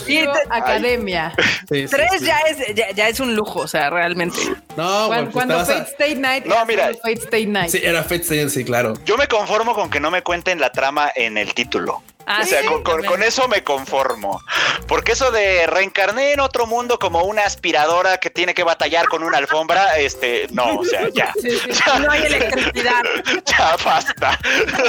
Academia. 0.50 1.34
Sí, 1.70 1.88
sí, 1.88 1.88
Tres 1.90 2.12
sí. 2.20 2.26
ya 2.26 2.38
es 2.40 2.76
ya, 2.76 2.92
ya 2.92 3.08
es 3.10 3.20
un 3.20 3.36
lujo, 3.36 3.60
o 3.62 3.68
sea, 3.68 3.90
realmente. 3.90 4.38
No, 4.78 5.08
Cuando, 5.08 5.32
cuando 5.32 5.60
a- 5.60 5.66
Fate 5.66 5.92
Stay 5.92 6.16
Night. 6.16 6.46
No, 6.46 6.66
mira. 6.66 6.88
Fate 7.02 7.14
Stay 7.24 7.46
Night. 7.46 7.70
Sí, 7.72 7.80
era 7.84 8.04
Fate 8.04 8.22
Stay 8.24 8.38
Night, 8.40 8.50
sí, 8.50 8.64
claro. 8.66 8.94
Yo 9.06 9.18
me 9.18 9.28
conformo 9.28 9.74
con 9.74 9.90
que 9.90 10.00
no 10.00 10.12
me 10.12 10.22
cuenten 10.24 10.60
la 10.60 10.72
trama 10.72 11.12
en 11.16 11.38
el 11.38 11.54
título. 11.54 12.02
Ah, 12.28 12.42
o 12.44 12.46
sea, 12.46 12.62
sí, 12.62 12.68
con, 12.68 12.84
con- 12.84 12.94
también. 13.02 13.12
con 13.12 13.24
eso 13.24 13.48
me 13.48 13.64
conformo. 13.64 14.40
Porque 14.88 15.14
eso 15.14 15.32
de 15.32 15.66
reencarné 15.66 16.34
en 16.34 16.40
otro 16.40 16.68
mundo 16.68 17.00
como 17.00 17.24
una 17.24 17.46
aspiradora 17.46 18.20
que 18.20 18.30
tiene 18.30 18.54
que 18.54 18.64
batallar 18.64 19.08
con 19.08 19.24
una 19.24 19.40
alfombra, 19.40 19.98
este, 19.98 20.48
no, 20.52 20.76
o 20.78 20.86
sea, 20.86 21.10
ya. 21.14 21.34
Sí, 21.42 21.50
sí. 21.50 21.70
Ya, 21.86 22.00
No 22.00 22.12
hay 22.12 22.24
electricidad. 22.26 23.02
ya 23.46 23.76
basta. 23.84 24.40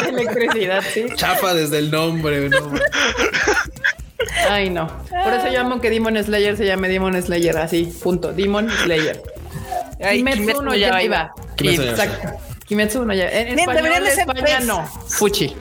Electricidad, 0.08 0.82
sí. 0.92 1.06
Chafa 1.16 1.54
desde 1.54 1.78
el 1.78 1.90
nombre, 1.90 2.50
no. 2.50 2.70
Ay, 4.48 4.70
no. 4.70 4.86
Por 5.08 5.32
eso 5.32 5.48
llamo 5.50 5.80
que 5.80 5.90
Demon 5.90 6.22
Slayer 6.22 6.56
se 6.56 6.66
llame 6.66 6.88
Demon 6.88 7.20
Slayer. 7.22 7.56
Así, 7.58 7.84
punto. 8.02 8.32
Demon 8.32 8.68
Slayer. 8.84 9.22
Ay, 10.04 10.18
Kimetsu 10.18 10.40
Kimetsu 10.40 10.62
no 10.62 10.74
Yaiba. 10.74 10.98
Yaiba. 10.98 11.32
Kimetsu 11.56 11.82
no 11.82 11.84
Yaiba. 11.84 11.90
Exacto. 11.90 12.28
Kimetsu 12.66 13.04
no 13.04 13.14
Yaiba. 13.14 13.32
En 13.32 13.46
Bien, 13.56 13.58
español 13.60 14.06
España 14.06 14.60
no. 14.60 14.86
Fuchi. 15.08 15.54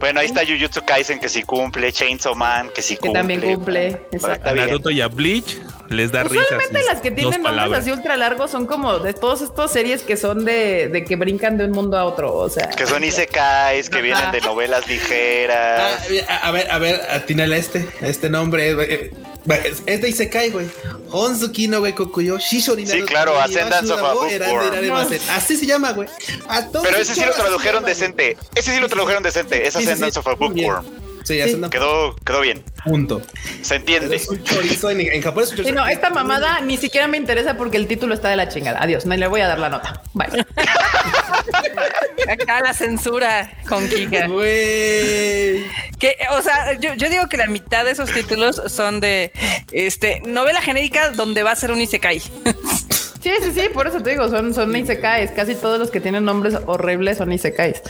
Bueno, 0.00 0.20
ahí 0.20 0.26
está 0.26 0.42
Jujutsu 0.44 0.82
Kaisen 0.84 1.18
que 1.18 1.28
sí 1.28 1.42
cumple, 1.44 1.90
Chainsaw 1.92 2.34
Man 2.34 2.68
que 2.74 2.82
sí 2.82 2.94
Que 2.94 3.00
cumple. 3.02 3.18
también 3.20 3.40
cumple. 3.40 4.00
Exacto. 4.12 4.54
Naruto 4.54 4.90
y 4.90 5.00
a 5.00 5.08
Bleach 5.08 5.58
les 5.88 6.10
da 6.12 6.22
risa. 6.24 6.42
Usualmente 6.44 6.82
las 6.84 7.00
que 7.00 7.10
tienen 7.10 7.42
nombres 7.42 7.72
así 7.80 7.90
ultra 7.92 8.16
largos 8.16 8.50
son 8.50 8.66
como 8.66 8.98
de 8.98 9.12
todas 9.14 9.40
estas 9.42 9.70
series 9.72 10.02
que 10.02 10.16
son 10.16 10.44
de, 10.44 10.88
de 10.88 11.04
que 11.04 11.16
brincan 11.16 11.58
de 11.58 11.64
un 11.66 11.72
mundo 11.72 11.98
a 11.98 12.04
otro. 12.04 12.32
O 12.34 12.48
sea, 12.48 12.68
Que 12.68 12.86
son 12.86 13.02
isekais, 13.04 13.90
que 13.90 14.00
vienen 14.02 14.30
de 14.32 14.40
novelas 14.40 14.84
Ah, 14.86 14.88
ligeras. 14.88 16.02
a, 16.28 16.36
a 16.48 16.50
ver, 16.50 16.70
a 16.70 16.78
ver, 16.78 17.00
atínale 17.10 17.56
a 17.56 17.58
este, 17.58 17.88
a 18.02 18.06
este 18.06 18.30
nombre. 18.30 18.70
eh, 18.70 19.10
eh, 19.10 19.72
Es 19.86 20.00
de 20.00 20.08
Isekai, 20.08 20.50
güey. 20.50 20.66
Honzuki 21.10 21.68
no 21.68 21.80
güey 21.80 21.92
Kokuyo, 21.92 22.38
Shishori 22.38 22.86
Sí, 22.86 23.02
claro, 23.02 23.38
Ascendance 23.38 23.92
of 23.92 24.02
a 24.02 24.14
Bookworm. 24.14 25.06
Así 25.30 25.56
se 25.56 25.66
llama, 25.66 25.92
güey. 25.92 26.08
Pero 26.82 26.96
ese 26.96 27.14
sí 27.14 27.20
lo 27.24 27.32
tradujeron 27.32 27.84
decente. 27.84 28.36
Ese 28.54 28.72
sí 28.74 28.80
lo 28.80 28.88
tradujeron 28.88 29.22
decente. 29.22 29.66
Es. 29.66 29.76
Ascendance 29.76 30.18
of 30.18 30.26
a. 30.26 30.34
Bookworm. 30.34 31.03
Sí. 31.24 31.40
Quedó, 31.70 32.14
quedó 32.16 32.40
bien. 32.42 32.62
Punto. 32.84 33.22
Se 33.62 33.76
entiende. 33.76 34.14
es 34.16 34.28
un 34.28 34.42
chorizo 34.44 34.90
en, 34.90 35.00
en 35.00 35.22
japonés. 35.22 35.48
es 35.48 35.52
un 35.52 35.56
Sí, 35.58 35.62
chorizo. 35.70 35.82
no, 35.84 35.88
esta 35.90 36.10
mamada 36.10 36.60
ni 36.60 36.76
siquiera 36.76 37.08
me 37.08 37.16
interesa 37.16 37.56
porque 37.56 37.76
el 37.78 37.86
título 37.86 38.14
está 38.14 38.28
de 38.28 38.36
la 38.36 38.48
chingada. 38.48 38.78
Adiós, 38.82 39.06
no 39.06 39.16
le 39.16 39.26
voy 39.26 39.40
a 39.40 39.48
dar 39.48 39.58
la 39.58 39.70
nota. 39.70 40.02
Bye. 40.12 40.28
Acá 42.28 42.60
la 42.60 42.72
censura 42.74 43.50
con 43.68 43.88
Kika. 43.88 44.26
Güey. 44.28 45.64
Que, 45.98 46.16
o 46.32 46.42
sea, 46.42 46.78
yo, 46.78 46.94
yo 46.94 47.08
digo 47.10 47.28
que 47.28 47.36
la 47.36 47.46
mitad 47.46 47.84
de 47.84 47.90
esos 47.92 48.10
títulos 48.12 48.60
son 48.68 49.00
de 49.00 49.32
este 49.72 50.20
novela 50.26 50.60
genérica 50.60 51.10
donde 51.10 51.42
va 51.42 51.52
a 51.52 51.56
ser 51.56 51.70
un 51.70 51.80
Isekai. 51.80 52.22
Sí, 53.24 53.30
sí, 53.40 53.52
sí, 53.54 53.68
por 53.72 53.86
eso 53.86 54.02
te 54.02 54.10
digo, 54.10 54.28
son, 54.28 54.52
son 54.52 54.76
isekais. 54.76 55.30
Casi 55.30 55.54
todos 55.54 55.78
los 55.78 55.90
que 55.90 55.98
tienen 55.98 56.26
nombres 56.26 56.58
horribles 56.66 57.16
son 57.16 57.32
isekais. 57.32 57.80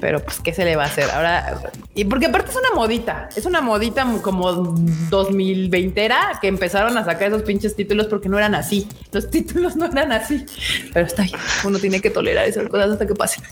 Pero 0.00 0.18
pues, 0.18 0.40
¿qué 0.40 0.52
se 0.52 0.64
le 0.64 0.74
va 0.74 0.82
a 0.82 0.86
hacer? 0.86 1.08
Ahora, 1.08 1.60
y 1.94 2.04
porque 2.04 2.26
aparte 2.26 2.50
es 2.50 2.56
una 2.56 2.74
modita, 2.74 3.28
es 3.36 3.46
una 3.46 3.60
modita 3.60 4.04
como 4.22 4.52
2020 4.52 6.04
era 6.04 6.40
que 6.40 6.48
empezaron 6.48 6.98
a 6.98 7.04
sacar 7.04 7.28
esos 7.28 7.42
pinches 7.42 7.76
títulos 7.76 8.08
porque 8.08 8.28
no 8.28 8.38
eran 8.38 8.56
así. 8.56 8.88
Los 9.12 9.30
títulos 9.30 9.76
no 9.76 9.86
eran 9.86 10.10
así. 10.10 10.44
Pero 10.92 11.06
está 11.06 11.22
ahí. 11.22 11.32
Uno 11.62 11.78
tiene 11.78 12.00
que 12.00 12.10
tolerar 12.10 12.48
esas 12.48 12.68
cosas 12.68 12.90
hasta 12.90 13.06
que 13.06 13.14
pasen. 13.14 13.44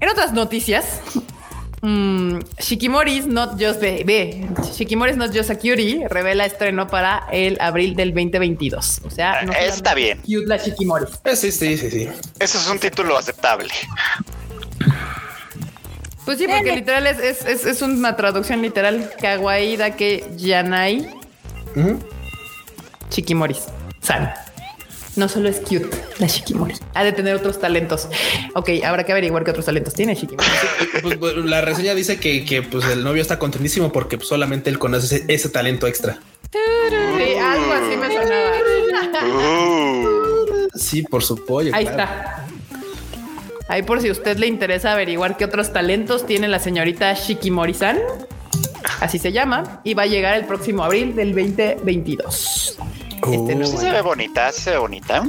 En 0.00 0.08
otras 0.10 0.34
noticias, 0.34 1.00
Mm, 1.82 2.38
Shikimori's 2.58 3.26
Not 3.26 3.58
Just 3.58 3.80
Baby. 3.80 4.46
Shikimori's 4.76 5.16
Not 5.16 5.32
Just 5.32 5.50
a 5.50 5.56
Cutie 5.56 6.06
revela 6.08 6.44
estreno 6.44 6.88
para 6.88 7.26
el 7.30 7.56
abril 7.60 7.94
del 7.94 8.12
2022. 8.12 9.02
O 9.04 9.10
sea, 9.10 9.42
no 9.44 9.52
Está 9.52 9.94
bien. 9.94 10.18
Cute 10.22 10.46
la 10.46 10.56
Shikimori. 10.56 11.06
Eh, 11.24 11.36
Sí, 11.36 11.52
sí, 11.52 11.76
sí, 11.78 11.90
sí. 11.90 12.08
Eso 12.40 12.58
es 12.58 12.66
un 12.68 12.78
título 12.78 13.16
aceptable. 13.16 13.68
Pues 16.24 16.38
sí, 16.38 16.46
porque 16.46 16.74
literal 16.74 17.06
es, 17.06 17.18
es, 17.20 17.44
es, 17.46 17.64
es 17.64 17.80
una 17.80 18.16
traducción 18.16 18.60
literal. 18.60 19.10
Kawaii 19.20 19.76
da 19.76 19.92
que 19.96 20.26
Yanai 20.36 21.08
Ujú. 21.74 21.98
Shikimoris. 23.10 23.64
San. 24.02 24.30
No 25.18 25.28
solo 25.28 25.48
es 25.48 25.58
cute 25.58 25.90
la 26.20 26.28
Shikimori. 26.28 26.74
Ha 26.94 27.02
de 27.02 27.10
tener 27.10 27.34
otros 27.34 27.60
talentos. 27.60 28.08
Ok, 28.54 28.70
habrá 28.84 29.02
que 29.02 29.10
averiguar 29.10 29.42
qué 29.42 29.50
otros 29.50 29.66
talentos 29.66 29.92
tiene 29.92 30.14
Shikimori. 30.14 30.46
Pues, 31.18 31.36
la 31.38 31.60
reseña 31.60 31.96
dice 31.96 32.20
que, 32.20 32.44
que, 32.44 32.62
pues 32.62 32.84
el 32.84 33.02
novio 33.02 33.20
está 33.20 33.36
contentísimo 33.40 33.90
porque 33.92 34.16
pues, 34.16 34.28
solamente 34.28 34.70
él 34.70 34.78
conoce 34.78 35.16
ese, 35.16 35.24
ese 35.26 35.48
talento 35.48 35.88
extra. 35.88 36.20
Sí, 36.52 37.36
algo 37.36 37.72
así 37.72 37.96
me 37.96 38.06
sonaba. 38.06 38.52
Uh, 39.26 40.68
Sí, 40.76 41.02
por 41.02 41.24
su 41.24 41.44
pollo. 41.44 41.74
Ahí 41.74 41.84
claro. 41.84 42.02
está. 42.02 42.46
Ahí 43.68 43.82
por 43.82 44.00
si 44.00 44.08
a 44.08 44.12
usted 44.12 44.38
le 44.38 44.46
interesa 44.46 44.92
averiguar 44.92 45.36
qué 45.36 45.44
otros 45.44 45.72
talentos 45.72 46.26
tiene 46.26 46.46
la 46.46 46.60
señorita 46.60 47.12
Shikimori-san. 47.12 47.98
Así 49.00 49.18
se 49.18 49.32
llama. 49.32 49.80
Y 49.82 49.94
va 49.94 50.04
a 50.04 50.06
llegar 50.06 50.36
el 50.36 50.44
próximo 50.44 50.84
abril 50.84 51.16
del 51.16 51.34
2022. 51.34 52.78
Este 53.18 53.36
Oh. 53.36 53.56
nuevo 53.56 53.64
sí 53.66 53.76
se 53.78 53.86
año. 53.86 53.94
ve 53.94 54.02
bonita, 54.02 54.52
sí 54.52 54.62
se 54.62 54.70
ve 54.70 54.78
bonita. 54.78 55.24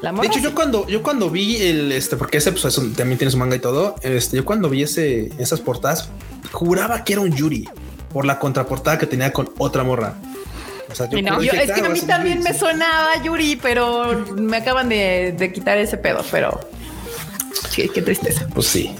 La 0.00 0.12
De 0.12 0.26
hecho, 0.26 0.40
yo 0.40 0.54
cuando, 0.54 0.86
yo 0.88 1.02
cuando 1.02 1.30
vi 1.30 1.62
el 1.62 1.92
este, 1.92 2.16
porque 2.16 2.38
ese 2.38 2.50
pues, 2.52 2.74
también 2.96 3.18
tiene 3.18 3.30
su 3.30 3.38
manga 3.38 3.54
y 3.56 3.60
todo, 3.60 3.94
este, 4.02 4.36
yo 4.36 4.44
cuando 4.44 4.68
vi 4.68 4.82
ese, 4.82 5.30
esas 5.38 5.60
portadas, 5.60 6.08
juraba 6.50 7.04
que 7.04 7.12
era 7.12 7.22
un 7.22 7.32
Yuri 7.34 7.68
por 8.12 8.24
la 8.26 8.38
contraportada 8.38 8.98
que 8.98 9.06
tenía 9.06 9.32
con 9.32 9.50
otra 9.58 9.84
morra. 9.84 10.14
O 10.90 10.94
sea, 10.94 11.08
yo, 11.08 11.22
no, 11.22 11.38
dije, 11.40 11.56
Yo- 11.56 11.62
es 11.62 11.70
que 11.72 11.80
a 11.80 11.88
mí 11.88 11.96
es 11.98 12.02
un 12.02 12.08
también 12.08 12.38
Yuri, 12.38 12.48
me 12.48 12.52
sí. 12.52 12.58
sonaba 12.60 13.22
Yuri, 13.22 13.56
pero 13.62 14.24
me 14.36 14.56
acaban 14.58 14.88
de, 14.88 15.34
de 15.38 15.52
quitar 15.52 15.78
ese 15.78 15.96
pedo, 15.96 16.22
pero 16.30 16.60
sí, 17.70 17.88
qué 17.88 18.02
tristeza. 18.02 18.46
Pues 18.52 18.66
sí. 18.66 18.94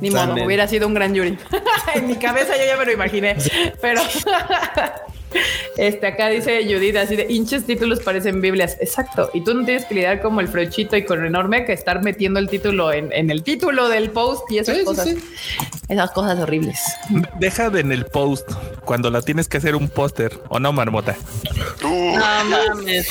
Ni 0.00 0.10
modo, 0.10 0.34
hubiera 0.44 0.66
sido 0.66 0.88
un 0.88 0.94
gran 0.94 1.14
Yuri. 1.14 1.38
en 1.94 2.06
mi 2.08 2.16
cabeza 2.16 2.56
yo 2.56 2.64
ya 2.66 2.76
me 2.76 2.86
lo 2.86 2.92
imaginé, 2.92 3.36
pero 3.80 4.00
este 5.76 6.06
acá 6.06 6.28
dice 6.28 6.62
Judith 6.64 6.96
así 6.96 7.16
de 7.16 7.26
hinches 7.28 7.64
títulos 7.64 8.00
parecen 8.00 8.40
Biblias. 8.40 8.76
Exacto. 8.80 9.30
Y 9.34 9.42
tú 9.42 9.54
no 9.54 9.64
tienes 9.64 9.84
que 9.86 9.94
lidiar 9.94 10.20
como 10.22 10.40
el 10.40 10.48
frechito 10.48 10.96
y 10.96 11.04
con 11.04 11.24
enorme 11.24 11.64
que 11.64 11.72
estar 11.72 12.02
metiendo 12.02 12.38
el 12.38 12.48
título 12.48 12.92
en, 12.92 13.12
en 13.12 13.30
el 13.30 13.42
título 13.42 13.88
del 13.88 14.10
post 14.10 14.50
y 14.50 14.58
esas 14.58 14.78
Sí, 14.78 14.84
cosas. 14.84 15.08
sí. 15.08 15.18
Esas 15.88 16.10
cosas 16.12 16.38
horribles. 16.38 16.78
Deja 17.38 17.68
de 17.70 17.80
en 17.80 17.92
el 17.92 18.06
post 18.06 18.50
cuando 18.84 19.10
la 19.10 19.20
tienes 19.22 19.48
que 19.48 19.56
hacer 19.58 19.74
un 19.76 19.88
póster 19.88 20.38
o 20.48 20.58
no, 20.58 20.72
marmota. 20.72 21.16
No 21.82 22.44
mames. 22.44 23.08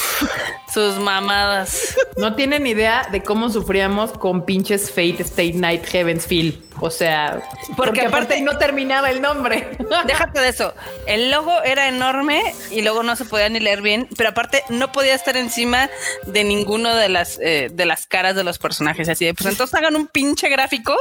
Sus 0.73 0.97
mamadas. 0.99 1.95
No 2.17 2.35
tienen 2.35 2.65
idea 2.65 3.07
de 3.11 3.21
cómo 3.23 3.49
sufríamos 3.49 4.11
con 4.13 4.45
pinches 4.45 4.89
Fate 4.89 5.17
State 5.21 5.53
Night 5.55 5.85
Heavens 5.85 6.25
Feel. 6.25 6.63
O 6.79 6.89
sea, 6.89 7.41
porque, 7.75 8.01
aparte 8.01 8.35
aparte- 8.35 8.41
no 8.41 8.57
terminaba 8.57 9.09
el 9.09 9.21
nombre. 9.21 9.77
Déjate 10.05 10.39
de 10.39 10.49
eso. 10.49 10.73
El 11.07 11.29
logo 11.29 11.61
era 11.63 11.87
enorme 11.89 12.41
y 12.71 12.81
luego 12.81 13.03
no 13.03 13.15
se 13.15 13.25
podía 13.25 13.49
ni 13.49 13.59
leer 13.59 13.81
bien, 13.81 14.07
pero 14.17 14.29
aparte 14.29 14.63
no 14.69 14.91
podía 14.91 15.13
estar 15.13 15.35
encima 15.37 15.89
de 16.25 16.43
ninguno 16.43 16.95
de 16.95 17.09
las 17.09 17.37
eh, 17.39 17.69
de 17.71 17.85
las 17.85 18.07
caras 18.07 18.35
de 18.35 18.43
los 18.43 18.57
personajes. 18.57 19.09
Así 19.09 19.25
de, 19.25 19.33
pues 19.33 19.47
entonces 19.49 19.73
hagan 19.75 19.95
un 19.95 20.07
pinche 20.07 20.49
gráfico 20.49 20.95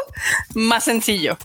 más 0.54 0.84
sencillo. 0.84 1.38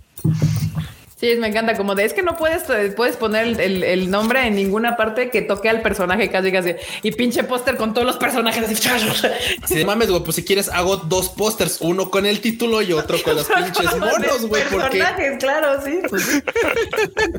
Sí, 1.17 1.33
me 1.37 1.47
encanta 1.47 1.77
como 1.77 1.95
de 1.95 2.03
es 2.03 2.11
que 2.13 2.21
no 2.21 2.35
puedes, 2.35 2.69
eh, 2.69 2.91
puedes 2.93 3.15
poner 3.15 3.45
el, 3.47 3.59
el- 3.61 3.83
el 3.85 4.11
nombre 4.11 4.45
en 4.47 4.55
ninguna 4.55 4.97
parte 4.97 5.29
que 5.29 5.41
toque 5.41 5.69
al 5.69 5.81
personaje 5.81 6.29
casi 6.29 6.51
casi 6.51 6.75
y 7.03 7.11
pinche 7.11 7.45
póster 7.45 7.77
con 7.77 7.93
todos 7.93 8.05
los 8.05 8.17
personajes 8.17 8.63
así. 8.69 8.75
Si 9.65 9.75
de 9.75 9.85
mames, 9.85 10.09
güey, 10.09 10.21
pues 10.23 10.35
si 10.35 10.43
quieres 10.43 10.67
hago 10.67 10.97
dos 10.97 11.29
pósters, 11.29 11.77
uno 11.79 12.11
con 12.11 12.25
el 12.25 12.41
título 12.41 12.81
y 12.81 12.91
otro 12.91 13.17
con 13.23 13.37
los 13.37 13.47
pinches 13.55 13.97
monos, 13.97 14.45
güey, 14.47 14.63
porque 14.69 14.97
Personajes, 14.99 15.37
claro, 15.39 15.81
sí. 15.85 15.99
pues 16.09 16.21
sí. 16.23 16.41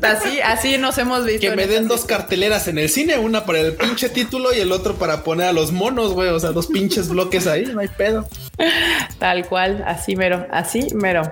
así, 0.01 0.39
así 0.41 0.77
nos 0.79 0.97
hemos 0.97 1.23
visto. 1.25 1.41
que 1.41 1.55
me 1.55 1.67
den 1.67 1.87
dos 1.87 2.03
carteleras 2.05 2.67
en 2.67 2.79
el 2.79 2.89
cine, 2.89 3.19
una 3.19 3.45
para 3.45 3.59
el 3.59 3.73
pinche 3.73 4.09
título 4.09 4.53
y 4.53 4.59
el 4.59 4.71
otro 4.71 4.95
para 4.95 5.23
poner 5.23 5.47
a 5.49 5.53
los 5.53 5.71
monos, 5.71 6.13
güey, 6.13 6.29
o 6.29 6.39
sea, 6.39 6.49
dos 6.51 6.65
pinches 6.67 7.09
bloques 7.09 7.45
ahí, 7.45 7.65
no 7.67 7.79
hay 7.81 7.87
pedo. 7.89 8.27
Tal 9.19 9.45
cual, 9.47 9.83
así 9.85 10.15
mero, 10.15 10.47
así 10.51 10.87
mero. 10.95 11.31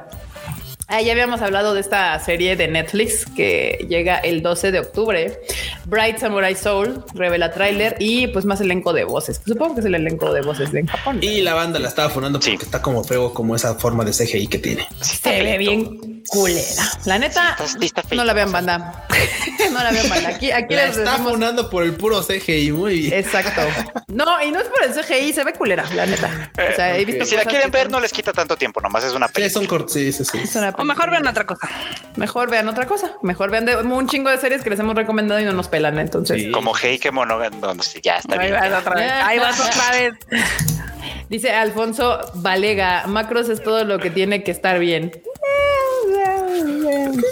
Ah, 0.88 1.02
ya 1.02 1.14
habíamos 1.14 1.42
hablado 1.42 1.74
de 1.74 1.80
esta 1.82 2.18
serie 2.20 2.56
de 2.56 2.68
Netflix 2.68 3.26
que 3.36 3.86
llega 3.90 4.18
el 4.20 4.44
12 4.44 4.72
de 4.72 4.80
octubre. 4.80 5.40
Bright 5.86 6.20
Samurai 6.20 6.56
Soul 6.56 7.04
revela 7.16 7.52
tráiler 7.52 7.96
y 8.00 8.28
pues 8.28 8.46
más 8.46 8.62
elenco 8.62 8.94
de 8.94 9.04
voces. 9.04 9.42
Supongo 9.48 9.74
que 9.76 9.80
es 9.80 9.86
el 9.88 9.96
elenco 9.96 10.32
de 10.32 10.42
voces 10.42 10.72
de 10.72 10.82
en 10.82 10.88
Japón. 10.88 11.20
Y 11.22 11.42
la 11.42 11.56
banda 11.56 11.80
la 11.80 11.88
estaba 11.90 12.10
fonando 12.10 12.40
porque 12.40 12.58
Sí. 12.58 12.64
está 12.66 12.84
como 12.84 13.04
feo 13.04 13.34
como 13.34 13.56
esa 13.56 13.74
forma 13.76 14.04
de 14.06 14.12
CGI 14.14 14.48
que 14.48 14.60
tiene. 14.60 14.88
sí 15.02 15.18
se 15.18 15.42
ve 15.44 15.58
bien 15.58 16.24
culera. 16.28 16.64
La 17.06 17.18
neta, 17.18 17.56
Sí, 17.58 17.64
está- 17.66 17.80
sí 17.80 17.86
está 17.86 18.02
feito. 18.04 18.16
no 18.16 18.24
la 18.26 18.34
vean 18.34 18.52
banda. 18.52 19.06
no 19.72 19.84
la 19.84 19.92
vean 19.92 20.08
banda. 20.10 20.30
Aquí, 20.30 20.52
aquí 20.52 20.76
La 20.76 20.86
les 20.88 20.98
está 20.98 21.12
decimos- 21.14 21.32
fonando 21.32 21.70
por 21.70 21.84
el 21.84 21.94
puro 21.96 22.22
CGI, 22.22 22.72
muy 22.72 23.00
bien. 23.00 23.14
Exacto. 23.14 23.62
No, 24.08 24.26
y 24.44 24.52
no 24.52 24.60
es 24.60 24.68
por 24.68 24.84
el 24.84 24.94
CGI, 24.94 25.34
se 25.34 25.44
ve 25.44 25.54
culera, 25.54 25.84
la 25.96 26.06
neta. 26.06 26.52
O 26.72 26.76
sea, 26.76 26.96
he 26.98 27.06
visto 27.06 27.26
Si 27.26 27.36
la 27.36 27.44
quieren 27.46 27.72
ver, 27.72 27.84
son- 27.84 27.92
no 27.94 28.00
les 28.00 28.12
quita 28.14 28.34
tanto 28.34 28.56
tiempo, 28.56 28.82
nomás 28.82 29.04
es 29.04 29.14
una 29.14 29.28
Sí, 29.28 29.34
película. 29.34 29.54
son 29.54 29.66
cortos, 29.68 29.94
sí, 29.94 30.12
sí, 30.14 30.24
sí. 30.26 30.38
es 30.44 30.56
una 30.56 30.72
O 30.78 30.84
mejor 30.84 31.10
vean 31.10 31.26
otra 31.28 31.46
cosa. 31.46 31.70
Mejor 32.16 32.50
vean 32.50 32.68
otra 32.68 32.86
cosa. 32.86 33.14
Mejor 33.22 33.52
vean 33.52 33.66
de, 33.66 33.76
un 33.78 34.08
chingo 34.08 34.30
de 34.30 34.38
series 34.38 34.62
que 34.64 34.70
les 34.70 34.80
hemos 34.80 34.96
recomendado 34.96 35.40
y 35.40 35.46
no 35.46 35.54
nos 35.54 35.68
pelan. 35.68 35.98
Entonces, 36.00 36.42
Sí. 36.44 36.52
Como 36.52 36.74
Heike 36.76 37.12
Monogan, 37.12 37.60
no, 37.62 37.74
no 37.74 37.84
sé, 37.84 38.02
ya 38.02 38.18
está 38.18 38.40
Ahí 38.40 38.50
bien. 38.50 38.60
vas 38.62 38.82
otra 38.82 38.96
vez. 38.96 39.12
Ahí 39.12 39.40
vas 39.40 39.60
otra 39.60 39.92
vez. 39.92 40.14
dice 41.30 41.52
Alfonso 41.52 42.20
Valega: 42.36 43.06
Macros 43.08 43.50
es 43.50 43.64
todo 43.64 43.84
lo 43.86 44.00
que 44.00 44.10
tiene 44.10 44.44
que 44.44 44.52
estar 44.52 44.80
bien. 44.80 45.12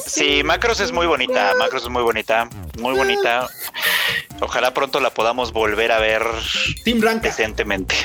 Sí, 0.06 0.44
Macros 0.44 0.80
es 0.80 0.92
muy 0.92 1.08
bonita, 1.08 1.54
Macros 1.58 1.84
es 1.84 1.90
muy 1.90 2.04
bonita, 2.04 2.48
muy 2.80 2.94
bonita. 2.96 3.48
Ojalá 4.40 4.74
pronto 4.74 5.00
la 5.00 5.10
podamos 5.12 5.52
volver 5.54 5.92
a 5.92 6.00
ver 6.00 6.24
Team 6.84 7.00
Blanca. 7.00 7.28
decentemente. 7.28 7.96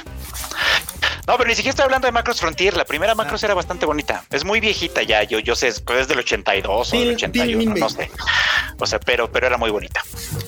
No, 1.28 1.36
pero 1.36 1.46
ni 1.48 1.54
siquiera 1.54 1.70
estoy 1.70 1.84
hablando 1.84 2.06
de 2.08 2.12
Macros 2.12 2.40
Frontier. 2.40 2.74
La 2.76 2.84
primera 2.86 3.14
Macros 3.14 3.42
era 3.44 3.52
bastante 3.54 3.84
bonita. 3.86 4.24
Es 4.30 4.44
muy 4.44 4.60
viejita 4.60 5.02
ya. 5.02 5.22
Yo, 5.24 5.38
yo 5.40 5.54
sé, 5.54 5.68
es 5.68 5.84
del 6.08 6.18
82 6.18 6.88
o 6.88 6.90
Team- 6.90 7.00
del 7.04 7.14
81, 7.16 7.58
Team 7.74 7.78
no 7.78 7.88
sé. 7.90 8.10
O 8.78 8.86
sea, 8.86 8.98
pero, 8.98 9.30
pero 9.30 9.46
era 9.46 9.58
muy 9.58 9.70
bonita. 9.70 10.02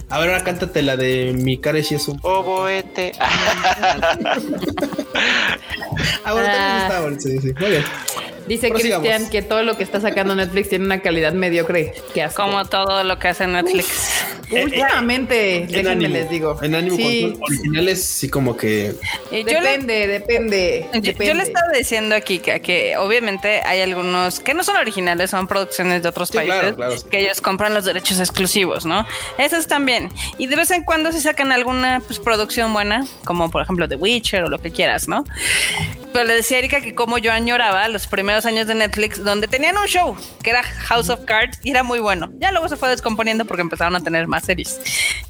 A 0.08 0.18
ver, 0.18 0.30
ahora 0.30 0.42
cántate 0.42 0.80
la 0.82 0.96
de 0.96 1.32
mi 1.36 1.58
cara 1.58 1.82
si 1.82 1.94
es 1.96 2.08
un. 2.08 2.18
Oboete. 2.22 3.12
Ah, 6.24 6.32
bueno, 6.32 6.46
también 6.48 6.72
Ah. 6.72 6.82
está 6.88 7.00
bonito, 7.00 7.22
sí, 7.22 7.38
sí. 7.40 7.52
Muy 7.58 7.70
bien. 7.70 7.84
Dice. 8.50 8.68
Cristian 8.72 9.30
que 9.30 9.42
todo 9.42 9.62
lo 9.62 9.76
que 9.76 9.84
está 9.84 10.00
sacando 10.00 10.34
Netflix 10.34 10.70
tiene 10.70 10.84
una 10.84 11.00
calidad 11.00 11.32
mediocre. 11.34 11.94
Que 12.12 12.22
asco. 12.22 12.42
Como 12.42 12.64
todo 12.64 13.04
lo 13.04 13.16
que 13.18 13.28
hace 13.28 13.46
Netflix. 13.46 14.24
Últimamente, 14.50 15.66
déjenme 15.68 15.90
ánimo, 15.90 16.14
les 16.14 16.28
digo. 16.30 16.58
En 16.60 16.74
ánimo 16.74 16.96
Sí, 16.96 17.32
con 17.38 17.42
originales, 17.44 18.04
sí, 18.04 18.28
como 18.28 18.56
que. 18.56 18.94
Le- 19.30 19.44
depende, 19.44 20.06
depende, 20.08 20.86
Yo, 20.94 21.00
depende. 21.00 21.26
yo 21.26 21.34
le 21.34 21.42
estaba 21.44 21.68
diciendo 21.76 22.16
aquí 22.16 22.40
que, 22.40 22.60
que 22.60 22.96
obviamente 22.96 23.60
hay 23.64 23.82
algunos 23.82 24.40
que 24.40 24.52
no 24.54 24.64
son 24.64 24.76
originales, 24.78 25.30
son 25.30 25.46
producciones 25.46 26.02
de 26.02 26.08
otros 26.08 26.28
Sí, 26.30 26.38
claro, 26.38 26.48
países 26.60 26.74
claro. 26.74 26.94
que 27.10 27.20
ellos 27.20 27.40
compran 27.40 27.72
los 27.72 27.84
derechos 27.84 28.18
exclusivos, 28.18 28.84
¿no? 28.84 29.06
Esos 29.38 29.68
también. 29.68 30.10
Y 30.38 30.48
de 30.48 30.56
vez 30.56 30.72
en 30.72 30.82
cuando 30.82 31.12
se 31.12 31.20
sacan 31.20 31.52
alguna 31.52 32.02
pues, 32.04 32.18
producción 32.18 32.72
buena, 32.72 33.06
como 33.24 33.48
por 33.50 33.62
ejemplo 33.62 33.88
The 33.88 33.94
Witcher 33.96 34.42
o 34.42 34.48
lo 34.48 34.58
que 34.60 34.72
quieras, 34.72 35.06
¿no? 35.06 35.24
Pero 36.12 36.24
le 36.24 36.34
decía 36.34 36.56
a 36.56 36.60
Erika 36.60 36.80
que 36.80 36.94
como 36.94 37.18
yo 37.18 37.32
añoraba 37.32 37.86
los 37.88 38.06
primeros 38.06 38.44
años 38.46 38.66
de 38.66 38.74
Netflix 38.74 39.22
donde 39.22 39.46
tenían 39.48 39.76
un 39.76 39.86
show 39.86 40.16
que 40.42 40.50
era 40.50 40.62
House 40.62 41.08
of 41.08 41.20
Cards 41.24 41.58
y 41.62 41.70
era 41.70 41.82
muy 41.82 42.00
bueno. 42.00 42.30
Ya 42.38 42.50
luego 42.50 42.68
se 42.68 42.76
fue 42.76 42.88
descomponiendo 42.88 43.44
porque 43.44 43.62
empezaron 43.62 43.94
a 43.96 44.00
tener 44.00 44.26
más 44.26 44.44
series. 44.44 44.80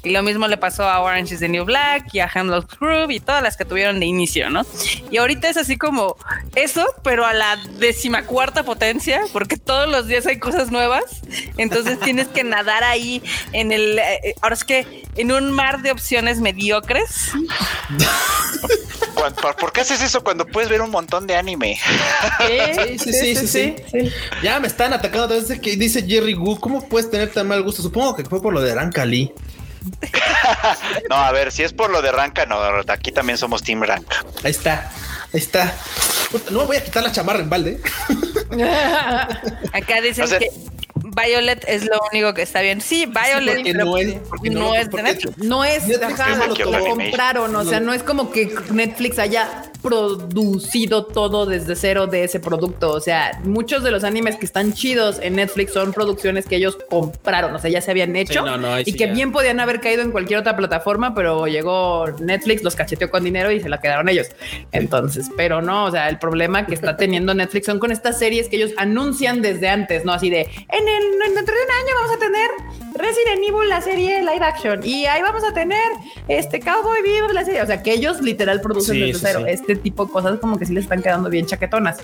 Y 0.03 0.09
lo 0.09 0.23
mismo 0.23 0.47
le 0.47 0.57
pasó 0.57 0.83
a 0.83 0.99
Orange 1.01 1.35
is 1.35 1.39
the 1.39 1.49
New 1.49 1.65
Black 1.65 2.07
y 2.13 2.19
a 2.19 2.29
Hemlock 2.33 2.79
Grove 2.79 3.13
y 3.13 3.19
todas 3.19 3.43
las 3.43 3.57
que 3.57 3.65
tuvieron 3.65 3.99
de 3.99 4.07
inicio, 4.07 4.49
¿no? 4.49 4.65
Y 5.11 5.17
ahorita 5.17 5.49
es 5.49 5.57
así 5.57 5.77
como 5.77 6.15
eso, 6.55 6.85
pero 7.03 7.25
a 7.25 7.33
la 7.33 7.57
decimacuarta 7.77 8.63
potencia, 8.63 9.21
porque 9.33 9.57
todos 9.57 9.87
los 9.89 10.07
días 10.07 10.25
hay 10.25 10.39
cosas 10.39 10.71
nuevas. 10.71 11.03
Entonces 11.57 11.99
tienes 12.03 12.27
que 12.27 12.43
nadar 12.43 12.83
ahí 12.83 13.21
en 13.53 13.71
el. 13.71 13.99
eh, 13.99 14.33
ahora 14.41 14.55
es 14.55 14.63
que 14.63 15.03
en 15.15 15.31
un 15.31 15.51
mar 15.51 15.81
de 15.83 15.91
opciones 15.91 16.39
mediocres. 16.39 17.31
¿Cuán- 19.13 19.35
por- 19.35 19.55
¿Por 19.55 19.71
qué 19.71 19.81
haces 19.81 20.01
eso 20.01 20.23
cuando 20.23 20.45
puedes 20.47 20.69
ver 20.71 20.81
un 20.81 20.89
montón 20.91 21.27
de 21.27 21.35
anime? 21.35 21.77
Sí, 22.47 22.97
sí, 22.97 23.13
sí, 23.13 23.47
sí, 23.47 23.75
sí. 23.91 24.11
Ya 24.41 24.59
me 24.59 24.67
están 24.67 24.93
atacando 24.93 25.27
desde 25.27 25.59
que 25.61 25.75
dice 25.75 26.03
Jerry 26.07 26.33
Gu. 26.33 26.59
¿Cómo 26.59 26.87
puedes 26.89 27.11
tener 27.11 27.29
tan 27.31 27.47
mal 27.47 27.61
gusto? 27.61 27.81
Supongo 27.81 28.15
que 28.15 28.25
fue 28.25 28.41
por 28.41 28.53
lo 28.53 28.61
de 28.61 28.71
Arancali. 28.71 29.33
No, 31.09 31.15
a 31.15 31.31
ver, 31.31 31.51
si 31.51 31.63
es 31.63 31.73
por 31.73 31.89
lo 31.91 32.01
de 32.01 32.11
Ranka, 32.11 32.45
no, 32.45 32.57
aquí 32.87 33.11
también 33.11 33.37
somos 33.37 33.61
Team 33.63 33.81
Ranka. 33.83 34.23
Ahí 34.43 34.51
está. 34.51 34.91
Ahí 35.33 35.39
está. 35.39 35.75
No 36.49 36.59
me 36.61 36.65
voy 36.65 36.77
a 36.77 36.83
quitar 36.83 37.03
la 37.03 37.11
chamarra 37.11 37.39
en 37.39 37.49
balde. 37.49 37.79
Acá 39.73 40.01
dicen 40.01 40.23
O 40.25 40.27
sea- 40.27 40.39
que 40.39 40.49
Violet 41.15 41.63
es 41.67 41.85
lo 41.85 41.99
único 42.11 42.33
que 42.33 42.41
está 42.43 42.61
bien. 42.61 42.81
Sí, 42.81 43.05
Violet 43.05 43.55
porque 43.57 43.71
pero 43.73 43.85
no 43.85 43.97
es- 43.97 44.13
porque 44.29 44.49
no 44.49 44.75
es 44.75 44.89
de 44.89 45.03
Netflix. 45.03 45.37
No 45.39 45.63
es, 45.63 45.87
Netflix 45.87 46.19
ajá, 46.19 46.47
lo 46.47 46.71
lo 46.71 46.79
compraron, 46.85 47.55
o 47.55 47.63
sea, 47.65 47.79
no 47.79 47.93
es 47.93 48.03
como 48.03 48.31
que 48.31 48.53
Netflix 48.71 49.19
haya 49.19 49.63
producido 49.81 51.05
todo 51.05 51.45
desde 51.45 51.75
cero 51.75 52.07
de 52.07 52.23
ese 52.23 52.39
producto. 52.39 52.91
O 52.91 52.99
sea, 53.01 53.39
muchos 53.43 53.83
de 53.83 53.91
los 53.91 54.03
animes 54.03 54.35
que 54.37 54.45
están 54.45 54.73
chidos 54.73 55.19
en 55.21 55.35
Netflix 55.35 55.73
son 55.73 55.91
producciones 55.93 56.45
que 56.45 56.55
ellos 56.55 56.77
compraron, 56.89 57.53
o 57.55 57.59
sea, 57.59 57.69
ya 57.69 57.81
se 57.81 57.91
habían 57.91 58.15
hecho 58.15 58.45
no, 58.45 58.57
no, 58.57 58.73
ahí 58.73 58.83
y 58.85 58.91
sí 58.91 58.97
que 58.97 59.07
ya. 59.07 59.13
bien 59.13 59.31
podían 59.31 59.59
haber 59.59 59.81
caído 59.81 60.01
en 60.01 60.11
cualquier 60.11 60.39
otra 60.39 60.55
plataforma, 60.55 61.13
pero 61.15 61.47
llegó 61.47 62.05
Netflix, 62.19 62.63
los 62.63 62.75
cacheteó 62.75 63.09
con 63.09 63.23
dinero 63.23 63.51
y 63.51 63.59
se 63.59 63.69
la 63.69 63.79
quedaron 63.81 64.07
ellos. 64.09 64.27
Entonces, 64.71 65.29
pero 65.35 65.61
no, 65.61 65.85
o 65.85 65.91
sea, 65.91 66.09
el 66.09 66.19
problema 66.19 66.65
que 66.65 66.73
está 66.75 66.95
teniendo 66.97 67.33
Netflix 67.33 67.65
son 67.65 67.79
con 67.79 67.91
estas 67.91 68.17
series 68.19 68.47
que 68.49 68.57
ellos 68.57 68.71
anuncian 68.77 69.41
desde 69.41 69.67
antes, 69.69 70.05
no 70.05 70.13
así 70.13 70.29
de 70.29 70.41
en 70.69 70.87
el 70.87 71.00
dentro 71.35 71.55
de 71.55 71.61
un 71.63 71.71
año 71.71 71.95
vamos 72.01 72.15
a 72.15 72.19
tener 72.19 72.49
Resident 72.93 73.39
Evil 73.47 73.69
la 73.69 73.81
serie 73.81 74.19
live 74.21 74.43
action 74.43 74.81
y 74.85 75.05
ahí 75.05 75.21
vamos 75.21 75.43
a 75.43 75.53
tener 75.53 75.79
este 76.27 76.59
Cowboy 76.59 77.01
Bebop 77.01 77.31
la 77.31 77.45
serie, 77.45 77.61
o 77.61 77.65
sea, 77.65 77.81
que 77.81 77.93
ellos 77.93 78.21
literal 78.21 78.61
producen 78.61 78.95
Sí, 78.95 78.99
desde 79.01 79.13
sí, 79.13 79.19
cero. 79.25 79.39
sí. 79.45 79.51
Este 79.51 79.75
tipo 79.75 80.05
de 80.05 80.11
cosas 80.11 80.39
como 80.39 80.57
que 80.57 80.65
sí 80.65 80.73
les 80.73 80.83
están 80.83 81.01
quedando 81.01 81.29
bien 81.29 81.45
chaquetonas. 81.45 81.99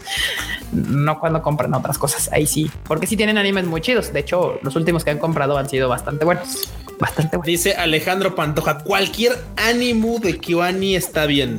No 0.71 1.19
cuando 1.19 1.41
compran 1.41 1.73
otras 1.73 1.97
cosas, 1.97 2.29
ahí 2.31 2.47
sí, 2.47 2.71
porque 2.85 3.05
sí 3.07 3.17
tienen 3.17 3.37
animes 3.37 3.65
muy 3.65 3.81
chidos. 3.81 4.11
De 4.13 4.19
hecho, 4.21 4.59
los 4.61 4.75
últimos 4.75 5.03
que 5.03 5.11
han 5.11 5.19
comprado 5.19 5.57
han 5.57 5.69
sido 5.69 5.89
bastante 5.89 6.25
buenos, 6.25 6.69
bastante 6.99 7.37
buenos. 7.37 7.45
Dice 7.47 7.73
Alejandro 7.75 8.35
Pantoja. 8.35 8.79
Cualquier 8.79 9.37
ánimo 9.57 10.19
de 10.19 10.37
Kiwani 10.39 10.95
está 10.95 11.25
bien. 11.25 11.57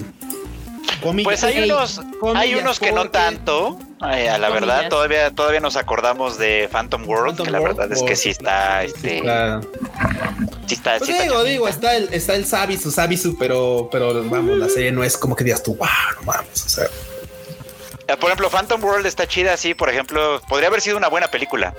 Comillas. 1.02 1.24
Pues 1.24 1.44
hay 1.44 1.58
Ey, 1.58 1.70
unos, 1.70 2.00
comillas, 2.20 2.42
hay 2.42 2.54
unos 2.54 2.80
que 2.80 2.92
no 2.92 3.10
tanto. 3.10 3.78
Ay, 4.00 4.26
a 4.28 4.38
la 4.38 4.48
Comillas. 4.48 4.66
verdad, 4.68 4.88
todavía, 4.88 5.30
todavía 5.32 5.60
nos 5.60 5.76
acordamos 5.76 6.38
de 6.38 6.68
Phantom 6.70 7.08
World, 7.08 7.26
Phantom 7.30 7.46
que 7.46 7.52
la 7.52 7.60
World, 7.60 7.76
verdad 7.78 7.96
es 7.96 8.02
que 8.04 8.14
sí 8.16 8.30
está, 8.30 8.82
sí 8.82 8.86
este, 8.94 9.18
está- 9.18 9.60
sí 10.66 10.74
está, 10.74 10.98
Pues 10.98 11.06
sí 11.06 11.12
está 11.12 11.22
digo, 11.24 11.34
chafita. 11.34 11.50
digo, 11.50 11.68
está 11.68 11.96
el, 11.96 12.08
está 12.12 12.34
el 12.36 12.46
Sabisu, 12.46 12.90
Sabisu, 12.90 13.36
pero, 13.38 13.88
pero 13.90 14.22
vamos, 14.24 14.56
la 14.58 14.68
serie 14.68 14.92
no 14.92 15.02
es 15.02 15.16
como 15.18 15.34
que 15.34 15.42
digas 15.44 15.62
tú, 15.62 15.74
wow, 15.76 15.88
no 16.20 16.22
mames, 16.32 16.64
o 16.64 16.68
sea, 16.68 16.84
Eh, 16.84 16.88
Por 18.16 18.30
ejemplo, 18.30 18.48
Phantom 18.48 18.82
World 18.82 19.06
está 19.06 19.26
chida 19.26 19.52
así, 19.52 19.74
por 19.74 19.90
ejemplo, 19.90 20.40
podría 20.48 20.68
haber 20.68 20.80
sido 20.80 20.96
una 20.96 21.08
buena 21.08 21.28
película. 21.28 21.74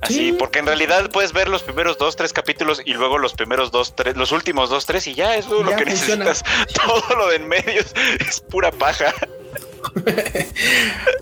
Así, 0.00 0.14
Sí. 0.14 0.32
porque 0.32 0.60
en 0.60 0.66
realidad 0.66 1.10
puedes 1.10 1.32
ver 1.32 1.48
los 1.48 1.62
primeros 1.62 1.98
dos, 1.98 2.16
tres 2.16 2.32
capítulos 2.32 2.80
y 2.84 2.94
luego 2.94 3.18
los 3.18 3.34
primeros 3.34 3.70
dos, 3.70 3.94
tres, 3.94 4.16
los 4.16 4.32
últimos 4.32 4.70
dos, 4.70 4.86
tres 4.86 5.06
y 5.06 5.14
ya 5.14 5.36
es 5.36 5.46
todo 5.46 5.62
lo 5.62 5.76
que 5.76 5.84
funciona. 5.84 6.24
necesitas. 6.24 6.74
Todo 6.86 7.16
lo 7.16 7.28
de 7.28 7.36
en 7.36 7.48
medio 7.48 7.80
es, 8.20 8.40
pura 8.50 8.70
paja. 8.72 9.12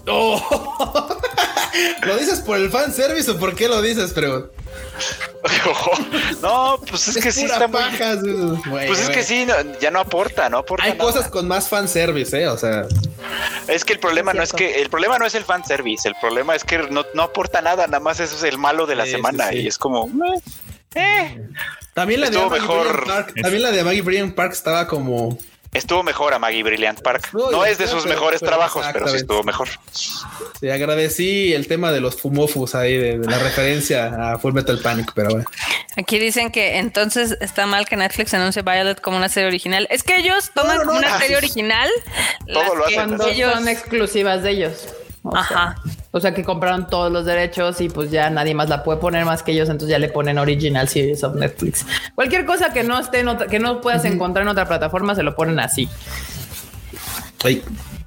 Oh. 0.09 1.16
¿Lo 2.03 2.16
dices 2.16 2.41
por 2.41 2.57
el 2.59 2.70
fan 2.70 2.93
service 2.93 3.31
o 3.31 3.39
por 3.39 3.55
qué 3.55 3.68
lo 3.68 3.83
dices? 3.83 4.12
Pero 4.14 4.53
no, 6.43 6.81
pues 6.89 7.09
es, 7.09 7.22
que 7.22 7.33
sí 7.33 7.45
está 7.45 7.68
muy... 7.68 7.81
paja, 7.81 8.14
güey, 8.68 8.87
Pues 8.87 9.01
es 9.01 9.11
que 9.11 9.22
sí, 9.22 9.45
no, 9.47 9.55
ya 9.81 9.91
no 9.91 10.01
aporta, 10.01 10.49
no 10.49 10.59
aporta. 10.59 10.85
Hay 10.85 10.93
nada. 10.93 11.05
cosas 11.05 11.29
con 11.31 11.47
más 11.49 11.68
fan 11.68 11.89
service, 11.89 12.39
eh, 12.41 12.49
o 12.49 12.59
sea, 12.59 12.87
Es 13.68 13.85
que 13.85 13.93
el 13.95 13.99
problema 13.99 14.33
Es 14.33 14.37
no 14.37 14.43
es 14.43 14.53
que 14.53 14.81
el 14.81 14.91
problema 14.91 15.18
no 15.18 15.27
es 15.27 15.35
el 15.35 15.45
fan 15.45 15.64
service, 15.64 16.07
el 16.09 16.14
problema 16.20 16.55
es 16.55 16.64
que 16.64 16.79
no, 16.79 17.05
no 17.14 17.22
aporta 17.22 17.61
nada, 17.61 17.87
nada 17.87 18.01
más 18.01 18.20
eso 18.20 18.37
es 18.37 18.43
el 18.43 18.59
malo 18.59 18.87
de 18.87 18.95
la 18.97 19.05
Sí, 19.05 19.12
semana 19.12 19.49
sí. 19.51 19.57
y 19.59 19.66
es 19.68 19.79
como 19.79 20.11
eh, 20.95 21.41
también 21.95 22.20
la 22.22 22.31
de 22.31 22.39
Maggie 22.39 22.61
mejor. 22.61 23.07
Park, 23.07 23.35
también 23.43 23.62
la 23.62 23.70
de 23.70 23.85
Maggie 23.85 24.03
Brilliant 24.03 24.35
Park 24.35 24.53
estaba 24.53 24.87
como 24.87 25.39
estuvo 25.77 26.03
mejor 26.03 26.35
a 26.35 26.39
Maggie 26.39 26.62
Brilliant 26.62 27.01
Park. 27.03 27.31
No, 27.33 27.64
es 27.64 27.79
de 27.79 27.87
sus 27.87 28.03
pero- 28.05 28.14
mejores 28.14 28.41
pero 28.41 28.51
trabajos, 28.53 28.87
pero 28.93 29.09
sí 29.09 29.16
estuvo 29.16 29.43
mejor. 29.43 29.68
Sí, 29.93 30.68
agradecí 30.70 31.53
el 31.53 31.66
tema 31.68 31.93
de 31.93 32.01
los 32.01 32.20
fumofus 32.20 32.74
ahí, 32.74 32.97
de, 32.97 33.18
de 33.18 33.27
la 33.31 33.39
referencia 33.39 34.33
a 34.33 34.39
Full 34.39 34.53
Metal 34.53 34.79
Panic, 34.79 35.12
pero 35.14 35.31
bueno. 35.31 35.45
Aquí 35.97 36.18
dicen 36.18 36.51
que 36.51 36.79
entonces 36.79 37.37
está 37.41 37.66
mal 37.66 37.87
que 37.87 37.97
Netflix 37.97 38.35
anuncie 38.35 38.62
Violet 38.62 39.01
como 39.01 39.16
una 39.16 39.29
serie 39.29 39.49
original. 39.49 39.87
Es 39.91 40.03
que 40.03 40.16
ellos 40.16 40.51
toman 40.55 40.79
No, 40.79 40.85
no, 40.85 40.89
como 40.91 41.01
no. 41.01 41.07
una 41.09 41.18
serie 41.18 41.37
original. 41.37 41.89
Todo 42.47 42.62
las 42.62 42.68
lo 42.74 42.74
que 42.74 42.81
hacen 42.81 42.95
Cuando 43.16 43.29
ellos- 43.29 43.53
son 43.55 43.68
exclusivas 43.68 44.43
de 44.43 44.51
ellos. 44.51 44.89
O 45.29 45.33
sea, 45.33 45.41
Ajá. 45.41 45.74
o 46.12 46.20
sea 46.20 46.33
que 46.35 46.45
compraron 46.45 46.87
todos 46.89 47.11
los 47.11 47.24
derechos 47.24 47.81
y 47.81 47.89
pues 47.89 48.11
ya 48.11 48.31
nadie 48.31 48.55
más 48.55 48.68
la 48.68 48.83
puede 48.85 48.99
poner 49.01 49.24
más 49.24 49.43
que 49.43 49.53
ellos, 49.53 49.68
entonces 49.68 49.91
ya 49.91 49.99
le 49.99 50.09
ponen 50.09 50.39
Original 50.39 50.89
Series 50.89 51.24
of 51.24 51.35
Netflix. 51.35 51.85
Cualquier 52.14 52.45
cosa 52.45 52.72
que 52.72 52.83
no 52.85 52.99
esté 52.99 53.20
en 53.20 53.29
otra, 53.29 53.47
que 53.47 53.59
no 53.59 53.81
puedas 53.81 54.05
encontrar 54.05 54.45
en 54.45 54.49
otra 54.49 54.66
plataforma, 54.66 55.14
se 55.14 55.22
lo 55.22 55.35
ponen 55.35 55.59
así. 55.59 55.89
Ay, 57.45 57.62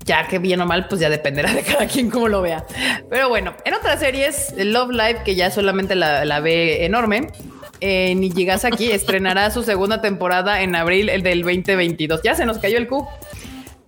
Ya 0.06 0.28
que 0.28 0.40
bien 0.40 0.60
o 0.62 0.66
mal, 0.66 0.88
pues 0.88 1.02
ya 1.02 1.10
dependerá 1.10 1.54
de 1.54 1.62
cada 1.64 1.86
quien 1.88 2.10
cómo 2.10 2.28
lo 2.28 2.42
vea. 2.42 2.66
Pero 3.10 3.30
bueno, 3.30 3.54
en 3.66 3.74
otras 3.74 4.00
series, 4.00 4.54
Love 4.58 4.92
Live, 4.92 5.22
que 5.24 5.36
ya 5.36 5.52
solamente 5.52 5.96
la, 5.96 6.26
la 6.26 6.40
ve 6.40 6.86
enorme, 6.86 7.32
eh, 7.82 8.16
Nijigasaki 8.16 8.92
estrenará 8.92 9.52
su 9.52 9.64
segunda 9.64 10.02
temporada 10.02 10.62
en 10.62 10.76
abril 10.76 11.10
el 11.10 11.22
del 11.24 11.44
2022. 11.44 12.22
Ya 12.24 12.36
se 12.36 12.46
nos 12.46 12.58
cayó 12.60 12.78
el 12.78 12.88
Q. 12.88 13.08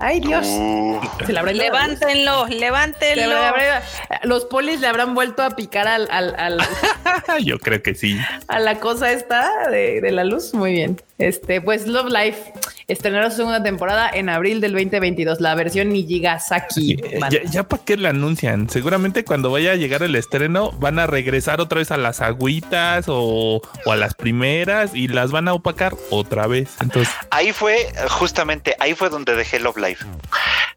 Ay, 0.04 0.20
Dios. 0.20 0.46
Uh, 0.48 1.00
Se 1.26 1.32
la. 1.32 1.44
Levántenlo, 1.44 2.48
Le 2.48 2.60
levántenlo. 2.60 3.38
habrá- 3.38 3.84
los 4.24 4.46
polis 4.46 4.80
le 4.80 4.88
habrán 4.88 5.14
vuelto 5.14 5.44
a 5.44 5.52
picar 5.52 5.88
al, 5.88 6.08
al- 6.12 6.36
al- 6.38 6.60
Yo 7.44 7.60
creo 7.60 7.82
que 7.84 7.94
sí. 7.96 8.18
a 8.48 8.60
la 8.60 8.80
cosa 8.80 9.12
esta 9.12 9.70
de, 9.70 10.02
de 10.02 10.12
la 10.12 10.24
luz. 10.24 10.54
Muy 10.54 10.72
bien. 10.74 11.00
Este, 11.18 11.62
pues 11.62 11.86
Love 11.88 12.10
Life 12.10 12.52
estrenará 12.92 13.30
su 13.32 13.38
segunda 13.38 13.64
temporada 13.64 14.10
en 14.14 14.30
abril 14.30 14.62
del 14.62 14.74
2022, 14.74 15.40
la 15.42 15.56
versión 15.56 15.90
Nijigasaki. 15.90 16.98
Ya, 17.30 17.44
ya 17.44 17.64
para 17.64 17.84
qué 17.84 17.98
la 17.98 18.10
anuncian. 18.10 18.70
Seguramente 18.70 19.24
cuando 19.24 19.52
vaya 19.52 19.72
a 19.72 19.76
llegar 19.76 20.04
el 20.04 20.16
estreno 20.16 20.72
van 20.74 21.00
a 21.00 21.08
regresar 21.08 21.62
otra 21.62 21.80
vez 21.80 21.92
a 21.92 21.98
las 21.98 22.22
agüitas 22.22 23.06
o, 23.08 23.62
o 23.86 23.92
a 23.92 23.96
las 23.96 24.14
primeras 24.14 24.94
y 24.94 25.08
las 25.08 25.32
van 25.32 25.48
a 25.48 25.54
opacar 25.54 25.96
otra 26.10 26.48
vez. 26.48 26.70
Entonces, 26.82 27.14
ahí 27.30 27.52
fue 27.52 27.92
justamente 28.10 28.76
ahí 28.80 28.94
fue 28.94 29.10
donde 29.10 29.36
dejé 29.36 29.60
Love 29.60 29.78
Life. 29.78 30.06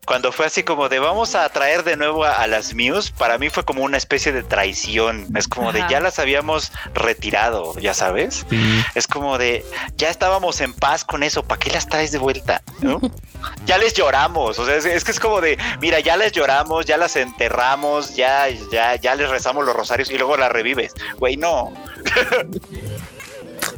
Cuando 0.07 0.33
fue 0.33 0.47
así 0.47 0.63
como 0.63 0.89
de 0.89 0.99
vamos 0.99 1.35
a 1.35 1.49
traer 1.49 1.83
de 1.83 1.97
nuevo 1.97 2.25
a, 2.25 2.33
a 2.33 2.47
las 2.47 2.75
Muse, 2.75 3.13
para 3.17 3.39
mí 3.39 3.49
fue 3.49 3.65
como 3.65 3.83
una 3.83 3.97
especie 3.97 4.33
de 4.33 4.43
traición. 4.43 5.27
Es 5.35 5.49
como 5.49 5.73
de 5.73 5.83
ya 5.89 6.01
las 6.01 6.19
habíamos 6.19 6.73
retirado, 6.95 7.79
ya 7.79 7.95
sabes. 7.95 8.45
sí. 8.51 8.85
Es 8.95 9.07
como 9.07 9.39
de 9.39 9.65
ya 9.97 10.11
estábamos 10.11 10.61
en 10.61 10.73
paz 10.73 11.05
con 11.05 11.23
eso, 11.23 11.43
¿para 11.43 11.59
qué 11.59 11.71
las 11.71 11.89
traes 11.89 12.04
de 12.13 12.19
vuelta? 12.19 12.63
¿No? 12.81 13.01
ya 13.67 13.79
les 13.79 13.95
lloramos, 13.95 14.59
o 14.59 14.65
sea, 14.65 14.77
es, 14.77 15.05
que 15.05 15.11
es 15.11 15.21
como 15.21 15.41
de, 15.41 15.59
mira, 15.81 16.01
ya 16.01 16.17
les 16.17 16.33
lloramos, 16.33 16.87
ya 16.87 16.97
las 16.97 17.17
enterramos, 17.17 18.15
ya, 18.17 18.49
ya, 18.71 18.97
ya 18.97 19.15
les 19.15 19.29
rezamos 19.31 19.65
los 19.65 19.75
rosarios 19.75 20.11
y 20.11 20.19
luego 20.19 20.37
las 20.37 20.53
revives. 20.53 20.95
Güey, 21.19 21.37
no. 21.37 21.73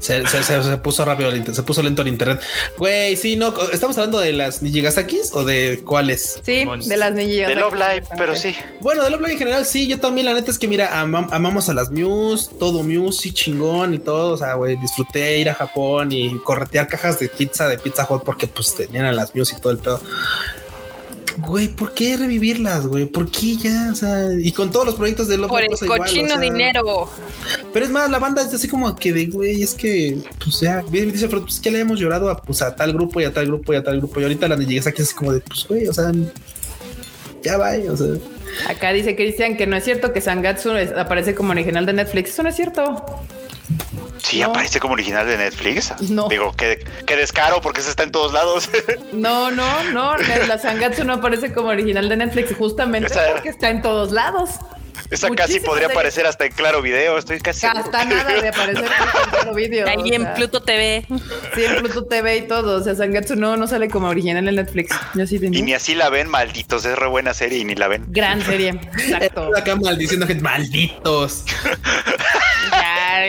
se, 0.07 0.27
se- 0.27 0.43
se- 0.43 0.63
se 0.63 0.77
puso 0.79 1.05
rápido, 1.05 1.31
se 1.53 1.63
puso 1.63 1.83
lento 1.83 2.03
el 2.03 2.09
internet. 2.09 2.41
Güey, 2.79 3.17
sí, 3.17 3.37
no, 3.37 3.53
¿estamos 3.73 3.97
hablando 3.99 4.19
de 4.21 4.33
las 4.33 4.63
Nijigasakis 4.63 5.31
o 5.33 5.45
de 5.45 5.83
cuáles? 5.85 6.41
Sí, 6.45 6.65
de 6.65 6.97
las 6.97 7.13
Nijigasaki. 7.13 7.55
De 7.55 7.61
Love 7.61 7.75
Live, 7.75 8.07
pero 8.17 8.37
sí. 8.37 8.55
Bueno, 8.81 9.03
de 9.05 9.11
Love 9.11 9.21
Live 9.21 9.33
en 9.33 9.39
general, 9.39 9.67
sí, 9.67 9.87
yo 9.87 9.99
también, 10.01 10.27
la 10.27 10.35
neta 10.35 10.51
es 10.51 10.59
que 10.59 10.69
mira, 10.69 10.91
amam- 11.03 11.29
amamos 11.33 11.69
a 11.69 11.75
las 11.75 11.91
Muse, 11.91 12.51
todo 12.59 12.83
Muse, 12.83 13.21
sí, 13.23 13.33
chingón 13.33 13.95
y 13.95 13.99
todo, 13.99 14.35
o 14.35 14.37
sea, 14.37 14.55
güey, 14.55 14.77
disfruté 14.77 15.39
ir 15.39 15.51
a 15.51 15.55
Japón 15.55 16.13
y 16.13 16.39
corretear 16.39 16.87
cajas 16.89 17.19
de 17.19 17.29
pizza 17.29 17.69
de 17.69 17.79
Pizza 17.79 18.07
Hut 18.09 18.23
porque 18.25 18.47
pues 18.47 18.75
tenían 18.75 19.05
a 19.07 19.13
las 19.13 19.35
Muse 19.35 19.57
y 19.57 19.61
todo 19.61 19.73
el 19.73 19.79
pedo. 19.79 20.01
Güey, 21.39 21.68
¿por 21.68 21.93
qué 21.93 22.16
revivirlas, 22.16 22.87
güey? 22.87 23.05
¿Por 23.07 23.30
qué 23.30 23.57
ya? 23.57 23.91
O 23.93 23.95
sea, 23.95 24.28
y 24.32 24.53
con 24.53 24.70
todos 24.70 24.87
los 24.87 24.95
proyectos 24.95 25.28
de 25.28 25.37
Love 25.37 25.51
Por 25.51 25.62
el 25.62 25.72
igual, 25.72 26.01
cochino 26.01 26.26
o 26.26 26.28
sea, 26.28 26.39
dinero. 26.39 27.11
Pero 27.72 27.84
es 27.84 27.91
más, 27.91 28.11
la 28.11 28.18
banda 28.18 28.43
es 28.43 28.55
así 28.55 28.68
como 28.68 28.95
que 28.97 29.12
de, 29.12 29.26
güey, 29.26 29.62
es 29.62 29.74
que, 29.74 30.18
pues 30.43 30.61
ya, 30.61 30.82
bien 30.91 31.12
dice 31.12 31.28
Fred, 31.28 31.43
pues 31.43 31.61
que 31.61 31.70
le 31.70 31.80
hemos 31.80 32.01
llorado 32.01 32.30
a, 32.30 32.41
pues, 32.41 32.62
a 32.62 32.74
tal 32.74 32.95
grupo 32.95 33.20
y 33.20 33.24
a 33.24 33.32
tal 33.32 33.47
grupo 33.47 33.74
y 33.74 33.76
a 33.76 33.84
tal 33.84 33.99
grupo. 33.99 34.20
Y 34.20 34.22
ahorita 34.22 34.49
la 34.49 34.57
llegas 34.57 34.87
aquí 34.87 35.03
es 35.03 35.12
como 35.12 35.32
de, 35.32 35.41
pues, 35.41 35.66
güey, 35.68 35.87
o 35.87 35.93
sea, 35.93 36.11
ya 37.43 37.59
va, 37.59 37.72
o 37.91 37.97
sea. 37.97 38.14
Acá 38.68 38.93
dice 38.93 39.14
Cristian 39.14 39.57
que 39.57 39.66
no 39.66 39.76
es 39.76 39.84
cierto 39.84 40.12
que 40.12 40.20
Sangatsu 40.20 40.70
aparece 40.97 41.34
como 41.34 41.51
original 41.51 41.84
de 41.84 41.93
Netflix. 41.93 42.30
Eso 42.30 42.43
no 42.43 42.49
es 42.49 42.57
cierto. 42.57 43.05
Sí, 44.27 44.41
No. 44.41 44.47
aparece 44.47 44.81
como 44.81 44.95
original 44.95 45.27
de 45.27 45.37
Netflix. 45.39 45.93
No. 46.11 46.29
Digo, 46.29 46.53
qué, 46.57 46.85
qué 47.07 47.16
descaro 47.16 47.61
porque 47.61 47.81
se 47.81 47.91
está 47.91 48.03
en 48.03 48.11
todos 48.11 48.33
lados. 48.33 48.68
No, 49.12 49.51
no, 49.51 49.85
no. 49.93 50.16
La 50.49 50.59
Sangatsu 50.59 51.05
no 51.05 51.14
aparece 51.14 51.53
como 51.53 51.68
original 51.68 52.09
de 52.09 52.16
Netflix 52.16 52.55
justamente 52.57 53.12
Esa- 53.12 53.33
porque 53.33 53.49
está 53.51 53.70
en 53.70 53.83
todos 53.83 54.12
lados. 54.12 54.51
Esa 55.11 55.29
casi 55.31 55.61
podría 55.61 55.83
series. 55.85 55.91
aparecer 55.97 56.27
hasta 56.27 56.47
en 56.47 56.53
claro 56.53 56.83
video. 56.83 57.16
Estoy 57.16 57.39
casi 57.41 57.61
seguro. 57.61 57.81
Hasta 57.85 58.05
nada 58.07 58.41
de 58.41 58.49
aparecer 58.49 58.85
en 59.43 59.49
el 59.49 59.55
vídeo. 59.55 59.87
Ahí 59.87 60.12
en 60.14 60.22
sea, 60.22 60.35
Pluto 60.35 60.62
TV. 60.62 61.07
Sí, 61.55 61.64
en 61.64 61.77
Pluto 61.77 62.07
TV 62.07 62.39
y 62.39 62.43
todo. 62.49 62.81
O 62.81 62.83
sea, 62.83 62.95
Sangatsu 62.97 63.37
no, 63.37 63.57
no 63.57 63.66
sale 63.68 63.89
como 63.89 64.09
original 64.09 64.49
en 64.49 64.57
Netflix. 64.57 64.97
Yo 65.14 65.24
sí 65.27 65.39
Y 65.41 65.62
ni 65.62 65.74
así 65.74 65.95
la 65.95 66.09
ven, 66.11 66.29
malditos. 66.29 66.85
Es 66.85 66.99
re 66.99 67.07
buena 67.07 67.35
serie 67.35 67.59
y 67.59 67.64
ni 67.64 67.77
la 67.77 67.87
ven. 67.87 68.05
Gran 68.09 68.43
serie. 68.45 68.70
Exacto. 68.99 69.51
Acá 69.57 69.77
maldiciendo 69.77 70.27
gente, 70.27 70.43
malditos. 70.43 71.45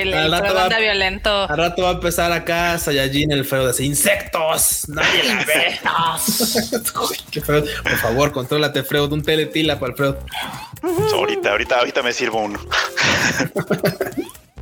El, 0.07 0.13
Al 0.13 0.25
el 0.25 0.31
rato 0.31 0.53
va- 0.55 0.63
anda 0.63 0.79
violento. 0.79 1.49
Al 1.49 1.57
rato 1.57 1.81
va 1.83 1.89
a 1.89 1.93
empezar 1.93 2.31
acá 2.31 2.77
Sayajin 2.77 3.31
el 3.31 3.45
feo 3.45 3.61
de 3.61 3.67
decir, 3.67 3.85
insectos. 3.85 4.87
Nadie 4.89 5.23
la 5.23 5.43
ve. 5.43 5.79
Qué 7.31 7.41
feo. 7.41 7.63
Por 7.83 7.97
favor, 7.97 8.31
contrólate, 8.31 8.83
Freud. 8.83 9.11
Un 9.11 9.23
teletila 9.23 9.79
para 9.79 9.91
el 9.91 9.97
Freud. 9.97 10.15
Ahorita, 11.13 11.51
ahorita, 11.51 11.79
ahorita 11.79 12.03
me 12.03 12.13
sirvo 12.13 12.41
uno. 12.41 12.59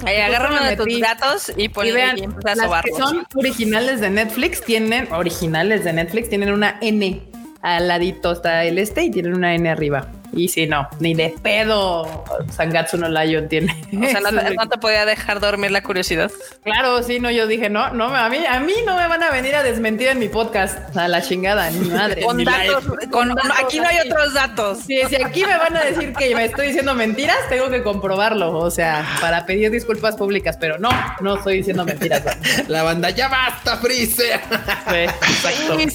Ahí, 0.04 0.18
agarra 0.18 0.50
uno 0.52 0.64
de 0.66 0.76
tus 0.76 1.00
gatos 1.00 1.52
y 1.56 1.64
Y 1.64 1.70
ponle 1.70 1.94
vean, 1.94 2.18
y 2.18 2.24
empieza 2.24 2.52
a 2.52 2.68
las 2.68 2.84
que 2.84 2.92
son 2.92 3.26
originales 3.36 4.02
de 4.02 4.10
Netflix 4.10 4.62
tienen, 4.62 5.12
originales 5.12 5.84
de 5.84 5.94
Netflix, 5.94 6.30
tienen 6.30 6.52
una 6.52 6.78
N 6.82 7.22
al 7.62 7.88
ladito 7.88 8.32
está 8.34 8.64
el 8.66 8.78
este 8.78 9.04
y 9.06 9.10
tienen 9.12 9.34
una 9.34 9.56
N 9.56 9.68
arriba. 9.68 10.12
Y 10.36 10.50
si 10.50 10.68
no, 10.68 10.88
ni 11.00 11.14
de 11.14 11.34
pedo 11.42 12.24
Sangatsu 12.52 12.98
no 12.98 13.08
Lion 13.08 13.48
tiene. 13.48 13.74
O 13.98 14.06
sea, 14.06 14.20
no, 14.20 14.30
te- 14.30 14.50
de- 14.50 14.56
no 14.56 14.68
te 14.68 14.78
podía 14.78 15.06
dejar 15.06 15.40
dormir 15.40 15.72
la 15.72 15.82
curiosidad. 15.82 16.30
Claro, 16.64 17.02
sí, 17.04 17.20
no, 17.22 17.32
yo 17.32 17.48
dije, 17.48 17.70
no, 17.70 17.92
no, 17.92 18.14
a 18.14 18.28
mí, 18.30 18.40
a 18.46 18.60
mí 18.60 18.74
no 18.86 18.98
me 18.98 19.08
van 19.08 19.24
a 19.24 19.32
venir 19.32 19.56
a 19.56 19.64
desmentir 19.64 20.10
en 20.10 20.20
mi 20.20 20.28
podcast, 20.28 20.96
a 20.98 21.08
la 21.08 21.22
chingada, 21.22 21.70
ni 21.72 21.90
madre. 21.90 22.22
Con 22.24 22.36
ni 22.38 22.44
datos, 22.46 22.84
con, 23.10 23.30
datos 23.30 23.52
aquí 23.64 23.80
no 23.80 23.88
hay 23.88 23.98
así. 23.98 24.12
otros 24.12 24.34
datos. 24.34 24.80
Sí, 24.86 25.00
si 25.08 25.16
aquí 25.24 25.46
me 25.46 25.58
van 25.58 25.78
a 25.78 25.84
decir 25.86 26.12
que 26.14 26.36
me 26.36 26.46
estoy 26.46 26.68
diciendo 26.68 26.94
mentiras, 26.96 27.38
tengo 27.48 27.70
que 27.70 27.82
comprobarlo, 27.82 28.52
o 28.58 28.70
sea, 28.70 29.06
para 29.22 29.46
pedir 29.46 29.72
disculpas 29.72 30.16
públicas, 30.18 30.58
pero 30.60 30.78
no, 30.80 30.90
no 31.22 31.38
estoy 31.38 31.58
diciendo 31.58 31.86
mentiras. 31.86 32.24
La 32.68 32.84
banda, 32.84 33.10
ya 33.10 33.30
basta, 33.30 33.78
Freezer. 33.78 34.42
Sí, 34.90 34.96
exacto. 34.98 35.80
Sí, 35.80 35.86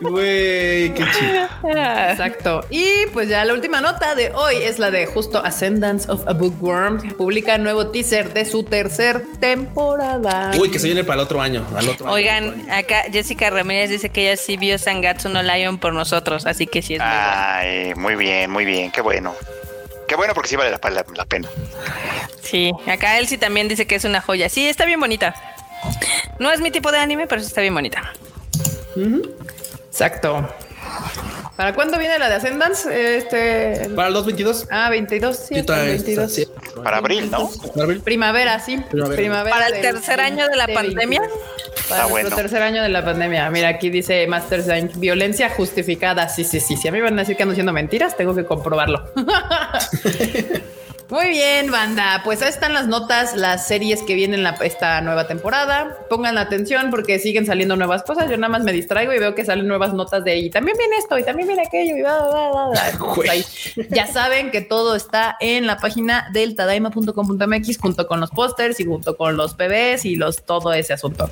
Güey, 0.00 0.94
qué 0.94 1.04
chido. 1.12 1.48
Seb. 2.16 2.39
Y 2.70 3.06
pues 3.12 3.28
ya 3.28 3.44
la 3.44 3.52
última 3.54 3.80
nota 3.80 4.14
de 4.14 4.30
hoy 4.32 4.56
es 4.56 4.78
la 4.78 4.90
de 4.90 5.06
justo 5.06 5.44
Ascendance 5.44 6.10
of 6.10 6.26
a 6.26 6.32
Bookworm. 6.32 7.16
Publica 7.16 7.58
nuevo 7.58 7.88
teaser 7.88 8.32
de 8.32 8.44
su 8.44 8.62
tercer 8.64 9.22
temporada. 9.40 10.52
Uy, 10.58 10.70
que 10.70 10.78
se 10.78 10.86
viene 10.86 11.04
para 11.04 11.20
el 11.20 11.24
otro 11.26 11.40
año. 11.40 11.66
Al 11.76 11.88
otro 11.88 12.06
año. 12.06 12.14
Oigan, 12.14 12.70
acá 12.70 13.02
Jessica 13.12 13.50
Ramírez 13.50 13.90
dice 13.90 14.08
que 14.10 14.22
ella 14.30 14.36
sí 14.40 14.56
vio 14.56 14.78
Sangatsu 14.78 15.28
no 15.28 15.42
Lion 15.42 15.78
por 15.78 15.92
nosotros, 15.92 16.46
así 16.46 16.66
que 16.66 16.82
sí 16.82 16.94
es 16.94 17.00
muy. 17.00 17.08
Ay, 17.10 17.94
muy 17.94 18.14
bien, 18.16 18.50
muy 18.50 18.64
bien. 18.64 18.90
Qué 18.90 19.00
bueno. 19.00 19.34
Qué 20.08 20.16
bueno 20.16 20.34
porque 20.34 20.48
sí 20.48 20.56
vale 20.56 20.70
la, 20.70 20.90
la- 20.90 21.04
la 21.14 21.24
pena. 21.24 21.48
Sí, 22.42 22.72
acá 22.88 23.18
Elsie 23.18 23.38
también 23.38 23.68
dice 23.68 23.86
que 23.86 23.94
es 23.94 24.04
una 24.04 24.20
joya. 24.20 24.48
Sí, 24.48 24.66
está 24.66 24.84
bien 24.86 24.98
bonita. 24.98 25.34
No 26.38 26.50
es 26.50 26.60
mi 26.60 26.70
tipo 26.70 26.90
de 26.90 26.98
anime, 26.98 27.26
pero 27.26 27.40
sí 27.40 27.46
está 27.46 27.60
bien 27.60 27.74
bonita. 27.74 28.12
Exacto. 29.88 30.48
¿Para 31.60 31.74
cuándo 31.74 31.98
viene 31.98 32.18
la 32.18 32.30
de 32.30 32.36
Ascendance? 32.36 33.16
Este. 33.18 33.90
Para 33.94 34.08
el 34.08 34.14
222. 34.14 34.66
Ah, 34.70 34.88
22, 34.88 35.36
sí, 35.36 35.42
Sí, 35.42 35.44
hasta 35.44 35.58
el 35.60 35.66
todavía 35.66 35.90
22. 35.92 36.30
está, 36.38 36.54
sí. 36.56 36.80
Para 36.82 36.96
abril, 36.96 37.30
¿no? 37.30 37.50
Para 37.74 37.82
abril. 37.84 38.00
Primavera, 38.00 38.58
sí. 38.60 38.78
Primavera. 38.90 39.16
Primavera. 39.20 39.54
¿Para 39.56 39.66
el 39.66 39.72
del 39.74 39.82
tercer 39.82 40.20
año 40.22 40.48
de 40.48 40.56
la 40.56 40.66
2022. 40.66 40.94
pandemia? 40.94 41.20
Para 41.90 42.04
Ah, 42.04 42.08
nuestro 42.08 42.08
bueno. 42.30 42.36
tercer 42.36 42.62
año 42.62 42.82
de 42.82 42.88
la 42.88 43.04
pandemia. 43.04 43.50
Mira, 43.50 43.68
aquí 43.68 43.90
dice 43.90 44.26
Master 44.26 44.62
Sign, 44.62 44.90
violencia 44.94 45.50
justificada. 45.50 46.30
Sí, 46.30 46.44
sí, 46.44 46.60
sí. 46.60 46.78
Si 46.78 46.88
a 46.88 46.92
mí 46.92 47.00
van 47.02 47.12
a 47.18 47.22
decir 47.24 47.36
que 47.36 47.42
ando 47.42 47.52
diciendo 47.52 47.74
mentiras, 47.74 48.16
tengo 48.16 48.34
que 48.34 48.46
comprobarlo. 48.46 49.10
Muy 51.10 51.30
bien, 51.30 51.72
banda. 51.72 52.22
Pues 52.24 52.40
ahí 52.40 52.50
están 52.50 52.72
las 52.72 52.86
notas, 52.86 53.36
las 53.36 53.66
series 53.66 54.02
que 54.02 54.14
vienen 54.14 54.44
la, 54.44 54.50
esta 54.62 55.00
nueva 55.00 55.26
temporada. 55.26 55.98
Pongan 56.08 56.38
atención 56.38 56.90
porque 56.90 57.18
siguen 57.18 57.46
saliendo 57.46 57.74
nuevas 57.74 58.04
cosas. 58.04 58.30
Yo 58.30 58.36
nada 58.36 58.48
más 58.48 58.62
me 58.62 58.72
distraigo 58.72 59.12
y 59.12 59.18
veo 59.18 59.34
que 59.34 59.44
salen 59.44 59.66
nuevas 59.66 59.92
notas 59.92 60.22
de 60.22 60.38
y 60.38 60.50
también 60.50 60.76
viene 60.78 60.96
esto 60.98 61.18
y 61.18 61.24
también 61.24 61.48
viene 61.48 61.62
aquello 61.66 61.96
y 61.96 62.02
bla, 62.02 62.22
bla, 62.22 62.50
bla, 62.50 62.66
bla. 62.68 62.88
Entonces, 62.92 63.30
ahí 63.30 63.44
ya 63.90 64.06
saben 64.06 64.52
que 64.52 64.60
todo 64.60 64.94
está 64.94 65.36
en 65.40 65.66
la 65.66 65.78
página 65.78 66.28
del 66.32 66.54
tadaima.com.mx 66.54 67.78
junto 67.78 68.06
con 68.06 68.20
los 68.20 68.30
pósters 68.30 68.78
y 68.78 68.84
junto 68.84 69.16
con 69.16 69.36
los 69.36 69.54
PBs 69.54 70.04
y 70.04 70.14
los 70.14 70.44
todo 70.44 70.72
ese 70.72 70.92
asunto. 70.92 71.28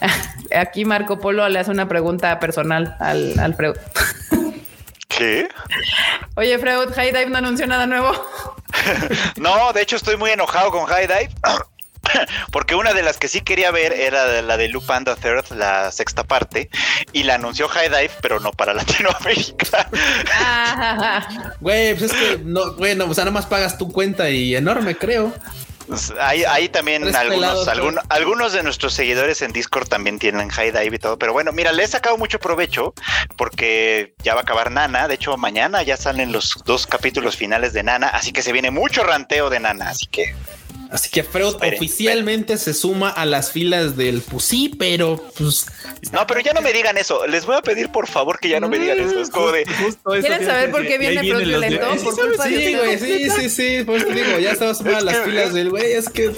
Aquí 0.54 0.84
Marco 0.84 1.18
Polo 1.18 1.48
le 1.48 1.60
hace 1.60 1.70
una 1.70 1.88
pregunta 1.88 2.38
personal 2.40 2.94
al, 3.00 3.38
al. 3.38 3.56
¿Qué? 5.16 5.48
Oye, 6.36 6.58
Freud, 6.58 6.92
High 6.94 7.12
Dive 7.12 7.26
no 7.30 7.38
anunció 7.38 7.66
nada 7.66 7.86
nuevo. 7.86 8.12
No, 9.36 9.72
de 9.72 9.82
hecho 9.82 9.94
estoy 9.96 10.16
muy 10.16 10.30
enojado 10.32 10.70
con 10.72 10.86
High 10.86 11.06
Dive. 11.06 11.30
Porque 12.50 12.74
una 12.74 12.92
de 12.92 13.02
las 13.02 13.16
que 13.18 13.28
sí 13.28 13.40
quería 13.40 13.70
ver 13.70 13.92
era 13.92 14.42
la 14.42 14.56
de 14.56 14.68
Loop 14.68 14.90
and 14.90 15.06
the 15.06 15.14
Third, 15.16 15.56
la 15.56 15.90
sexta 15.90 16.24
parte, 16.24 16.68
y 17.12 17.22
la 17.22 17.36
anunció 17.36 17.68
High 17.68 17.88
Dive, 17.88 18.10
pero 18.20 18.40
no 18.40 18.50
para 18.52 18.74
Latinoamérica. 18.74 19.88
Ah, 20.34 21.26
Güey, 21.60 21.94
pues 21.94 22.12
es 22.12 22.18
que 22.18 22.38
no, 22.44 22.72
bueno, 22.74 23.06
o 23.08 23.14
sea, 23.14 23.24
nada 23.24 23.32
más 23.32 23.46
pagas 23.46 23.78
tu 23.78 23.90
cuenta 23.90 24.28
y 24.28 24.54
enorme, 24.54 24.96
creo. 24.96 25.32
Ahí, 26.20 26.44
ahí 26.44 26.68
también 26.68 27.02
Tres 27.02 27.14
algunos, 27.14 27.68
algún- 27.68 27.94
pues. 27.94 28.06
algunos 28.08 28.52
de 28.52 28.62
nuestros 28.62 28.94
seguidores 28.94 29.42
en 29.42 29.52
Discord 29.52 29.88
también 29.88 30.18
tienen 30.18 30.48
High 30.48 30.72
Dive 30.72 30.96
y 30.96 30.98
todo. 30.98 31.18
Pero 31.18 31.32
bueno, 31.32 31.52
mira, 31.52 31.72
le 31.72 31.84
he 31.84 31.88
sacado 31.88 32.16
mucho 32.16 32.38
provecho 32.38 32.94
porque 33.36 34.14
ya 34.22 34.34
va 34.34 34.40
a 34.40 34.42
acabar 34.42 34.70
Nana. 34.70 35.08
De 35.08 35.14
hecho, 35.14 35.36
mañana 35.36 35.82
ya 35.82 35.96
salen 35.96 36.32
los 36.32 36.54
dos 36.64 36.86
capítulos 36.86 37.36
finales 37.36 37.72
de 37.72 37.82
Nana, 37.82 38.08
así 38.08 38.32
que 38.32 38.42
se 38.42 38.52
viene 38.52 38.70
mucho 38.70 39.04
ranteo 39.04 39.50
de 39.50 39.60
Nana. 39.60 39.90
Así 39.90 40.06
que 40.06 40.34
Así 40.94 41.10
que 41.10 41.24
Freud 41.24 41.54
Esperen, 41.54 41.74
oficialmente 41.74 42.56
se 42.56 42.72
suma 42.72 43.10
a 43.10 43.26
las 43.26 43.50
filas 43.50 43.96
del 43.96 44.20
pues 44.22 44.44
sí, 44.44 44.72
pero 44.78 45.16
pues 45.36 45.66
no, 46.12 46.24
pero 46.28 46.38
ya 46.38 46.52
no 46.52 46.60
me 46.62 46.72
digan 46.72 46.96
eso. 46.96 47.26
Les 47.26 47.44
voy 47.46 47.56
a 47.56 47.62
pedir 47.62 47.90
por 47.90 48.06
favor 48.06 48.38
que 48.38 48.48
ya 48.48 48.60
no 48.60 48.68
me 48.68 48.78
digan 48.78 49.00
eso. 49.00 49.20
Es 49.20 49.28
como 49.28 49.50
de 49.50 49.64
Justo 49.66 50.14
eso 50.14 50.24
¿Quieren 50.24 50.46
saber 50.46 50.68
a 50.68 50.72
por 50.72 50.86
qué 50.86 50.96
viene 50.98 51.20
de- 51.20 51.44
Violento? 51.44 51.86
Sí, 51.98 52.04
culpa 52.04 52.46
de 52.46 52.56
sí, 52.64 52.74
güey, 52.76 52.98
sí, 53.00 53.28
sí, 53.30 53.50
sí, 53.50 53.84
por 53.84 53.96
eso 53.96 54.06
digo, 54.08 54.38
ya 54.38 54.52
estaba 54.52 54.72
sumada 54.76 54.96
a 54.96 55.00
Es 55.00 55.04
las 55.04 55.16
que- 55.18 55.24
filas 55.30 55.52
del 55.52 55.70
güey, 55.70 55.92
es 55.94 56.08
que 56.08 56.30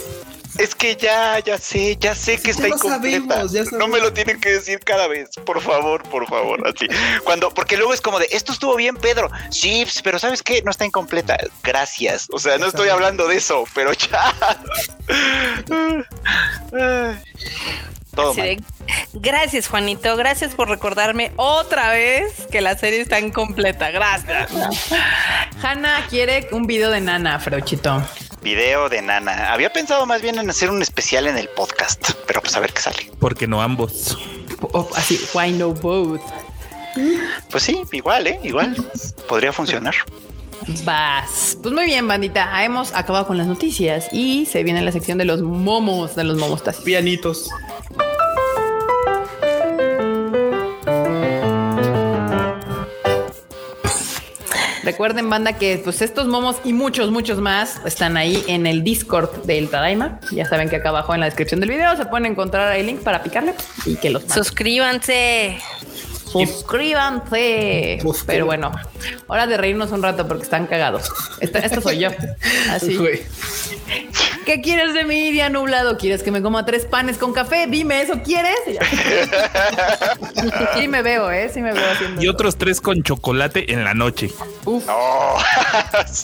Es 0.57 0.75
que 0.75 0.95
ya, 0.95 1.39
ya 1.39 1.57
sé, 1.57 1.97
ya 1.99 2.15
sé 2.15 2.41
que 2.41 2.51
está 2.51 2.67
incompleta. 2.67 3.35
sabemos, 3.35 3.51
ya 3.51 3.63
No 3.77 3.87
me 3.87 3.99
lo 3.99 4.11
tienen 4.11 4.39
que 4.39 4.49
decir 4.49 4.79
cada 4.79 5.07
vez, 5.07 5.29
por 5.45 5.61
favor, 5.61 6.03
por 6.03 6.27
favor, 6.27 6.67
así. 6.67 6.87
Cuando, 7.23 7.51
porque 7.53 7.77
luego 7.77 7.93
es 7.93 8.01
como 8.01 8.19
de, 8.19 8.27
esto 8.31 8.51
estuvo 8.51 8.75
bien, 8.75 8.95
Pedro. 8.95 9.29
Sí, 9.49 9.85
pero 10.03 10.19
¿sabes 10.19 10.41
qué? 10.41 10.61
No 10.63 10.71
está 10.71 10.85
incompleta. 10.85 11.37
Gracias. 11.63 12.27
O 12.31 12.39
sea, 12.39 12.57
no 12.57 12.65
estoy 12.67 12.89
hablando 12.89 13.27
de 13.27 13.37
eso, 13.37 13.65
pero 13.73 13.91
ya. 13.93 14.33
Todo 18.15 18.33
mal. 18.33 18.57
gracias, 19.13 19.67
Juanito. 19.67 20.15
Gracias 20.17 20.55
por 20.55 20.69
recordarme 20.69 21.31
otra 21.35 21.91
vez 21.91 22.47
que 22.51 22.61
la 22.61 22.75
serie 22.75 23.01
está 23.01 23.19
incompleta. 23.19 23.91
Gracias. 23.91 24.51
Hanna 25.61 26.05
quiere 26.09 26.47
un 26.51 26.65
video 26.65 26.89
de 26.89 27.01
Nana, 27.01 27.39
Freuchito. 27.39 28.01
Video 28.47 28.87
de 28.87 29.01
Nana. 29.01 29.51
Había 29.51 29.73
pensado 29.73 30.05
más 30.05 30.21
bien 30.21 30.39
en 30.39 30.49
hacer 30.49 30.71
un 30.71 30.81
especial 30.81 31.27
en 31.27 31.37
el 31.37 31.49
podcast, 31.49 32.11
pero 32.25 32.39
pues 32.39 32.55
a 32.55 32.61
ver 32.61 32.71
qué 32.71 32.79
sale. 32.79 33.11
Porque 33.19 33.45
no 33.45 33.61
ambos. 33.61 34.17
Así, 34.95 35.19
why 35.33 35.51
no 35.51 35.73
both? 35.73 36.21
Pues 37.51 37.63
sí, 37.63 37.81
igual, 37.91 38.25
¿eh? 38.25 38.39
Igual. 38.43 38.73
Podría 39.27 39.51
funcionar. 39.51 39.95
Vas. 40.85 41.57
Pues 41.61 41.75
muy 41.75 41.87
bien, 41.87 42.07
bandita. 42.07 42.63
Hemos 42.63 42.93
acabado 42.93 43.27
con 43.27 43.37
las 43.37 43.47
noticias 43.47 44.07
y 44.13 44.45
se 44.45 44.63
viene 44.63 44.81
la 44.81 44.93
sección 44.93 45.17
de 45.17 45.25
los 45.25 45.41
momos, 45.41 46.15
de 46.15 46.23
los 46.23 46.37
momostas. 46.37 46.77
pianitos. 46.77 47.49
Recuerden, 54.87 55.29
banda, 55.29 55.51
que 55.51 55.81
pues 55.83 56.01
estos 56.01 56.27
momos 56.27 56.61
y 56.63 56.71
muchos, 56.71 57.11
muchos 57.11 57.41
más 57.41 57.81
están 57.85 58.15
ahí 58.15 58.41
en 58.47 58.65
el 58.65 58.85
Discord 58.85 59.43
del 59.43 59.67
Tadaima. 59.67 60.21
Ya 60.31 60.45
saben 60.45 60.69
que 60.69 60.77
acá 60.77 60.87
abajo 60.87 61.13
en 61.13 61.19
la 61.19 61.25
descripción 61.25 61.59
del 61.59 61.71
video 61.71 61.97
se 61.97 62.05
pueden 62.05 62.25
encontrar 62.25 62.69
ahí 62.69 62.79
el 62.79 62.87
link 62.87 63.01
para 63.01 63.21
picarle 63.21 63.53
y 63.85 63.97
que 63.97 64.09
los 64.09 64.21
manden. 64.21 64.45
Suscríbanse. 64.45 65.57
Suscríbanse. 66.31 67.99
Suscríbanse. 68.01 68.23
Pero 68.27 68.45
bueno, 68.45 68.71
hora 69.27 69.45
de 69.45 69.57
reírnos 69.57 69.91
un 69.91 70.01
rato 70.01 70.25
porque 70.25 70.43
están 70.43 70.67
cagados. 70.67 71.11
Esta, 71.41 71.59
esto 71.59 71.81
soy 71.81 71.99
yo. 71.99 72.09
Así. 72.71 72.97
¿Qué 74.47 74.61
quieres 74.61 74.93
de 74.93 75.03
mí, 75.03 75.29
día 75.31 75.49
nublado? 75.49 75.97
¿Quieres 75.97 76.23
que 76.23 76.31
me 76.31 76.41
coma 76.41 76.63
tres 76.65 76.85
panes 76.85 77.17
con 77.17 77.33
café? 77.33 77.67
Dime, 77.67 78.01
¿eso 78.01 78.21
quieres? 78.23 78.55
Sí 80.77 80.87
me 80.87 81.01
veo, 81.01 81.29
¿eh? 81.29 81.51
Sí 81.53 81.59
me 81.61 81.73
veo 81.73 81.83
haciendo 81.91 82.21
Y 82.21 82.25
eso. 82.25 82.33
otros 82.33 82.57
tres 82.57 82.79
con 82.79 83.03
chocolate 83.03 83.73
en 83.73 83.83
la 83.83 83.93
noche. 83.93 84.31
Uf, 84.63 84.85
No. 84.87 85.35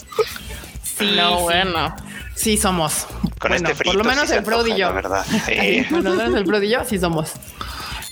sí, 0.82 1.12
No, 1.16 1.36
sí. 1.36 1.42
bueno. 1.42 1.94
Sí 2.34 2.56
somos. 2.56 3.06
Con 3.38 3.50
Bueno, 3.50 3.56
este 3.68 3.74
frito. 3.74 3.96
Por 3.98 4.04
lo 4.06 4.10
menos 4.10 4.28
sí 4.30 4.36
el 4.36 4.44
Freud 4.44 4.66
y 4.68 4.72
antoja, 4.72 4.78
yo. 4.78 4.86
La 4.86 4.92
verdad. 4.92 5.26
Sí. 5.46 5.86
Por 5.90 6.02
lo 6.02 6.14
menos 6.14 6.34
el 6.34 6.46
Freud 6.46 6.62
y 6.62 6.70
yo 6.70 6.82
sí 6.84 6.98
somos. 6.98 7.32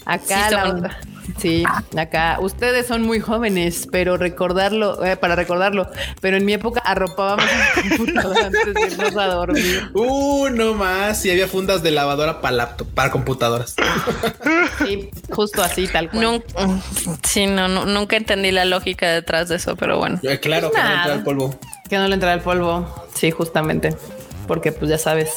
Acá 0.05 0.49
Sí 0.49 0.55
la 0.55 0.66
somos. 0.66 0.91
Sí, 1.39 1.65
acá 1.97 2.39
ustedes 2.40 2.86
son 2.86 3.03
muy 3.03 3.20
jóvenes, 3.20 3.89
pero 3.90 4.16
recordarlo, 4.16 5.05
eh, 5.05 5.16
para 5.16 5.36
recordarlo, 5.36 5.89
pero 6.20 6.36
en 6.36 6.44
mi 6.44 6.53
época 6.53 6.81
arropábamos 6.85 7.44
el 7.85 7.89
computador 7.97 8.36
antes 8.44 8.74
de 8.74 8.81
irnos 8.81 9.16
a 9.16 9.27
dormir. 9.27 9.90
Uh, 9.94 10.49
no 10.51 10.74
más. 10.74 11.24
Y 11.24 11.31
había 11.31 11.47
fundas 11.49 11.82
de 11.82 11.90
lavadora 11.93 12.40
para 12.40 12.57
laptop, 12.57 12.89
para 12.89 13.11
computadoras. 13.11 13.74
Sí, 14.85 15.11
justo 15.31 15.62
así, 15.62 15.86
tal 15.86 16.11
cual. 16.11 16.23
Nunca, 16.24 16.47
sí, 17.23 17.47
no, 17.47 17.69
no, 17.69 17.86
nunca 17.86 18.16
entendí 18.16 18.51
la 18.51 18.65
lógica 18.65 19.09
detrás 19.11 19.49
de 19.49 19.57
eso, 19.57 19.77
pero 19.77 19.99
bueno. 19.99 20.19
Eh, 20.23 20.40
Claro, 20.40 20.70
que 20.70 20.78
no 20.78 20.85
Nada. 20.85 20.97
entra 21.03 21.15
el 21.15 21.23
polvo. 21.23 21.59
Que 21.89 21.99
no 21.99 22.09
le 22.09 22.15
entrara 22.15 22.35
el 22.35 22.40
polvo. 22.40 23.07
Sí, 23.15 23.31
justamente. 23.31 23.97
Porque 24.47 24.73
pues 24.73 24.90
ya 24.90 24.98
sabes. 24.98 25.31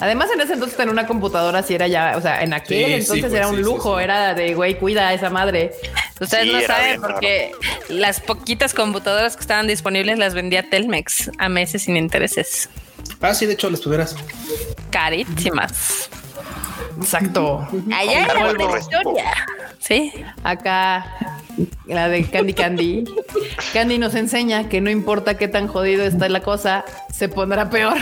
Además, 0.00 0.28
en 0.34 0.40
ese 0.40 0.54
entonces 0.54 0.76
tener 0.76 0.92
una 0.92 1.06
computadora 1.06 1.62
sí 1.62 1.74
era 1.74 1.86
ya, 1.86 2.14
o 2.16 2.20
sea, 2.20 2.42
en 2.42 2.52
aquel 2.54 2.78
Sí, 2.78 2.84
sí, 2.84 2.92
entonces 2.94 3.20
pues, 3.22 3.32
era 3.34 3.48
un 3.48 3.56
sí, 3.56 3.62
lujo, 3.62 3.98
sí. 3.98 4.04
era 4.04 4.34
de 4.34 4.54
güey, 4.54 4.78
cuida 4.78 5.08
a 5.08 5.14
esa 5.14 5.30
madre. 5.30 5.72
Ustedes 6.20 6.44
Sí, 6.44 6.52
no 6.52 6.60
saben 6.62 6.86
bien 6.88 7.02
raro. 7.02 7.14
porque 7.14 7.52
las 7.88 8.20
poquitas 8.20 8.74
computadoras 8.74 9.36
que 9.36 9.42
estaban 9.42 9.66
disponibles 9.66 10.18
las 10.18 10.34
vendía 10.34 10.68
Telmex 10.68 11.30
a 11.38 11.48
meses 11.48 11.82
sin 11.82 11.96
intereses. 11.96 12.68
Ah, 13.20 13.34
sí, 13.34 13.46
de 13.46 13.52
hecho, 13.54 13.68
las 13.70 13.80
tuberas. 13.80 14.16
Carísimas. 14.90 16.08
Exacto. 16.98 17.66
Allá 17.94 18.24
era 18.24 18.50
una 18.50 18.78
historia. 18.78 19.32
Sí. 19.82 20.12
Acá 20.44 21.04
la 21.86 22.08
de 22.08 22.24
Candy 22.24 22.54
Candy. 22.54 23.04
Candy 23.72 23.98
nos 23.98 24.14
enseña 24.14 24.68
que 24.68 24.80
no 24.80 24.90
importa 24.90 25.36
qué 25.36 25.48
tan 25.48 25.66
jodido 25.66 26.04
está 26.04 26.28
la 26.28 26.40
cosa, 26.40 26.84
se 27.12 27.28
pondrá 27.28 27.68
peor. 27.68 27.96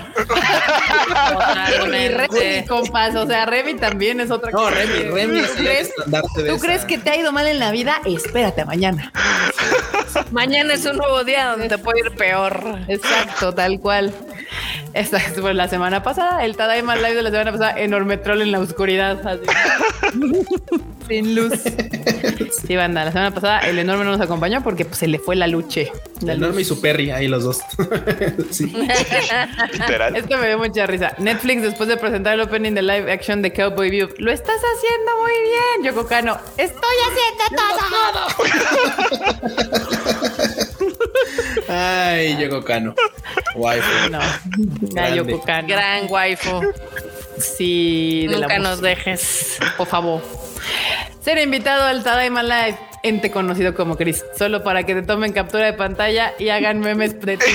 Y 1.93 2.09
Remy, 2.09 2.67
compas, 2.69 3.15
o 3.17 3.27
sea, 3.27 3.47
Remy 3.47 3.75
también 3.75 4.21
es 4.21 4.31
otra 4.31 4.51
No, 4.51 4.59
cosa. 4.59 4.71
Remy, 4.73 5.11
Remy 5.11 5.39
es 5.41 5.55
¿Tú 5.55 5.63
crees, 5.63 5.93
¿tú 6.49 6.59
crees 6.59 6.85
que 6.85 6.99
te 6.99 7.11
ha 7.11 7.17
ido 7.17 7.33
mal 7.33 7.47
en 7.47 7.59
la 7.59 7.71
vida? 7.71 8.01
Espérate 8.05 8.65
mañana. 8.65 9.13
Mañana 10.31 10.75
es 10.75 10.85
un 10.87 10.97
nuevo 10.97 11.25
día 11.25 11.47
donde 11.51 11.69
te 11.69 11.79
puede 11.79 12.01
ir 12.01 12.11
peor. 12.13 12.79
Exacto, 12.89 13.55
tal 13.55 13.81
cual. 13.81 14.13
Esta 14.93 15.21
fue 15.21 15.55
la 15.55 15.69
semana 15.69 16.03
pasada, 16.03 16.45
el 16.45 16.57
Tadaima 16.57 16.97
Live 16.97 17.15
de 17.15 17.23
la 17.23 17.31
semana 17.31 17.53
pasada, 17.53 17.79
enorme 17.81 18.17
troll 18.17 18.43
en 18.43 18.53
la 18.53 18.61
oscuridad. 18.61 19.27
así. 19.27 19.43
Sin 21.09 21.35
luz. 21.35 21.53
Sí, 22.67 22.75
banda, 22.77 23.05
la 23.05 23.13
semana 23.13 23.33
pasada 23.33 23.61
el 23.61 23.79
enorme 23.79 24.05
no 24.05 24.13
nos 24.13 24.21
acompañó 24.21 24.63
porque 24.63 24.85
pues, 24.85 24.99
se 24.99 25.07
le 25.09 25.19
fue 25.19 25.37
la 25.37 25.47
luche. 25.47 25.93
La 26.21 26.33
El 26.33 26.41
luz. 26.41 26.49
Norma 26.49 26.61
y 26.61 26.65
su 26.65 26.81
Perry, 26.81 27.11
ahí 27.11 27.29
los 27.29 27.45
dos. 27.45 27.61
sí. 28.51 28.67
Literal. 29.73 30.17
Esto 30.17 30.37
me 30.39 30.49
dio 30.49 30.59
mucha 30.59 30.87
risa. 30.87 31.15
Netflix, 31.19 31.63
después 31.63 31.89
de 31.89 31.97
presentar 31.97 32.35
el 32.35 32.41
opening 32.41 32.73
de 32.73 32.83
live 32.83 33.11
action 33.13 33.43
de 33.43 33.53
Cowboy 33.53 33.91
View, 33.91 34.09
lo 34.19 34.33
estás 34.33 34.57
haciendo 34.57 35.11
muy 35.21 35.33
bien, 35.43 35.85
Yoko 35.95 36.07
Kano. 36.09 36.39
Estoy 36.57 36.97
haciendo 37.09 37.45
todo. 37.57 38.27
Ay, 41.69 42.37
Yoko 42.41 42.65
Kano. 42.65 42.95
Guay. 43.55 43.81
No. 44.11 44.21
Yoko 45.15 45.41
Kano. 45.43 45.69
Gran 45.69 46.07
waifu. 46.11 46.63
Sí, 47.39 48.27
de 48.29 48.37
Nunca 48.39 48.59
nos 48.59 48.81
dejes. 48.81 49.59
por 49.77 49.87
favor. 49.87 50.23
Ser 51.23 51.39
invitado 51.39 51.85
al 51.85 52.03
Tadaima 52.03 52.43
Live, 52.43 52.79
ente 53.03 53.31
conocido 53.31 53.75
como 53.75 53.97
Chris, 53.97 54.25
solo 54.37 54.63
para 54.63 54.85
que 54.85 54.95
te 54.95 55.03
tomen 55.03 55.33
captura 55.33 55.67
de 55.67 55.73
pantalla 55.75 56.33
y 56.39 56.49
hagan 56.49 56.81
memes 56.81 57.21
de 57.21 57.37
ti. 57.37 57.53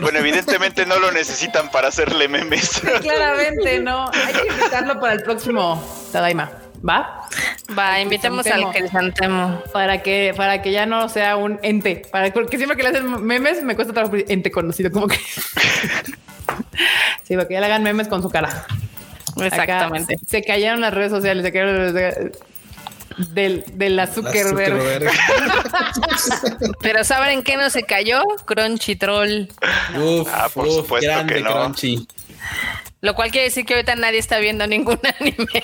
Bueno, 0.00 0.18
evidentemente 0.18 0.86
no 0.86 0.98
lo 0.98 1.12
necesitan 1.12 1.70
para 1.70 1.88
hacerle 1.88 2.28
memes. 2.28 2.80
Claramente, 3.02 3.80
no. 3.80 4.10
Hay 4.12 4.32
que 4.32 4.46
invitarlo 4.46 5.00
para 5.00 5.14
el 5.14 5.22
próximo 5.22 5.82
Tadaima. 6.12 6.50
¿Va? 6.86 7.28
Va, 7.76 8.00
invitemos 8.00 8.46
al 8.46 8.70
Crisantemo. 8.72 9.62
Para 9.72 10.02
que, 10.02 10.32
para 10.36 10.62
que 10.62 10.70
ya 10.70 10.86
no 10.86 11.08
sea 11.08 11.36
un 11.36 11.58
ente. 11.62 12.02
Para, 12.10 12.32
porque 12.32 12.56
siempre 12.56 12.76
que 12.76 12.84
le 12.84 12.90
hacen 12.90 13.24
memes 13.24 13.62
me 13.62 13.74
cuesta 13.74 13.92
trabajo 13.92 14.16
ente 14.28 14.50
conocido 14.50 14.90
como 14.90 15.08
Chris. 15.08 15.20
sí, 17.24 17.34
para 17.34 17.48
que 17.48 17.54
ya 17.54 17.60
le 17.60 17.66
hagan 17.66 17.82
memes 17.82 18.08
con 18.08 18.22
su 18.22 18.30
cara. 18.30 18.66
Acá 19.46 19.62
Exactamente. 19.62 20.16
se 20.26 20.42
cayeron 20.42 20.80
las 20.80 20.92
redes 20.94 21.10
sociales, 21.10 21.44
se 21.44 21.52
cayeron 21.52 21.94
las 21.94 22.14
del, 23.34 23.64
de 23.72 23.90
la 23.90 24.06
Zuckerberg. 24.06 24.76
Zuckerberg. 24.78 25.10
Pero 26.82 27.02
¿saben 27.04 27.30
en 27.30 27.42
qué 27.42 27.56
no 27.56 27.68
se 27.70 27.82
cayó? 27.82 28.22
Crunchyroll. 28.44 29.48
Uf, 29.96 30.28
Ah, 30.32 30.48
por 30.52 30.66
uf, 30.66 30.76
supuesto 30.76 31.06
grande 31.10 31.34
que 31.34 31.40
no. 31.40 31.50
Crunchy. 31.52 32.06
Lo 33.00 33.14
cual 33.14 33.30
quiere 33.30 33.46
decir 33.48 33.64
que 33.64 33.74
ahorita 33.74 33.94
nadie 33.96 34.18
está 34.18 34.38
viendo 34.38 34.66
ningún 34.66 34.98
anime. 35.20 35.62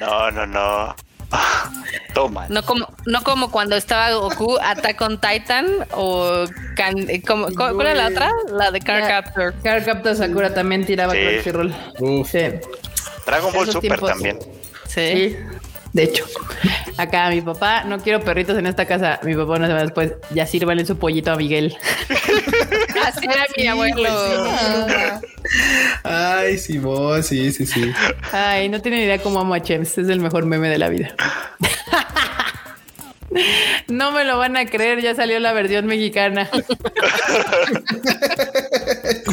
No, 0.00 0.30
no, 0.30 0.46
no. 0.46 0.94
Toma. 2.14 2.46
No 2.48 2.62
como, 2.64 2.86
no 3.06 3.22
como 3.24 3.50
cuando 3.50 3.74
estaba 3.76 4.12
Goku 4.12 4.56
Attack 4.62 5.00
on 5.00 5.20
Titan 5.20 5.66
o 5.92 6.44
Can- 6.76 7.06
como- 7.26 7.46
¿cuál 7.56 7.74
cuál 7.74 7.86
era 7.88 7.94
la 7.94 8.08
otra? 8.08 8.30
La 8.52 8.70
de 8.70 8.80
Cardcaptor. 8.80 9.54
Cardcaptor 9.62 10.14
Sakura 10.16 10.54
también 10.54 10.84
tiraba 10.86 11.12
Sí. 11.12 11.18
Crunchyroll. 11.20 11.74
Sí. 12.24 12.38
Dragon 13.26 13.52
Ball 13.52 13.62
Esos 13.68 13.74
Super 13.74 13.98
tiempos. 13.98 14.08
también. 14.10 14.38
Sí. 14.86 15.12
Sí. 15.12 15.36
De 15.94 16.02
hecho, 16.02 16.24
acá 16.96 17.30
mi 17.30 17.40
papá, 17.40 17.84
no 17.84 18.00
quiero 18.00 18.20
perritos 18.20 18.58
en 18.58 18.66
esta 18.66 18.84
casa. 18.84 19.20
Mi 19.22 19.36
papá 19.36 19.52
una 19.52 19.68
semana 19.68 19.84
después, 19.84 20.12
ya 20.34 20.44
sírvanle 20.44 20.84
su 20.84 20.98
pollito 20.98 21.30
a 21.30 21.36
Miguel. 21.36 21.76
Así 23.06 23.24
era 23.24 23.46
mi 23.56 23.68
abuelo. 23.68 24.08
Ay, 26.02 26.58
Simón, 26.58 27.22
sí, 27.22 27.52
sí, 27.52 27.64
sí. 27.64 27.92
Ay, 28.32 28.68
no 28.68 28.82
tienen 28.82 29.02
idea 29.02 29.18
cómo 29.18 29.38
amo 29.38 29.54
a 29.54 29.62
Chems. 29.62 29.96
Es 29.96 30.08
el 30.08 30.18
mejor 30.18 30.46
meme 30.46 30.68
de 30.68 30.78
la 30.78 30.88
vida. 30.88 31.14
No 33.88 34.12
me 34.12 34.24
lo 34.24 34.38
van 34.38 34.56
a 34.56 34.64
creer, 34.66 35.00
ya 35.02 35.14
salió 35.14 35.40
la 35.40 35.52
versión 35.52 35.86
mexicana. 35.86 36.48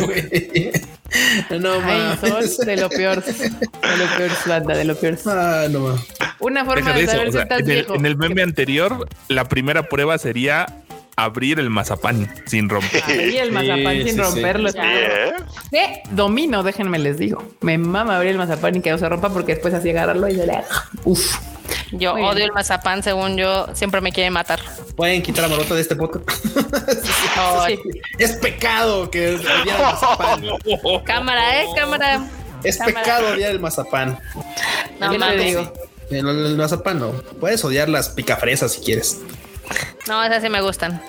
Güey. 0.06 0.72
No 1.60 1.73
Ay, 1.84 2.18
mames. 2.22 2.56
son 2.56 2.65
de 2.65 2.78
lo 2.78 2.90
peor. 2.90 3.23
De 3.23 3.98
lo 3.98 4.18
peor, 4.18 4.32
banda, 4.48 4.76
de 4.78 4.86
lo 4.86 4.95
peor. 4.95 5.18
Ah, 5.26 5.68
no 5.69 5.80
mames. 5.82 6.02
Una 6.40 6.64
forma 6.65 6.94
Deja 6.94 6.94
de 6.94 6.98
de 6.99 7.03
eso. 7.03 7.11
saber 7.11 7.28
o 7.28 7.32
si 7.32 7.34
sea, 7.34 7.41
estás 7.44 7.60
en, 7.60 7.65
el, 7.69 7.76
viejo. 7.76 7.95
en 7.95 8.06
el 8.06 8.18
meme 8.18 8.41
anterior, 8.41 9.07
la 9.28 9.48
primera 9.49 9.90
prueba 9.90 10.18
sería 10.18 10.65
abrir 11.15 11.59
el 11.59 11.69
mazapán 11.69 12.33
sin 12.45 12.69
romper. 12.69 13.03
Abrí 13.07 13.38
el 13.38 13.51
mazapán 13.51 13.93
sí, 13.97 14.03
sin 14.03 14.15
sí. 14.15 14.21
romperlo. 14.21 14.71
Sí, 14.71 14.77
¿eh? 14.81 15.33
¿Qué? 15.71 16.03
Domino, 16.11 16.63
déjenme 16.63 16.99
les 16.99 17.17
digo. 17.17 17.43
Me 17.61 17.77
mama 17.77 18.17
abrir 18.17 18.31
el 18.31 18.38
mazapán 18.38 18.75
y 18.75 18.81
que 18.81 18.91
no 18.91 18.97
se 18.97 19.07
rompa 19.07 19.29
porque 19.29 19.53
después 19.53 19.73
así 19.73 19.89
agarrarlo 19.89 20.27
y 20.27 20.35
se 20.35 20.47
le... 20.47 20.61
Uf. 21.03 21.38
Yo 21.91 22.13
Muy 22.13 22.21
bien. 22.21 22.33
odio 22.33 22.45
el 22.45 22.51
mazapán, 22.51 23.03
según 23.03 23.38
yo, 23.38 23.67
siempre 23.73 24.01
me 24.01 24.11
quiere 24.11 24.29
matar. 24.29 24.59
Pueden 24.95 25.21
quitar 25.21 25.43
la 25.43 25.55
marota 25.55 25.75
de 25.75 25.81
este 25.81 25.95
podcast. 25.95 26.45
Sí. 27.67 27.79
es 28.17 28.33
pecado 28.33 29.09
que 29.09 29.35
odiar 29.35 29.67
el 29.67 29.83
mazapán. 29.83 30.41
Cámara, 31.05 31.61
eh, 31.61 31.65
cámara. 31.75 32.27
Es 32.63 32.77
pecado 32.77 33.33
odiar 33.33 33.51
el 33.51 33.59
mazapán. 33.59 34.19
No 34.99 35.07
¿Qué 35.09 35.13
te 35.15 35.17
mames. 35.19 35.45
digo? 35.45 35.73
El, 36.09 36.27
el 36.27 36.57
mazapán 36.57 36.99
no. 36.99 37.11
Puedes 37.39 37.63
odiar 37.63 37.89
las 37.89 38.09
picafresas 38.09 38.73
si 38.73 38.81
quieres. 38.81 39.19
No, 40.07 40.23
esas 40.23 40.41
sí 40.43 40.49
me 40.49 40.61
gustan. 40.61 41.02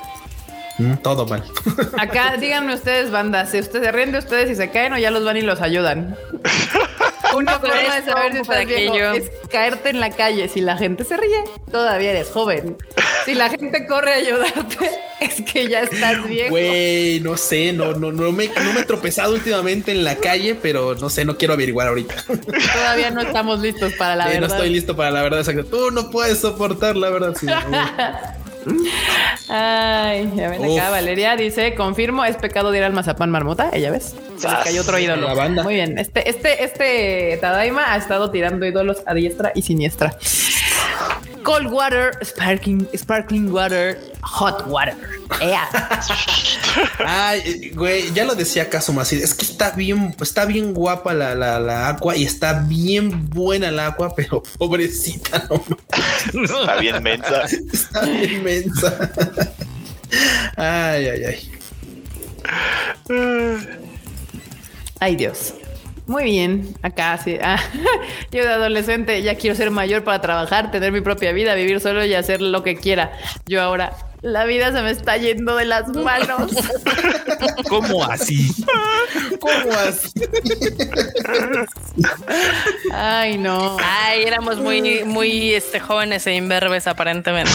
Mm, 0.78 0.94
todo 1.02 1.26
mal. 1.26 1.44
Acá 1.98 2.36
díganme 2.39 2.74
ustedes, 2.74 3.10
banda, 3.10 3.47
si 3.47 3.59
ustedes 3.60 3.84
se 3.84 3.93
ríen 3.93 4.12
de 4.12 4.18
ustedes 4.18 4.51
y 4.51 4.55
se 4.55 4.70
caen 4.70 4.93
o 4.94 4.98
ya 4.98 5.10
los 5.10 5.24
van 5.24 5.36
y 5.36 5.43
los 5.43 5.60
ayudan. 5.60 6.16
Una 7.34 7.59
forma 7.59 7.74
de 7.97 8.02
saber 8.05 8.32
si 8.32 8.39
estás 8.40 8.66
viejo 8.66 8.93
aquello. 8.94 9.12
es 9.12 9.30
caerte 9.51 9.89
en 9.90 10.01
la 10.01 10.10
calle. 10.10 10.48
Si 10.48 10.60
la 10.60 10.76
gente 10.76 11.05
se 11.05 11.16
ríe, 11.16 11.43
todavía 11.70 12.10
eres 12.10 12.28
joven. 12.30 12.76
Si 13.24 13.34
la 13.34 13.48
gente 13.48 13.86
corre 13.86 14.12
a 14.12 14.16
ayudarte, 14.16 14.90
es 15.20 15.40
que 15.40 15.66
ya 15.68 15.80
estás 15.80 16.26
viejo. 16.28 16.51
Güey, 16.51 17.20
no 17.20 17.39
sé, 17.39 17.72
no, 17.72 17.94
no, 17.94 18.12
no 18.12 18.32
me, 18.32 18.48
no 18.48 18.72
me 18.74 18.80
he 18.80 18.84
tropezado 18.84 19.32
últimamente 19.32 19.93
en 19.93 20.05
la 20.05 20.16
calle, 20.16 20.55
pero 20.60 20.94
no 20.94 21.09
sé, 21.09 21.24
no 21.24 21.39
quiero 21.39 21.55
averiguar 21.55 21.89
ahorita. 21.89 22.14
Todavía 22.74 23.10
no 23.10 23.22
estamos 23.22 23.60
listos 23.60 23.94
para 23.94 24.14
la 24.16 24.24
Eh, 24.24 24.34
no 24.34 24.40
verdad. 24.43 24.56
estoy 24.59 24.70
listo 24.70 24.94
para 24.94 25.10
la 25.10 25.22
verdad. 25.22 25.47
Tú 25.70 25.90
no 25.90 26.10
puedes 26.10 26.39
soportar 26.40 26.97
la 26.97 27.09
verdad. 27.09 27.34
sí. 27.39 27.47
Ay, 29.48 30.30
ya 30.36 30.48
ven 30.48 30.64
acá, 30.64 30.86
Uf. 30.86 30.90
Valeria 30.90 31.36
dice, 31.36 31.74
confirmo, 31.74 32.24
es 32.24 32.36
pecado 32.36 32.70
de 32.70 32.78
ir 32.78 32.84
al 32.84 32.93
mazapán 32.93 33.30
marmota, 33.30 33.70
ella 33.72 33.90
ves. 33.90 34.14
Se 34.36 34.48
les 34.48 34.59
cayó 34.59 34.82
otro 34.82 34.98
ídolo. 34.98 35.28
La 35.28 35.34
banda. 35.34 35.62
Muy 35.62 35.74
bien. 35.74 35.98
Este, 35.98 36.28
este, 36.28 36.64
este 36.64 37.39
Tadaima 37.40 37.93
ha 37.93 37.97
estado 37.97 38.30
tirando 38.30 38.66
ídolos 38.66 39.02
a 39.06 39.14
diestra 39.14 39.52
y 39.55 39.62
siniestra. 39.62 40.16
Cold 41.43 41.66
water, 41.70 42.12
sparkling, 42.23 42.86
sparkling 42.97 43.52
water, 43.52 43.98
hot 44.23 44.66
water. 44.69 44.94
Ea. 45.40 45.66
Ay, 47.05 47.70
güey, 47.74 48.12
ya 48.12 48.24
lo 48.24 48.35
decía 48.35 48.69
Kazuma, 48.70 49.02
así, 49.02 49.16
es 49.16 49.35
que 49.35 49.44
está 49.44 49.70
bien, 49.73 50.14
está 50.20 50.44
bien 50.44 50.73
guapa 50.73 51.12
la, 51.14 51.35
la, 51.35 51.59
la 51.59 51.89
agua 51.89 52.16
y 52.16 52.24
está 52.24 52.60
bien 52.69 53.28
buena 53.31 53.69
el 53.69 53.78
agua, 53.78 54.14
pero 54.14 54.43
pobrecita, 54.59 55.47
no 56.32 56.44
Está 56.44 56.77
bien 56.77 57.02
mensa. 57.02 57.43
está 57.44 58.02
bien 58.06 58.32
inmensa. 58.35 59.10
Ay, 60.56 61.09
ay, 61.09 61.24
ay. 61.24 61.52
Ay, 65.01 65.16
Dios. 65.16 65.55
Muy 66.06 66.24
bien, 66.24 66.74
acá 66.82 67.18
sí. 67.18 67.38
Ah, 67.42 67.58
yo 68.30 68.42
de 68.42 68.52
adolescente 68.52 69.22
ya 69.22 69.34
quiero 69.36 69.56
ser 69.56 69.70
mayor 69.70 70.04
para 70.04 70.20
trabajar, 70.20 70.70
tener 70.70 70.92
mi 70.92 71.00
propia 71.00 71.32
vida, 71.32 71.54
vivir 71.54 71.80
solo 71.80 72.04
y 72.04 72.14
hacer 72.14 72.40
lo 72.40 72.62
que 72.62 72.76
quiera. 72.76 73.12
Yo 73.46 73.62
ahora, 73.62 73.92
la 74.22 74.44
vida 74.44 74.72
se 74.72 74.80
me 74.82 74.90
está 74.90 75.16
yendo 75.16 75.56
de 75.56 75.64
las 75.64 75.88
manos. 75.88 76.52
¿Cómo 77.68 78.04
así? 78.04 78.48
¿Cómo 79.40 79.72
así? 79.72 80.12
Ay, 82.92 83.38
no. 83.38 83.76
Ay, 83.80 84.22
éramos 84.22 84.58
muy, 84.58 85.02
muy 85.04 85.54
este, 85.54 85.80
jóvenes 85.80 86.26
e 86.26 86.34
imberbes 86.34 86.86
aparentemente. 86.86 87.52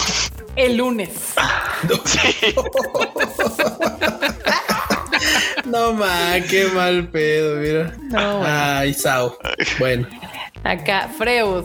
El 0.56 0.76
lunes. 0.76 1.10
No, 1.88 1.94
ma, 5.94 6.40
qué 6.48 6.66
mal 6.74 7.08
pedo, 7.08 7.56
mira. 7.56 7.92
No, 8.10 8.38
bueno. 8.38 8.54
Ay, 8.54 8.94
Sao. 8.94 9.36
Bueno. 9.78 10.06
Acá, 10.64 11.08
Freud. 11.16 11.64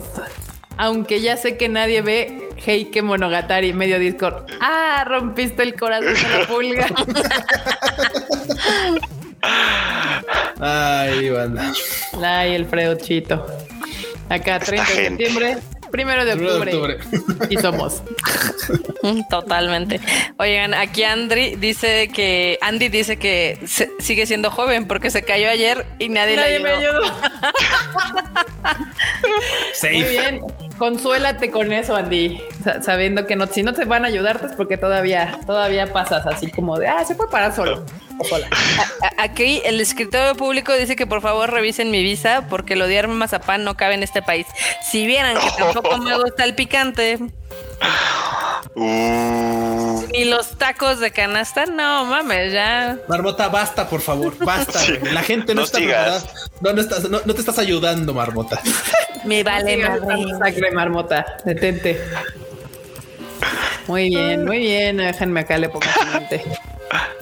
Aunque 0.76 1.20
ya 1.20 1.36
sé 1.36 1.56
que 1.56 1.68
nadie 1.68 2.02
ve 2.02 2.48
Heike 2.64 3.02
Monogatari, 3.02 3.72
medio 3.72 3.98
Discord. 3.98 4.46
Ah, 4.60 5.04
rompiste 5.06 5.62
el 5.62 5.74
corazón 5.74 6.14
de 6.14 6.38
la 6.38 6.46
pulga. 6.46 6.86
Ay, 10.60 11.30
banda. 11.30 11.72
Ay, 12.22 12.54
el 12.54 12.66
Freud 12.66 12.98
chito. 12.98 13.46
Acá, 14.28 14.58
30 14.58 14.84
de 14.84 15.08
septiembre, 15.08 15.58
primero 15.94 16.24
de 16.24 16.32
Primero 16.32 16.54
de 16.58 16.72
octubre. 16.72 16.98
Y 17.50 17.56
somos. 17.58 18.02
Mm, 19.02 19.20
Totalmente. 19.30 20.00
Oigan, 20.38 20.74
aquí 20.74 21.04
Andy 21.04 21.54
dice 21.54 22.08
que 22.12 22.58
Andy 22.62 22.88
dice 22.88 23.16
que 23.16 23.60
se- 23.64 23.90
sigue 24.00 24.26
siendo 24.26 24.50
joven 24.50 24.88
porque 24.88 25.10
se 25.10 25.22
cayó 25.22 25.48
ayer 25.48 25.86
y 26.00 26.08
nadie, 26.08 26.34
Nadie 26.34 26.58
le 26.58 26.64
me 26.64 26.70
ayudó. 26.70 26.98
ayudó. 27.04 27.14
Muy 29.22 29.32
Safe. 29.74 30.08
bien. 30.08 30.40
Consuélate 30.78 31.50
con 31.52 31.72
eso, 31.72 31.94
Andy. 31.94 32.40
Sa- 32.64 32.82
Sabiendo 32.82 33.24
que 33.26 33.36
no, 33.36 33.46
si 33.46 33.62
no 33.62 33.72
te 33.72 33.84
van 33.84 34.04
a 34.04 34.08
ayudarte 34.08 34.46
es 34.46 34.52
porque 34.52 34.76
todavía, 34.76 35.38
todavía 35.46 35.92
pasas 35.92 36.26
así 36.26 36.50
como 36.50 36.76
de, 36.78 36.88
ah, 36.88 37.04
se 37.04 37.14
puede 37.14 37.30
parar 37.30 37.54
solo. 37.54 37.84
O 38.18 38.24
sola. 38.24 38.48
A- 39.02 39.22
Aquí 39.24 39.60
el 39.64 39.80
escritorio 39.80 40.34
público 40.36 40.72
dice 40.74 40.96
que 40.96 41.06
por 41.06 41.20
favor 41.22 41.50
revisen 41.50 41.90
mi 41.90 42.02
visa 42.02 42.46
porque 42.48 42.74
el 42.74 42.82
odiarme 42.82 43.14
mazapán 43.14 43.64
no 43.64 43.76
cabe 43.76 43.94
en 43.94 44.02
este 44.02 44.22
país. 44.22 44.46
Si 44.82 45.06
vieran 45.06 45.36
que 45.38 45.50
tampoco 45.58 45.98
me 45.98 46.16
gusta 46.18 46.44
el 46.44 46.54
picante 46.54 47.18
Uh, 48.76 50.02
ni 50.12 50.24
los 50.24 50.58
tacos 50.58 50.98
de 50.98 51.10
canasta, 51.12 51.66
no 51.66 52.04
mames, 52.06 52.52
ya. 52.52 52.98
Marmota, 53.08 53.48
basta, 53.48 53.88
por 53.88 54.00
favor, 54.00 54.34
basta. 54.44 54.78
Sí. 54.80 54.94
La 55.12 55.22
gente 55.22 55.54
no, 55.54 55.60
No 55.60 55.64
está. 55.64 55.78
No, 56.60 56.72
no, 56.72 56.80
estás, 56.80 57.08
no, 57.08 57.20
no 57.24 57.34
te 57.34 57.40
estás 57.40 57.58
ayudando, 57.58 58.12
Marmota. 58.14 58.60
Me 59.24 59.44
vale 59.44 59.76
madre. 59.76 60.24
sangre, 60.38 60.70
marmota. 60.72 61.24
Detente. 61.44 62.00
Muy 63.86 64.08
bien, 64.08 64.44
muy 64.44 64.58
bien. 64.58 64.96
Déjenme 64.96 65.40
acá 65.40 65.56
le 65.58 65.68
pongo 65.68 65.86
su 65.92 66.06
mente. 66.06 66.42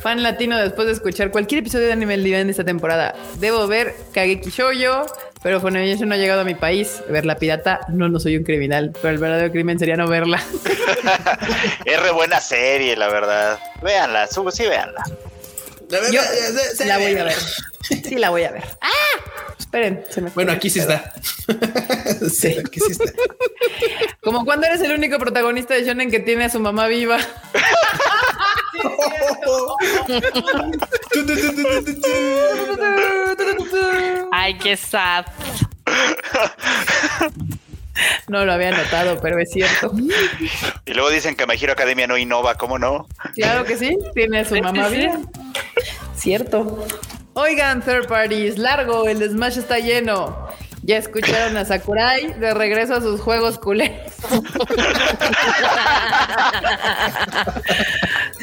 Fan 0.01 0.23
latino 0.23 0.59
después 0.59 0.87
de 0.87 0.95
escuchar 0.95 1.31
cualquier 1.31 1.61
episodio 1.61 1.87
de 1.87 1.93
Anime 1.93 2.17
Live 2.17 2.41
en 2.41 2.51
esta 2.51 2.65
temporada. 2.65 3.15
Debo 3.39 3.67
ver 3.67 3.95
Kageki 4.13 4.51
Shoujo, 4.51 5.07
pero 5.43 5.61
Funimation 5.61 6.09
no 6.09 6.15
ha 6.15 6.19
llegado 6.19 6.43
a 6.43 6.45
mi 6.45 6.55
país. 6.55 7.03
Ver 7.09 7.25
la 7.25 7.37
pirata, 7.37 7.81
no, 7.89 8.09
no 8.09 8.21
soy 8.21 8.37
un 8.37 8.45
criminal, 8.45 8.93
pero 9.01 9.15
el 9.15 9.19
verdadero 9.19 9.53
crimen 9.53 9.79
sería 9.79 9.97
no 9.97 10.09
verla. 10.09 10.43
es 11.85 12.03
re 12.03 12.11
buena 12.13 12.41
serie, 12.41 12.97
la 12.97 13.09
verdad. 13.09 13.59
Véanla, 13.83 14.27
subo, 14.27 14.51
sí, 14.51 14.65
véanla. 14.65 15.03
Yo 16.11 16.21
la 16.87 16.99
voy 16.99 17.17
a 17.17 17.25
ver. 17.25 17.35
Sí, 17.83 18.15
la 18.17 18.31
voy 18.31 18.45
a 18.45 18.53
ver. 18.53 18.65
¡Ah! 18.81 19.53
Esperen, 19.59 20.05
se 20.09 20.21
me. 20.21 20.31
Bueno, 20.31 20.53
aquí 20.53 20.71
sí 20.71 20.79
está. 20.79 21.13
sí, 22.31 22.57
aquí 22.65 22.81
sí 22.81 22.93
está. 22.93 23.05
Como 24.21 24.45
cuando 24.45 24.67
eres 24.67 24.81
el 24.83 24.93
único 24.93 25.19
protagonista 25.19 25.75
de 25.75 25.85
Shonen 25.85 26.11
que 26.11 26.21
tiene 26.21 26.45
a 26.45 26.49
su 26.49 26.61
mamá 26.61 26.87
viva. 26.87 27.19
Ay, 34.33 34.57
qué 34.59 34.77
sad. 34.77 35.27
No 38.29 38.45
lo 38.45 38.53
había 38.53 38.71
notado, 38.71 39.19
pero 39.21 39.39
es 39.39 39.51
cierto. 39.51 39.93
Y 40.87 40.95
luego 40.95 41.11
dicen 41.11 41.37
que 41.37 41.47
My 41.47 41.57
Hero 41.61 41.73
Academia 41.73 42.07
no 42.07 42.17
innova, 42.17 42.57
¿cómo 42.57 42.79
no? 42.79 43.07
Claro 43.35 43.65
que 43.65 43.77
sí, 43.77 43.99
tiene 44.15 44.41
a 44.41 44.45
su 44.45 44.57
mamá 44.57 44.89
viva. 44.89 45.19
Cierto. 46.17 46.87
Oigan, 47.35 47.83
third 47.83 48.09
parties, 48.09 48.59
largo, 48.59 49.09
el 49.09 49.29
Smash 49.29 49.59
está 49.59 49.79
lleno. 49.79 50.49
Ya 50.85 50.97
escucharon 50.97 51.57
a 51.57 51.65
Sakurai 51.65 52.33
de 52.41 52.55
regreso 52.55 52.97
a 52.97 53.01
sus 53.01 53.21
juegos 53.21 53.57
culeros. 53.59 54.13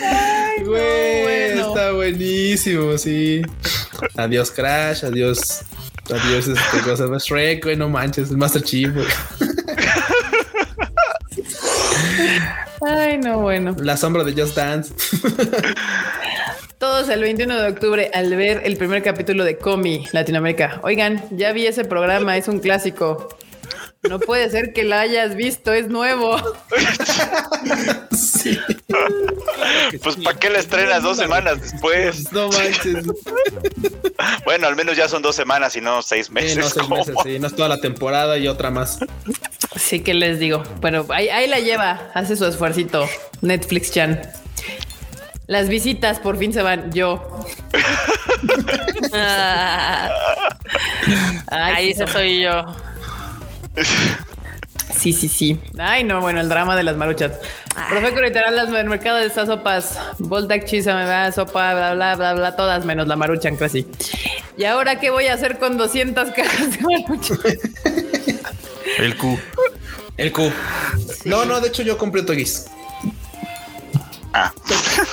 Ay, 0.02 0.64
Güey, 0.64 1.24
bueno. 1.54 1.68
está 1.68 1.92
buenísimo, 1.92 2.98
sí. 2.98 3.42
Adiós 4.16 4.52
Crash, 4.52 5.04
adiós. 5.06 5.62
Adiós 6.10 6.48
este 6.48 6.80
cosa 6.84 7.06
más 7.08 7.26
Shrek, 7.26 7.64
güey, 7.64 7.76
no 7.76 7.88
manches, 7.90 8.32
Master 8.32 8.64
Chief, 8.64 8.92
güey. 8.94 9.06
Ay, 12.82 13.18
no, 13.18 13.40
bueno. 13.40 13.76
La 13.80 13.98
sombra 13.98 14.24
de 14.24 14.34
Just 14.42 14.56
Dance. 14.56 14.94
Todos 16.78 17.10
el 17.10 17.22
21 17.22 17.62
de 17.62 17.68
octubre 17.70 18.10
al 18.14 18.34
ver 18.36 18.62
el 18.64 18.78
primer 18.78 19.04
capítulo 19.04 19.44
de 19.44 19.58
Comi 19.58 20.06
Latinoamérica. 20.14 20.80
Oigan, 20.84 21.22
ya 21.32 21.52
vi 21.52 21.68
ese 21.68 21.84
programa, 21.84 22.38
es 22.38 22.48
un 22.48 22.60
clásico. 22.60 23.38
No 24.04 24.18
puede 24.20 24.50
ser 24.50 24.72
que 24.74 24.84
la 24.84 25.02
hayas 25.02 25.36
visto, 25.36 25.74
es 25.74 25.90
nuevo. 25.90 26.38
sí. 28.16 28.58
Pues 30.02 30.16
¿para 30.18 30.38
qué 30.40 30.50
la 30.50 30.60
estrenas 30.60 31.04
dos 31.04 31.18
semanas 31.18 31.62
después? 31.62 32.32
No 32.32 32.48
manches. 32.50 33.06
Bueno, 34.46 34.68
al 34.68 34.76
menos 34.76 34.96
ya 34.96 35.10
son 35.10 35.22
dos 35.22 35.36
semanas 35.36 35.76
y 35.76 35.82
no 35.82 36.02
seis 36.02 36.28
Sí, 36.28 36.34
meses. 36.34 36.58
no, 36.58 36.64
seis 36.70 36.84
¿cómo? 36.88 36.96
meses, 36.98 37.16
sí. 37.24 37.40
No 37.40 37.48
es 37.48 37.56
toda 37.56 37.68
la 37.68 37.82
temporada 37.82 38.38
y 38.38 38.48
otra 38.48 38.72
más. 38.72 39.00
Sí 39.76 40.00
que 40.02 40.14
les 40.14 40.40
digo. 40.40 40.64
Bueno, 40.80 41.06
ahí, 41.10 41.28
ahí 41.30 41.48
la 41.48 41.60
lleva, 41.60 42.10
hace 42.14 42.36
su 42.38 42.46
esfuercito. 42.46 43.08
Netflix 43.42 43.92
Chan. 43.92 44.22
Las 45.48 45.68
visitas 45.68 46.20
por 46.20 46.38
fin 46.38 46.54
se 46.54 46.62
van. 46.62 46.92
Yo. 46.94 47.46
Ah, 49.12 50.10
ahí 51.48 51.94
sí, 51.94 52.04
soy 52.12 52.42
yo. 52.44 52.64
Sí, 54.98 55.14
sí, 55.14 55.30
sí. 55.30 55.60
Ay, 55.78 56.04
no, 56.04 56.20
bueno, 56.20 56.42
el 56.42 56.50
drama 56.50 56.76
de 56.76 56.84
las 56.84 56.98
maruchas. 56.98 57.34
Profeco 57.90 58.22
literal, 58.22 58.56
las 58.56 58.72
del 58.72 58.90
mercado 58.90 59.18
de 59.18 59.28
estas 59.28 59.48
sopas. 59.48 59.98
Voltac, 60.18 60.66
chisa, 60.66 60.96
me 60.96 61.06
va, 61.06 61.32
sopa, 61.32 61.74
bla, 61.74 61.94
bla, 61.94 62.16
bla, 62.16 62.34
bla, 62.34 62.56
todas 62.56 62.84
menos 62.86 63.08
la 63.08 63.16
maruchan 63.16 63.56
casi. 63.56 63.88
¿Y 64.58 64.66
ahora 64.66 65.00
qué 65.00 65.10
voy 65.10 65.28
a 65.28 65.36
hacer 65.36 65.58
con 65.60 65.78
200 65.78 66.32
cajas 66.32 66.72
de 66.72 66.80
maruchan? 66.82 67.38
El 68.98 69.16
Q. 69.16 69.40
El 70.18 70.32
Q. 70.34 70.52
No, 71.26 71.46
no, 71.46 71.62
de 71.62 71.70
hecho 71.70 71.84
yo 71.84 71.98
compré 71.98 72.24
Togis. 72.24 72.66
Ah, 74.34 74.54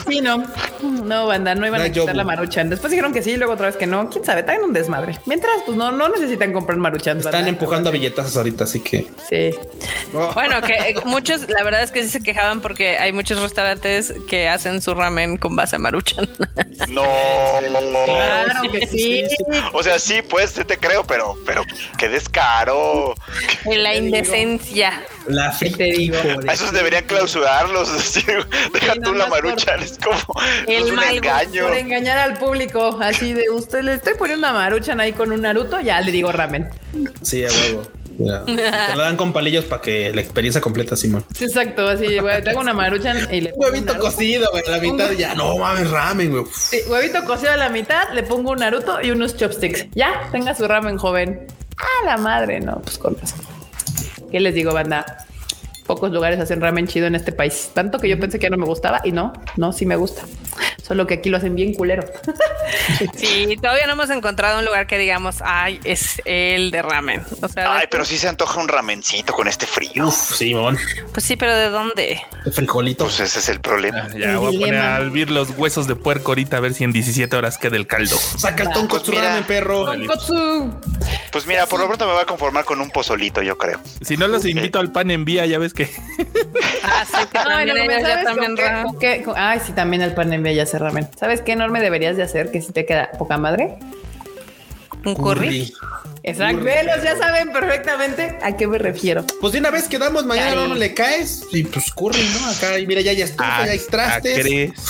Sí, 0.08 0.20
no. 0.20 0.44
No, 0.82 1.26
banda, 1.26 1.54
no 1.54 1.66
iban 1.66 1.80
a 1.80 1.86
yo- 1.86 2.02
quitar 2.02 2.16
la 2.16 2.24
maruchan. 2.24 2.68
Después 2.68 2.90
dijeron 2.90 3.12
que 3.12 3.22
sí, 3.22 3.36
luego 3.36 3.54
otra 3.54 3.66
vez 3.66 3.76
que 3.76 3.86
no. 3.86 4.10
¿Quién 4.10 4.24
sabe? 4.24 4.42
Traen 4.42 4.62
un 4.62 4.72
desmadre. 4.72 5.18
Mientras, 5.26 5.62
pues 5.64 5.76
no, 5.76 5.90
no 5.92 6.08
necesitan 6.08 6.52
comprar 6.52 6.76
maruchan. 6.78 7.18
Están 7.18 7.32
banda. 7.32 7.48
empujando 7.48 7.88
a 7.88 7.92
billetazos 7.92 8.36
ahorita, 8.36 8.64
así 8.64 8.80
que. 8.80 9.06
Sí. 9.28 9.54
Bueno, 10.12 10.60
que 10.62 10.74
eh, 10.74 10.94
muchos, 11.04 11.48
la 11.48 11.62
verdad 11.64 11.82
es 11.82 11.90
que 11.92 12.02
sí 12.02 12.08
se 12.10 12.22
quejaban 12.22 12.60
porque 12.60 12.98
hay 12.98 13.12
muchos 13.12 13.40
restaurantes 13.40 14.12
que 14.28 14.48
hacen 14.48 14.80
su 14.82 14.94
ramen 14.94 15.36
con 15.38 15.56
base 15.56 15.76
a 15.76 15.78
maruchan. 15.78 16.28
no. 16.88 17.02
Claro 18.04 18.70
que 18.70 18.86
sí. 18.86 19.24
O 19.72 19.82
sea, 19.82 19.98
sí, 19.98 20.20
pues, 20.28 20.50
sí 20.50 20.64
te 20.64 20.76
creo, 20.78 21.04
pero, 21.04 21.34
pero 21.46 21.62
qué 21.98 22.08
descaro. 22.08 23.14
En 23.64 23.82
la 23.82 23.94
indecencia. 23.94 25.02
La 25.26 25.54
¿Qué 25.58 25.70
te 25.70 25.84
digo? 25.84 26.16
A 26.46 26.52
esos 26.52 26.72
deberían 26.72 27.04
clausurarlos. 27.04 27.88
así, 27.90 28.20
Sí, 28.26 28.32
la 29.14 29.26
por- 29.28 29.44
maruchan, 29.44 29.82
es 29.82 29.98
como 29.98 30.40
El 30.66 30.82
es 30.84 30.90
un 30.90 30.96
mal 30.96 31.14
engaño. 31.16 31.62
Por 31.68 31.76
engañar 31.76 32.18
al 32.18 32.38
público, 32.38 32.98
así 33.00 33.32
de 33.32 33.50
usted 33.50 33.82
le 33.82 33.94
estoy 33.94 34.14
poniendo 34.14 34.46
una 34.48 34.56
maruchan 34.58 35.00
ahí 35.00 35.12
con 35.12 35.32
un 35.32 35.42
Naruto, 35.42 35.80
ya 35.80 36.00
le 36.00 36.12
digo 36.12 36.32
ramen. 36.32 36.68
Sí, 37.22 37.44
a 37.44 37.48
huevo. 37.48 37.82
Ya. 38.18 38.42
Te 38.46 38.94
lo 38.96 39.02
dan 39.02 39.16
con 39.18 39.34
palillos 39.34 39.66
para 39.66 39.82
que 39.82 40.10
la 40.14 40.22
experiencia 40.22 40.58
completa, 40.62 40.96
Simón. 40.96 41.22
Sí, 41.36 41.44
exacto, 41.44 41.86
así, 41.86 42.18
güey, 42.18 42.42
te 42.42 42.48
hago 42.48 42.60
una 42.60 42.72
maruchan 42.72 43.28
y 43.30 43.42
le 43.42 43.50
pongo 43.50 43.66
huevito 43.66 43.98
cocido, 43.98 44.48
güey. 44.52 44.62
a 44.66 44.70
La 44.70 44.78
mitad 44.78 45.10
ya. 45.12 45.34
No 45.34 45.58
mames, 45.58 45.90
ramen, 45.90 46.30
güey. 46.32 46.44
Sí, 46.54 46.78
huevito 46.88 47.22
cocido 47.24 47.52
a 47.52 47.56
la 47.58 47.68
mitad, 47.68 48.08
le 48.14 48.22
pongo 48.22 48.52
un 48.52 48.60
Naruto 48.60 49.02
y 49.02 49.10
unos 49.10 49.36
chopsticks. 49.36 49.86
Ya, 49.94 50.28
tenga 50.32 50.54
su 50.54 50.66
ramen 50.66 50.96
joven. 50.96 51.46
A 51.76 52.06
la 52.06 52.16
madre, 52.16 52.58
no, 52.60 52.80
pues 52.80 52.96
con 52.96 53.18
razón. 53.20 53.40
¿Qué 54.32 54.40
les 54.40 54.54
digo, 54.54 54.72
banda? 54.72 55.25
Pocos 55.86 56.10
lugares 56.12 56.40
hacen 56.40 56.60
ramen 56.60 56.86
chido 56.86 57.06
en 57.06 57.14
este 57.14 57.32
país. 57.32 57.70
Tanto 57.74 57.98
que 57.98 58.08
yo 58.08 58.18
pensé 58.18 58.38
que 58.38 58.44
ya 58.44 58.50
no 58.50 58.56
me 58.56 58.66
gustaba 58.66 59.00
y 59.04 59.12
no, 59.12 59.32
no, 59.56 59.72
sí 59.72 59.86
me 59.86 59.96
gusta. 59.96 60.22
Solo 60.82 61.06
que 61.06 61.14
aquí 61.14 61.30
lo 61.30 61.36
hacen 61.38 61.54
bien 61.54 61.74
culero. 61.74 62.04
Sí, 63.14 63.56
todavía 63.60 63.86
no 63.86 63.92
hemos 63.92 64.10
encontrado 64.10 64.58
un 64.58 64.64
lugar 64.64 64.86
que 64.86 64.98
digamos, 64.98 65.36
ay, 65.44 65.80
es 65.84 66.20
el 66.24 66.70
de 66.70 66.82
ramen. 66.82 67.22
O 67.42 67.48
sea, 67.48 67.72
Ay, 67.74 67.80
de- 67.82 67.88
pero 67.88 68.04
sí 68.04 68.16
se 68.18 68.28
antoja 68.28 68.60
un 68.60 68.68
ramencito 68.68 69.32
con 69.32 69.46
este 69.48 69.66
frío. 69.66 70.06
Uf, 70.08 70.34
Simón. 70.36 70.76
pues 71.12 71.24
sí, 71.24 71.36
pero 71.36 71.54
¿de 71.54 71.68
dónde? 71.70 72.20
El 72.44 72.52
frijolito. 72.52 73.04
Pues 73.04 73.20
ese 73.20 73.38
es 73.38 73.48
el 73.48 73.60
problema. 73.60 74.08
Ya 74.18 74.32
El 74.32 74.38
voy 74.38 74.56
a 74.56 74.60
poner 74.60 74.74
a 74.80 74.96
hervir 74.98 75.30
los 75.30 75.50
huesos 75.50 75.86
de 75.86 75.94
puerco 75.96 76.32
ahorita 76.32 76.56
a 76.56 76.60
ver 76.60 76.74
si 76.74 76.84
en 76.84 76.92
17 76.92 77.34
horas 77.36 77.58
queda 77.58 77.76
el 77.76 77.86
caldo. 77.86 78.16
Saca 78.16 78.64
el 78.64 78.70
tonco 78.70 78.96
Pues 78.98 79.08
mira. 79.10 79.22
ramen, 79.28 79.44
perro. 79.44 79.84
Tonkotsu. 79.84 80.74
Pues 81.32 81.46
mira, 81.46 81.66
por 81.66 81.80
lo 81.80 81.86
pronto 81.86 82.06
me 82.06 82.12
voy 82.12 82.22
a 82.22 82.26
conformar 82.26 82.64
con 82.64 82.80
un 82.80 82.90
pozolito, 82.90 83.42
yo 83.42 83.56
creo. 83.58 83.80
Si 84.00 84.16
no 84.16 84.26
los 84.28 84.44
invito 84.44 84.78
al 84.80 84.90
pan 84.90 85.10
en 85.10 85.24
vía, 85.24 85.46
ya 85.46 85.58
ves 85.58 85.74
que 85.76 85.88
Ah, 86.82 87.04
sí, 87.06 87.26
que 87.30 87.38
Ay, 87.46 87.66
también 87.68 87.76
no, 87.76 87.82
ellos 87.82 88.02
¿sabes 88.02 88.06
ya 88.08 88.14
con 88.16 88.24
también 88.24 88.56
qué- 88.56 88.62
ramen. 88.62 88.84
con 88.84 88.98
qué- 88.98 89.22
con- 89.22 89.34
Ay, 89.36 89.60
sí, 89.64 89.72
también 89.72 90.02
el 90.02 90.12
pan 90.14 90.32
en 90.32 90.44
ya 90.44 90.62
hace 90.64 90.78
ramen. 90.78 91.08
¿Sabes 91.18 91.40
qué 91.42 91.52
enorme 91.52 91.80
deberías 91.80 92.16
de 92.16 92.22
hacer? 92.24 92.50
Que 92.50 92.60
si 92.62 92.72
te 92.72 92.84
queda 92.86 93.10
poca 93.18 93.36
madre. 93.38 93.76
un 95.04 95.14
curry. 95.14 95.72
Exacto. 96.24 96.64
Velos, 96.64 97.00
ya 97.04 97.16
saben 97.16 97.52
perfectamente 97.52 98.36
a 98.42 98.56
qué 98.56 98.66
me 98.66 98.78
refiero. 98.78 99.24
Pues 99.40 99.52
de 99.52 99.60
una 99.60 99.70
vez 99.70 99.86
quedamos, 99.86 100.26
mañana 100.26 100.66
no 100.66 100.74
le 100.74 100.92
caes 100.94 101.46
y 101.52 101.62
pues 101.62 101.92
curry, 101.92 102.28
¿no? 102.40 102.48
Acá, 102.50 102.76
y 102.80 102.86
mira, 102.88 103.00
ya 103.02 103.12
ya 103.12 103.26
estufa, 103.26 103.58
Ah, 103.62 103.66
ya 103.66 103.70
hay 103.72 103.78
trastes. 103.88 104.38
crees. 104.40 104.72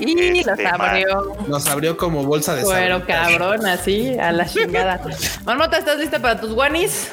Y 0.00 0.38
Este, 0.38 0.50
los 0.64 0.72
abrió. 0.72 1.36
Nos 1.48 1.66
abrió 1.66 1.96
como 1.98 2.24
bolsa 2.24 2.54
de 2.54 2.64
Pero 2.64 3.04
cabrón, 3.06 3.66
así, 3.66 4.16
a 4.18 4.32
la 4.32 4.46
chingada. 4.46 4.98
Marmota, 5.44 5.76
¿estás 5.76 5.98
lista 5.98 6.18
para 6.20 6.40
tus 6.40 6.52
guanis? 6.54 7.10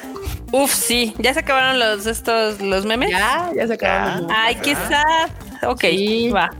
Uf, 0.52 0.72
sí, 0.72 1.14
ya 1.18 1.34
se 1.34 1.40
acabaron 1.40 1.78
los 1.78 2.06
estos 2.06 2.60
los 2.60 2.86
memes. 2.86 3.10
Ya, 3.10 3.50
ya 3.54 3.66
se 3.66 3.74
acabaron. 3.74 4.28
Ay, 4.30 4.54
qué 4.56 4.74
sad. 4.74 5.30
Ok, 5.68 5.80
Sí. 5.82 6.30
va. 6.30 6.50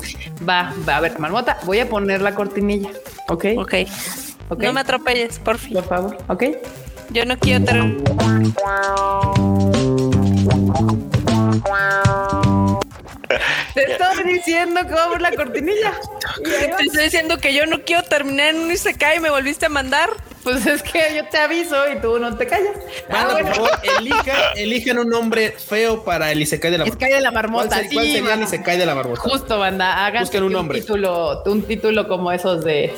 Va, 0.48 0.72
va, 0.88 0.96
a 0.96 1.00
ver, 1.00 1.18
Marmota, 1.18 1.58
voy 1.64 1.78
a 1.80 1.88
poner 1.88 2.20
la 2.20 2.34
cortinilla. 2.34 2.90
¿Ok? 3.28 3.46
Ok. 3.56 3.74
Ok. 4.50 4.62
No 4.62 4.72
me 4.72 4.80
atropelles, 4.80 5.38
por 5.38 5.58
fin. 5.58 5.74
Por 5.74 5.84
favor, 5.84 6.18
¿ok? 6.28 6.44
Yo 7.10 7.24
no 7.24 7.38
quiero 7.38 7.64
Te 13.86 13.92
estoy 13.92 14.32
diciendo 14.34 14.80
que 14.86 14.92
vamos 14.94 15.20
la 15.20 15.32
cortinilla. 15.32 15.92
Te 16.44 16.70
estoy 16.70 17.04
diciendo 17.04 17.38
que 17.38 17.54
yo 17.54 17.66
no 17.66 17.82
quiero 17.84 18.02
terminar 18.02 18.48
en 18.54 18.60
un 18.60 18.72
Isekai 18.72 19.16
y 19.18 19.20
me 19.20 19.30
volviste 19.30 19.66
a 19.66 19.68
mandar. 19.68 20.10
Pues 20.42 20.64
es 20.66 20.82
que 20.82 21.00
yo 21.16 21.26
te 21.28 21.36
aviso 21.38 21.76
y 21.92 22.00
tú 22.00 22.18
no 22.18 22.36
te 22.36 22.46
callas. 22.46 22.76
Ah, 23.08 23.12
Manda, 23.12 23.32
bueno. 23.34 23.48
por 23.48 23.56
favor, 23.56 23.70
elija, 23.98 24.52
elijan 24.56 24.98
un 24.98 25.08
nombre 25.08 25.50
feo 25.52 26.04
para 26.04 26.30
el 26.32 26.40
Isekai 26.40 26.70
de 26.70 26.78
la 26.78 26.84
hay 26.84 26.90
de 26.90 27.20
la 27.20 27.30
¿Cuál, 27.30 27.34
marmota. 27.34 27.68
cuál 27.92 28.04
sí, 28.06 28.12
sería 28.12 28.34
el. 28.34 28.42
Isekai 28.42 28.78
de 28.78 28.86
la 28.86 28.94
marmota? 28.94 29.20
Justo, 29.20 29.58
banda. 29.58 30.06
Hagan 30.06 30.22
Busquen 30.22 30.42
un 30.44 30.52
nombre. 30.52 30.80
título, 30.80 31.42
un 31.44 31.62
título 31.62 32.08
como 32.08 32.32
esos 32.32 32.64
de, 32.64 32.94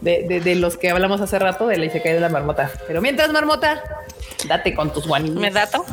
de, 0.00 0.24
de, 0.28 0.40
de 0.40 0.54
los 0.54 0.76
que 0.76 0.90
hablamos 0.90 1.20
hace 1.20 1.38
rato 1.38 1.66
de 1.66 1.76
la 1.76 1.84
Isekai 1.86 2.12
de 2.14 2.20
la 2.20 2.28
marmota. 2.28 2.70
Pero 2.86 3.00
mientras, 3.00 3.30
marmota, 3.32 3.82
date 4.46 4.74
con 4.74 4.92
tus 4.92 5.06
guanillos. 5.06 5.36
¿Me 5.40 5.50
dato? 5.50 5.84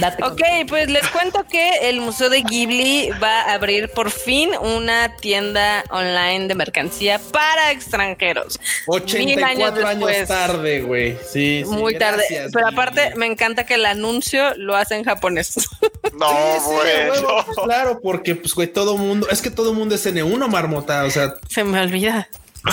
Date 0.00 0.20
con 0.22 0.32
Ok, 0.32 0.40
pues 0.68 0.90
les 0.90 1.06
cuento 1.08 1.44
que 1.48 1.88
el 1.88 2.00
Museo 2.00 2.28
de 2.28 2.42
Ghibli 2.42 3.10
va 3.22 3.42
a 3.42 3.54
abrir 3.54 3.88
por 3.90 4.10
fin 4.10 4.50
una 4.60 5.14
tienda 5.16 5.84
online 5.90 6.48
de 6.48 6.54
mercancía 6.56 7.20
para 7.32 7.70
extranjeros. 7.70 8.58
Mil 8.88 9.02
84 9.02 9.86
años, 9.86 10.06
después. 10.08 10.28
tarde, 10.28 10.80
güey. 10.82 11.16
Sí, 11.30 11.62
sí, 11.64 11.70
Muy 11.70 11.96
tarde. 11.96 12.24
Pero 12.28 12.66
Ghibli. 12.66 12.72
aparte, 12.72 13.14
me 13.16 13.26
encanta 13.26 13.64
que 13.64 13.74
el 13.74 13.86
anuncio 13.86 14.54
lo 14.56 14.74
hace 14.76 14.96
en 14.96 15.04
japonés. 15.04 15.54
No, 16.16 16.28
Sí, 16.30 16.60
sí, 16.60 16.70
bueno. 16.72 17.12
huevo, 17.12 17.42
pues, 17.44 17.58
claro, 17.64 18.00
porque 18.00 18.36
pues 18.36 18.54
güey, 18.54 18.68
todo 18.68 18.96
mundo, 18.96 19.26
es 19.30 19.42
que 19.42 19.50
todo 19.50 19.74
mundo 19.74 19.94
es 19.96 20.06
N1, 20.06 20.48
marmota, 20.48 21.04
o 21.04 21.10
sea, 21.10 21.34
Se 21.50 21.62
me 21.62 21.78
olvida. 21.78 22.28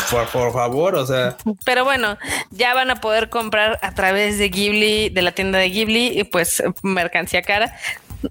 Por, 0.10 0.28
por 0.28 0.54
favor, 0.54 0.96
o 0.96 1.06
sea, 1.06 1.38
Pero 1.66 1.84
bueno, 1.84 2.18
ya 2.52 2.74
van 2.74 2.90
a 2.90 3.02
poder 3.02 3.30
comprar 3.30 3.80
a 3.82 3.94
través 3.94 4.38
de 4.38 4.50
Ghibli, 4.50 5.10
de 5.10 5.22
la 5.22 5.32
tienda 5.32 5.60
de 5.60 5.70
Ghibli, 5.70 6.20
y 6.20 6.24
pues 6.24 6.64
mercancía 6.82 7.42
cara. 7.42 7.76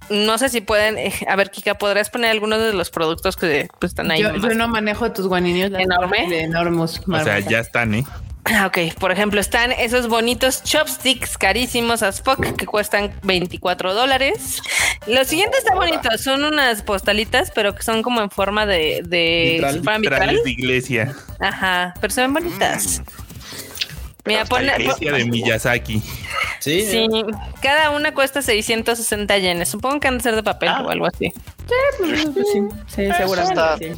No 0.08 0.38
sé 0.38 0.48
si 0.48 0.62
pueden, 0.62 0.96
eh, 0.96 1.12
a 1.28 1.36
ver, 1.36 1.50
Kika, 1.50 1.74
¿podrías 1.74 2.08
poner 2.08 2.30
algunos 2.30 2.60
de 2.60 2.72
los 2.72 2.90
productos 2.90 3.36
que 3.36 3.68
pues, 3.78 3.90
están 3.90 4.10
ahí? 4.10 4.22
Yo, 4.22 4.34
yo 4.34 4.54
no 4.54 4.68
manejo 4.68 5.12
tus 5.12 5.26
guanillos. 5.26 5.70
la 5.70 5.82
¿Enorme? 5.82 6.28
De 6.28 6.42
enormes. 6.44 7.00
O 7.06 7.20
sea, 7.20 7.40
ya 7.40 7.60
están, 7.60 7.94
¿eh? 7.94 8.04
Ah, 8.44 8.66
Ok, 8.66 8.78
por 8.98 9.12
ejemplo, 9.12 9.40
están 9.40 9.70
esos 9.70 10.08
bonitos 10.08 10.64
chopsticks 10.64 11.38
carísimos 11.38 12.02
as 12.02 12.20
fuck 12.20 12.44
que 12.56 12.66
cuestan 12.66 13.12
24 13.22 13.94
dólares. 13.94 14.60
Los 15.06 15.28
siguientes 15.28 15.60
están 15.60 15.76
bonitos, 15.76 16.20
son 16.20 16.42
unas 16.42 16.82
postalitas, 16.82 17.52
pero 17.54 17.74
que 17.74 17.82
son 17.84 18.02
como 18.02 18.20
en 18.20 18.30
forma 18.30 18.66
de, 18.66 19.02
de 19.04 19.64
Vitral. 20.00 20.36
si 20.38 20.42
de 20.42 20.50
iglesia. 20.50 21.14
Ajá, 21.38 21.94
pero 22.00 22.12
se 22.12 22.20
ven 22.22 22.34
bonitas. 22.34 23.02
Mira, 24.24 24.44
Pero 24.44 24.48
pone, 24.50 24.66
está 24.68 24.80
Iglesia 24.82 25.12
de 25.12 25.24
Miyazaki. 25.24 26.02
sí, 26.60 26.86
Sí, 26.88 27.08
cada 27.60 27.90
una 27.90 28.12
cuesta 28.14 28.40
660 28.42 29.38
yenes. 29.38 29.68
Supongo 29.68 29.98
que 30.00 30.08
han 30.08 30.18
de 30.18 30.22
ser 30.22 30.34
de 30.36 30.42
papel 30.44 30.68
Ah. 30.68 30.82
o 30.82 30.90
algo 30.90 31.06
así. 31.06 31.32
Pues 31.98 32.20
sí, 32.52 32.60
sí, 32.88 33.08
seguramente. 33.16 33.52
está- 33.52 33.78
sí. 33.78 33.92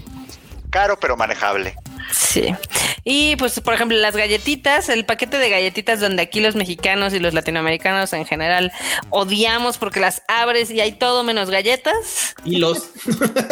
Caro, 0.70 0.98
pero 0.98 1.16
manejable. 1.16 1.74
Sí. 2.12 2.54
Y 3.04 3.36
pues, 3.36 3.60
por 3.60 3.74
ejemplo, 3.74 3.96
las 3.98 4.16
galletitas, 4.16 4.88
el 4.88 5.04
paquete 5.04 5.38
de 5.38 5.50
galletitas 5.50 6.00
donde 6.00 6.22
aquí 6.22 6.40
los 6.40 6.54
mexicanos 6.54 7.12
y 7.12 7.18
los 7.18 7.34
latinoamericanos 7.34 8.12
en 8.12 8.24
general 8.24 8.72
odiamos 9.10 9.78
porque 9.78 10.00
las 10.00 10.22
abres 10.28 10.70
y 10.70 10.80
hay 10.80 10.92
todo 10.92 11.22
menos 11.22 11.50
galletas. 11.50 12.34
hilos. 12.44 12.90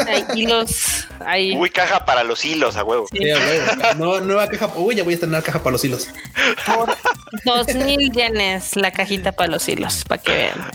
Hay 0.06 0.24
hilos, 0.34 1.06
hay... 1.24 1.56
Uy, 1.56 1.70
caja 1.70 2.04
para 2.04 2.24
los 2.24 2.44
hilos, 2.44 2.76
a 2.76 2.84
huevo. 2.84 3.06
Sí, 3.12 3.20
no, 3.98 4.20
nueva 4.20 4.48
caja, 4.48 4.70
uy, 4.76 4.96
ya 4.96 5.04
voy 5.04 5.12
a 5.12 5.14
estrenar 5.14 5.42
caja 5.42 5.62
para 5.62 5.72
los 5.72 5.84
hilos. 5.84 6.08
por 6.66 6.96
dos 7.44 7.74
mil 7.74 8.10
yenes 8.12 8.76
la 8.76 8.90
cajita 8.90 9.32
para 9.32 9.50
los 9.50 9.68
hilos, 9.68 10.04
para 10.06 10.22
que 10.22 10.32
vean. 10.32 10.70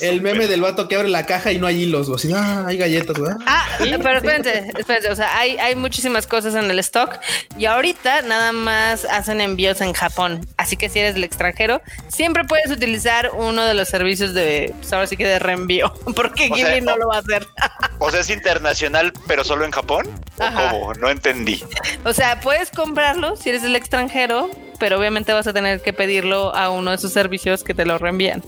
El 0.00 0.20
meme 0.20 0.46
del 0.46 0.60
vato 0.60 0.88
que 0.88 0.96
abre 0.96 1.08
la 1.08 1.26
caja 1.26 1.52
y 1.52 1.58
no 1.58 1.66
hay 1.66 1.82
hilos, 1.82 2.08
güey, 2.08 2.16
así, 2.16 2.32
ah, 2.34 2.64
hay 2.66 2.76
galletas, 2.76 3.18
güey. 3.18 3.32
Ah, 3.46 3.66
pero 3.78 4.18
espérense, 4.18 4.70
espérense, 4.78 5.10
o 5.10 5.16
sea, 5.16 5.36
hay, 5.38 5.56
hay 5.58 5.74
muchísimas 5.74 6.26
cosas 6.26 6.54
en 6.54 6.70
el 6.70 6.78
stock 6.78 7.13
y 7.58 7.66
ahorita 7.66 8.22
nada 8.22 8.52
más 8.52 9.04
hacen 9.04 9.40
envíos 9.40 9.80
en 9.80 9.92
Japón. 9.92 10.46
Así 10.56 10.76
que 10.76 10.88
si 10.88 10.98
eres 11.00 11.14
del 11.14 11.24
extranjero, 11.24 11.80
siempre 12.08 12.44
puedes 12.44 12.70
utilizar 12.70 13.30
uno 13.34 13.64
de 13.64 13.74
los 13.74 13.88
servicios 13.88 14.34
de, 14.34 14.74
pues 14.80 14.92
ahora 14.92 15.06
sí 15.06 15.16
que 15.16 15.26
de 15.26 15.38
reenvío, 15.38 15.92
porque 16.16 16.48
O 16.52 16.56
sea, 16.56 16.80
no 16.80 16.96
lo 16.96 17.08
va 17.08 17.16
a 17.16 17.20
hacer. 17.20 17.46
O 18.00 18.10
sea, 18.10 18.20
es 18.20 18.28
internacional, 18.28 19.12
pero 19.26 19.44
solo 19.44 19.64
en 19.64 19.70
Japón. 19.70 20.06
¿O 20.38 20.44
cómo? 20.70 20.94
No 20.94 21.08
entendí. 21.08 21.62
O 22.04 22.12
sea, 22.12 22.40
puedes 22.40 22.70
comprarlo 22.70 23.36
si 23.36 23.48
eres 23.50 23.62
del 23.62 23.76
extranjero, 23.76 24.50
pero 24.78 24.98
obviamente 24.98 25.32
vas 25.32 25.46
a 25.46 25.52
tener 25.54 25.80
que 25.80 25.92
pedirlo 25.94 26.54
a 26.54 26.68
uno 26.70 26.90
de 26.90 26.98
sus 26.98 27.12
servicios 27.12 27.62
que 27.64 27.72
te 27.72 27.86
lo 27.86 27.96
reenvían. 27.96 28.42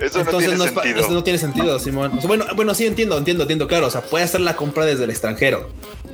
Eso 0.00 0.18
no 0.18 0.24
Entonces 0.24 0.48
tiene 0.50 0.58
no, 0.58 0.64
es 0.64 0.72
pa- 0.72 0.82
sentido. 0.82 1.04
eso 1.04 1.14
no 1.14 1.22
tiene 1.22 1.38
sentido, 1.38 1.78
Simón. 1.78 2.12
O 2.16 2.20
sea, 2.20 2.26
bueno, 2.26 2.44
bueno, 2.56 2.74
sí 2.74 2.86
entiendo, 2.86 3.16
entiendo, 3.16 3.44
entiendo, 3.44 3.68
claro. 3.68 3.86
O 3.86 3.90
sea, 3.90 4.00
puedes 4.00 4.30
hacer 4.30 4.40
la 4.40 4.56
compra 4.56 4.84
desde 4.84 5.04
el 5.04 5.10
extranjero, 5.10 5.70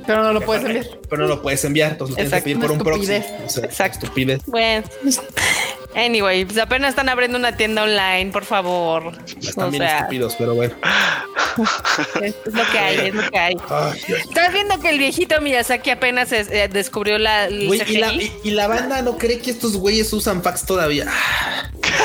Pero 0.09 0.23
no 0.23 0.33
lo 0.33 0.41
puedes 0.41 0.65
enviar. 0.65 0.85
pero 1.07 1.21
no 1.21 1.27
lo 1.27 1.41
puedes 1.43 1.63
enviar, 1.65 1.91
entonces 1.91 2.11
lo 2.11 2.15
tienes 2.15 2.33
que 2.33 2.41
pedir 2.41 2.59
por 2.59 2.71
un 2.71 2.79
proxy. 2.79 3.13
estupidez. 3.13 3.45
O 3.45 3.49
sea, 3.49 3.65
Exacto. 3.65 3.99
estupidez. 4.05 4.41
Bueno. 4.47 4.83
Anyway, 5.95 6.45
pues 6.45 6.57
apenas 6.57 6.89
están 6.89 7.09
abriendo 7.09 7.37
una 7.37 7.55
tienda 7.57 7.83
online, 7.83 8.31
por 8.31 8.45
favor. 8.45 9.11
Están 9.39 9.65
o 9.65 9.69
bien 9.71 9.83
sea, 9.83 9.97
estúpidos, 9.99 10.35
pero 10.37 10.55
bueno. 10.55 10.73
es, 12.21 12.35
es 12.47 12.53
lo 12.53 12.63
que 12.71 12.79
hay, 12.79 13.07
es 13.07 13.13
lo 13.13 13.29
que 13.29 13.37
hay. 13.37 13.55
Ay. 13.69 14.01
¿Estás 14.07 14.53
viendo 14.53 14.79
que 14.79 14.89
el 14.89 14.97
viejito 14.97 15.39
Miyazaki 15.41 15.91
apenas 15.91 16.31
es- 16.31 16.49
eh, 16.51 16.69
descubrió 16.71 17.19
la 17.19 17.45
el 17.45 17.67
Güey, 17.67 17.81
y, 17.87 17.97
la, 17.97 18.09
CGI? 18.09 18.31
y- 18.43 18.47
y 18.49 18.51
la 18.51 18.67
banda 18.67 19.01
no 19.03 19.17
cree 19.17 19.39
que 19.39 19.51
estos 19.51 19.77
güeyes 19.77 20.11
usan 20.13 20.41
fax 20.41 20.65
todavía. 20.65 21.05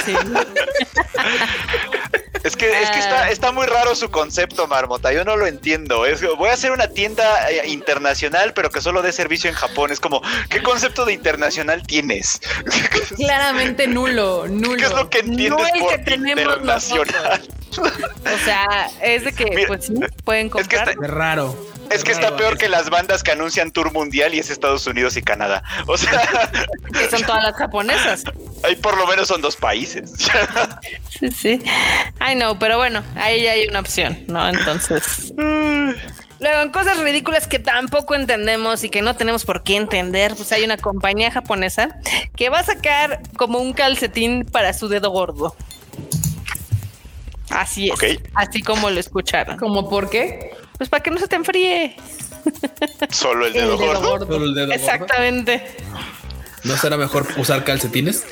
Sí. 0.04 0.12
Es 2.44 2.56
que, 2.56 2.66
es 2.82 2.90
que 2.90 2.96
Ah. 2.96 3.00
está, 3.00 3.30
está 3.30 3.52
muy 3.52 3.66
raro 3.66 3.94
su 3.94 4.10
concepto, 4.10 4.66
Marmota. 4.68 5.12
Yo 5.12 5.24
no 5.24 5.36
lo 5.36 5.46
entiendo. 5.46 6.04
Es, 6.06 6.20
voy 6.36 6.50
a 6.50 6.52
hacer 6.52 6.72
una 6.72 6.88
tienda 6.88 7.50
eh, 7.50 7.66
internacional, 7.68 8.52
pero 8.54 8.70
que 8.70 8.80
solo 8.80 9.00
dé 9.02 9.12
servicio 9.12 9.48
en 9.50 9.56
Japón. 9.56 9.90
Es 9.90 9.98
como, 9.98 10.20
¿qué 10.50 10.62
concepto 10.62 11.04
de 11.06 11.14
internacional 11.14 11.82
tienes? 11.86 12.40
Claramente 13.16 13.86
nulo, 13.86 14.46
nulo. 14.48 14.76
¿Qué 14.76 14.84
es 14.84 14.92
lo 14.92 15.08
que 15.10 15.18
entiendes 15.20 15.50
No 15.50 15.66
el 15.66 15.80
por 15.80 15.90
que 15.90 15.98
tenemos 15.98 16.44
internacional? 16.44 17.48
O 17.78 18.44
sea, 18.44 18.90
es 19.02 19.24
de 19.24 19.32
que, 19.32 19.46
Mira, 19.46 19.66
pues 19.68 19.86
sí, 19.86 19.94
pueden 20.24 20.46
es 20.46 20.52
que 20.52 20.58
comprar. 20.76 20.88
está- 20.90 21.04
Es 21.04 21.10
raro. 21.10 21.56
Es 21.90 22.04
que 22.04 22.12
está 22.12 22.36
peor 22.36 22.58
que 22.58 22.68
las 22.68 22.90
bandas 22.90 23.22
que 23.22 23.32
anuncian 23.32 23.70
tour 23.70 23.92
mundial 23.92 24.34
y 24.34 24.38
es 24.38 24.50
Estados 24.50 24.86
Unidos 24.86 25.16
y 25.16 25.22
Canadá. 25.22 25.62
O 25.86 25.96
sea, 25.96 26.10
que 26.92 27.10
son 27.10 27.22
todas 27.22 27.42
las 27.42 27.54
japonesas. 27.54 28.24
ahí 28.62 28.76
por 28.76 28.96
lo 28.96 29.06
menos 29.06 29.28
son 29.28 29.40
dos 29.40 29.56
países. 29.56 30.12
Sí, 31.18 31.30
sí. 31.30 31.62
Ay, 32.18 32.36
no, 32.36 32.58
pero 32.58 32.76
bueno, 32.76 33.02
ahí 33.16 33.42
ya 33.42 33.52
hay 33.52 33.66
una 33.68 33.80
opción, 33.80 34.24
¿no? 34.26 34.48
Entonces. 34.48 35.32
Luego, 35.36 36.62
en 36.62 36.70
cosas 36.70 36.98
ridículas 36.98 37.46
que 37.46 37.58
tampoco 37.58 38.14
entendemos 38.14 38.84
y 38.84 38.90
que 38.90 39.02
no 39.02 39.16
tenemos 39.16 39.44
por 39.44 39.62
qué 39.62 39.76
entender, 39.76 40.34
pues 40.34 40.52
hay 40.52 40.64
una 40.64 40.76
compañía 40.76 41.30
japonesa 41.30 41.96
que 42.36 42.48
va 42.48 42.58
a 42.58 42.64
sacar 42.64 43.20
como 43.36 43.58
un 43.58 43.72
calcetín 43.72 44.44
para 44.44 44.72
su 44.72 44.88
dedo 44.88 45.10
gordo. 45.10 45.56
Así 47.54 47.88
es. 47.90 48.18
Así 48.34 48.62
como 48.62 48.90
lo 48.90 49.00
escucharon. 49.00 49.56
¿Cómo 49.58 49.88
por 49.88 50.10
qué? 50.10 50.50
Pues 50.76 50.88
para 50.90 51.02
que 51.02 51.10
no 51.10 51.18
se 51.18 51.28
te 51.28 51.36
enfríe. 51.36 51.96
Solo 53.10 53.46
el 53.46 53.52
dedo 53.52 53.74
El 53.74 53.78
dedo 53.78 53.86
gordo. 53.88 54.10
gordo. 54.10 54.26
Solo 54.26 54.44
el 54.46 54.54
dedo 54.54 54.66
gordo. 54.66 54.74
Exactamente. 54.80 55.76
¿No 56.64 56.76
será 56.76 56.96
mejor 56.96 57.26
usar 57.36 57.62
calcetines? 57.64 58.24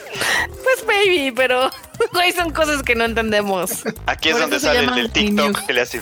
Pues 0.64 0.86
baby, 0.86 1.32
pero 1.36 1.70
güey, 2.12 2.32
son 2.32 2.50
cosas 2.50 2.82
que 2.82 2.94
no 2.94 3.04
entendemos. 3.04 3.84
Aquí 4.06 4.30
es 4.30 4.34
Por 4.34 4.42
donde 4.42 4.60
sale 4.60 5.00
el 5.00 5.10
TikTok 5.10 5.66
que 5.66 5.72
le 5.72 5.80
hace. 5.82 6.00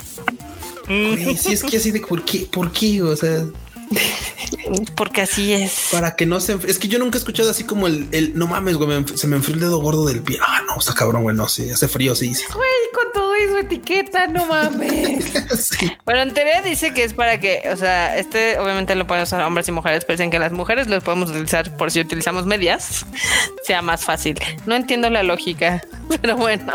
Güey, 0.86 1.36
sí, 1.36 1.52
es 1.52 1.62
que 1.64 1.76
así 1.76 1.90
de 1.90 2.00
por 2.00 2.24
qué, 2.24 2.48
por 2.50 2.72
qué, 2.72 3.02
o 3.02 3.14
sea, 3.16 3.44
Porque 4.94 5.22
así 5.22 5.52
es. 5.52 5.88
para 5.90 6.14
que 6.14 6.26
no 6.26 6.38
se. 6.40 6.56
Es 6.66 6.78
que 6.78 6.88
yo 6.88 6.98
nunca 6.98 7.16
he 7.16 7.20
escuchado 7.20 7.50
así 7.50 7.64
como 7.64 7.86
el, 7.86 8.08
el 8.12 8.38
no 8.38 8.46
mames, 8.46 8.76
güey, 8.76 9.04
se 9.14 9.26
me 9.26 9.36
enfrió 9.36 9.54
el 9.54 9.60
dedo 9.60 9.78
gordo 9.80 10.04
del 10.06 10.22
pie. 10.22 10.38
Ah, 10.40 10.62
no, 10.66 10.78
está 10.78 10.94
cabrón, 10.94 11.22
güey, 11.22 11.34
no, 11.34 11.48
sí, 11.48 11.70
hace 11.70 11.88
frío, 11.88 12.14
sí. 12.14 12.32
sí. 12.34 12.44
Güey, 12.52 12.68
con 12.94 13.12
todo 13.12 13.34
eso 13.34 13.58
etiqueta, 13.58 14.26
no 14.26 14.46
mames. 14.46 15.24
Sí. 15.60 15.90
Bueno, 16.04 16.22
en 16.22 16.32
teoría 16.32 16.62
dice 16.62 16.94
que 16.94 17.04
es 17.04 17.12
para 17.14 17.38
que, 17.40 17.62
o 17.72 17.76
sea, 17.76 18.16
este 18.16 18.58
obviamente 18.58 18.94
lo 18.94 19.06
pueden 19.06 19.24
usar 19.24 19.42
hombres 19.42 19.68
y 19.68 19.72
mujeres, 19.72 20.04
pero 20.04 20.16
dicen 20.16 20.30
que 20.30 20.38
las 20.38 20.52
mujeres 20.52 20.86
los 20.88 21.02
podemos 21.02 21.30
utilizar 21.30 21.76
por 21.76 21.90
si 21.90 22.00
utilizamos 22.00 22.46
medias, 22.46 23.04
sea 23.64 23.82
más 23.82 24.04
fácil. 24.04 24.38
No 24.66 24.74
entiendo 24.76 25.10
la 25.10 25.22
lógica, 25.22 25.82
pero 26.22 26.36
bueno. 26.36 26.72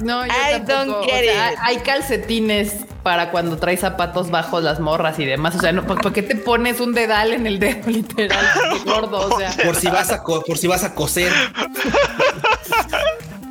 No, 0.00 0.26
yo 0.26 0.32
I 0.32 0.52
tampoco. 0.64 0.72
don't 0.72 0.90
O 0.90 1.02
get 1.04 1.24
sea, 1.24 1.52
it. 1.52 1.58
hay 1.62 1.76
calcetines 1.78 2.72
para 3.04 3.30
cuando 3.30 3.56
traes 3.58 3.80
zapatos 3.80 4.30
bajos 4.30 4.64
las 4.64 4.80
morras 4.80 5.18
y 5.18 5.24
demás. 5.24 5.54
O 5.54 5.60
sea, 5.60 5.72
no, 5.72 5.86
¿por, 5.86 6.00
por 6.00 6.12
qué 6.12 6.22
te 6.30 6.36
pones 6.36 6.80
un 6.80 6.94
dedal 6.94 7.32
en 7.32 7.46
el 7.46 7.58
dedo 7.58 7.90
literal 7.90 8.44
gordo? 8.84 9.28
O 9.34 9.38
sea, 9.38 9.52
Por 9.64 9.74
si 9.76 9.88
vas 9.88 10.10
a 10.12 10.22
por 10.22 10.56
si 10.58 10.66
vas 10.66 10.84
a 10.84 10.94
coser. 10.94 11.32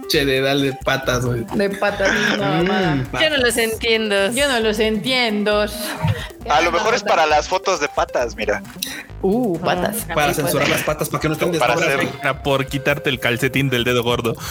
che, 0.09 0.25
de 0.25 0.41
darle 0.41 0.73
patas, 0.83 1.25
güey. 1.25 1.45
de 1.53 1.69
patas. 1.69 2.09
No, 2.37 2.43
mamá. 2.63 2.95
Mm, 2.95 3.17
Yo 3.21 3.29
no 3.29 3.37
los 3.37 3.57
entiendo. 3.57 4.31
Yo 4.31 4.47
no 4.47 4.59
los 4.59 4.79
entiendo. 4.79 5.65
A 6.49 6.61
lo 6.61 6.71
mejor 6.71 6.95
es 6.95 7.03
para 7.03 7.25
las 7.27 7.47
fotos 7.47 7.79
de 7.79 7.87
patas, 7.89 8.35
mira. 8.35 8.63
Uh, 9.21 9.59
patas. 9.59 10.05
para 10.15 10.33
censurar 10.33 10.65
puede. 10.65 10.69
las 10.77 10.83
patas 10.83 11.09
para 11.09 11.21
que 11.21 11.27
no 11.27 11.33
estén 11.33 11.51
Para 11.59 11.73
hacer- 11.73 12.07
Por 12.43 12.65
quitarte 12.67 13.09
el 13.09 13.19
calcetín 13.19 13.69
del 13.69 13.83
dedo 13.83 14.01
gordo. 14.01 14.33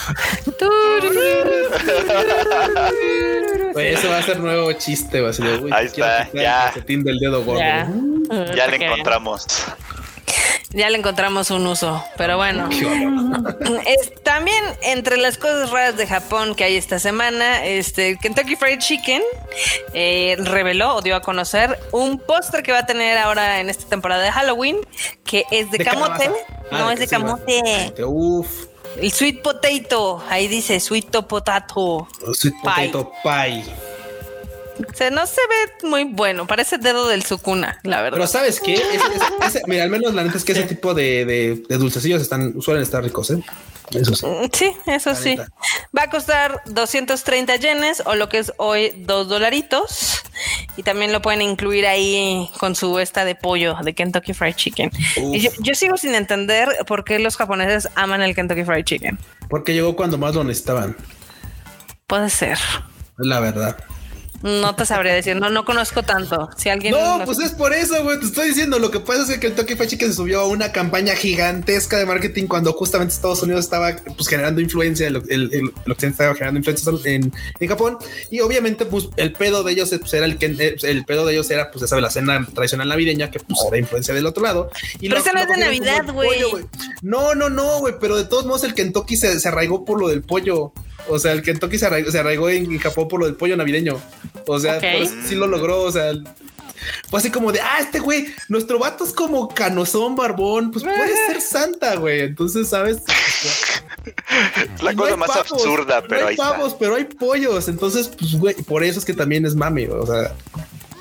Güey, 3.73 3.95
Eso 3.95 4.09
va 4.11 4.19
a 4.19 4.23
ser 4.23 4.41
nuevo 4.41 4.73
chiste, 4.73 5.21
va 5.21 5.31
a 5.31 5.33
ser, 5.33 5.61
Ahí 5.71 5.87
está, 5.87 6.29
ya. 6.33 6.67
El 6.69 6.73
calcetín 6.75 7.05
del 7.05 7.19
dedo 7.19 7.45
gordo. 7.45 7.61
Ya. 7.61 7.89
Ya 8.55 8.67
le 8.67 8.77
encontramos. 8.77 9.47
Ya 10.71 10.91
le 10.91 10.99
encontramos 10.99 11.51
un 11.51 11.67
uso, 11.67 12.05
pero 12.19 12.37
bueno. 12.37 12.69
Es, 13.87 14.23
también 14.23 14.63
entre 14.83 15.17
las 15.17 15.39
cosas 15.39 15.71
raras 15.71 15.97
de 15.97 16.07
Japón 16.07 16.55
que 16.55 16.65
hay 16.65 16.77
esta 16.77 16.99
semana, 16.99 17.65
este 17.65 18.19
Kentucky 18.19 18.55
Fried 18.55 18.79
Chicken 18.79 19.23
eh, 19.95 20.37
reveló 20.39 20.97
o 20.97 21.01
dio 21.01 21.17
a 21.17 21.23
conocer 21.23 21.79
un 21.93 22.19
póster 22.19 22.63
que 22.63 22.73
va 22.73 22.81
a 22.81 22.87
tener 22.87 23.17
ahora 23.17 23.61
en 23.61 23.71
esta 23.71 23.89
temporada 23.89 24.23
de 24.23 24.31
Halloween, 24.31 24.77
que 25.25 25.45
es 25.51 25.71
de, 25.71 25.79
De 25.79 25.85
camote. 25.85 26.31
Ah, 26.71 26.79
no, 26.81 26.89
de 26.89 26.95
es 26.95 27.01
de 27.01 27.09
camote. 27.09 27.63
va. 27.99 28.07
Uf, 28.07 28.67
El 29.01 29.11
sweet 29.11 29.41
potato. 29.41 30.23
Ahí 30.29 30.49
dice 30.49 30.81
sweet 30.81 31.09
potato. 31.27 32.07
sweet 32.35 32.55
potato 32.63 33.11
pie. 33.23 33.65
Sea, 34.95 35.11
no 35.11 35.27
se 35.27 35.41
ve 35.41 35.89
muy 35.89 36.05
bueno. 36.05 36.47
Parece 36.47 36.79
dedo 36.79 37.09
del 37.09 37.25
Sukuna, 37.25 37.79
la 37.83 38.03
verdad. 38.03 38.17
Pero 38.19 38.27
¿sabes 38.27 38.61
qué? 38.61 38.75
Ese- 38.75 38.85
ese- 38.97 39.59
ese- 39.59 39.63
mira, 39.67 39.85
al 39.85 39.91
menos 39.91 40.15
la 40.15 40.23
neta 40.25 40.37
es 40.39 40.45
que 40.45 40.53
ese 40.53 40.63
tipo 40.65 40.95
de, 40.95 41.25
de, 41.25 41.63
de 41.69 41.77
dulcecillos 41.79 42.23
están, 42.23 42.61
suelen 42.61 42.83
estar 42.83 43.03
ricos, 43.03 43.31
¿eh? 43.31 43.43
Eso 43.91 44.15
sí. 44.15 44.27
Mm, 44.27 44.51
Sí, 44.53 44.73
eso 44.87 45.15
sí. 45.15 45.37
Va 45.97 46.03
a 46.03 46.11
costar 46.11 46.61
230 46.67 47.57
yenes 47.57 48.03
o 48.05 48.15
lo 48.17 48.29
que 48.29 48.39
es 48.39 48.53
hoy 48.59 48.93
dos 49.07 49.29
dolaritos. 49.29 50.23
Y 50.77 50.83
también 50.83 51.11
lo 51.13 51.23
pueden 51.23 51.41
incluir 51.43 51.87
ahí 51.87 52.49
con 52.61 52.77
su 52.77 52.99
esta 52.99 53.25
de 53.25 53.35
pollo 53.35 53.77
de 53.83 53.95
Kentucky 53.95 54.35
Fried 54.35 54.55
Chicken. 54.55 54.91
Y 55.33 55.41
yo, 55.41 55.51
yo 55.61 55.75
sigo 55.75 55.97
sin 55.97 56.15
entender 56.15 56.69
por 56.87 57.03
qué 57.05 57.19
los 57.19 57.37
japoneses 57.37 57.89
aman 57.95 58.21
el 58.23 58.35
Kentucky 58.35 58.63
Fried 58.65 58.85
Chicken. 58.85 59.19
Porque 59.49 59.73
llegó 59.73 59.97
cuando 59.97 60.19
más 60.19 60.35
lo 60.35 60.45
necesitaban, 60.45 60.95
Puede 62.07 62.31
ser. 62.31 62.59
la 63.17 63.41
verdad. 63.41 63.77
No 64.43 64.75
te 64.77 64.87
sabría 64.87 65.15
decir. 65.15 65.35
No, 65.37 65.51
no 65.51 65.65
conozco 65.65 66.03
tanto. 66.03 66.49
Si 66.57 66.69
alguien. 66.69 66.93
No, 66.95 67.23
pues 67.25 67.39
es 67.41 67.51
por 67.53 67.73
eso, 67.73 68.03
güey. 68.05 68.21
Te 68.21 68.27
estoy 68.27 68.49
diciendo. 68.49 68.79
Lo 68.79 68.91
que 68.91 69.01
pasa 69.01 69.23
es 69.23 69.29
que 69.29 69.41
Kentucky 69.41 69.75
Fried 69.75 69.89
Chicken 69.89 70.09
se 70.11 70.15
subió 70.15 70.41
a 70.41 70.47
una 70.47 70.71
campaña 70.71 71.15
gigantesca 71.17 71.99
de 71.99 72.07
marketing 72.07 72.47
cuando 72.47 72.73
justamente 72.73 73.15
Estados 73.15 73.43
Unidos 73.43 73.65
estaba 73.65 73.97
pues, 74.17 74.29
generando 74.29 74.61
influencia, 74.61 75.09
el, 75.09 75.17
el, 75.29 75.53
el- 75.53 75.73
el 75.85 75.93
occidente 75.93 76.09
estaba 76.23 76.35
generando 76.35 76.59
influencia 76.59 76.93
en, 77.13 77.33
en 77.59 77.69
Japón. 77.69 77.99
Y 78.31 78.41
obviamente, 78.41 78.85
pues 78.87 79.09
el 79.17 79.33
pedo 79.33 79.63
de 79.65 79.73
ellos 79.73 79.91
pues, 79.99 80.13
era 80.15 80.27
el 80.27 80.39
que 80.39 80.47
eh, 80.47 80.77
el 80.83 81.05
pedo 81.05 81.27
de 81.27 81.33
ellos 81.33 81.51
era, 81.51 81.71
pues 81.71 81.81
ya 81.83 81.89
sabes, 81.89 82.03
la 82.03 82.11
cena 82.11 82.47
tradicional 82.55 82.89
navideña, 82.89 83.31
que 83.31 83.41
pues 83.41 83.59
era 83.67 83.79
influencia 83.79 84.15
del 84.15 84.27
otro 84.27 84.43
lado. 84.45 84.71
Y 85.01 85.09
Pero 85.09 85.21
esa 85.21 85.33
no 85.33 85.41
es 85.41 85.49
de 85.49 85.57
Navidad, 85.57 86.05
güey. 86.13 86.41
No, 87.03 87.35
no, 87.35 87.49
no, 87.51 87.81
güey. 87.81 87.95
Pero 88.01 88.17
de 88.17 88.25
todos 88.25 88.47
modos, 88.47 88.63
el 88.65 88.75
Kentucky 88.75 89.17
se, 89.17 89.41
se 89.41 89.49
arraigó 89.49 89.85
por 89.85 90.01
lo 90.01 90.09
del 90.09 90.23
pollo. 90.23 90.73
O 91.07 91.19
sea, 91.19 91.33
el 91.33 91.43
Kentucky 91.43 91.79
se 91.79 91.87
arraigó, 91.87 92.11
se 92.11 92.19
arraigó 92.19 92.49
en, 92.51 92.79
Japón 92.79 93.09
por 93.09 93.21
lo 93.21 93.27
del 93.27 93.37
pollo 93.37 93.57
navideño. 93.57 94.01
O 94.47 94.59
sea, 94.59 94.75
Ok. 94.79 94.81
por 94.81 95.03
eso 95.03 95.15
sí 95.27 95.35
lo 95.37 95.47
logró. 95.47 95.83
O 95.83 95.93
sea, 95.93 96.13
fue 97.09 97.19
así 97.21 97.31
como 97.31 97.51
de, 97.53 97.61
ah, 97.61 97.79
este 97.81 97.99
güey, 97.99 98.27
nuestro 98.49 98.79
vato 98.79 99.05
es 99.05 99.13
como 99.13 99.49
canosón, 99.49 100.17
barbón, 100.17 100.71
pues 100.71 100.85
puede 100.85 101.15
ser 101.29 101.41
santa, 101.41 101.97
güey. 101.97 102.21
Entonces, 102.23 102.69
¿sabes? 102.69 102.99
Es 102.99 104.83
la 104.83 104.93
Y 104.93 104.97
no 104.97 105.03
cosa 105.05 105.17
más 105.17 105.29
pavos, 105.29 105.53
absurda, 105.53 106.01
no 106.03 106.09
pero 106.09 106.21
hay 106.23 106.27
ahí 106.29 106.35
está. 106.35 106.51
pavos, 106.53 106.75
pero 106.79 106.95
hay 106.97 107.05
pollos. 107.05 107.69
Entonces, 107.69 108.09
pues, 108.19 108.35
güey, 108.35 108.55
por 108.55 108.85
eso 108.85 108.99
es 108.99 109.05
que 109.05 109.15
también 109.15 109.47
es 109.47 109.55
mami. 109.55 109.87
O 109.87 110.07
sea, 110.07 110.35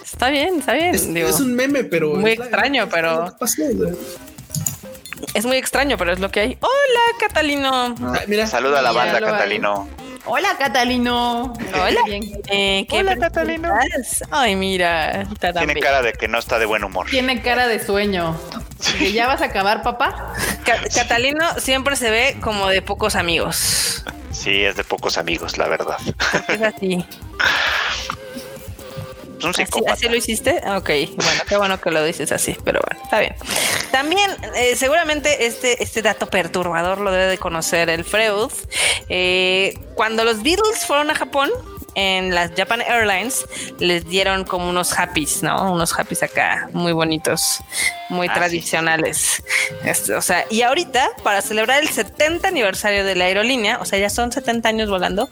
Está 0.04 0.30
bien, 0.30 0.60
está 0.60 0.74
bien. 0.74 0.96
es, 0.96 1.14
digo. 1.14 1.28
es 1.28 1.40
un 1.40 1.54
meme, 1.54 1.84
pero. 1.84 2.16
Muy 2.16 2.36
la- 2.36 2.46
extraño, 2.46 2.84
es 2.86 2.90
pero- 2.92 3.36
pasó. 3.40 3.62
Es 5.38 5.46
muy 5.46 5.58
extraño, 5.58 5.98
pero 6.00 6.12
es 6.14 6.20
lo 6.20 6.32
que 6.32 6.40
hay. 6.40 6.58
Hola, 6.62 7.02
Catalino. 7.20 7.94
Ah, 8.02 8.22
mira, 8.26 8.48
Saluda 8.48 8.80
a 8.80 8.82
la 8.82 8.92
banda. 8.92 9.20
Catalino. 9.20 9.88
Hola, 10.26 10.56
Catalino. 10.58 11.54
Hola. 11.76 12.02
Bien. 12.08 12.24
Eh, 12.50 12.88
¿qué 12.90 13.02
Hola? 13.02 13.16
Catalino. 13.18 13.72
Ay, 14.32 14.56
mira. 14.56 15.28
Tiene 15.56 15.76
cara 15.80 16.02
de 16.02 16.14
que 16.14 16.28
no 16.28 16.40
está 16.40 16.58
de 16.58 16.66
buen 16.66 16.84
humor. 16.84 17.06
Tiene 17.12 17.44
cara 17.44 17.68
de 17.68 17.78
sueño. 17.86 18.36
¿Que 18.98 19.12
¿Ya 19.12 19.28
vas 19.28 19.44
a 19.44 19.46
acabar, 19.46 19.84
papá? 19.84 20.34
Ca- 20.66 20.82
Catalino 20.92 21.48
siempre 21.60 21.96
se 21.96 22.10
ve 22.10 22.38
como 22.42 22.68
de 22.70 22.82
pocos 22.82 23.16
amigos. 23.16 24.04
Sí, 24.32 24.64
es 24.64 24.76
de 24.76 24.84
pocos 24.84 25.20
amigos, 25.20 25.60
la 25.60 25.68
verdad. 25.68 25.98
Es 26.48 26.62
así. 26.64 27.06
Un 29.44 29.50
¿Así, 29.50 29.66
psicópata. 29.66 29.94
así 29.94 30.10
lo 30.10 30.16
hiciste? 30.16 30.62
Ok, 30.76 30.90
bueno, 31.16 31.42
qué 31.48 31.58
bueno 31.58 31.80
que 31.80 31.92
lo 31.92 32.04
dices 32.04 32.32
así, 32.32 32.56
pero 32.64 32.80
bueno, 32.88 33.04
está 33.04 33.20
bien. 33.20 33.36
También, 33.92 34.32
eh, 34.56 34.76
seguramente 34.76 35.46
este, 35.46 35.82
este 35.84 36.02
dato 36.02 36.28
perturbador 36.28 37.00
lo 37.00 37.12
debe 37.12 37.28
de 37.28 37.38
conocer 37.38 37.90
el 37.90 38.04
Freud. 38.04 38.52
Eh, 39.10 39.78
cuando 39.96 40.24
los 40.24 40.42
Beatles 40.44 40.86
fueron 40.86 41.12
a 41.12 41.16
Japón, 41.16 41.50
en 42.00 42.36
las 42.36 42.52
Japan 42.56 42.80
Airlines, 42.82 43.44
les 43.80 44.08
dieron 44.08 44.44
como 44.46 44.70
unos 44.70 44.94
happies, 44.94 45.42
¿no? 45.42 45.72
Unos 45.74 45.94
happies 45.94 46.22
acá, 46.22 46.70
muy 46.72 46.92
bonitos, 46.92 47.60
muy 48.10 48.28
Ah, 48.28 48.34
sí. 48.34 48.40
tradicionales. 48.40 49.44
Este, 49.84 50.14
o 50.14 50.22
sea, 50.22 50.46
y 50.52 50.62
ahorita, 50.62 51.10
para 51.24 51.42
celebrar 51.42 51.82
el 51.82 51.90
70 51.90 52.48
aniversario 52.50 53.04
de 53.04 53.16
la 53.16 53.26
aerolínea, 53.26 53.80
o 53.82 53.86
sea, 53.86 53.98
ya 53.98 54.12
son 54.12 54.32
70 54.32 54.70
años 54.70 54.90
volando, 54.92 55.28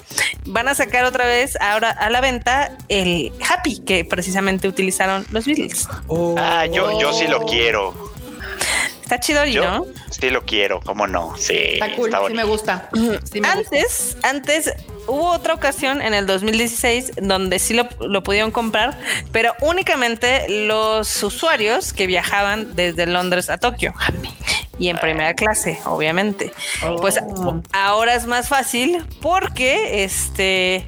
van 0.45 0.67
a 0.67 0.73
sacar 0.73 1.05
otra 1.05 1.25
vez 1.27 1.55
ahora 1.61 1.91
a 1.91 2.09
la 2.09 2.19
venta 2.19 2.71
el 2.89 3.31
Happy 3.47 3.79
que 3.85 4.03
precisamente 4.03 4.67
utilizaron 4.67 5.23
los 5.31 5.45
Beatles. 5.45 5.87
Oh, 6.07 6.35
Ah, 6.39 6.65
yo, 6.65 6.99
yo 6.99 7.13
sí 7.13 7.27
lo 7.27 7.45
quiero. 7.45 8.14
Está 9.05 9.19
chido, 9.19 9.45
Yo 9.45 9.63
¿no? 9.63 9.85
sí 10.09 10.31
lo 10.31 10.45
quiero, 10.45 10.81
¿cómo 10.81 11.05
no? 11.05 11.35
Sí, 11.37 11.53
Está 11.73 11.95
cool, 11.95 12.07
está 12.07 12.27
sí 12.27 12.33
me 12.33 12.43
gusta. 12.43 12.89
Sí 12.91 12.99
me 12.99 13.17
gusta. 13.19 13.51
Antes, 13.51 14.17
antes 14.23 14.73
hubo 15.05 15.29
otra 15.31 15.53
ocasión 15.53 16.01
en 16.01 16.15
el 16.15 16.25
2016 16.25 17.11
donde 17.21 17.59
sí 17.59 17.75
lo, 17.75 17.87
lo 17.99 18.23
pudieron 18.23 18.49
comprar, 18.49 18.97
pero 19.31 19.53
únicamente 19.61 20.47
los 20.49 21.21
usuarios 21.21 21.93
que 21.93 22.07
viajaban 22.07 22.75
desde 22.75 23.05
Londres 23.05 23.51
a 23.51 23.59
Tokio. 23.59 23.93
Y 24.79 24.89
en 24.89 24.97
primera 24.97 25.35
clase, 25.35 25.79
obviamente. 25.85 26.51
Pues 26.99 27.19
Oh. 27.21 27.61
ahora 27.73 28.15
es 28.15 28.25
más 28.25 28.49
fácil 28.49 29.05
porque 29.21 30.03
este, 30.03 30.85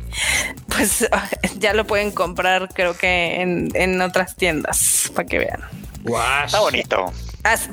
pues 0.75 1.07
ya 1.59 1.73
lo 1.75 1.85
pueden 1.85 2.11
comprar, 2.11 2.67
creo 2.73 2.97
que 2.97 3.41
en, 3.41 3.69
en 3.75 4.01
otras 4.01 4.35
tiendas, 4.35 5.11
para 5.13 5.27
que 5.27 5.37
vean. 5.37 5.61
Está 6.45 6.61
bonito. 6.61 7.13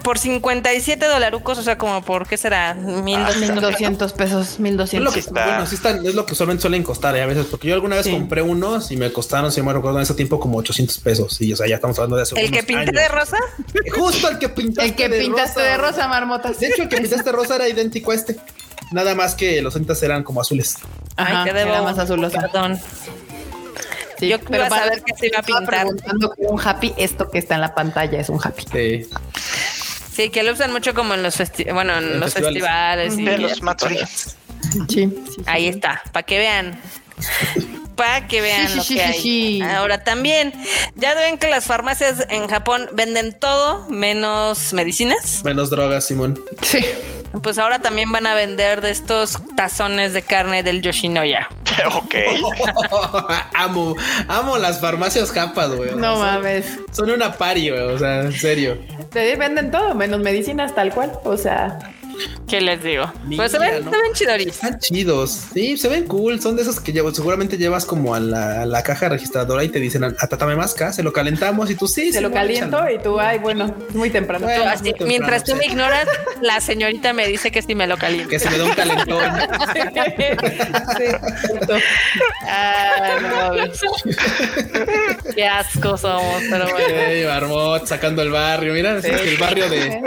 Por 0.02 0.18
57 0.18 1.06
dolarucos, 1.06 1.58
o 1.58 1.62
sea, 1.62 1.76
como 1.78 2.02
por 2.02 2.26
qué 2.28 2.36
será, 2.36 2.74
1200 2.74 3.62
1200 3.62 4.12
pesos, 4.12 4.46
Es 4.52 4.58
lo 4.58 4.62
1200. 4.62 5.14
que, 5.14 5.20
está. 5.20 5.44
bueno, 5.46 5.66
sí 5.66 5.74
están, 5.74 6.04
es 6.06 6.14
lo 6.14 6.26
que 6.26 6.32
usualmente 6.32 6.62
suelen 6.62 6.82
costar 6.82 7.16
eh, 7.16 7.22
a 7.22 7.26
veces, 7.26 7.46
porque 7.46 7.68
yo 7.68 7.74
alguna 7.74 7.96
vez 7.96 8.04
Sí. 8.06 8.12
compré 8.12 8.42
unos 8.42 8.90
y 8.90 8.96
me 8.96 9.10
costaron, 9.12 9.50
si 9.50 9.60
no 9.60 9.66
me 9.66 9.72
recuerdo, 9.72 9.98
en 9.98 10.02
ese 10.04 10.14
tiempo 10.14 10.38
como 10.38 10.58
800 10.58 10.98
pesos. 10.98 11.40
Y 11.40 11.52
o 11.52 11.56
sea, 11.56 11.66
ya 11.66 11.76
estamos 11.76 11.98
hablando 11.98 12.16
de 12.16 12.22
hace 12.22 12.40
El 12.40 12.50
que 12.50 12.62
pinté 12.62 12.82
años. 12.90 12.92
de 12.94 13.08
rosa. 13.08 13.36
Justo 13.96 14.28
el 14.28 14.38
que 14.38 14.48
pintaste. 14.48 14.88
El 14.90 14.94
que 14.94 15.08
pintaste 15.08 15.60
de 15.60 15.76
rosa, 15.76 16.06
marmotas. 16.08 16.60
De 16.60 16.68
hecho, 16.68 16.82
el 16.82 16.88
que 16.88 16.98
pintaste 17.00 17.32
rosa 17.32 17.56
era 17.56 17.68
idéntico 17.68 18.12
a 18.12 18.14
este. 18.14 18.36
Nada 18.92 19.14
más 19.14 19.34
que 19.34 19.60
los 19.62 19.74
cintas 19.74 20.02
eran 20.02 20.22
como 20.22 20.40
azules. 20.40 20.76
Ajá, 21.16 21.42
Ay, 21.42 21.50
te 21.50 21.56
debo 21.56 21.70
era 21.72 21.82
más 21.82 21.98
azulosa. 21.98 22.40
Perdón. 22.40 22.78
Sí, 24.18 24.28
Yo 24.28 24.36
iba 24.48 24.66
a 24.66 24.68
para- 24.68 24.84
saber 24.84 25.02
que 25.02 25.14
se 25.16 25.26
iba 25.26 25.42
pintar. 25.42 25.66
preguntando 25.66 26.30
que 26.32 26.42
un 26.46 26.60
happy, 26.64 26.94
esto 26.96 27.28
que 27.30 27.38
está 27.38 27.56
en 27.56 27.62
la 27.62 27.74
pantalla 27.74 28.20
es 28.20 28.28
un 28.28 28.38
happy. 28.42 28.62
Sí. 28.70 29.08
Sí, 30.14 30.30
que 30.30 30.42
lo 30.42 30.52
usan 30.52 30.72
mucho 30.72 30.94
como 30.94 31.14
en 31.14 31.22
los 31.22 31.38
festi- 31.38 31.72
bueno, 31.72 31.96
en 31.98 32.20
los 32.20 32.32
festivales. 32.34 33.08
festivales. 33.14 33.38
y- 33.40 33.42
los 33.42 33.62
Matsuri. 33.62 33.98
Sí, 34.88 35.12
Ahí 35.46 35.66
está, 35.68 36.02
para 36.12 36.24
que 36.24 36.38
vean. 36.38 36.80
Para 37.96 38.26
que 38.26 38.40
vean 38.40 38.66
Sí, 38.66 38.72
sí, 38.72 38.76
lo 38.76 38.82
sí, 38.84 38.94
que 38.94 39.00
sí, 39.00 39.06
hay. 39.08 39.20
sí. 39.20 39.62
Ahora 39.62 40.02
también, 40.02 40.52
ya 40.96 41.14
ven 41.14 41.38
que 41.38 41.48
las 41.48 41.64
farmacias 41.64 42.26
en 42.28 42.48
Japón 42.48 42.88
venden 42.92 43.32
todo 43.38 43.88
menos 43.88 44.72
medicinas. 44.72 45.42
Menos 45.44 45.70
drogas, 45.70 46.06
Simón. 46.06 46.40
sí. 46.62 46.78
Pues 47.42 47.58
ahora 47.58 47.80
también 47.80 48.10
van 48.12 48.26
a 48.26 48.34
vender 48.34 48.80
de 48.80 48.90
estos 48.90 49.38
tazones 49.56 50.12
de 50.12 50.22
carne 50.22 50.62
del 50.62 50.82
Yoshinoya. 50.82 51.48
ok. 51.94 52.14
amo, 53.54 53.96
amo 54.28 54.58
las 54.58 54.80
farmacias 54.80 55.30
japas, 55.32 55.70
güey. 55.74 55.90
O 55.90 55.96
No 55.96 56.16
sea, 56.16 56.32
mames. 56.34 56.78
Son 56.92 57.10
una 57.10 57.32
pari, 57.32 57.70
güey. 57.70 57.82
O 57.82 57.98
sea, 57.98 58.20
en 58.22 58.32
serio. 58.32 58.78
Te 59.10 59.36
venden 59.36 59.70
todo, 59.70 59.94
menos 59.94 60.20
medicinas 60.20 60.74
tal 60.74 60.92
cual. 60.92 61.12
O 61.24 61.36
sea, 61.36 61.78
¿Qué 62.48 62.60
les 62.60 62.82
digo? 62.82 63.10
Mira, 63.24 63.42
pues 63.42 63.52
se 63.52 63.58
ven, 63.58 63.84
¿no? 63.84 63.90
se 63.90 63.96
ven 63.96 64.12
chidoris. 64.12 64.46
Están 64.48 64.78
chidos. 64.78 65.30
Sí, 65.52 65.76
se 65.76 65.88
ven 65.88 66.04
cool. 66.06 66.40
Son 66.40 66.56
de 66.56 66.62
esos 66.62 66.78
que 66.80 66.92
llevo- 66.92 67.12
seguramente 67.12 67.56
llevas 67.58 67.84
como 67.84 68.14
a 68.14 68.20
la, 68.20 68.62
a 68.62 68.66
la 68.66 68.82
caja 68.82 69.08
registradora 69.08 69.64
y 69.64 69.68
te 69.68 69.80
dicen, 69.80 70.04
atátame 70.04 70.54
más 70.56 70.74
acá, 70.74 70.92
se 70.92 71.02
lo 71.02 71.12
calentamos 71.12 71.70
y 71.70 71.74
tú 71.74 71.86
sí. 71.88 72.12
te 72.12 72.20
lo 72.20 72.30
caliento 72.32 72.78
échalo". 72.84 72.94
y 72.94 72.98
tú, 73.02 73.18
ay, 73.20 73.38
bueno, 73.38 73.74
es 73.88 73.94
muy 73.94 74.10
temprano. 74.10 74.46
Bueno, 74.46 74.64
Así, 74.64 74.82
muy 74.82 74.90
temprano, 74.92 75.08
mientras 75.08 75.44
tú 75.44 75.56
me 75.56 75.66
ignoras, 75.66 76.06
la 76.42 76.60
señorita 76.60 77.12
me 77.12 77.26
dice 77.26 77.50
que 77.50 77.62
si 77.62 77.74
me 77.74 77.86
lo 77.86 77.96
caliento. 77.96 78.28
Que 78.28 78.38
se 78.38 78.50
me 78.50 78.58
da 78.58 78.64
un 78.64 78.72
calentón. 78.72 79.24
Sí. 80.98 81.04
Ah, 82.46 83.52
no. 83.54 85.32
Qué 85.34 85.46
asco 85.46 85.96
somos, 85.96 86.42
pero 86.50 86.66
bueno. 86.68 87.28
Marmot 87.28 87.86
sacando 87.86 88.22
el 88.22 88.30
barrio. 88.30 88.72
Mira, 88.74 88.98
es 88.98 89.04
el 89.04 89.36
barrio 89.36 89.68
de. 89.68 90.00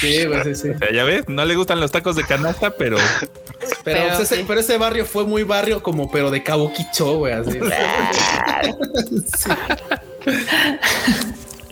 Sí, 0.00 0.24
güey, 0.26 0.42
sí, 0.44 0.54
sí. 0.54 0.68
O 0.70 0.78
sea, 0.78 0.92
ya 0.92 1.04
ves, 1.04 1.24
no 1.28 1.44
le 1.46 1.54
gustan 1.56 1.80
los 1.80 1.90
tacos 1.90 2.16
de 2.16 2.24
canasta, 2.24 2.70
pero 2.76 2.96
Pero, 2.98 3.72
Pero 3.84 4.08
pues, 4.08 4.20
ese, 4.20 4.36
sí. 4.36 4.44
pero 4.46 4.60
ese 4.60 4.76
barrio 4.78 5.06
fue 5.06 5.24
muy 5.24 5.42
barrio 5.44 5.82
como, 5.82 6.10
pero 6.10 6.30
de 6.30 6.42
Cabo 6.42 6.72
Quicho, 6.72 7.18
güey, 7.18 7.32
así. 7.34 7.58
Sí. 9.38 9.50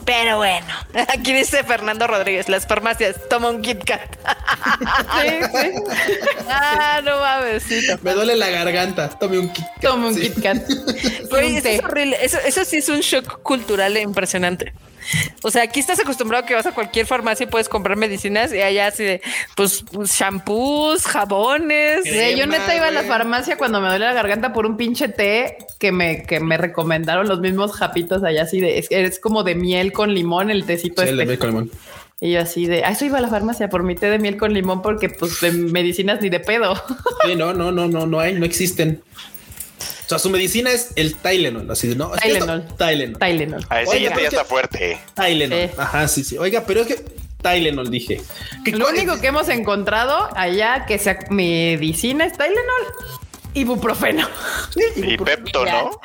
Pero 0.04 0.36
bueno, 0.36 0.66
aquí 1.08 1.32
dice 1.32 1.64
Fernando 1.64 2.06
Rodríguez, 2.06 2.50
las 2.50 2.66
farmacias, 2.66 3.16
toma 3.30 3.48
un 3.48 3.62
Kit 3.62 3.82
Kat. 3.84 4.00
Sí, 5.22 5.28
sí. 5.52 5.70
Ah, 6.48 7.00
no 7.02 7.18
mames, 7.20 7.62
sí. 7.62 7.80
Me 8.02 8.12
duele 8.12 8.36
la 8.36 8.50
garganta. 8.50 9.08
Tome 9.08 9.38
un 9.38 9.48
Kit 9.50 9.64
Kat, 9.64 9.82
Toma 9.82 10.08
un 10.08 10.14
sí. 10.14 10.20
Kit 10.30 10.42
Kat. 10.42 10.58
Güey, 11.30 11.50
Un 11.52 11.56
eso 11.56 11.62
té. 11.62 11.74
es 11.76 11.84
horrible. 11.84 12.16
Eso, 12.20 12.38
eso 12.44 12.64
sí 12.64 12.76
es 12.78 12.88
un 12.90 13.00
shock 13.00 13.40
cultural 13.42 13.96
impresionante. 13.96 14.74
O 15.42 15.50
sea, 15.50 15.62
aquí 15.62 15.80
estás 15.80 16.00
acostumbrado 16.00 16.46
que 16.46 16.54
vas 16.54 16.66
a 16.66 16.72
cualquier 16.72 17.06
farmacia 17.06 17.44
y 17.44 17.46
puedes 17.48 17.68
comprar 17.68 17.96
medicinas 17.96 18.52
y 18.52 18.60
allá 18.60 18.86
así 18.88 19.04
de, 19.04 19.20
pues, 19.56 19.84
pues, 19.92 20.10
shampoos, 20.10 21.04
jabones. 21.04 22.04
Sí, 22.04 22.36
yo 22.36 22.46
neta 22.46 22.74
iba 22.74 22.86
a 22.86 22.90
la 22.90 23.02
farmacia 23.02 23.56
cuando 23.56 23.80
me 23.80 23.88
duele 23.88 24.06
la 24.06 24.12
garganta 24.14 24.52
por 24.52 24.66
un 24.66 24.76
pinche 24.76 25.08
té 25.08 25.56
que 25.78 25.92
me, 25.92 26.22
que 26.22 26.40
me 26.40 26.56
recomendaron 26.56 27.28
los 27.28 27.40
mismos 27.40 27.72
japitos 27.72 28.22
allá 28.24 28.42
así 28.42 28.60
de, 28.60 28.78
es, 28.78 28.86
es 28.90 29.18
como 29.18 29.42
de 29.42 29.54
miel 29.54 29.92
con 29.92 30.14
limón, 30.14 30.50
el 30.50 30.64
tecito 30.64 31.02
Sí, 31.02 31.08
el 31.08 31.16
de 31.16 31.22
este. 31.22 31.26
miel 31.26 31.38
con 31.38 31.48
limón. 31.50 31.70
Y 32.20 32.32
yo 32.32 32.40
así 32.40 32.66
de, 32.66 32.84
a 32.84 32.90
eso 32.90 33.04
iba 33.04 33.18
a 33.18 33.20
la 33.20 33.28
farmacia 33.28 33.68
por 33.68 33.82
mi 33.82 33.96
té 33.96 34.06
de 34.08 34.18
miel 34.18 34.36
con 34.36 34.54
limón 34.54 34.82
porque 34.82 35.10
pues 35.10 35.40
de 35.40 35.52
medicinas 35.52 36.20
ni 36.22 36.30
de 36.30 36.40
pedo. 36.40 36.74
Sí, 37.26 37.34
no, 37.36 37.52
no, 37.52 37.72
no, 37.72 37.88
no, 37.88 38.06
no 38.06 38.20
hay, 38.20 38.34
no 38.34 38.46
existen. 38.46 39.02
O 40.04 40.08
sea, 40.08 40.18
su 40.18 40.28
medicina 40.30 40.70
es 40.70 40.90
el 40.96 41.16
Tylenol, 41.16 41.70
así 41.70 41.88
de, 41.88 41.96
no, 41.96 42.14
es 42.14 42.20
que 42.20 42.32
esto- 42.32 42.44
Tylenol. 42.46 42.76
Tylenol. 42.76 43.18
Tylenol. 43.18 43.66
A 43.70 43.82
ese 43.82 44.00
ya 44.02 44.10
está 44.10 44.44
fuerte. 44.44 44.98
Tylenol. 45.14 45.58
Sí. 45.68 45.74
Ajá, 45.78 46.08
sí, 46.08 46.24
sí. 46.24 46.36
Oiga, 46.38 46.64
pero 46.66 46.82
es 46.82 46.86
que 46.88 47.04
Tylenol 47.42 47.90
dije. 47.90 48.20
¿Qué 48.64 48.72
Lo 48.72 48.88
único 48.88 49.20
que 49.20 49.28
hemos 49.28 49.48
encontrado 49.48 50.28
allá 50.36 50.84
que 50.86 50.98
sea 50.98 51.18
medicina 51.30 52.24
es 52.26 52.32
Tylenol, 52.36 52.84
ibuprofeno. 53.54 54.28
Y 54.96 55.16
Pepto. 55.16 55.64
¿no? 55.64 56.00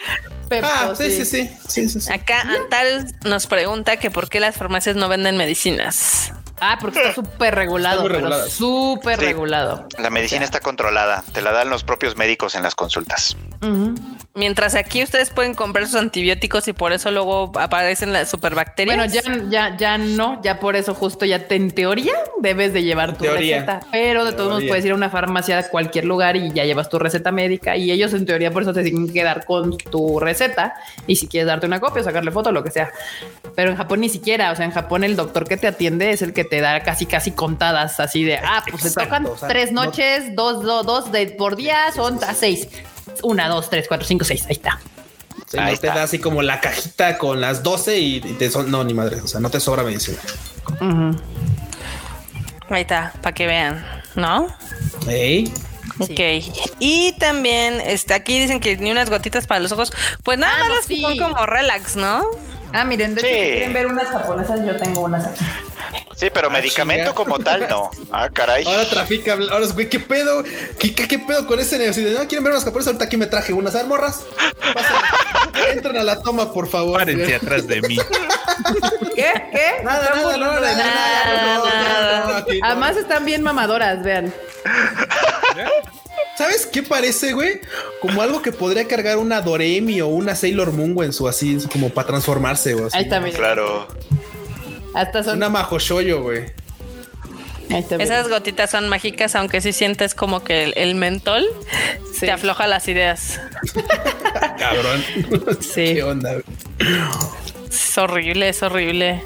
Pepto, 0.48 0.68
Ah, 0.72 0.94
sí, 0.98 1.12
sí, 1.12 1.26
sí. 1.26 1.50
sí, 1.68 1.90
sí, 1.90 2.02
sí. 2.02 2.12
Acá 2.12 2.42
Antal 2.42 3.14
nos 3.26 3.48
pregunta 3.48 3.98
que 3.98 4.10
por 4.10 4.30
qué 4.30 4.40
las 4.40 4.56
farmacias 4.56 4.96
no 4.96 5.08
venden 5.10 5.38
medicinas. 5.38 6.32
Ah, 6.62 6.78
porque 6.80 7.00
está 7.00 7.14
súper 7.16 7.56
regulado, 7.56 8.08
Está 8.08 8.14
pero 8.30 8.48
súper 8.48 9.20
Sí. 9.20 9.26
regulado. 9.26 9.88
La 9.98 10.10
medicina 10.10 10.44
está 10.46 10.60
controlada. 10.60 11.24
Te 11.34 11.42
la 11.42 11.52
dan 11.52 11.70
los 11.70 11.84
propios 11.84 12.16
médicos 12.18 12.56
en 12.56 12.64
las 12.64 12.76
consultas. 12.76 13.36
Ujú. 13.62 13.96
Mientras 14.40 14.74
aquí 14.76 15.04
ustedes 15.04 15.30
pueden 15.32 15.54
comprar 15.54 15.86
sus 15.86 15.96
antibióticos 15.98 16.66
y 16.70 16.74
por 16.74 16.94
eso 16.94 17.12
luego 17.12 17.52
aparecen 17.60 18.14
las 18.14 18.30
superbacterias. 18.30 18.96
Bueno, 18.98 19.14
ya, 19.14 19.22
ya, 19.50 19.78
ya 19.78 19.98
no, 19.98 20.42
ya 20.42 20.60
por 20.62 20.78
eso 20.78 20.96
justo 20.96 21.26
ya 21.26 21.46
te, 21.48 21.56
en 21.56 21.72
teoría 21.72 22.14
debes 22.40 22.72
de 22.72 22.84
llevar 22.84 23.18
tu 23.18 23.26
Teoría. 23.26 23.56
receta, 23.58 23.82
pero 23.92 24.24
de 24.24 24.32
todos 24.32 24.50
modos 24.50 24.64
puedes 24.64 24.86
ir 24.86 24.92
a 24.92 24.96
una 24.96 25.10
farmacia 25.10 25.58
a 25.60 25.64
cualquier 25.68 26.06
lugar 26.06 26.38
y 26.38 26.54
ya 26.54 26.64
llevas 26.64 26.88
tu 26.90 26.98
receta 26.98 27.32
médica 27.34 27.76
y 27.76 27.92
ellos 27.92 28.14
en 28.14 28.26
teoría 28.26 28.50
por 28.52 28.62
eso 28.64 28.72
te 28.74 28.82
tienen 28.82 29.12
que 29.12 29.24
dar 29.24 29.46
con 29.46 29.78
tu 29.78 30.20
receta 30.22 30.74
y 31.06 31.18
si 31.18 31.28
quieres 31.28 31.48
darte 31.48 31.66
una 31.68 31.82
copia 31.82 32.02
o 32.02 32.06
sacarle 32.06 32.32
foto, 32.32 32.54
lo 32.54 32.64
que 32.64 32.72
sea. 32.72 32.90
Pero 33.56 33.72
en 33.72 33.76
Japón 33.78 34.00
ni 34.00 34.08
siquiera, 34.08 34.52
o 34.52 34.56
sea, 34.56 34.64
en 34.64 34.72
Japón 34.72 35.04
el 35.04 35.18
doctor 35.18 35.46
que 35.50 35.58
te 35.58 35.68
atiende 35.68 36.12
es 36.12 36.22
el 36.22 36.32
que 36.32 36.46
te 36.46 36.62
da 36.62 36.82
casi 36.82 37.06
casi 37.06 37.32
contadas 37.32 38.00
así 38.00 38.24
de, 38.24 38.38
ah, 38.38 38.64
pues 38.70 38.84
se 38.84 38.88
Exacto, 38.88 39.10
tocan 39.10 39.26
o 39.26 39.38
sea, 39.38 39.50
tres 39.50 39.74
no- 39.74 39.84
noches, 39.84 40.34
dos, 40.34 40.64
dos, 40.64 40.86
dos 40.86 41.12
de 41.12 41.28
por 41.28 41.58
día, 41.58 41.92
son 41.94 42.24
a 42.24 42.34
seis. 42.34 42.70
Una, 43.24 43.48
dos, 43.48 43.70
tres, 43.70 43.86
cuatro, 43.88 44.06
cinco, 44.08 44.26
seis. 44.26 44.46
Ahí 44.46 44.54
está. 44.54 44.80
Sí, 45.48 45.58
Ahí 45.58 45.74
no 45.74 45.80
te 45.80 45.88
está. 45.88 45.96
da 46.00 46.04
así 46.04 46.20
como 46.20 46.42
la 46.42 46.60
cajita 46.62 47.18
con 47.18 47.42
las 47.42 47.64
12 47.64 47.98
y, 47.98 48.20
te 48.22 48.52
son. 48.52 48.70
No, 48.70 48.84
ni 48.84 48.94
madre. 48.94 49.22
O 49.22 49.28
sea, 49.28 49.40
no 49.40 49.50
te 49.50 49.60
sobra 49.60 49.84
medicina. 49.84 50.18
Ahí 52.70 52.82
está, 52.82 53.14
para 53.22 53.34
que 53.34 53.48
vean, 53.48 53.84
¿no? 54.16 54.48
Ey. 55.08 55.52
Ok. 56.00 56.20
Y 56.80 57.14
también 57.14 57.82
este, 57.82 58.14
aquí 58.14 58.40
dicen 58.40 58.60
que 58.60 58.78
ni 58.78 58.92
unas 58.92 59.10
gotitas 59.10 59.48
para 59.48 59.60
los 59.60 59.72
ojos. 59.72 59.92
Pues 60.24 60.38
nada 60.38 60.54
Ah, 60.56 60.60
más 60.60 60.70
no, 60.70 60.76
las 60.76 60.86
que 60.86 60.96
sí. 60.96 61.02
son 61.02 61.18
como 61.18 61.46
relax, 61.46 61.96
¿no? 61.96 62.24
Ah, 62.72 62.86
miren, 62.86 63.16
de 63.16 63.22
hecho, 63.22 63.30
si 63.30 63.52
quieren 63.52 63.74
ver 63.74 63.88
unas 63.88 64.08
japonesas, 64.10 64.60
yo 64.66 64.78
tengo 64.78 65.02
unas 65.02 65.26
aquí. 65.26 65.44
Sí, 66.16 66.28
pero 66.34 66.48
Ah, 66.48 66.52
medicamento 66.52 67.14
como 67.14 67.40
tal, 67.40 67.68
no. 67.70 67.90
Ah, 68.12 68.30
caray. 68.30 68.66
Ahora 68.66 68.90
trafica. 68.90 69.34
Ahora, 69.34 69.66
güey, 69.68 69.90
¿qué 69.90 70.00
pedo? 70.00 70.44
¿Qué, 70.78 70.94
qué, 70.94 71.08
qué 71.08 71.20
pedo 71.20 71.46
con 71.48 71.60
ese 71.60 71.78
negocio? 71.78 72.04
No, 72.12 72.28
quieren 72.28 72.44
ver 72.44 72.54
unas 72.54 72.64
japonesas. 72.64 72.88
Ahorita 72.88 73.06
aquí 73.06 73.18
me 73.18 73.28
traje 73.28 73.54
unas. 73.54 73.76
A 73.76 73.80
ver, 73.80 73.88
morras. 73.88 74.24
Pásenle. 74.74 75.72
Entren 75.74 75.98
a 75.98 76.04
la 76.04 76.22
toma, 76.22 76.52
por 76.52 76.68
favor. 76.68 76.98
párense 77.00 77.36
atrás 77.36 77.68
de 77.68 77.82
mí. 77.82 77.98
¿Qué? 79.16 79.34
¿Qué? 79.52 79.84
Nada, 79.84 80.12
nada, 80.16 80.38
no, 80.38 80.60
nada, 80.60 80.76
nada. 80.76 82.46
Además 82.64 82.98
están 82.98 83.26
bien 83.26 83.42
mamadoras, 83.44 84.04
vean. 84.04 84.34
¿Sabes 86.38 86.66
qué 86.66 86.84
parece, 86.84 87.34
güey? 87.34 87.60
Como 88.02 88.22
algo 88.22 88.42
que 88.42 88.54
podría 88.54 88.88
cargar 88.88 89.18
una 89.18 89.42
Doremi 89.42 90.00
o 90.00 90.08
una 90.08 90.36
Sailor 90.36 90.72
Moon, 90.72 90.94
güey, 90.94 91.08
en 91.08 91.14
su 91.14 91.28
así, 91.28 91.58
como 91.70 91.90
para 91.90 92.08
transformarse, 92.08 92.76
güey. 92.76 92.90
Ahí 92.94 93.04
está, 93.04 93.20
miren. 93.20 93.36
Claro. 93.36 93.88
Hasta 94.94 95.24
son. 95.24 95.38
Una 95.38 95.50
Mahoshoyo, 95.50 96.22
güey. 96.24 96.46
Esas 98.00 98.30
gotitas 98.30 98.72
son 98.72 98.90
mágicas, 98.90 99.36
aunque 99.36 99.62
sí 99.62 99.74
sientes 99.74 100.16
como 100.16 100.44
que 100.44 100.64
el, 100.64 100.74
el 100.76 100.96
mentol 100.96 101.46
Sí. 102.14 102.22
te 102.22 102.32
afloja 102.32 102.66
las 102.66 102.88
ideas. 102.88 103.40
Cabrón. 104.58 105.04
Sí. 105.60 105.94
¿Qué 105.94 106.04
onda, 106.04 106.32
güey? 106.34 106.44
Es 107.70 107.98
horrible, 107.98 108.50
es 108.50 108.64
horrible. 108.64 109.22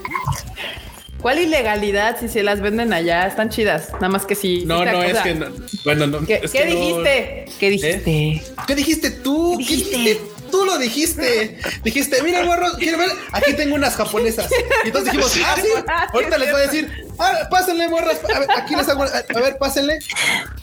¿Cuál 1.21 1.39
ilegalidad 1.39 2.19
si 2.19 2.27
se 2.27 2.43
las 2.43 2.59
venden 2.59 2.91
allá? 2.91 3.25
Están 3.25 3.47
chidas. 3.49 3.93
Nada 3.93 4.09
más 4.09 4.25
que 4.25 4.35
si. 4.35 4.65
No, 4.65 4.83
no, 4.83 4.99
o 4.99 5.03
es 5.03 5.17
que 5.19 5.35
no. 5.35 5.45
Bueno, 5.85 6.05
no. 6.07 6.25
¿Qué, 6.25 6.41
es 6.43 6.51
qué 6.51 6.59
que 6.59 6.65
no- 6.65 6.79
dijiste? 6.79 7.45
¿Qué 7.59 7.69
dijiste? 7.69 8.43
¿Qué 8.67 8.75
dijiste 8.75 9.11
tú? 9.11 9.55
¿Qué 9.57 9.75
dijiste? 9.77 10.21
Tú 10.53 10.65
lo 10.65 10.77
dijiste. 10.77 11.57
Dijiste, 11.83 12.21
mira, 12.21 12.43
morros, 12.45 12.75
¿quieren 12.77 12.99
ver? 12.99 13.09
Aquí 13.31 13.53
tengo 13.55 13.73
unas 13.73 13.95
japonesas. 13.95 14.47
Y 14.83 14.87
entonces 14.89 15.11
dijimos, 15.11 15.35
ah, 15.43 15.55
sí. 15.61 15.67
Ahorita 16.13 16.37
les 16.37 16.51
voy 16.51 16.61
a 16.61 16.63
decir, 16.65 16.91
ah, 17.17 17.47
pásenle, 17.49 17.87
morras. 17.89 18.19
A 18.35 18.39
ver, 18.39 18.47
aquí 18.55 18.75
les 18.75 18.87
hago. 18.87 19.01
A 19.03 19.39
ver, 19.39 19.57
pásenle. 19.57 19.97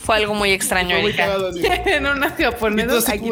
Fue 0.05 0.15
algo 0.15 0.35
muy 0.35 0.53
extraño, 0.53 0.95
Erika. 0.97 1.37
en 1.87 2.07
unas 2.07 2.35
japonesas. 2.39 3.09
Aquí 3.09 3.31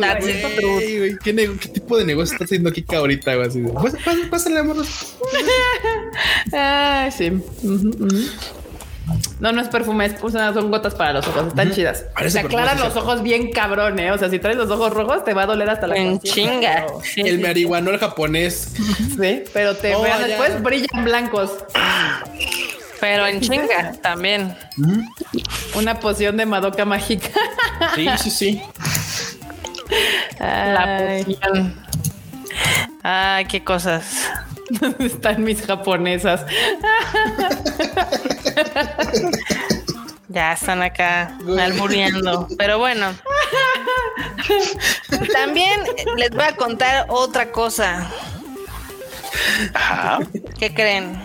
¿qué, 1.22 1.32
¿qué 1.60 1.68
tipo 1.68 1.96
de 1.96 2.04
negocio 2.04 2.32
está 2.34 2.44
haciendo 2.44 2.70
aquí 2.70 2.84
ahorita, 2.92 3.36
güey? 3.36 3.46
Así 3.48 3.60
de, 3.60 3.72
"Pás- 3.72 3.94
pás- 4.04 4.16
Pásenle, 4.28 4.64
morros. 4.64 5.14
Ay, 6.52 7.12
sí. 7.12 7.30
Ujú, 7.62 7.88
ujú. 8.04 8.20
No, 9.40 9.52
no 9.52 9.60
es 9.60 9.68
perfume, 9.68 10.06
es, 10.06 10.14
o 10.20 10.30
sea, 10.30 10.52
son 10.52 10.70
gotas 10.70 10.94
para 10.94 11.12
los 11.12 11.26
ojos. 11.28 11.46
Están 11.48 11.70
chidas. 11.72 12.04
Parece 12.14 12.40
Te 12.40 12.46
aclaran 12.46 12.78
los 12.80 12.96
ojos 12.96 13.22
bien 13.22 13.52
cabrón, 13.52 13.98
¿eh? 14.00 14.10
O 14.12 14.18
sea, 14.18 14.28
si 14.28 14.38
traes 14.38 14.56
los 14.56 14.70
ojos 14.70 14.92
rojos, 14.92 15.24
te 15.24 15.32
va 15.34 15.42
a 15.42 15.46
doler 15.46 15.70
hasta 15.70 15.86
la 15.86 15.96
En 15.96 16.18
chinga. 16.20 16.84
pero- 16.86 17.00
Sí, 17.04 17.20
El 17.20 17.36
sí. 17.36 17.42
marihuanol 17.42 17.98
japonés. 17.98 18.72
Sí, 19.20 19.44
pero 19.52 19.74
te 19.76 19.88
vean 19.96 20.20
ya. 20.20 20.26
después 20.26 20.62
brillan 20.62 21.04
blancos. 21.04 21.50
Pero 23.00 23.26
en 23.28 23.40
chinga 23.40 23.92
también. 24.02 24.56
Una 25.76 26.00
poción 26.00 26.36
de 26.36 26.46
Madoka 26.46 26.84
mágica. 26.84 27.28
Sí, 27.94 28.08
sí, 28.18 28.30
sí. 28.30 28.62
La 30.40 31.22
poción. 31.24 31.74
Ay, 33.02 33.44
qué 33.46 33.62
cosas. 33.62 34.04
¿Dónde 34.70 35.06
están 35.06 35.44
mis 35.44 35.64
japonesas? 35.64 36.44
Ya 40.30 40.52
están 40.52 40.82
acá 40.82 41.38
albureando. 41.58 42.46
Pero 42.58 42.78
bueno. 42.78 43.14
También 45.32 45.80
les 46.16 46.30
voy 46.30 46.44
a 46.44 46.54
contar 46.54 47.06
otra 47.08 47.50
cosa. 47.50 48.10
Ajá. 49.72 50.18
¿Qué 50.58 50.74
creen? 50.74 51.22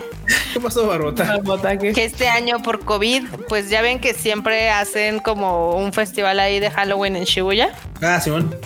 ¿Qué 0.54 0.60
pasó, 0.60 0.86
Barbota? 0.86 1.38
Que 1.78 2.04
este 2.04 2.28
año 2.28 2.62
por 2.62 2.80
COVID, 2.84 3.24
pues 3.48 3.68
ya 3.68 3.82
ven 3.82 4.00
que 4.00 4.14
siempre 4.14 4.70
hacen 4.70 5.18
como 5.18 5.76
un 5.76 5.92
festival 5.92 6.40
ahí 6.40 6.58
de 6.58 6.70
Halloween 6.70 7.16
en 7.16 7.24
Shibuya. 7.24 7.74
Ah, 8.00 8.18
Simón. 8.20 8.56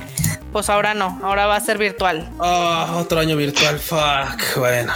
Pues 0.53 0.71
ahora 0.71 0.95
no, 0.95 1.19
ahora 1.23 1.47
va 1.47 1.57
a 1.57 1.61
ser 1.61 1.79
virtual. 1.79 2.29
Ah, 2.41 2.97
otro 2.97 3.21
año 3.21 3.37
virtual. 3.37 3.79
Fuck. 3.79 4.57
Bueno. 4.57 4.93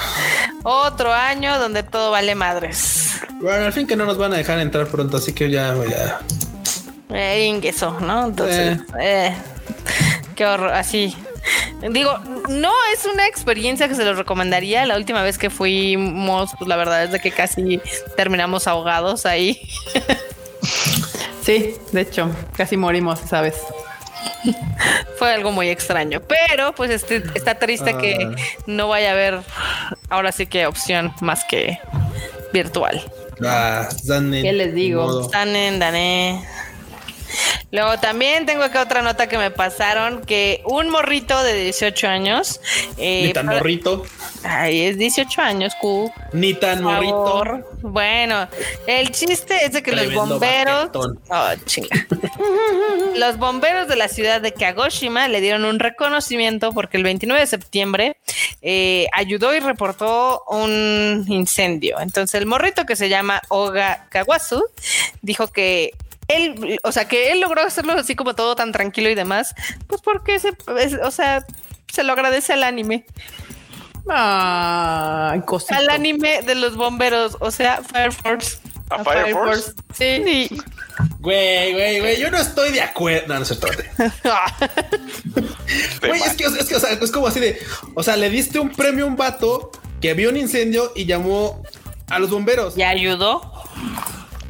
Otro 0.63 1.13
año 1.13 1.59
donde 1.59 1.83
todo 1.83 2.11
vale 2.11 2.35
madres. 2.35 3.21
Bueno, 3.41 3.67
al 3.67 3.73
fin 3.73 3.87
que 3.87 3.97
no 3.97 4.07
nos 4.07 4.17
van 4.17 4.33
a 4.33 4.37
dejar 4.37 4.59
entrar 4.61 4.87
pronto, 4.87 5.19
así 5.19 5.33
que 5.33 5.51
ya, 5.51 5.75
ya. 5.89 6.21
Eh, 7.11 7.47
ingreso, 7.47 7.99
¿no? 8.01 8.27
Entonces, 8.27 8.79
eh, 9.01 9.35
qué 10.35 10.47
horror, 10.47 10.73
así. 10.73 11.15
Digo, 11.91 12.17
no 12.49 12.73
es 12.95 13.05
una 13.13 13.27
experiencia 13.27 13.89
que 13.89 13.95
se 13.95 14.05
los 14.05 14.17
recomendaría. 14.17 14.87
La 14.87 14.97
última 14.97 15.23
vez 15.23 15.37
que 15.37 15.51
fuimos, 15.51 16.53
pues 16.57 16.69
la 16.69 16.77
verdad 16.77 17.05
es 17.05 17.13
de 17.13 17.19
que 17.19 17.33
casi 17.33 17.81
terminamos 18.17 18.67
ahogados 18.67 19.27
ahí. 19.27 19.61
Sí, 21.43 21.75
de 21.91 22.03
hecho, 22.03 22.31
casi 22.57 22.77
morimos, 22.77 23.19
¿sabes? 23.29 23.57
Fue 25.19 25.33
algo 25.33 25.53
muy 25.53 25.69
extraño. 25.69 26.21
Pero, 26.21 26.75
pues, 26.75 26.91
este, 26.91 27.23
está 27.35 27.57
triste 27.59 27.97
que 27.97 28.35
no 28.67 28.89
vaya 28.89 29.11
a 29.11 29.13
haber 29.13 29.41
ahora 30.09 30.33
sí 30.33 30.47
que 30.47 30.67
opción 30.67 31.13
más 31.21 31.45
que 31.45 31.79
virtual. 32.53 33.03
Ah, 33.45 33.89
¿Qué 34.07 34.53
les 34.53 34.75
digo? 34.75 35.03
modo. 35.03 35.29
Danen, 35.29 35.79
dané. 35.79 36.45
Luego 37.71 37.99
también 37.99 38.45
tengo 38.47 38.63
acá 38.63 38.83
otra 38.83 39.03
nota 39.03 39.29
que 39.29 39.39
me 39.39 39.51
pasaron 39.51 40.23
que 40.25 40.63
un 40.67 40.91
morrito 40.91 41.43
de 41.43 41.55
18 41.55 42.07
años. 42.09 42.61
eh, 42.99 43.25
Ni 43.27 43.33
tan 43.33 43.47
para- 43.47 43.59
morrito. 43.59 44.05
Ay, 44.45 44.83
es 44.83 44.99
18 44.99 45.41
años, 45.41 45.73
Q. 45.81 46.13
Ni 46.33 46.55
tan 46.55 46.83
morrito. 46.83 47.45
Bueno, 47.83 48.49
el 48.87 49.11
chiste 49.13 49.65
es 49.65 49.73
de 49.73 49.83
que 49.83 49.93
los 49.93 50.13
bomberos. 50.13 50.91
Oh, 50.95 51.49
chinga. 51.65 51.89
los 53.17 53.39
bomberos 53.39 53.89
de 53.89 53.97
la 53.97 54.09
ciudad 54.09 54.41
de 54.41 54.53
Kagoshima 54.53 55.29
le 55.29 55.41
dieron 55.41 55.65
un 55.65 55.79
reconocimiento 55.79 56.73
porque 56.73 56.97
el 56.97 57.05
29 57.05 57.41
de 57.41 57.47
septiembre 57.47 58.17
eh, 58.63 59.07
ayudó 59.13 59.55
y 59.55 59.61
reportó 59.61 60.43
un 60.49 61.25
incendio. 61.29 62.01
Entonces, 62.01 62.41
el 62.41 62.47
morrito 62.47 62.85
que 62.85 62.97
se 62.97 63.09
llama 63.09 63.41
Oga 63.49 64.07
Kawasu 64.11 64.63
dijo 65.23 65.49
que. 65.49 65.93
Él, 66.37 66.79
o 66.83 66.93
sea, 66.93 67.07
que 67.09 67.33
él 67.33 67.41
logró 67.41 67.63
hacerlo 67.63 67.93
así 67.95 68.15
como 68.17 68.35
todo 68.35 68.55
tan 68.57 68.73
tranquilo 68.73 69.09
y 69.11 69.15
demás, 69.15 69.55
pues 69.87 70.01
porque 70.03 70.39
se, 70.39 70.51
es- 70.79 70.99
o 71.03 71.11
sea, 71.11 71.45
se 71.93 72.03
lo 72.05 72.13
agradece 72.13 72.53
al 72.53 72.65
anime. 72.65 73.05
Ay, 74.09 75.41
cosito. 75.43 75.75
Al 75.75 75.89
anime 75.91 76.43
de 76.43 76.55
los 76.55 76.77
bomberos, 76.77 77.37
o 77.41 77.51
sea, 77.51 77.83
Fire 77.83 78.13
Force. 78.13 78.59
¿A 78.91 79.03
Fire 79.05 79.33
Force? 79.33 79.73
Sí. 79.95 80.49
Güey, 81.21 81.73
güey, 81.73 82.01
güey, 82.01 82.21
yo 82.21 82.31
no 82.31 82.37
estoy 82.39 82.73
de 82.73 82.83
acuerdo. 82.83 83.29
No, 83.29 83.35
no 83.37 83.43
es 83.43 83.49
cierto. 83.49 83.69
Güey, 86.07 86.21
es 86.21 86.35
que, 86.35 86.45
es 86.45 86.67
que, 86.67 86.77
o 86.77 86.81
sea, 86.81 86.91
es 86.91 87.11
como 87.11 87.27
así 87.29 87.41
de, 87.41 87.59
o 87.95 88.03
sea, 88.03 88.17
le 88.17 88.29
diste 88.29 88.59
un 88.59 88.71
premio 88.71 89.05
a 89.05 89.09
un 89.09 89.17
vato 89.17 89.71
que 90.01 90.13
vio 90.15 90.29
un 90.29 90.37
incendio 90.37 90.93
y 90.95 91.07
llamó 91.07 91.63
a 92.11 92.19
los 92.19 92.29
bomberos. 92.31 92.77
¿Y 92.77 92.83
ayudó? 92.83 93.41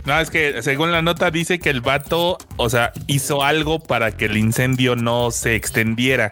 No, 0.05 0.19
es 0.19 0.31
que 0.31 0.63
según 0.63 0.91
la 0.93 1.01
nota 1.03 1.31
dice 1.31 1.59
que 1.61 1.71
el 1.71 1.81
vato, 1.81 2.39
o 2.57 2.69
sea, 2.71 2.93
hizo 3.07 3.43
algo 3.45 3.79
para 3.79 4.11
que 4.17 4.25
el 4.25 4.37
incendio 4.37 4.97
no 4.97 5.31
se 5.31 5.55
extendiera. 5.55 6.31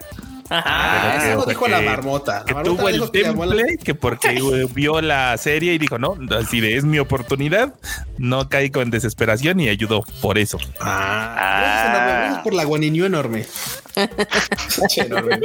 Ah, 0.53 1.17
que, 1.21 1.29
eso 1.29 1.39
lo 1.39 1.45
dijo 1.45 1.65
la 1.69 1.79
que- 1.79 1.85
marmota. 1.85 2.43
Que 2.45 2.51
La 2.53 2.59
marmota 2.59 2.77
tuvo 2.81 2.89
el 2.89 3.09
que 3.11 3.23
temple, 3.23 3.77
que 3.81 3.95
porque 3.95 4.29
eh, 4.31 4.67
vio 4.73 4.99
la 4.99 5.37
serie 5.37 5.73
y 5.73 5.77
dijo, 5.77 5.97
no, 5.97 6.17
así 6.37 6.59
de 6.59 6.75
es 6.75 6.83
mi 6.83 6.99
oportunidad, 6.99 7.73
no 8.17 8.49
caigo 8.49 8.81
en 8.81 8.91
desesperación 8.91 9.61
y 9.61 9.69
ayudó 9.69 10.03
por 10.21 10.37
eso. 10.37 10.57
Ah, 10.81 11.35
Ah. 11.37 11.59
gracias, 11.61 11.85
enorme, 11.95 12.11
gracias 12.19 12.43
por 12.43 12.53
la 12.53 12.65
guaninió 12.65 13.05
enorme. 13.05 13.45
Enorme. 14.97 15.39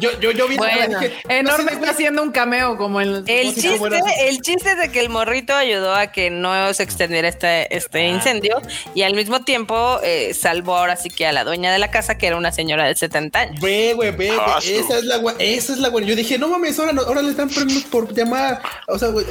yo, 0.00 0.18
yo, 0.20 0.30
yo 0.32 0.48
vi 0.48 0.56
Bueno, 0.56 0.98
dije, 1.00 1.14
Enorme 1.28 1.64
no 1.64 1.68
sé, 1.70 1.74
está 1.76 1.90
haciendo 1.90 2.22
un 2.22 2.30
cameo 2.32 2.76
como 2.76 3.00
El 3.00 3.24
Sí, 3.26 3.54
chiste, 3.54 4.00
el 4.28 4.40
chiste 4.40 4.70
es 4.72 4.78
de 4.78 4.90
que 4.90 5.00
el 5.00 5.08
morrito 5.08 5.54
ayudó 5.54 5.94
a 5.94 6.08
que 6.08 6.30
no 6.30 6.72
se 6.74 6.82
extendiera 6.82 7.28
este, 7.28 7.74
este 7.74 8.06
incendio 8.08 8.60
y 8.94 9.02
al 9.02 9.14
mismo 9.14 9.40
tiempo 9.44 10.00
eh, 10.02 10.34
salvó 10.34 10.76
ahora 10.76 10.96
sí 10.96 11.08
que 11.10 11.26
a 11.26 11.32
la 11.32 11.44
dueña 11.44 11.72
de 11.72 11.78
la 11.78 11.90
casa, 11.90 12.18
que 12.18 12.26
era 12.26 12.36
una 12.36 12.52
señora 12.52 12.84
de 12.86 12.94
70 12.94 13.38
años. 13.38 13.60
Ve, 13.60 13.92
güey, 13.94 14.10
ve, 14.10 14.28
güey. 14.28 14.38
Ah, 14.40 14.58
Esa 14.62 14.98
es 14.98 15.04
la 15.04 15.14
esa 15.38 15.72
es 15.72 15.78
la 15.78 15.88
buena. 15.88 16.06
Yo 16.06 16.16
dije, 16.16 16.38
no 16.38 16.48
mames, 16.48 16.78
ahora, 16.78 16.92
no- 16.92 17.02
ahora 17.02 17.22
le 17.22 17.30
están 17.30 17.48
premios 17.48 17.84
por 17.84 18.12
llamar. 18.12 18.60
O 18.88 18.98
sea, 18.98 19.08
güey, 19.08 19.24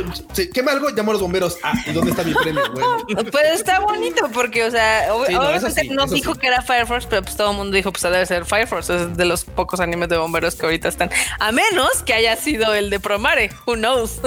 quema 0.53 0.72
algo, 0.72 0.90
llamo 0.90 1.11
a 1.11 1.14
los 1.14 1.22
bomberos. 1.22 1.57
Ah, 1.64 1.74
¿y 1.86 1.91
dónde 1.91 2.11
está 2.11 2.24
mi 2.24 2.34
premio? 2.34 2.64
Bueno. 2.72 3.06
Pues 3.32 3.45
está 3.53 3.80
bonito 3.80 4.30
porque, 4.34 4.64
o 4.64 4.72
sea, 4.72 5.07
Sí, 5.28 5.34
no, 5.34 5.41
obviamente 5.41 5.82
sí, 5.82 5.90
no 5.90 6.06
dijo 6.07 6.34
sí. 6.34 6.40
que 6.40 6.48
era 6.48 6.61
Fire 6.61 6.86
Force, 6.88 7.07
pero 7.10 7.22
pues 7.24 7.36
todo 7.36 7.52
el 7.52 7.57
mundo 7.57 7.76
dijo, 7.76 7.82
pues 7.91 8.03
debe 8.03 8.26
ser 8.26 8.45
Fire 8.45 8.68
Force, 8.68 8.95
es 8.95 9.18
de 9.18 9.26
los 9.26 9.43
pocos 9.45 9.80
animes 9.80 10.10
de 10.10 10.18
bomberos 10.18 10.55
que 10.55 10.65
ahorita 10.65 10.88
están. 10.88 11.10
A 11.39 11.51
menos 11.51 12.03
que 12.05 12.14
haya 12.14 12.35
sido 12.35 12.73
el 12.73 12.89
de 12.89 12.99
Promare, 12.99 13.49
who 13.65 13.76
knows, 13.76 14.19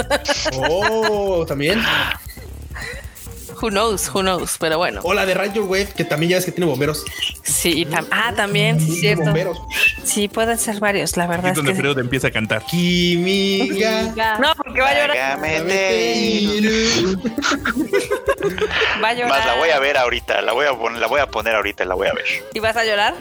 Oh, 0.69 1.45
también. 1.47 1.83
who 3.61 3.71
knows, 3.71 4.09
who 4.15 4.21
knows, 4.23 4.57
pero 4.59 4.79
bueno. 4.79 5.01
O 5.05 5.13
la 5.15 5.27
de 5.27 5.35
Ranger 5.35 5.63
Wave, 5.63 5.89
que 5.97 6.05
también 6.05 6.31
ya 6.31 6.37
ves 6.37 6.45
que 6.47 6.53
tiene 6.53 6.67
bomberos. 6.71 7.05
Sí, 7.43 7.85
tam- 7.87 8.07
ah, 8.11 8.33
también, 8.37 8.79
sí, 8.81 8.97
cierto. 9.01 9.25
bomberos. 9.25 9.59
Sí, 10.05 10.29
pueden 10.29 10.59
ser 10.59 10.79
varios, 10.81 11.17
la 11.17 11.27
verdad 11.27 11.47
es 11.47 11.51
es 11.53 11.57
donde 11.57 11.73
que... 11.73 11.79
Freud 11.81 11.99
empieza 11.99 12.29
a 12.29 12.31
cantar. 12.31 12.65
Química. 12.67 14.37
No, 14.41 14.53
porque 14.57 14.81
va 14.81 14.89
a 14.91 14.95
llorar, 14.95 15.39
va 19.03 19.09
a 19.09 19.15
llorar. 19.15 19.29
Más 19.31 19.47
la 19.47 19.55
voy 19.57 19.71
a 19.71 19.79
ver 19.79 19.97
ahorita, 19.97 20.43
la 20.43 20.53
voy 20.53 20.67
a, 20.67 20.73
pon- 20.73 21.01
la 21.01 21.07
voy 21.07 21.21
a 21.21 21.27
poner 21.31 21.55
ahorita, 21.55 21.85
la 21.85 21.95
voy 21.95 22.09
a 22.09 22.13
ver. 22.13 22.25
¿Y 22.55 22.61
vas 22.61 22.77
a 22.77 22.85
llorar? 22.85 23.15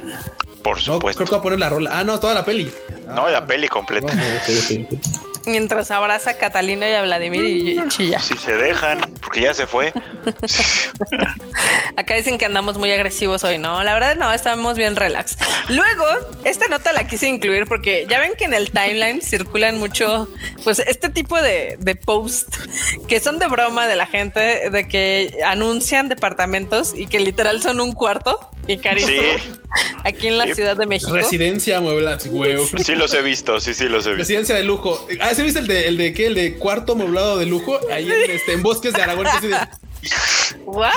Por 0.64 0.78
No, 0.78 0.84
supuesto. 0.96 1.20
creo 1.24 1.28
que 1.28 1.32
voy 1.32 1.40
a 1.40 1.44
poner 1.44 1.60
la 1.60 1.70
rola. 1.70 1.92
Ah, 1.94 2.04
no, 2.04 2.20
toda 2.20 2.34
la 2.34 2.44
peli. 2.46 2.72
No, 3.08 3.30
la 3.30 3.46
peli 3.46 3.68
No, 3.68 3.74
completa. 3.74 4.14
Mientras 5.46 5.92
abraza 5.92 6.32
a 6.32 6.38
Catalina 6.38 6.90
y 6.90 6.94
a 6.94 7.02
Vladimir 7.04 7.46
y 7.46 7.88
chilla. 7.90 8.20
Si 8.20 8.36
se 8.38 8.56
dejan, 8.56 9.02
porque 9.22 9.42
ya 9.42 9.54
se 9.54 9.68
fue. 9.68 9.94
Acá 11.98 12.16
dicen 12.16 12.38
que 12.38 12.46
andamos 12.46 12.78
muy 12.78 12.92
agresivos 12.92 13.44
hoy, 13.44 13.58
¿no? 13.58 13.84
La 13.84 13.94
verdad 13.94 14.16
no, 14.16 14.32
estamos 14.34 14.78
bien 14.78 14.96
relax. 14.96 15.38
Luego, 15.70 16.06
esta 16.44 16.68
nota 16.68 16.94
la 16.94 17.08
quise 17.08 17.28
incluir 17.28 17.66
porque 17.68 18.06
ya 18.10 18.20
ven 18.20 18.34
que 18.38 18.46
en 18.46 18.54
el 18.54 18.72
timeline 18.72 19.22
circulan 19.22 19.78
mucho, 19.78 20.28
pues 20.64 20.80
este 20.80 21.10
tipo 21.10 21.42
de, 21.42 21.78
de 21.80 21.96
post 21.96 22.56
que 23.08 23.20
son 23.20 23.40
de 23.40 23.48
broma 23.48 23.88
de 23.88 23.96
la 23.96 24.08
gente, 24.08 24.70
de 24.70 24.88
que 24.88 25.38
anuncian 25.46 26.10
departamentos 26.10 26.94
y 26.96 27.08
que 27.08 27.20
literal 27.20 27.62
son 27.62 27.82
un 27.82 27.94
cuarto 27.94 28.50
y 28.68 28.78
carísimo. 28.78 29.22
Sí. 29.22 29.60
Aquí 30.04 30.28
en 30.28 30.38
la. 30.38 30.54
Ciudad 30.54 30.78
de 30.78 30.86
México. 30.86 31.14
Residencia 31.14 31.82
mueblada, 31.82 32.18
güey. 32.26 32.58
Sí 32.84 32.96
los 32.96 33.14
he 33.14 33.22
visto, 33.22 33.60
sí, 33.60 33.74
sí 33.74 33.86
los 33.86 34.06
he 34.06 34.10
visto. 34.10 34.20
Residencia 34.22 34.56
de 34.56 34.64
lujo. 34.64 35.06
Ah, 35.20 35.34
¿sí 35.34 35.42
viste 35.44 35.60
el 35.60 35.68
de, 35.68 35.88
el 35.88 35.98
de 35.98 36.14
qué? 36.14 36.28
El 36.28 36.36
de 36.36 36.56
cuarto 36.56 36.96
mueblado 36.96 37.38
de 37.38 37.46
lujo. 37.46 37.80
Ahí 37.92 38.10
en, 38.10 38.32
este, 38.32 38.54
en 38.54 38.64
bosques 38.64 38.94
de 38.94 39.02
Aragón. 39.02 39.26
que 39.26 39.32
así 39.32 39.48
de- 39.48 39.58
What? 40.66 40.92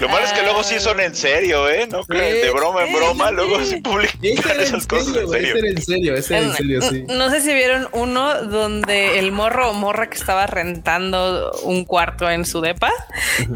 Lo 0.00 0.08
malo 0.08 0.24
es 0.24 0.32
que 0.32 0.42
luego 0.42 0.62
sí 0.62 0.78
son 0.80 1.00
en 1.00 1.14
serio, 1.14 1.68
¿eh? 1.68 1.86
No 1.90 2.02
creen, 2.04 2.40
de 2.40 2.50
broma 2.50 2.84
en 2.84 2.94
broma, 2.94 3.30
luego 3.30 3.62
sí 3.64 3.76
publican 3.76 4.52
en 4.52 4.60
esas 4.60 4.86
cosas 4.86 5.14
en 5.16 5.26
güey, 5.26 5.42
serio. 5.42 5.56
ese 5.56 5.58
era 5.58 5.68
en 5.68 5.82
serio, 5.82 6.14
ese 6.14 6.36
era 6.36 6.46
en 6.46 6.52
serio, 6.54 6.82
sí. 6.82 7.04
No 7.08 7.28
sé 7.30 7.40
si 7.40 7.52
vieron 7.52 7.88
uno 7.92 8.42
donde 8.44 9.18
el 9.18 9.32
morro 9.32 9.70
o 9.70 9.74
morra 9.74 10.08
que 10.08 10.16
estaba 10.16 10.46
rentando 10.46 11.52
un 11.64 11.84
cuarto 11.84 12.30
en 12.30 12.46
su 12.46 12.60
depa, 12.60 12.92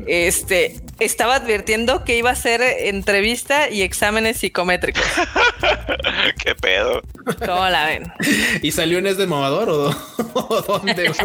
este, 0.06 0.80
estaba 0.98 1.36
advirtiendo 1.36 2.04
que 2.04 2.16
iba 2.16 2.30
a 2.30 2.34
hacer 2.34 2.60
entrevista 2.62 3.70
y 3.70 3.82
exámenes 3.82 4.38
psicométricos. 4.38 5.04
Qué 6.44 6.54
pedo. 6.54 7.02
¿Cómo 7.46 7.68
la 7.68 7.86
ven? 7.86 8.12
¿Y 8.60 8.72
salió 8.72 8.98
en 8.98 9.06
Es 9.06 9.16
de 9.16 9.26
Mamador 9.26 9.70
o, 9.70 9.88
o 10.34 10.62
dónde? 10.62 11.12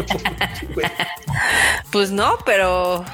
Pues 1.92 2.12
no, 2.12 2.38
pero 2.46 3.06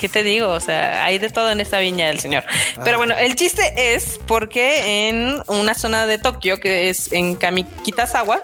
¿qué 0.00 0.08
te 0.08 0.22
digo? 0.22 0.48
O 0.48 0.60
sea, 0.60 1.04
hay 1.04 1.18
de 1.18 1.28
todo 1.30 1.50
en 1.50 1.60
esta 1.60 1.78
viña 1.78 2.08
del 2.08 2.18
señor. 2.20 2.44
Pero 2.84 2.98
bueno, 2.98 3.14
el 3.18 3.34
chiste 3.36 3.94
es 3.94 4.18
porque 4.26 5.08
en 5.08 5.42
una 5.46 5.74
zona 5.74 6.06
de 6.06 6.18
Tokio, 6.18 6.58
que 6.58 6.88
es 6.88 7.12
en 7.12 7.36
Kamikitazawa, 7.36 8.40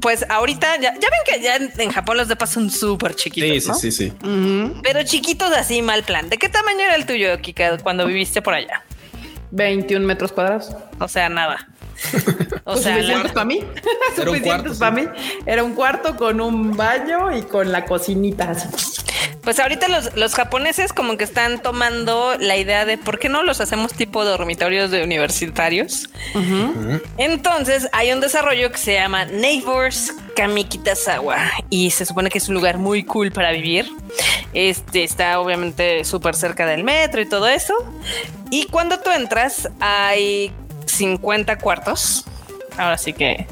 pues 0.00 0.24
ahorita 0.28 0.76
ya, 0.76 0.94
ya 0.94 1.08
ven 1.10 1.20
que 1.26 1.40
ya 1.42 1.56
en, 1.56 1.72
en 1.76 1.90
Japón 1.90 2.16
los 2.18 2.28
depas 2.28 2.50
son 2.50 2.70
súper 2.70 3.14
chiquitos, 3.16 3.50
Sí, 3.50 3.60
sí, 3.60 3.68
¿no? 3.68 3.74
sí, 3.74 3.92
sí. 3.92 4.80
Pero 4.82 5.02
chiquitos 5.02 5.50
así, 5.52 5.82
mal 5.82 6.04
plan. 6.04 6.28
¿De 6.28 6.36
qué 6.38 6.48
tamaño 6.48 6.80
era 6.80 6.94
el 6.94 7.04
tuyo, 7.04 7.36
Kika, 7.40 7.78
cuando 7.78 8.06
viviste 8.06 8.40
por 8.40 8.54
allá? 8.54 8.84
21 9.50 10.06
metros 10.06 10.30
cuadrados. 10.32 10.70
O 11.00 11.08
sea, 11.08 11.28
nada. 11.28 11.68
O 12.70 12.76
sea, 12.76 12.96
suficientes 12.96 13.32
para 13.32 13.44
mí. 13.46 13.60
Era 13.60 14.30
un 14.30 14.36
Suficientes 14.36 14.44
cuarto, 14.44 14.78
para 14.78 14.90
mí. 14.90 15.08
Era 15.46 15.64
un 15.64 15.74
cuarto 15.74 16.16
con 16.16 16.38
un 16.42 16.76
baño 16.76 17.34
y 17.34 17.40
con 17.40 17.72
la 17.72 17.86
cocinita. 17.86 18.50
así. 18.50 18.68
pues 19.42 19.58
ahorita 19.58 19.88
los, 19.88 20.14
los 20.16 20.34
japoneses 20.34 20.92
como 20.92 21.16
que 21.16 21.24
están 21.24 21.62
tomando 21.62 22.36
la 22.38 22.58
idea 22.58 22.84
de 22.84 22.98
por 22.98 23.18
qué 23.18 23.30
no 23.30 23.42
los 23.42 23.62
hacemos 23.62 23.94
tipo 23.94 24.22
dormitorios 24.22 24.90
de 24.90 25.02
universitarios. 25.02 26.10
Entonces 27.16 27.88
hay 27.92 28.12
un 28.12 28.20
desarrollo 28.20 28.70
que 28.70 28.76
se 28.76 28.92
llama 28.92 29.24
Neighbors 29.24 30.12
Kamikitazawa 30.36 31.38
y 31.70 31.90
se 31.90 32.04
supone 32.04 32.28
que 32.28 32.36
es 32.36 32.48
un 32.50 32.54
lugar 32.54 32.76
muy 32.76 33.02
cool 33.04 33.32
para 33.32 33.50
vivir. 33.52 33.90
Este 34.52 35.04
está 35.04 35.40
obviamente 35.40 36.04
súper 36.04 36.34
cerca 36.34 36.66
del 36.66 36.84
metro 36.84 37.22
y 37.22 37.26
todo 37.26 37.48
eso. 37.48 37.74
Y 38.50 38.66
cuando 38.66 39.00
tú 39.00 39.10
entras 39.10 39.70
hay 39.80 40.52
50 40.88 41.58
cuartos. 41.58 42.24
Ahora 42.76 42.96
sí 42.96 43.12
que 43.12 43.46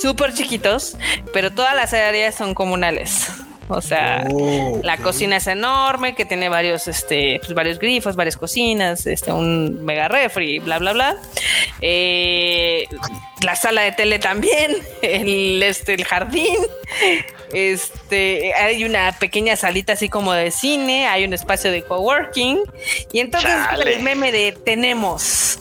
súper 0.00 0.34
chiquitos, 0.34 0.96
pero 1.32 1.50
todas 1.50 1.74
las 1.74 1.94
áreas 1.94 2.34
son 2.34 2.54
comunales. 2.54 3.28
O 3.68 3.80
sea, 3.80 4.24
Oh, 4.30 4.80
la 4.82 4.96
cocina 4.98 5.36
es 5.38 5.46
enorme, 5.46 6.14
que 6.14 6.24
tiene 6.24 6.48
varios, 6.48 6.86
este, 6.86 7.40
pues 7.40 7.52
varios 7.54 7.78
grifos, 7.78 8.14
varias 8.14 8.36
cocinas, 8.36 9.06
este, 9.06 9.32
un 9.32 9.84
mega 9.84 10.08
refri, 10.08 10.60
bla, 10.60 10.78
bla, 10.78 10.92
bla. 10.92 11.16
Eh, 11.80 12.86
la 13.42 13.56
sala 13.56 13.82
de 13.82 13.92
tele 13.92 14.18
también, 14.18 14.76
el, 15.02 15.62
este, 15.62 15.94
el 15.94 16.04
jardín. 16.04 16.56
Este, 17.52 18.54
hay 18.54 18.84
una 18.84 19.12
pequeña 19.18 19.56
salita 19.56 19.94
así 19.94 20.08
como 20.08 20.32
de 20.32 20.50
cine, 20.50 21.08
hay 21.08 21.24
un 21.24 21.32
espacio 21.32 21.72
de 21.72 21.82
coworking. 21.82 22.60
Y 23.12 23.18
entonces 23.18 23.50
Chale. 23.50 23.94
el 23.94 24.02
meme 24.02 24.30
de 24.30 24.52
tenemos. 24.52 25.58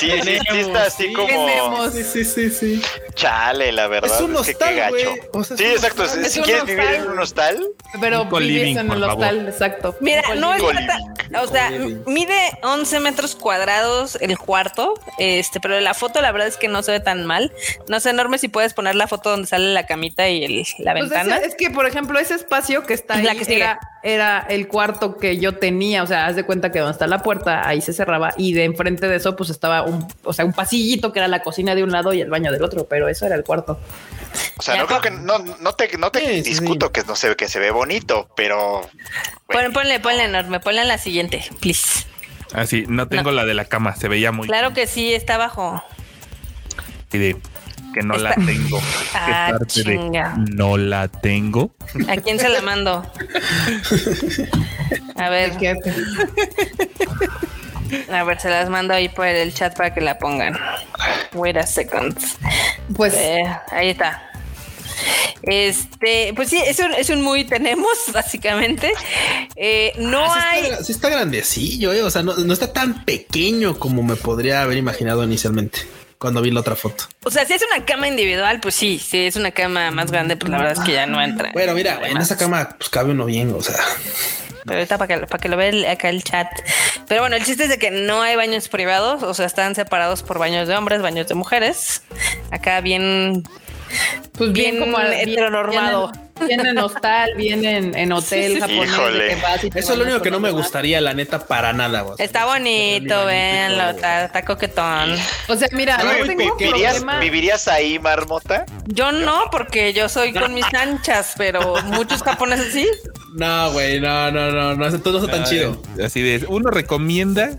Sí, 0.00 0.10
sí, 0.22 0.38
sí 0.50 0.58
está 0.58 0.82
así 0.84 1.12
como 1.12 1.26
Tenemos. 1.28 1.92
Sí, 1.92 2.04
sí, 2.04 2.24
sí, 2.24 2.50
sí. 2.50 2.82
chale, 3.14 3.72
la 3.72 3.86
verdad. 3.86 4.14
Es 4.14 4.20
un 4.20 4.28
que 4.36 4.42
qué 4.44 4.50
hostal, 4.52 4.88
güey. 4.90 5.04
gacho. 5.04 5.14
O 5.32 5.44
sea, 5.44 5.54
es 5.54 5.60
sí, 5.60 5.66
exacto. 5.68 6.08
Si, 6.08 6.20
Es 6.20 6.32
si 6.32 6.38
un 6.40 6.44
quieres 6.44 6.64
vivir 6.64 6.84
en 6.84 7.08
un 7.10 7.18
hostal, 7.18 7.66
Pero 8.00 8.24
vives 8.24 8.76
en 8.76 8.78
el 8.78 9.00
favor. 9.00 9.08
hostal, 9.10 9.48
exacto. 9.48 9.96
Mira, 10.00 10.22
no 10.36 10.54
es 10.54 10.62
o 11.42 11.46
sea, 11.48 11.70
mide 12.06 12.38
11 12.62 13.00
metros 13.00 13.34
cuadrados 13.36 14.16
el 14.20 14.38
cuarto, 14.38 14.94
este, 15.18 15.60
pero 15.60 15.78
la 15.80 15.92
foto 15.94 16.20
la 16.22 16.30
verdad 16.32 16.48
es 16.48 16.56
que 16.56 16.68
no 16.68 16.82
se 16.82 16.92
ve 16.92 17.00
tan 17.00 17.24
mal. 17.26 17.52
No 17.88 18.00
sé, 18.00 18.10
enorme 18.10 18.38
si 18.38 18.48
puedes 18.48 18.74
poner 18.74 18.94
la 18.94 19.06
foto 19.08 19.30
donde 19.30 19.46
sale 19.48 19.72
la 19.72 19.86
camita 19.86 20.28
y 20.28 20.44
el- 20.44 20.66
la 20.78 20.92
Pues 20.92 21.10
ventana. 21.10 21.36
ese- 21.38 21.46
es 21.46 21.54
que, 21.56 21.70
por 21.70 21.86
ejemplo, 21.86 22.18
ese 22.18 22.34
espacio 22.34 22.84
que 22.84 22.94
está 22.94 23.14
Es 23.14 23.20
ahí 23.20 23.26
la 23.26 23.34
que 23.44 23.56
era, 23.56 23.78
era 24.02 24.46
el 24.48 24.68
cuarto 24.68 25.16
que 25.16 25.38
yo 25.38 25.56
tenía. 25.58 26.02
O 26.02 26.06
sea, 26.06 26.26
haz 26.26 26.36
de 26.36 26.44
cuenta 26.44 26.70
que 26.70 26.78
donde 26.78 26.92
está 26.92 27.06
la 27.06 27.22
puerta, 27.22 27.66
ahí 27.66 27.80
se 27.80 27.92
cerraba 27.92 28.32
y 28.36 28.52
de 28.52 28.64
enfrente 28.64 29.08
de 29.08 29.16
eso, 29.16 29.25
pues 29.34 29.50
estaba 29.50 29.82
un, 29.82 30.06
o 30.22 30.32
sea, 30.32 30.44
un 30.44 30.52
pasillito 30.52 31.12
que 31.12 31.18
era 31.18 31.26
la 31.26 31.42
cocina 31.42 31.74
de 31.74 31.82
un 31.82 31.90
lado 31.90 32.12
y 32.12 32.20
el 32.20 32.30
baño 32.30 32.52
del 32.52 32.62
otro, 32.62 32.86
pero 32.86 33.08
eso 33.08 33.26
era 33.26 33.34
el 33.34 33.42
cuarto. 33.42 33.80
o 34.58 34.62
sea, 34.62 34.74
Ya. 34.76 34.82
no 34.82 34.86
creo 34.86 35.00
que 35.00 35.10
no, 35.10 35.38
no 35.38 35.72
te, 35.72 35.96
no 35.98 36.10
te 36.12 36.20
Sí, 36.20 36.26
sí, 36.44 36.50
discuto 36.50 36.92
que 36.92 37.02
no 37.04 37.16
se 37.16 37.30
ve 37.30 37.36
que 37.36 37.48
se 37.48 37.58
ve 37.58 37.70
bonito, 37.72 38.28
pero 38.36 38.82
Pon- 39.48 39.72
ponle, 39.72 39.98
ponle 39.98 40.24
enorme, 40.24 40.60
ponle 40.60 40.84
la 40.84 40.98
siguiente, 40.98 41.44
please. 41.60 42.04
Así, 42.52 42.84
no 42.86 43.08
tengo 43.08 43.32
la 43.32 43.44
de 43.44 43.54
la 43.54 43.64
cama, 43.64 43.96
se 43.96 44.06
veía 44.08 44.30
muy 44.30 44.46
Claro 44.46 44.72
que 44.74 44.86
sí, 44.86 45.12
está 45.14 45.34
abajo. 45.34 45.82
y 47.12 47.18
de 47.18 47.36
que 47.94 48.02
no 48.02 48.16
la 48.18 48.34
tengo. 48.34 48.78
Ah, 49.18 49.46
¿Qué 49.52 49.58
parte 49.58 49.82
de 49.84 49.96
chinga. 49.98 50.34
no 50.36 50.76
la 50.76 51.08
tengo? 51.08 51.74
¿A 52.08 52.16
quién 52.18 52.38
se 52.38 52.50
la 52.50 52.60
mando? 52.60 53.02
A 55.16 55.30
ver, 55.30 55.56
a 58.10 58.24
ver, 58.24 58.40
se 58.40 58.48
las 58.50 58.68
mando 58.68 58.94
ahí 58.94 59.08
por 59.08 59.26
el 59.26 59.52
chat 59.54 59.76
para 59.76 59.92
que 59.94 60.00
la 60.00 60.18
pongan. 60.18 60.58
Wait 61.34 61.56
a 61.56 61.66
second. 61.66 62.16
Pues 62.96 63.14
Eh, 63.14 63.42
ahí 63.70 63.90
está. 63.90 64.22
Este, 65.42 66.32
pues 66.34 66.48
sí, 66.48 66.60
es 66.64 66.78
un, 66.80 66.92
es 66.94 67.10
un 67.10 67.22
muy 67.22 67.44
tenemos, 67.44 67.92
básicamente. 68.12 68.92
Eh, 69.54 69.92
no 69.98 70.24
Ah, 70.24 70.34
sí 70.52 70.58
hay. 70.58 70.64
está, 70.70 70.84
sí 70.84 70.92
está 70.92 71.08
grandecillo, 71.10 71.92
eh. 71.92 72.02
O 72.02 72.10
sea, 72.10 72.22
no, 72.22 72.34
no 72.36 72.52
está 72.52 72.72
tan 72.72 73.04
pequeño 73.04 73.78
como 73.78 74.02
me 74.02 74.16
podría 74.16 74.62
haber 74.62 74.78
imaginado 74.78 75.22
inicialmente 75.24 75.80
cuando 76.18 76.40
vi 76.42 76.50
la 76.50 76.60
otra 76.60 76.76
foto. 76.76 77.04
O 77.24 77.30
sea, 77.30 77.44
si 77.44 77.52
es 77.54 77.62
una 77.72 77.84
cama 77.84 78.08
individual, 78.08 78.60
pues 78.60 78.74
sí, 78.74 78.98
si 78.98 79.26
es 79.26 79.36
una 79.36 79.50
cama 79.50 79.90
más 79.90 80.10
grande, 80.10 80.36
pues 80.36 80.50
la 80.50 80.58
verdad 80.58 80.72
es 80.74 80.80
que 80.80 80.92
ya 80.92 81.06
no 81.06 81.20
entra. 81.22 81.50
Bueno, 81.52 81.74
mira, 81.74 82.00
en 82.04 82.16
esa 82.18 82.36
cama 82.36 82.74
pues 82.78 82.88
cabe 82.88 83.10
uno 83.12 83.24
bien, 83.26 83.52
o 83.54 83.62
sea. 83.62 83.76
Pero 84.64 84.78
ahorita 84.78 84.98
para 84.98 85.20
que, 85.20 85.26
para 85.26 85.40
que 85.40 85.48
lo 85.48 85.56
vea 85.56 85.68
el- 85.68 85.86
acá 85.86 86.08
el 86.08 86.24
chat. 86.24 86.48
Pero 87.06 87.20
bueno, 87.20 87.36
el 87.36 87.44
chiste 87.44 87.64
es 87.64 87.68
de 87.68 87.78
que 87.78 87.90
no 87.92 88.22
hay 88.22 88.34
baños 88.34 88.68
privados, 88.68 89.22
o 89.22 89.32
sea, 89.34 89.46
están 89.46 89.74
separados 89.76 90.22
por 90.24 90.38
baños 90.40 90.66
de 90.66 90.74
hombres, 90.76 91.02
baños 91.02 91.28
de 91.28 91.34
mujeres. 91.34 92.02
Acá 92.50 92.80
bien. 92.80 93.44
Pues 94.36 94.52
bien, 94.52 94.72
Bien 94.74 94.80
como 94.84 94.98
al- 94.98 95.12
heteronormado. 95.12 96.10
Bien, 96.12 96.25
bien 96.46 96.66
en 96.66 96.78
hostal, 96.78 97.30
bien 97.36 97.64
en, 97.64 97.96
en 97.96 98.12
hotel 98.12 98.52
Sí, 98.52 98.54
sí, 98.54 98.60
japonés. 98.60 98.90
Híjole. 98.92 99.24
de 99.24 99.28
que 99.34 99.42
vas 99.42 99.64
y 99.64 99.70
te 99.70 99.78
Eso 99.80 99.92
es 99.92 99.98
lo 99.98 100.04
único 100.04 100.20
que 100.20 100.30
no 100.30 100.40
me 100.40 100.50
gustaría, 100.50 101.00
la 101.00 101.14
neta, 101.14 101.46
para 101.46 101.72
nada. 101.72 102.04
Está 102.18 102.44
bonito, 102.46 103.24
véanlo, 103.26 103.90
está, 103.90 104.24
está 104.26 104.44
coquetón. 104.44 105.16
O 105.48 105.56
sea, 105.56 105.68
mira, 105.72 105.98
no 105.98 106.10
Ay, 106.10 106.22
tengo 106.26 106.56
¿vivirías, 106.56 106.94
problema. 106.94 107.18
¿vivirías 107.20 107.68
ahí, 107.68 107.98
Marmota? 107.98 108.64
Yo 108.86 109.12
no, 109.12 109.44
porque 109.50 109.92
yo 109.92 110.08
soy 110.08 110.32
con 110.32 110.52
mis 110.54 110.66
anchas, 110.74 111.34
pero 111.36 111.76
muchos 111.84 112.22
japoneses 112.22 112.72
sí. 112.72 112.88
No, 113.34 113.70
güey, 113.72 114.00
no, 114.00 114.30
no, 114.30 114.50
no, 114.50 114.74
no, 114.74 114.86
esto 114.86 115.12
no 115.12 115.18
está 115.18 115.30
tan 115.30 115.44
Ay, 115.44 115.50
chido. 115.50 115.82
Así 116.04 116.22
de, 116.22 116.46
uno 116.48 116.70
recomienda 116.70 117.50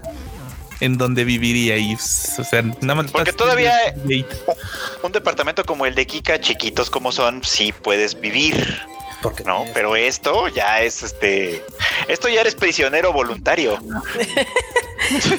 en 0.80 0.98
donde 0.98 1.24
viviría 1.24 1.78
y, 1.78 1.96
o 1.96 1.98
sea, 2.00 2.62
nada 2.82 2.96
más. 2.96 3.12
Porque 3.12 3.34
todavía-. 3.34 3.74
Un 5.04 5.12
departamento 5.12 5.64
como 5.66 5.86
el 5.86 5.96
de 5.96 6.06
Kika, 6.08 6.40
chiquitos 6.40 6.90
como 6.90 7.12
son, 7.12 7.44
sí 7.44 7.74
puedes 7.74 8.20
vivir, 8.20 8.80
Porque 9.22 9.44
¿no? 9.44 9.66
Pero 9.74 9.96
esto 9.96 10.48
ya 10.50 10.82
es 10.82 11.04
este. 11.04 11.64
Esto 12.08 12.30
ya 12.30 12.42
eres 12.42 12.56
prisionero 12.56 13.14
voluntario. 13.14 13.78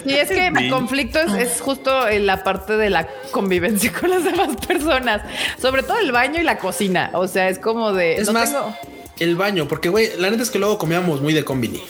Y 0.06 0.14
es 0.14 0.28
que 0.28 0.50
mi 0.50 0.62
Sí. 0.64 0.70
conflicto 0.70 1.18
es, 1.18 1.32
es 1.34 1.60
justo 1.60 2.08
en 2.08 2.26
la 2.26 2.42
parte 2.44 2.76
de 2.76 2.88
la 2.90 3.06
convivencia 3.32 3.92
con 4.00 4.08
las 4.08 4.24
demás 4.24 4.56
personas, 4.66 5.20
sobre 5.60 5.82
todo 5.82 5.98
el 5.98 6.10
baño 6.12 6.40
y 6.40 6.44
la 6.44 6.58
cocina. 6.58 7.10
O 7.12 7.26
sea, 7.28 7.48
es 7.48 7.58
como 7.58 7.92
de. 7.92 8.16
Es 8.16 8.26
no 8.28 8.32
más, 8.32 8.50
tengo- 8.50 8.74
el 9.18 9.36
baño, 9.36 9.66
porque, 9.68 9.88
güey, 9.88 10.10
la 10.16 10.30
neta 10.30 10.42
es 10.44 10.50
que 10.50 10.58
luego 10.60 10.78
comíamos 10.78 11.20
muy 11.20 11.34
de 11.34 11.44
combini. 11.44 11.82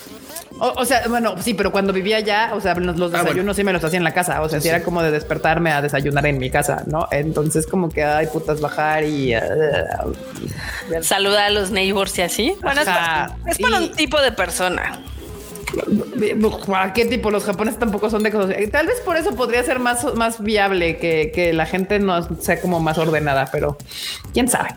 O, 0.60 0.72
o 0.76 0.84
sea, 0.84 1.02
bueno, 1.08 1.34
sí, 1.40 1.54
pero 1.54 1.70
cuando 1.72 1.92
vivía 1.92 2.16
allá, 2.18 2.50
o 2.54 2.60
sea, 2.60 2.74
los, 2.74 2.96
los 2.96 3.12
Ah, 3.14 3.18
desayunos 3.18 3.34
bueno. 3.44 3.54
sí 3.54 3.64
me 3.64 3.72
los 3.72 3.82
hacía 3.84 3.96
en 3.98 4.04
la 4.04 4.12
casa. 4.14 4.42
O 4.42 4.48
sea, 4.48 4.60
Sí, 4.60 4.68
era 4.68 4.82
como 4.82 5.02
de 5.02 5.10
despertarme 5.10 5.70
a 5.72 5.80
desayunar 5.82 6.26
en 6.26 6.38
mi 6.38 6.50
casa, 6.50 6.82
¿no? 6.86 7.08
Entonces, 7.10 7.66
como 7.66 7.88
que 7.88 8.02
hay 8.04 8.26
putas 8.26 8.60
bajar 8.60 9.04
y. 9.04 9.34
uh, 9.36 11.02
Saluda 11.02 11.46
a 11.46 11.50
los 11.50 11.70
neighbors 11.70 12.18
y 12.18 12.22
así. 12.22 12.56
Bueno, 12.62 12.80
es, 12.80 12.88
Ajá. 12.88 13.36
para, 13.38 13.50
es 13.50 13.58
para 13.58 13.80
Y- 13.80 13.84
un 13.88 13.92
tipo 13.94 14.20
de 14.20 14.32
persona. 14.32 15.00
¿A 16.74 16.92
qué 16.92 17.04
tipo? 17.04 17.30
Los 17.30 17.44
japoneses 17.44 17.78
tampoco 17.78 18.08
son 18.10 18.22
de 18.22 18.30
cosas. 18.32 18.56
Tal 18.72 18.86
vez 18.86 19.00
por 19.04 19.16
eso 19.16 19.34
podría 19.34 19.62
ser 19.62 19.78
más, 19.78 20.14
más 20.14 20.42
viable 20.42 20.96
que, 20.96 21.30
que 21.34 21.52
la 21.52 21.66
gente 21.66 21.98
no 21.98 22.22
sea 22.40 22.60
como 22.60 22.80
más 22.80 22.98
ordenada, 22.98 23.48
pero 23.52 23.76
quién 24.32 24.48
sabe. 24.48 24.70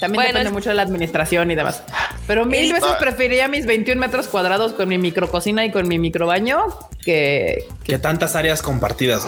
También 0.00 0.14
Bueno, 0.14 0.28
depende 0.28 0.48
es- 0.48 0.52
mucho 0.52 0.68
de 0.70 0.74
la 0.76 0.82
administración 0.82 1.50
y 1.50 1.54
demás. 1.54 1.82
Pero 2.26 2.44
mil 2.44 2.64
Y- 2.66 2.72
veces 2.72 2.90
preferiría 3.00 3.48
mis 3.48 3.66
21 3.66 4.00
metros 4.00 4.28
cuadrados 4.28 4.72
con 4.74 4.88
mi 4.88 4.98
micro 4.98 5.30
cocina 5.30 5.64
y 5.64 5.70
con 5.70 5.88
mi 5.88 5.98
micro 5.98 6.26
baño 6.26 6.66
que, 7.04 7.66
Que 7.84 7.98
tantas 7.98 8.36
áreas 8.36 8.60
compartidas. 8.62 9.26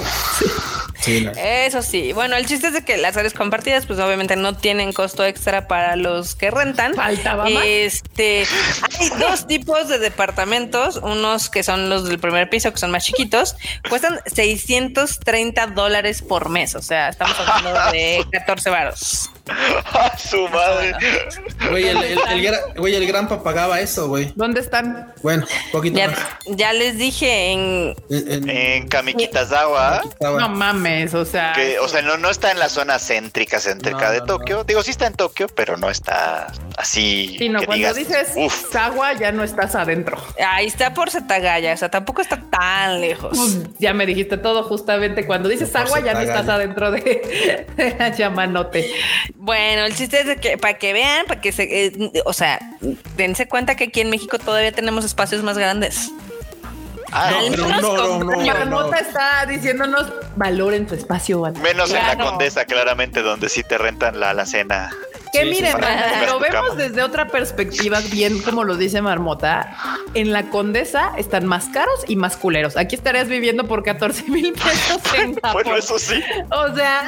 Sí, 1.00 1.22
no. 1.24 1.32
Eso 1.34 1.80
sí. 1.80 2.12
Bueno, 2.12 2.36
el 2.36 2.44
chiste 2.44 2.66
es 2.66 2.72
de 2.74 2.84
que 2.84 2.98
las 2.98 3.16
áreas 3.16 3.32
compartidas, 3.32 3.86
pues 3.86 3.98
obviamente 4.00 4.36
no 4.36 4.54
tienen 4.54 4.92
costo 4.92 5.24
extra 5.24 5.66
para 5.66 5.96
los 5.96 6.34
que 6.34 6.50
rentan. 6.50 6.92
Faltaba 6.94 7.44
más. 7.48 7.62
Este, 7.64 8.44
hay 8.98 9.08
dos 9.18 9.46
tipos 9.46 9.88
de 9.88 9.98
departamentos, 9.98 10.96
unos 11.02 11.48
que 11.48 11.62
son 11.62 11.88
los 11.88 12.06
del 12.06 12.18
primer 12.18 12.50
piso, 12.50 12.70
que 12.70 12.76
son 12.78 12.90
más 12.90 13.02
chiquitos, 13.04 13.56
cuestan 13.88 14.20
630 14.26 15.68
dólares 15.68 16.20
por 16.20 16.50
mes. 16.50 16.74
O 16.74 16.82
sea, 16.82 17.08
estamos 17.08 17.34
hablando 17.40 17.70
de 17.92 18.26
14 18.30 18.68
varos. 18.68 19.30
¡A 19.92 20.16
su 20.18 20.48
madre! 20.48 20.94
Güey, 21.70 21.88
el, 21.88 21.96
el, 21.98 22.18
el 22.30 22.42
gra- 22.46 22.76
güey, 22.76 22.94
el 22.94 23.06
Granpa 23.06 23.42
pagaba 23.42 23.80
eso, 23.80 24.08
güey. 24.08 24.32
¿Dónde 24.36 24.60
están? 24.60 25.12
Bueno, 25.22 25.46
poquito 25.72 25.96
Ya, 25.98 26.08
más. 26.08 26.18
ya 26.46 26.72
les 26.72 26.96
dije 26.98 27.52
en 27.52 27.94
En- 28.10 28.48
en- 28.50 28.88
estaba- 29.18 30.02
No 30.20 30.48
mames, 30.48 31.14
o 31.14 31.24
sea. 31.24 31.52
que, 31.54 31.78
o 31.78 31.88
sea, 31.88 32.02
no, 32.02 32.16
no 32.16 32.30
está 32.30 32.50
en 32.50 32.58
la 32.58 32.68
zona 32.68 32.98
céntrica, 32.98 33.60
céntrica 33.60 34.06
No, 34.06 34.12
de 34.12 34.18
no, 34.20 34.26
Tokio. 34.26 34.64
Digo, 34.64 34.82
sí 34.82 34.90
está 34.90 35.06
en 35.06 35.14
Tokio, 35.14 35.48
pero 35.48 35.76
no 35.76 35.90
está 35.90 36.52
así. 36.76 37.36
Sí, 37.38 37.48
no, 37.48 37.60
que 37.60 37.66
cuando 37.66 37.94
digas, 37.94 37.96
dices 37.96 38.32
"Uf". 38.36 38.74
agua 38.76 39.12
ya 39.14 39.32
no 39.32 39.42
estás 39.44 39.74
adentro. 39.74 40.16
Ahí 40.46 40.66
está 40.66 40.94
por 40.94 41.10
Zetagaya, 41.10 41.74
o 41.74 41.76
sea, 41.76 41.90
tampoco 41.90 42.22
está 42.22 42.40
tan 42.50 43.00
lejos. 43.00 43.36
Pues, 43.36 43.58
ya 43.78 43.92
me 43.94 44.06
dijiste 44.06 44.36
todo 44.36 44.62
justamente. 44.64 45.26
Cuando 45.26 45.48
dices 45.48 45.74
agua 45.74 46.00
ya 46.00 46.14
no 46.14 46.20
estás 46.20 46.48
adentro 46.48 46.90
de, 46.90 47.66
de 47.76 47.96
la 47.98 48.08
llamanote. 48.10 48.90
Bueno, 49.36 49.84
el 49.84 49.94
chiste 49.94 50.20
es 50.20 50.26
de 50.26 50.36
que 50.36 50.58
para 50.58 50.74
que 50.78 50.92
vean, 50.92 51.26
para 51.26 51.40
que 51.40 51.52
se, 51.52 51.86
eh, 51.86 52.12
o 52.24 52.32
sea, 52.32 52.58
dense 53.16 53.48
cuenta 53.48 53.74
que 53.76 53.84
aquí 53.84 54.00
en 54.00 54.10
México 54.10 54.38
todavía 54.38 54.72
tenemos 54.72 55.04
espacios 55.04 55.42
más 55.42 55.56
grandes. 55.58 56.10
Ah, 57.12 57.28
Al 57.38 57.50
no, 57.56 57.66
menos 57.66 57.82
no, 57.82 58.18
no, 58.18 58.26
con 58.26 58.44
no. 58.44 58.46
Marmota 58.46 58.98
está 58.98 59.44
diciéndonos 59.46 60.12
valoren 60.36 60.86
tu 60.86 60.94
espacio. 60.94 61.42
menos 61.60 61.90
en 61.90 62.06
la. 62.06 62.16
Condesa, 62.16 62.64
claramente, 62.64 63.22
donde 63.22 63.48
sí 63.48 63.62
te 63.64 63.78
rentan 63.78 64.20
la 64.20 64.30
alacena. 64.30 64.90
Que 65.32 65.42
Sí, 65.42 65.44
sí, 65.44 65.50
miren, 65.50 65.72
pongas 65.74 66.26
lo 66.26 66.40
vemos 66.40 66.76
desde 66.76 67.02
otra 67.02 67.28
perspectiva, 67.28 68.00
bien 68.10 68.42
como 68.42 68.64
lo 68.64 68.76
dice 68.76 69.00
Marmota, 69.00 69.76
en 70.14 70.32
la 70.32 70.50
Condesa 70.50 71.12
están 71.16 71.46
más 71.46 71.68
caros 71.68 72.04
y 72.08 72.16
más 72.16 72.36
culeros. 72.36 72.76
Aquí 72.76 72.96
estarías 72.96 73.28
viviendo 73.28 73.66
por 73.68 73.82
14 73.84 74.24
mil 74.24 74.52
pesos 74.52 75.00
en 75.16 75.34
Japón. 75.42 75.52
Bueno, 75.52 75.76
eso 75.76 75.98
sí. 75.98 76.20
O 76.50 76.74
sea, 76.74 77.04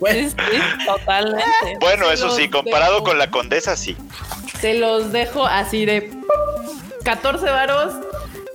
Bueno, 0.00 0.28
Sí, 0.28 0.30
sí, 0.30 0.60
totalmente. 0.86 1.78
Bueno, 1.80 2.10
eso 2.10 2.30
sí, 2.36 2.48
comparado 2.50 2.94
dejo. 2.94 3.04
con 3.04 3.18
la 3.18 3.30
Condesa, 3.30 3.74
sí. 3.76 3.96
se 4.60 4.74
los 4.74 5.12
dejo 5.12 5.46
así 5.46 5.86
de 5.86 6.10
14 7.04 7.44
varos. 7.46 7.94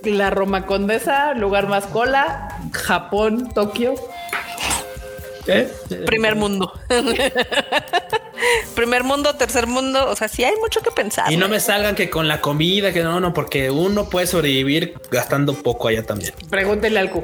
La 0.04 0.30
Roma 0.30 0.64
Condesa, 0.64 1.34
lugar 1.34 1.66
más 1.68 1.86
cola, 1.86 2.56
Japón, 2.72 3.52
Tokio. 3.52 3.94
¿qué? 5.44 5.68
Primer 6.06 6.36
mundo. 6.36 6.72
Primer 8.74 9.04
mundo, 9.04 9.34
tercer 9.36 9.66
mundo. 9.66 10.08
O 10.08 10.16
sea, 10.16 10.28
sí 10.28 10.44
hay 10.44 10.56
mucho 10.56 10.80
que 10.80 10.90
pensar. 10.90 11.30
Y 11.32 11.36
no 11.36 11.48
me 11.48 11.60
salgan 11.60 11.94
que 11.94 12.08
con 12.10 12.28
la 12.28 12.40
comida, 12.40 12.92
que 12.92 13.02
no, 13.02 13.20
no, 13.20 13.34
porque 13.34 13.70
uno 13.70 14.08
puede 14.08 14.26
sobrevivir 14.26 14.94
gastando 15.10 15.54
poco 15.54 15.88
allá 15.88 16.04
también. 16.04 16.32
Pregúntenle 16.48 17.00
al 17.00 17.10
Q. 17.10 17.22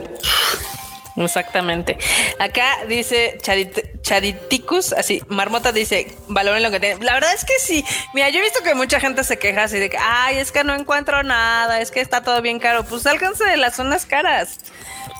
Exactamente. 1.16 1.96
Acá 2.38 2.84
dice 2.88 3.38
Charit- 3.40 4.02
Chariticus, 4.02 4.92
así, 4.92 5.22
Marmota 5.28 5.72
dice, 5.72 6.14
valoren 6.28 6.62
lo 6.62 6.70
que 6.70 6.78
tienen. 6.78 7.02
La 7.04 7.14
verdad 7.14 7.32
es 7.34 7.44
que 7.46 7.54
sí. 7.58 7.82
Mira, 8.12 8.28
yo 8.28 8.40
he 8.40 8.42
visto 8.42 8.62
que 8.62 8.74
mucha 8.74 9.00
gente 9.00 9.24
se 9.24 9.38
queja 9.38 9.62
así 9.64 9.78
de 9.78 9.88
que, 9.88 9.96
ay, 9.98 10.36
es 10.36 10.52
que 10.52 10.62
no 10.62 10.74
encuentro 10.74 11.22
nada, 11.22 11.80
es 11.80 11.90
que 11.90 12.00
está 12.02 12.22
todo 12.22 12.42
bien 12.42 12.58
caro. 12.58 12.84
Pues 12.84 13.02
sálganse 13.02 13.44
de 13.44 13.56
las 13.56 13.76
zonas 13.76 14.04
caras. 14.04 14.58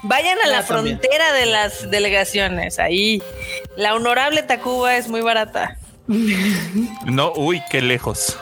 Vayan 0.03 0.37
a 0.45 0.49
la 0.49 0.63
también. 0.67 0.99
frontera 1.01 1.33
de 1.33 1.47
las 1.47 1.91
delegaciones. 1.91 2.79
Ahí. 2.79 3.23
La 3.77 3.95
honorable 3.95 4.43
Tacuba 4.43 4.97
es 4.99 5.09
muy 5.09 5.23
barata. 5.23 5.79
No, 7.07 7.33
uy, 7.37 7.63
qué 7.71 7.81
lejos. 7.83 8.37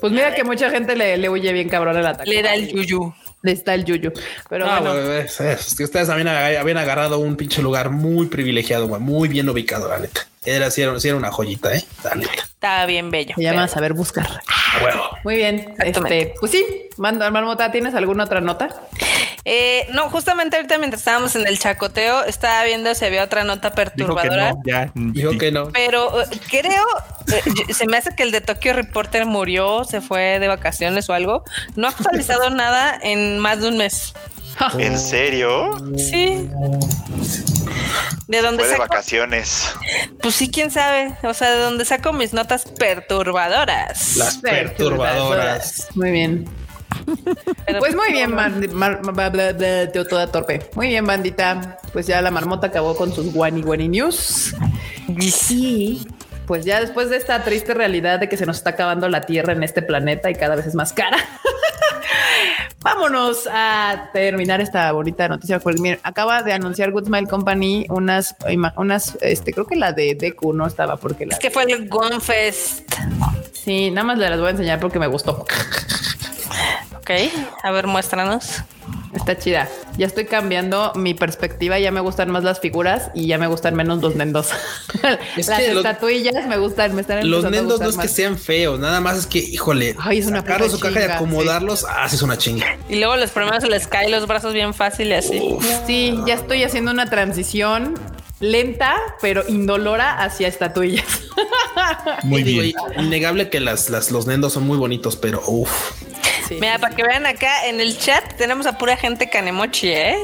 Pues 0.00 0.12
mira 0.12 0.34
que 0.34 0.44
mucha 0.44 0.70
gente 0.70 0.94
le, 0.94 1.16
le 1.16 1.28
huye 1.28 1.52
bien 1.52 1.68
cabrón 1.68 1.96
al 1.96 2.06
ataque. 2.06 2.28
Le 2.30 2.42
da 2.42 2.54
el 2.54 2.68
yuyu. 2.68 3.14
Le 3.42 3.52
está 3.52 3.74
el 3.74 3.84
yuyu. 3.84 4.12
Pero 4.48 4.66
Ah, 4.68 4.80
bueno, 4.80 5.12
es, 5.12 5.40
es 5.40 5.74
que 5.74 5.84
ustedes 5.84 6.08
habían, 6.08 6.28
habían 6.28 6.76
agarrado 6.78 7.18
un 7.18 7.36
pinche 7.36 7.62
lugar 7.62 7.90
muy 7.90 8.26
privilegiado, 8.26 8.86
güey, 8.88 9.00
muy 9.00 9.28
bien 9.28 9.48
ubicado, 9.48 9.88
la 9.88 9.98
neta. 9.98 10.26
Era, 10.44 10.70
sí 10.70 10.82
era, 10.82 10.98
sí 11.00 11.08
era 11.08 11.16
una 11.16 11.30
joyita, 11.32 11.74
eh, 11.74 11.84
la 12.04 12.14
neta. 12.14 12.32
Estaba 12.42 12.86
bien 12.86 13.10
bello. 13.10 13.34
se 13.36 13.42
llama 13.42 13.62
pero- 13.62 13.72
saber 13.74 13.92
buscar. 13.94 14.28
A 14.80 14.84
huevo. 14.84 15.02
Muy 15.24 15.36
bien. 15.36 15.74
Este, 15.78 16.34
pues 16.38 16.52
sí, 16.52 16.64
manda 16.98 17.30
Marmota, 17.30 17.70
¿tienes 17.72 17.94
alguna 17.94 18.24
otra 18.24 18.40
nota? 18.40 18.68
Eh, 19.48 19.86
no, 19.92 20.10
justamente 20.10 20.56
ahorita 20.56 20.76
mientras 20.78 21.02
estábamos 21.02 21.36
en 21.36 21.46
el 21.46 21.56
chacoteo, 21.60 22.24
estaba 22.24 22.64
viendo 22.64 22.92
si 22.96 23.04
había 23.04 23.22
otra 23.22 23.44
nota 23.44 23.68
Dijo 23.70 23.76
que 23.76 23.90
perturbadora. 23.90 24.50
no, 24.50 24.62
ya. 24.66 24.90
Dijo 24.94 25.38
que 25.38 25.52
no. 25.52 25.68
Pero 25.70 26.20
eh, 26.20 26.26
creo, 26.50 26.84
eh, 27.32 27.72
se 27.72 27.86
me 27.86 27.96
hace 27.96 28.12
que 28.16 28.24
el 28.24 28.32
de 28.32 28.40
Tokyo 28.40 28.72
Reporter 28.72 29.24
murió, 29.24 29.84
se 29.84 30.00
fue 30.00 30.40
de 30.40 30.48
vacaciones 30.48 31.08
o 31.08 31.12
algo. 31.12 31.44
No 31.76 31.86
ha 31.86 31.90
actualizado 31.90 32.50
nada 32.56 32.98
en 33.00 33.38
más 33.38 33.60
de 33.60 33.68
un 33.68 33.76
mes. 33.76 34.14
¿En 34.78 34.98
serio? 34.98 35.76
Sí. 35.96 36.50
De 38.26 38.42
dónde 38.42 38.64
Fue 38.64 38.68
de 38.68 38.76
saco, 38.78 38.88
vacaciones. 38.88 39.70
pues 40.22 40.34
sí, 40.34 40.50
quién 40.50 40.72
sabe. 40.72 41.14
O 41.22 41.34
sea, 41.34 41.52
de 41.52 41.60
dónde 41.60 41.84
saco 41.84 42.12
mis 42.12 42.32
notas 42.32 42.64
perturbadoras. 42.64 44.16
Las 44.16 44.38
perturbadoras. 44.38 45.86
Muy 45.94 46.10
bien. 46.10 46.48
Pero- 47.66 47.78
Pues 47.80 47.94
muy 47.94 48.12
bien, 48.12 48.34
teo 49.92 50.04
toda 50.06 50.26
torpe. 50.28 50.68
Muy 50.74 50.88
bien, 50.88 51.06
bandita. 51.06 51.78
Pues 51.92 52.06
ya 52.06 52.20
la 52.22 52.30
marmota 52.30 52.68
acabó 52.68 52.96
con 52.96 53.12
sus 53.12 53.34
Wani 53.34 53.62
Wani 53.62 53.88
News. 53.88 54.54
Y 55.08 56.06
pues 56.46 56.64
ya 56.64 56.80
después 56.80 57.10
de 57.10 57.16
esta 57.16 57.42
triste 57.42 57.74
realidad 57.74 58.20
de 58.20 58.28
que 58.28 58.36
se 58.36 58.46
nos 58.46 58.58
está 58.58 58.70
acabando 58.70 59.08
la 59.08 59.22
tierra 59.22 59.52
en 59.52 59.62
este 59.62 59.82
planeta 59.82 60.30
y 60.30 60.34
cada 60.34 60.54
vez 60.56 60.66
es 60.66 60.74
más 60.74 60.92
cara. 60.92 61.16
Vámonos 62.82 63.48
a 63.52 64.10
terminar 64.12 64.60
esta 64.60 64.92
bonita 64.92 65.26
noticia. 65.28 65.60
Acaba 66.04 66.42
de 66.44 66.52
anunciar 66.52 66.92
Good 66.92 67.06
Smile 67.06 67.26
Company 67.26 67.84
unas, 67.88 68.36
este, 69.22 69.52
creo 69.52 69.66
que 69.66 69.74
la 69.74 69.92
de 69.92 70.14
Deku 70.14 70.52
no 70.52 70.66
estaba 70.68 70.96
porque 70.96 71.26
la 71.26 71.34
Es 71.34 71.40
que 71.40 71.50
fue 71.50 71.64
el 71.64 71.88
Gonfest. 71.88 72.88
sí, 73.52 73.90
nada 73.90 74.06
más 74.06 74.18
le 74.18 74.30
las 74.30 74.38
voy 74.38 74.48
a 74.48 74.50
enseñar 74.50 74.78
porque 74.78 75.00
me 75.00 75.08
gustó. 75.08 75.44
Ok, 77.08 77.12
a 77.62 77.70
ver, 77.70 77.86
muéstranos. 77.86 78.62
Está 79.14 79.38
chida. 79.38 79.68
Ya 79.96 80.06
estoy 80.06 80.26
cambiando 80.26 80.92
mi 80.96 81.14
perspectiva. 81.14 81.78
Ya 81.78 81.92
me 81.92 82.00
gustan 82.00 82.30
más 82.32 82.42
las 82.42 82.58
figuras 82.58 83.10
y 83.14 83.28
ya 83.28 83.38
me 83.38 83.46
gustan 83.46 83.76
menos 83.76 84.02
los 84.02 84.16
nendos. 84.16 84.48
Es 85.36 85.46
las 85.48 85.60
los- 85.68 85.76
estatuillas 85.78 86.46
me 86.48 86.56
gustan, 86.58 86.96
me 86.96 87.02
están 87.02 87.30
Los 87.30 87.48
nendos 87.48 87.80
no 87.80 87.88
es 87.88 87.96
que 87.96 88.08
sean 88.08 88.36
feos, 88.36 88.80
nada 88.80 89.00
más 89.00 89.18
es 89.18 89.26
que, 89.26 89.38
híjole, 89.38 89.94
Ay, 90.00 90.18
es 90.18 90.26
una 90.26 90.38
sacarlos 90.40 90.72
su 90.72 90.80
caja 90.80 91.00
y 91.00 91.04
acomodarlos, 91.04 91.86
ah, 91.88 92.08
sí 92.08 92.16
es 92.16 92.22
una 92.22 92.36
chinga. 92.36 92.76
Y 92.88 92.96
luego 92.96 93.14
los 93.16 93.30
primeros 93.30 93.62
se 93.62 93.70
les 93.70 93.86
caen 93.86 94.10
los 94.10 94.26
brazos 94.26 94.52
bien 94.52 94.74
fácil 94.74 95.06
y 95.08 95.12
así. 95.14 95.56
Sí, 95.86 96.18
ya 96.26 96.34
estoy 96.34 96.64
haciendo 96.64 96.90
una 96.90 97.08
transición 97.08 97.94
lenta, 98.40 98.96
pero 99.22 99.44
indolora 99.48 100.22
hacia 100.22 100.48
estatuillas. 100.48 101.06
Muy 102.24 102.42
digo, 102.42 102.62
bien. 102.62 102.74
innegable 103.06 103.48
que 103.48 103.60
las, 103.60 103.90
las, 103.90 104.10
los 104.10 104.26
nendos 104.26 104.52
son 104.52 104.66
muy 104.66 104.76
bonitos, 104.76 105.16
pero 105.16 105.40
uff. 105.46 105.70
Mira, 106.50 106.78
para 106.78 106.94
que 106.94 107.02
vean 107.02 107.26
acá 107.26 107.66
en 107.66 107.80
el 107.80 107.98
chat 107.98 108.36
tenemos 108.36 108.66
a 108.66 108.78
pura 108.78 108.96
gente 108.96 109.28
canemochi, 109.28 109.88
¿eh? 109.88 110.18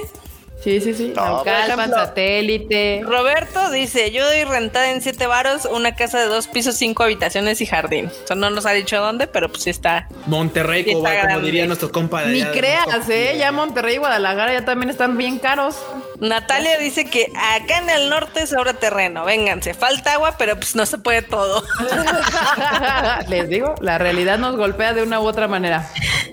Sí, 0.63 0.81
sí. 0.81 0.95
sí. 0.95 1.13
No, 1.15 1.25
Naucalpan, 1.25 1.91
satélite. 1.91 3.03
Roberto 3.05 3.71
dice, 3.71 4.11
yo 4.13 4.25
doy 4.27 4.45
rentada 4.45 4.91
en 4.91 5.01
siete 5.03 5.27
varos 5.27 5.65
una 5.67 5.95
casa 5.95 6.19
de 6.21 6.27
dos 6.27 6.47
pisos, 6.49 6.77
cinco 6.77 7.03
habitaciones 7.05 7.61
y 7.61 7.67
jardín. 7.67 8.07
O 8.25 8.27
sea, 8.27 8.37
no 8.37 8.51
nos 8.51 8.67
ha 8.67 8.71
dicho 8.73 9.01
dónde, 9.01 9.27
pero 9.27 9.49
pues 9.49 9.65
sí 9.65 9.71
está. 9.71 10.09
Monterrey, 10.27 10.85
Sí, 10.85 10.93
como, 10.95 11.07
está 11.07 11.21
como 11.21 11.29
grande. 11.33 11.47
diría 11.47 11.67
nuestro 11.67 11.91
compa 11.93 12.23
de 12.23 12.33
Ni 12.33 12.45
creas, 12.45 13.09
eh. 13.09 13.37
Ya 13.39 13.53
Monterrey 13.53 13.95
y 13.97 13.99
Guadalajara 13.99 14.53
ya 14.53 14.65
también 14.65 14.91
están 14.91 15.17
bien 15.17 15.39
caros. 15.39 15.77
Natalia 16.21 16.79
dice 16.79 17.05
que 17.07 17.27
acá 17.37 17.79
en 17.79 17.91
el 17.91 18.09
norte 18.09 18.47
sobra 18.47 18.75
terreno. 18.75 19.25
Vénganse, 19.25 19.75
falta 19.75 20.13
agua, 20.15 20.37
pero 20.39 20.55
pues 20.57 20.77
no 20.77 20.87
se 20.87 20.99
puede 20.99 21.23
todo. 21.23 21.65
Les 23.29 23.49
digo, 23.49 23.75
la 23.81 23.99
realidad 23.99 24.39
nos 24.39 24.57
golpea 24.57 24.93
de 24.95 25.03
una 25.03 25.21
u 25.21 25.25
otra 25.27 25.49
manera. 25.49 25.89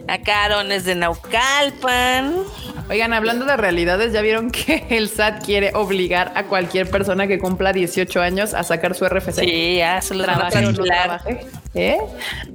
Acá 0.08 0.46
Aaron 0.46 0.72
es 0.72 0.86
de 0.86 0.96
Naucalpan. 0.96 2.44
Oigan, 2.90 3.14
hablando 3.14 3.46
de 3.46 3.56
realidades, 3.58 4.14
¿ya 4.14 4.19
vieron 4.22 4.52
que 4.52 4.86
el 4.90 5.10
SAT 5.10 5.44
quiere 5.46 5.72
obligar 5.74 6.32
a 6.36 6.46
cualquier 6.46 6.90
persona 6.90 7.28
que 7.28 7.40
cumpla 7.40 7.74
18 7.74 8.22
años 8.22 8.54
a 8.54 8.64
sacar 8.64 8.96
su 8.96 9.06
RFC? 9.08 9.40
Sí, 9.40 9.78
ya 9.78 10.02
se 10.02 10.16
los 10.16 10.26
van 10.28 10.36
a 10.42 10.50
Trabaje 10.50 10.66
o 10.68 10.72
no 10.72 10.84
trabaje. 10.84 11.48
¿Eh? 11.76 11.98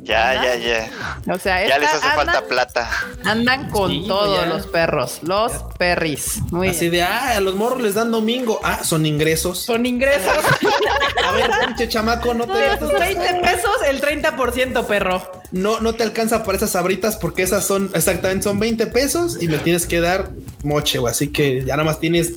Ya, 0.02 0.34
ya, 0.42 0.56
ya. 0.56 0.88
O 1.32 1.38
sea, 1.38 1.64
Ya 1.66 1.78
les 1.78 1.92
esta- 1.92 2.08
hace 2.08 2.16
falta 2.16 2.42
plata. 2.48 2.90
andan 3.24 3.70
con 3.70 3.90
Sí, 3.90 4.04
todos 4.08 4.40
ya. 4.40 4.46
los 4.46 4.66
perros, 4.66 5.20
los 5.22 5.52
perris. 5.78 6.40
Muy 6.50 6.68
Así 6.68 6.90
bien. 6.90 6.92
de, 6.92 7.02
ah, 7.04 7.36
a 7.36 7.40
los 7.40 7.54
morros 7.54 7.80
les 7.80 7.94
dan 7.94 8.10
domingo. 8.10 8.58
Ah, 8.64 8.80
son 8.82 9.06
ingresos. 9.06 9.60
Son 9.60 9.86
ingresos. 9.86 10.32
A 11.26 11.30
ver, 11.32 11.50
pinche 11.64 11.88
chamaco, 11.88 12.34
no 12.34 12.46
te, 12.46 12.58
De 12.58 12.76
tus 12.76 12.92
20 12.92 13.34
pesos, 13.42 13.70
el 13.88 14.00
30%, 14.00 14.84
perro. 14.86 15.22
No, 15.54 15.80
no 15.80 15.94
te 15.94 16.02
alcanza 16.02 16.42
para 16.42 16.56
esas 16.58 16.70
sabritas 16.70 17.16
porque 17.16 17.42
esas 17.42 17.64
son, 17.64 17.90
exactamente, 17.94 18.42
son 18.42 18.58
20 18.58 18.86
pesos 18.88 19.40
y 19.40 19.48
me 19.48 19.58
tienes 19.58 19.86
que 19.86 20.00
dar 20.00 20.30
moche, 20.64 20.98
güey. 20.98 21.10
Así 21.12 21.28
que 21.28 21.60
ya 21.64 21.76
nada 21.76 21.84
más 21.84 22.00
tienes 22.00 22.32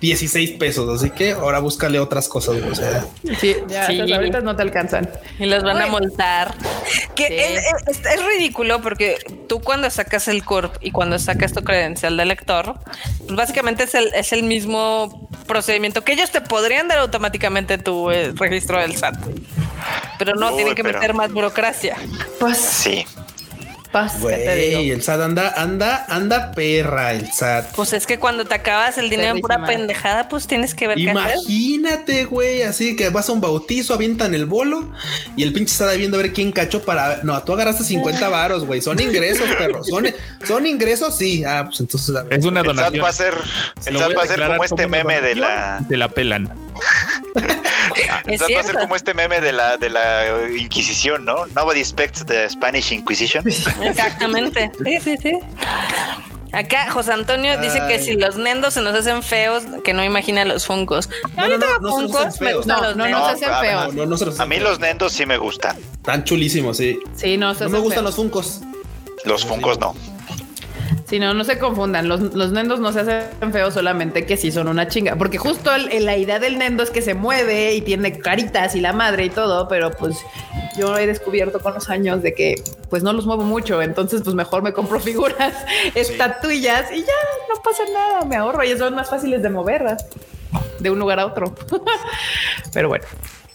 16 0.00 0.52
pesos. 0.52 0.88
Así 1.02 1.10
que 1.10 1.32
ahora 1.32 1.58
búscale 1.58 1.98
otras 1.98 2.28
cosas, 2.28 2.58
güey. 2.60 2.70
O 2.70 2.74
sea, 2.74 3.04
Sí, 3.40 3.56
ya 3.68 3.86
Sí. 3.86 4.00
esas 4.00 4.44
no 4.44 4.54
te 4.56 4.62
alcanzan. 4.62 5.10
Y 5.38 5.46
los 5.46 5.62
van 5.62 5.80
a 5.82 5.86
multar. 5.88 6.54
Que 7.14 7.26
Sí. 7.26 7.34
es, 7.34 7.98
es- 7.98 8.06
es 8.06 8.24
ridículo 8.24 8.80
porque 8.80 9.18
tú 9.48 9.60
cuando 9.60 9.90
sacas 9.90 10.28
el 10.28 10.44
CURP 10.44 10.76
y 10.80 10.90
cuando 10.92 11.18
sacas 11.18 11.52
tu 11.52 11.62
credencial 11.64 12.16
de 12.16 12.24
lector, 12.24 12.74
pues 13.26 13.36
básicamente 13.36 13.84
es 13.84 13.94
el, 13.94 14.14
es 14.14 14.32
el 14.32 14.42
mismo 14.44 15.28
procedimiento 15.46 16.02
que 16.04 16.12
ellos 16.12 16.30
te 16.30 16.40
podrían 16.40 16.86
dar 16.88 16.98
automáticamente 16.98 17.78
tu 17.78 18.10
eh, 18.10 18.32
registro 18.36 18.80
del 18.80 18.96
SAT. 18.96 19.16
Pero 20.18 20.34
no, 20.34 20.50
Uy, 20.50 20.56
tienen 20.56 20.74
que 20.74 20.82
pero- 20.82 20.98
meter 20.98 21.14
más 21.14 21.32
burocracia. 21.32 21.96
Pues 22.38 22.59
Sí. 22.60 23.06
Pues, 23.92 24.12
¿qué 24.12 24.36
te 24.36 24.54
digo? 24.54 24.78
Güey, 24.78 24.90
el 24.92 25.02
SAT 25.02 25.20
anda, 25.20 25.54
anda, 25.56 26.04
anda 26.08 26.52
perra 26.52 27.12
el 27.12 27.32
SAT. 27.32 27.74
Pues 27.74 27.92
es 27.92 28.06
que 28.06 28.20
cuando 28.20 28.44
te 28.44 28.54
acabas 28.54 28.98
el 28.98 29.10
dinero 29.10 29.34
en 29.34 29.40
pura 29.40 29.64
pendejada, 29.64 30.28
pues 30.28 30.46
tienes 30.46 30.74
que 30.74 30.86
ver 30.86 30.96
qué. 30.96 31.10
Imagínate, 31.10 32.24
güey, 32.24 32.62
así 32.62 32.94
que 32.94 33.08
vas 33.08 33.28
a 33.28 33.32
un 33.32 33.40
bautizo, 33.40 33.94
avientan 33.94 34.34
el 34.34 34.46
bolo 34.46 34.92
y 35.36 35.42
el 35.42 35.52
pinche 35.52 35.72
está 35.72 35.92
viendo 35.94 36.18
a 36.18 36.22
ver 36.22 36.32
quién 36.32 36.52
cachó 36.52 36.82
para. 36.82 37.20
No, 37.24 37.42
tú 37.42 37.52
agarraste 37.52 37.82
50 37.82 38.28
varos, 38.28 38.64
güey. 38.64 38.80
Son 38.80 39.00
ingresos, 39.00 39.48
perro. 39.58 39.82
Son, 39.82 40.06
son 40.46 40.66
ingresos, 40.66 41.16
sí. 41.16 41.42
Ah, 41.44 41.64
pues 41.66 41.80
entonces. 41.80 42.14
a 42.14 42.22
ver. 42.22 42.38
Es 42.38 42.44
una 42.44 42.60
El 42.60 42.66
SAT 42.66 42.76
donación. 42.76 43.04
va 43.04 43.08
a 43.08 43.12
ser, 43.12 43.34
el 43.86 43.98
SAT 43.98 44.16
va 44.16 44.22
a 44.22 44.26
ser 44.26 44.46
como 44.46 44.64
este 44.64 44.86
meme 44.86 45.20
de 45.20 45.34
la, 45.34 45.48
donación, 45.48 45.88
Te 45.88 45.96
la 45.96 46.08
pelan. 46.08 46.48
el 48.26 48.34
Es 48.34 48.40
SAT 48.40 48.50
va 48.54 48.60
a 48.60 48.64
ser 48.64 48.78
como 48.78 48.94
este 48.94 49.14
meme 49.14 49.40
de 49.40 49.52
la, 49.52 49.76
de 49.76 49.90
la 49.90 50.48
Inquisición, 50.56 51.24
¿no? 51.24 51.46
Nobody 51.56 51.80
expects 51.80 52.24
the 52.24 52.48
Spanish 52.48 52.92
Inquisition. 52.92 53.44
Exactamente. 53.82 54.70
Sí, 54.84 54.98
sí, 55.00 55.16
sí. 55.16 55.38
Acá 56.52 56.90
José 56.90 57.12
Antonio 57.12 57.60
dice 57.60 57.80
que 57.86 58.00
si 58.00 58.14
los 58.16 58.36
nendos 58.36 58.74
se 58.74 58.80
nos 58.80 58.92
hacen 58.94 59.22
feos, 59.22 59.62
que 59.84 59.92
no 59.94 60.02
imagina 60.02 60.44
los 60.44 60.66
funcos. 60.66 61.08
No, 61.36 61.46
no, 61.48 61.58
no, 61.58 61.78
no 61.78 61.96
se 61.96 62.02
nos 62.02 62.16
hacen 62.16 62.44
me 62.44 62.48
feos. 62.50 62.56
gustan 62.66 62.76
No, 62.76 62.82
los 62.88 62.96
no, 62.96 63.04
no 63.04 63.10
nendos. 63.10 63.38
se 63.38 63.46
hacen 63.46 63.60
feos. 63.60 63.94
No, 64.08 64.16
se 64.34 64.42
A 64.42 64.46
mí 64.46 64.58
los 64.58 64.80
nendos 64.80 65.12
sí 65.12 65.26
me 65.26 65.36
gustan. 65.38 65.76
Tan 66.02 66.24
chulísimos, 66.24 66.76
sí. 66.78 66.98
Sí, 67.14 67.36
no, 67.36 67.54
se 67.54 67.64
No 67.64 67.70
me 67.70 67.78
gustan 67.78 67.98
feos. 67.98 68.04
los 68.06 68.16
funcos. 68.16 68.60
Los 69.24 69.44
funcos 69.46 69.78
no. 69.78 69.94
Sí, 71.10 71.18
no, 71.18 71.34
no 71.34 71.42
se 71.42 71.58
confundan. 71.58 72.06
Los, 72.08 72.20
los 72.34 72.52
nendos 72.52 72.78
no 72.78 72.92
se 72.92 73.00
hacen 73.00 73.52
feos 73.52 73.74
solamente 73.74 74.24
que 74.26 74.36
sí 74.36 74.52
son 74.52 74.68
una 74.68 74.86
chinga. 74.86 75.16
Porque 75.16 75.38
justo 75.38 75.74
el- 75.74 76.04
la 76.06 76.16
idea 76.16 76.38
del 76.38 76.56
nendo 76.56 76.84
es 76.84 76.90
que 76.90 77.02
se 77.02 77.14
mueve 77.14 77.74
y 77.74 77.80
tiene 77.80 78.16
caritas 78.20 78.76
y 78.76 78.80
la 78.80 78.92
madre 78.92 79.24
y 79.24 79.30
todo, 79.30 79.66
pero 79.66 79.90
pues 79.90 80.16
yo 80.78 80.96
he 80.96 81.08
descubierto 81.08 81.58
con 81.58 81.74
los 81.74 81.90
años 81.90 82.22
de 82.22 82.32
que 82.32 82.62
pues 82.90 83.02
no 83.02 83.12
los 83.12 83.26
muevo 83.26 83.42
mucho. 83.42 83.82
Entonces, 83.82 84.22
pues 84.22 84.36
mejor 84.36 84.62
me 84.62 84.72
compro 84.72 85.00
figuras, 85.10 85.52
estatuillas 85.96 86.92
y 86.92 87.00
ya 87.00 87.12
no 87.52 87.60
pasa 87.60 87.82
nada. 87.92 88.24
Me 88.24 88.36
ahorro 88.36 88.62
y 88.62 88.78
son 88.78 88.94
más 88.94 89.10
fáciles 89.10 89.42
de 89.42 89.50
moverlas 89.50 90.06
de 90.78 90.90
un 90.90 90.98
lugar 91.00 91.18
a 91.18 91.26
otro. 91.26 91.52
pero 92.72 92.88
bueno. 92.88 93.04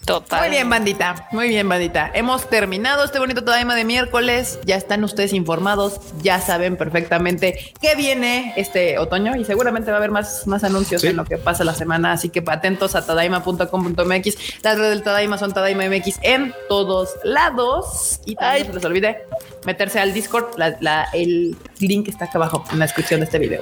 Total. 0.05 0.41
Muy 0.41 0.49
bien, 0.51 0.69
bandita. 0.69 1.27
Muy 1.31 1.47
bien, 1.49 1.67
bandita. 1.67 2.11
Hemos 2.13 2.47
terminado 2.47 3.03
este 3.03 3.17
bonito 3.17 3.43
Tadaima 3.43 3.73
de 3.73 3.85
miércoles. 3.85 4.59
Ya 4.63 4.75
están 4.75 5.03
ustedes 5.03 5.33
informados. 5.33 5.99
Ya 6.21 6.39
saben 6.39 6.77
perfectamente 6.77 7.73
qué 7.81 7.95
viene 7.95 8.53
este 8.55 8.99
otoño 8.99 9.35
y 9.35 9.45
seguramente 9.45 9.89
va 9.89 9.97
a 9.97 9.99
haber 9.99 10.11
más, 10.11 10.45
más 10.45 10.63
anuncios 10.63 11.01
Sí. 11.01 11.07
en 11.07 11.15
lo 11.15 11.25
que 11.25 11.37
pasa 11.37 11.63
la 11.63 11.73
semana. 11.73 12.11
Así 12.11 12.29
que 12.29 12.43
atentos 12.47 12.93
a 12.95 13.03
tadaima.com.mx. 13.05 14.63
Las 14.63 14.77
redes 14.77 14.89
del 14.91 15.01
Tadaima 15.01 15.39
son 15.39 15.53
Tadaima 15.53 15.85
MX 15.89 16.19
en 16.21 16.53
todos 16.69 17.09
lados. 17.23 18.19
Y 18.25 18.35
también 18.35 18.61
Ay. 18.61 18.61
no 18.63 18.67
se 18.67 18.73
les 18.73 18.85
olvide 18.85 19.17
meterse 19.65 19.99
al 19.99 20.13
Discord. 20.13 20.55
La- 20.57 20.77
la- 20.81 21.07
el 21.13 21.57
link 21.79 22.07
está 22.09 22.25
acá 22.25 22.37
abajo 22.37 22.63
en 22.71 22.77
la 22.77 22.85
descripción 22.85 23.21
de 23.21 23.25
este 23.25 23.39
video. 23.39 23.61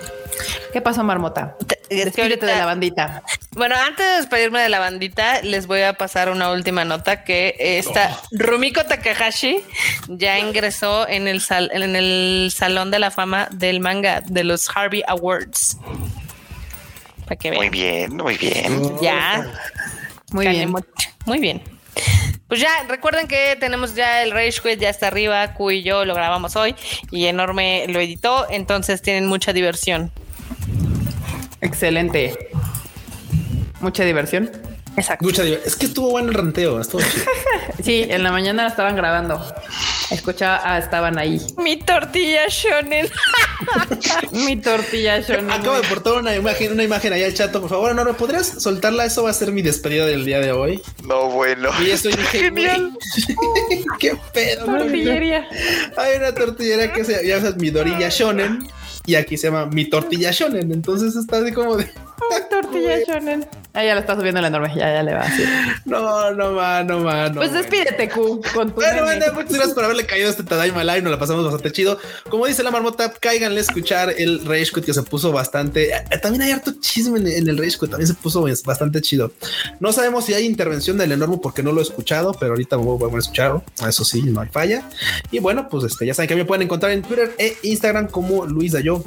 ¿Qué 0.74 0.82
pasó, 0.82 1.04
Marmota? 1.06 1.56
Despídete 1.90 2.46
de 2.46 2.56
la 2.56 2.66
bandita. 2.66 3.24
Bueno, 3.56 3.76
antes 3.76 4.06
de 4.06 4.14
despedirme 4.18 4.62
de 4.62 4.70
la 4.70 4.80
bandita, 4.80 5.42
les 5.44 5.68
voy 5.68 5.82
a 5.82 5.94
pasar 5.94 6.30
una 6.30 6.52
última 6.52 6.86
nota 6.86 7.24
que 7.24 7.56
esta 7.60 8.20
Rumiko 8.32 8.84
Takahashi 8.86 9.60
ya 10.08 10.40
ingresó 10.40 11.08
en 11.08 11.28
el 11.28 11.40
sal- 11.40 11.70
en 11.74 11.96
el 11.96 12.52
salón 12.56 12.90
de 12.90 13.00
la 13.00 13.12
fama 13.12 13.48
del 13.52 13.80
manga 13.80 14.22
de 14.22 14.44
los 14.44 14.68
Harvey 14.76 15.04
Awards. 15.08 15.78
Para 17.26 17.36
que 17.36 17.52
Muy 17.52 17.70
bien, 17.70 18.16
muy 18.18 18.38
bien. 18.38 19.00
Ya. 19.02 19.46
Muy 20.32 20.48
bien. 20.48 20.72
Muy, 20.72 20.82
muy 21.26 21.40
bien. 21.40 21.62
Pues 22.48 22.60
ya, 22.60 22.70
recuerden 22.90 23.28
que 23.28 23.56
tenemos 23.60 23.94
ya 23.96 24.24
el 24.24 24.32
Rage 24.32 24.62
Quit, 24.64 24.80
ya 24.80 24.90
está 24.90 25.08
arriba. 25.08 25.54
Q 25.54 25.72
y 25.72 25.84
yo 25.84 26.06
lo 26.06 26.16
grabamos 26.16 26.56
hoy 26.56 26.76
y 27.12 27.26
Enorme 27.28 27.86
lo 27.88 28.00
editó. 28.00 28.48
Entonces 28.50 29.02
tienen 29.04 29.28
mucha 29.28 29.54
diversión. 29.54 30.12
Excelente. 31.62 32.50
Mucha 33.84 34.04
diversión. 34.06 34.50
Exacto. 34.96 35.26
Mucha 35.26 35.44
diver- 35.44 35.62
Es 35.66 35.76
que 35.76 35.86
estuvo 35.88 36.10
bueno 36.12 36.30
el 36.30 36.34
ranteo. 36.36 36.80
Estuvo 36.80 37.02
chido. 37.02 37.26
Sí, 37.84 38.06
en 38.08 38.24
la 38.24 38.32
mañana 38.32 38.64
la 38.64 38.70
estaban 38.70 38.96
grabando. 38.96 39.44
Escuchaba, 40.10 40.62
ah, 40.64 40.78
estaban 40.78 41.18
ahí. 41.18 41.42
Mi 41.58 41.78
tortilla 41.78 42.44
shonen. 42.48 43.10
Mi 44.32 44.56
tortilla 44.58 45.20
shonen. 45.20 45.50
Acabo 45.52 45.76
de 45.82 45.88
portar 45.88 46.14
una 46.14 46.34
imagen, 46.36 46.72
una 46.72 46.84
imagen 46.84 47.12
ahí 47.14 47.24
al 47.24 47.34
chat. 47.34 47.52
Por 47.52 47.68
favor, 47.68 47.94
no, 47.96 48.06
¿me 48.06 48.14
podrías 48.14 48.48
soltarla? 48.62 49.06
Eso 49.06 49.24
va 49.24 49.32
a 49.32 49.34
ser 49.34 49.52
mi 49.52 49.62
despedida 49.62 50.06
del 50.06 50.24
día 50.24 50.40
de 50.40 50.52
hoy. 50.54 50.82
No, 51.06 51.30
bueno. 51.30 51.70
Y 51.86 51.90
eso 51.92 52.08
dije, 52.10 52.40
Genial. 52.40 52.98
qué 54.00 54.16
pedo. 54.34 54.66
Tortillería. 54.66 55.48
Hay 55.98 56.18
una 56.18 56.34
tortillera 56.34 56.94
que 56.94 57.04
se 57.04 57.26
llama 57.28 57.52
Midorilla 57.58 58.08
Shonen 58.10 58.68
y 59.06 59.16
aquí 59.16 59.36
se 59.38 59.48
llama 59.48 59.66
Mi 59.66 59.86
Tortilla 59.90 60.32
Shonen. 60.32 60.72
Entonces 60.72 61.16
está 61.16 61.38
así 61.38 61.52
como 61.52 61.76
de 61.76 61.90
tortilla 62.50 63.00
shonen. 63.08 63.46
Ah, 63.74 63.84
ya 63.84 63.96
la 63.96 64.02
está 64.02 64.16
subiendo 64.16 64.40
la 64.40 64.48
enorme. 64.48 64.70
Ya, 64.76 64.94
ya 64.94 65.04
le 65.04 65.14
va 65.14 65.24
decir. 65.26 65.48
no, 65.86 66.32
no 66.32 66.52
más, 66.52 66.86
no 66.86 67.00
más. 67.00 67.32
No, 67.32 67.38
Pues 67.42 67.54
despídete, 67.54 68.08
Q, 68.10 68.42
con 68.54 68.70
tu 68.70 68.76
Bueno, 68.76 69.04
bueno, 69.04 69.26
muchas 69.34 69.52
gracias 69.54 69.74
por 69.74 69.84
haberle 69.86 70.06
caído 70.06 70.28
a 70.28 70.32
este 70.32 70.44
Tadaima 70.44 70.84
Live, 70.84 71.02
nos 71.02 71.12
la 71.12 71.20
pasamos 71.20 71.44
bastante 71.44 71.72
chido. 71.72 71.98
Como 72.30 72.46
dice 72.46 72.62
la 72.64 72.70
marmota, 72.72 73.12
cáiganle 73.20 73.60
a 73.60 73.62
escuchar 73.62 74.14
el 74.16 74.46
Rage 74.46 74.72
Quit 74.74 74.86
que 74.86 74.94
se 74.94 75.02
puso 75.04 75.32
bastante. 75.32 75.92
eh, 75.96 76.04
También 76.22 76.44
hay 76.44 76.52
harto 76.52 76.72
chisme 76.80 77.20
en, 77.20 77.28
en 77.28 77.50
el 77.50 77.58
Rage 77.58 77.78
Quit, 77.80 77.90
también 77.90 78.08
se 78.08 78.14
puso 78.14 78.46
bastante 78.64 79.02
chido. 79.02 79.32
No 79.80 79.92
sabemos 79.92 80.26
si 80.26 80.34
hay 80.36 80.46
intervención 80.46 80.98
del 80.98 81.12
enorme 81.12 81.40
porque 81.42 81.64
no 81.64 81.72
lo 81.72 81.80
he 81.80 81.84
escuchado, 81.84 82.34
pero 82.40 82.52
ahorita 82.52 82.76
a 82.76 83.20
escucharlo. 83.20 83.64
Eso 83.88 84.06
sí, 84.06 84.22
no 84.22 84.42
hay 84.42 84.50
falla. 84.50 84.84
Y 85.32 85.40
bueno, 85.40 85.68
pues 85.70 85.86
este, 85.86 86.06
ya 86.06 86.14
saben 86.14 86.28
que 86.30 86.36
me 86.36 86.46
pueden 86.46 86.62
encontrar 86.62 86.92
en 86.92 87.02
Twitter 87.02 87.34
e 87.40 87.58
Instagram 87.64 88.08
como 88.08 88.46
Luis 88.46 88.72
Dayo 88.74 89.04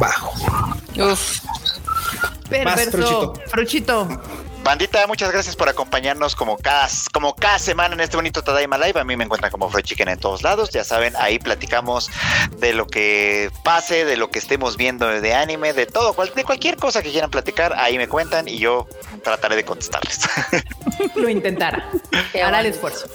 bajo. 0.00 0.32
Uf. 0.96 1.40
Perverso. 2.48 2.90
Fruchito. 2.90 3.34
Fruchito. 3.46 4.22
Bandita, 4.62 5.06
muchas 5.06 5.32
gracias 5.32 5.56
por 5.56 5.70
acompañarnos 5.70 6.36
como 6.36 6.58
cada, 6.58 6.86
como 7.14 7.34
cada 7.34 7.58
semana 7.58 7.94
en 7.94 8.00
este 8.00 8.16
bonito 8.16 8.42
Tadaima 8.42 8.76
Live. 8.76 9.00
A 9.00 9.04
mí 9.04 9.16
me 9.16 9.24
encuentran 9.24 9.50
como 9.50 9.70
Chicken 9.80 10.08
en 10.10 10.18
todos 10.18 10.42
lados. 10.42 10.68
Ya 10.70 10.84
saben, 10.84 11.14
ahí 11.16 11.38
platicamos 11.38 12.10
de 12.58 12.74
lo 12.74 12.86
que 12.86 13.50
pase, 13.64 14.04
de 14.04 14.18
lo 14.18 14.30
que 14.30 14.38
estemos 14.38 14.76
viendo 14.76 15.06
de 15.08 15.34
anime, 15.34 15.72
de 15.72 15.86
todo, 15.86 16.12
cual- 16.12 16.34
de 16.34 16.44
cualquier 16.44 16.76
cosa 16.76 17.02
que 17.02 17.10
quieran 17.10 17.30
platicar. 17.30 17.72
Ahí 17.78 17.96
me 17.96 18.06
cuentan 18.06 18.48
y 18.48 18.58
yo 18.58 18.86
trataré 19.24 19.56
de 19.56 19.64
contestarles. 19.64 20.20
Lo 21.16 21.28
intentara. 21.30 21.88
Hará 22.44 22.60
el 22.60 22.66
esfuerzo. 22.66 23.06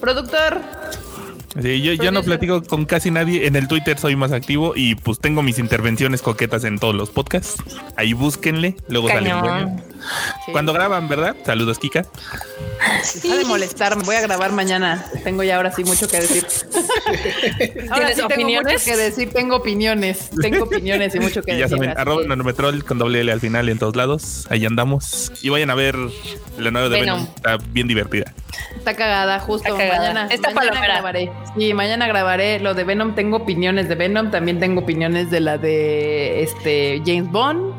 Productor. 0.00 0.60
Sí, 1.60 1.80
yo, 1.80 1.92
yo 1.94 2.12
no 2.12 2.22
platico 2.22 2.62
con 2.62 2.84
casi 2.84 3.10
nadie. 3.10 3.46
En 3.46 3.56
el 3.56 3.68
Twitter 3.68 3.98
soy 3.98 4.16
más 4.16 4.32
activo 4.32 4.74
y 4.76 4.94
pues 4.94 5.18
tengo 5.18 5.42
mis 5.42 5.58
intervenciones 5.58 6.22
coquetas 6.22 6.64
en 6.64 6.78
todos 6.78 6.94
los 6.94 7.10
podcasts. 7.10 7.62
Ahí 7.96 8.12
búsquenle, 8.12 8.76
luego 8.88 9.08
salen. 9.08 9.82
Sí. 10.44 10.52
Cuando 10.52 10.72
graban, 10.72 11.08
¿verdad? 11.08 11.34
Saludos, 11.44 11.78
Kika. 11.78 12.04
Deja 13.22 13.36
de 13.36 13.44
molestarme. 13.44 14.02
Voy 14.04 14.16
a 14.16 14.20
grabar 14.20 14.52
mañana. 14.52 15.04
Tengo 15.24 15.42
ya 15.42 15.56
ahora 15.56 15.72
sí 15.72 15.84
mucho 15.84 16.08
que 16.08 16.20
decir. 16.20 16.46
ahora 17.90 18.06
¿Tienes 18.06 18.16
sí 18.16 18.22
tengo 18.22 18.26
opiniones? 18.26 18.72
mucho 18.72 18.84
que 18.84 18.96
decir. 18.96 19.32
Tengo 19.32 19.56
opiniones. 19.56 20.30
Tengo 20.40 20.64
opiniones 20.64 21.14
y 21.14 21.20
mucho 21.20 21.42
que 21.42 21.52
Y 21.54 21.58
ya 21.58 21.64
decir. 21.64 21.78
saben, 21.78 21.98
arroba 21.98 22.22
que- 22.22 22.28
Nanometrol 22.28 22.84
con 22.84 22.98
doble 22.98 23.20
L 23.20 23.32
al 23.32 23.40
final 23.40 23.68
y 23.68 23.72
en 23.72 23.78
todos 23.78 23.96
lados. 23.96 24.46
Ahí 24.50 24.64
andamos. 24.66 25.32
Y 25.42 25.48
vayan 25.48 25.70
a 25.70 25.74
ver 25.74 25.96
la 26.58 26.70
nueva 26.70 26.88
de 26.88 27.00
Venom. 27.00 27.18
Venom. 27.20 27.34
Está 27.36 27.56
bien 27.70 27.88
divertida. 27.88 28.32
Está 28.76 28.94
cagada, 28.94 29.40
justo. 29.40 29.68
Está 29.68 29.78
cagada. 29.78 29.98
Mañana, 30.12 30.28
Está 30.34 30.50
mañana 30.50 30.70
palomera. 30.72 30.94
grabaré. 30.94 31.32
Sí, 31.58 31.74
mañana 31.74 32.06
grabaré 32.06 32.60
lo 32.60 32.74
de 32.74 32.84
Venom. 32.84 33.14
Tengo 33.14 33.38
opiniones 33.38 33.88
de 33.88 33.94
Venom. 33.94 34.30
También 34.30 34.60
tengo 34.60 34.80
opiniones 34.82 35.30
de 35.30 35.40
la 35.40 35.58
de 35.58 36.42
este 36.42 37.02
James 37.04 37.30
Bond. 37.30 37.74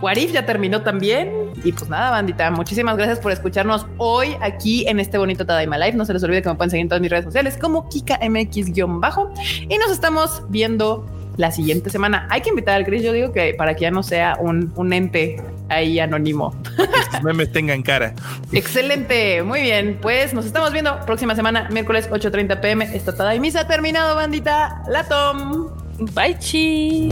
Warif 0.00 0.32
ya 0.32 0.46
terminó 0.46 0.82
también. 0.82 1.32
Y 1.64 1.72
pues 1.72 1.88
nada, 1.88 2.10
bandita. 2.10 2.50
Muchísimas 2.50 2.96
gracias 2.96 3.18
por 3.18 3.32
escucharnos 3.32 3.86
hoy 3.96 4.36
aquí 4.40 4.86
en 4.86 5.00
este 5.00 5.18
bonito 5.18 5.44
Tadaima 5.46 5.78
Live. 5.78 5.96
No 5.96 6.04
se 6.04 6.12
les 6.12 6.22
olvide 6.22 6.42
que 6.42 6.48
me 6.48 6.54
pueden 6.54 6.70
seguir 6.70 6.82
en 6.82 6.88
todas 6.88 7.02
mis 7.02 7.10
redes 7.10 7.24
sociales 7.24 7.58
como 7.60 7.88
KikaMX-bajo. 7.88 9.32
Y 9.68 9.76
nos 9.78 9.90
estamos 9.90 10.42
viendo 10.48 11.06
la 11.36 11.50
siguiente 11.52 11.88
semana. 11.88 12.26
Hay 12.30 12.42
que 12.42 12.50
invitar 12.50 12.74
al 12.74 12.84
Chris. 12.84 13.02
Yo 13.02 13.12
digo 13.12 13.32
que 13.32 13.54
para 13.54 13.74
que 13.74 13.82
ya 13.82 13.90
no 13.90 14.02
sea 14.02 14.36
un, 14.40 14.72
un 14.76 14.92
ente 14.92 15.42
ahí 15.68 15.98
anónimo. 15.98 16.54
Que 16.76 17.16
sus 17.16 17.22
memes 17.22 17.52
tengan 17.52 17.82
cara. 17.82 18.14
Excelente, 18.52 19.42
muy 19.42 19.62
bien. 19.62 19.98
Pues 20.02 20.34
nos 20.34 20.44
estamos 20.44 20.72
viendo 20.72 20.98
próxima 21.06 21.34
semana, 21.34 21.68
miércoles 21.70 22.10
8:30 22.10 22.60
pm. 22.60 22.84
Esta 22.94 23.14
Tadaimisa 23.14 23.60
ha 23.60 23.66
terminado, 23.66 24.14
bandita. 24.14 24.82
La 24.88 25.04
Tom. 25.04 25.68
Bye, 26.14 26.38
chi. 26.38 27.10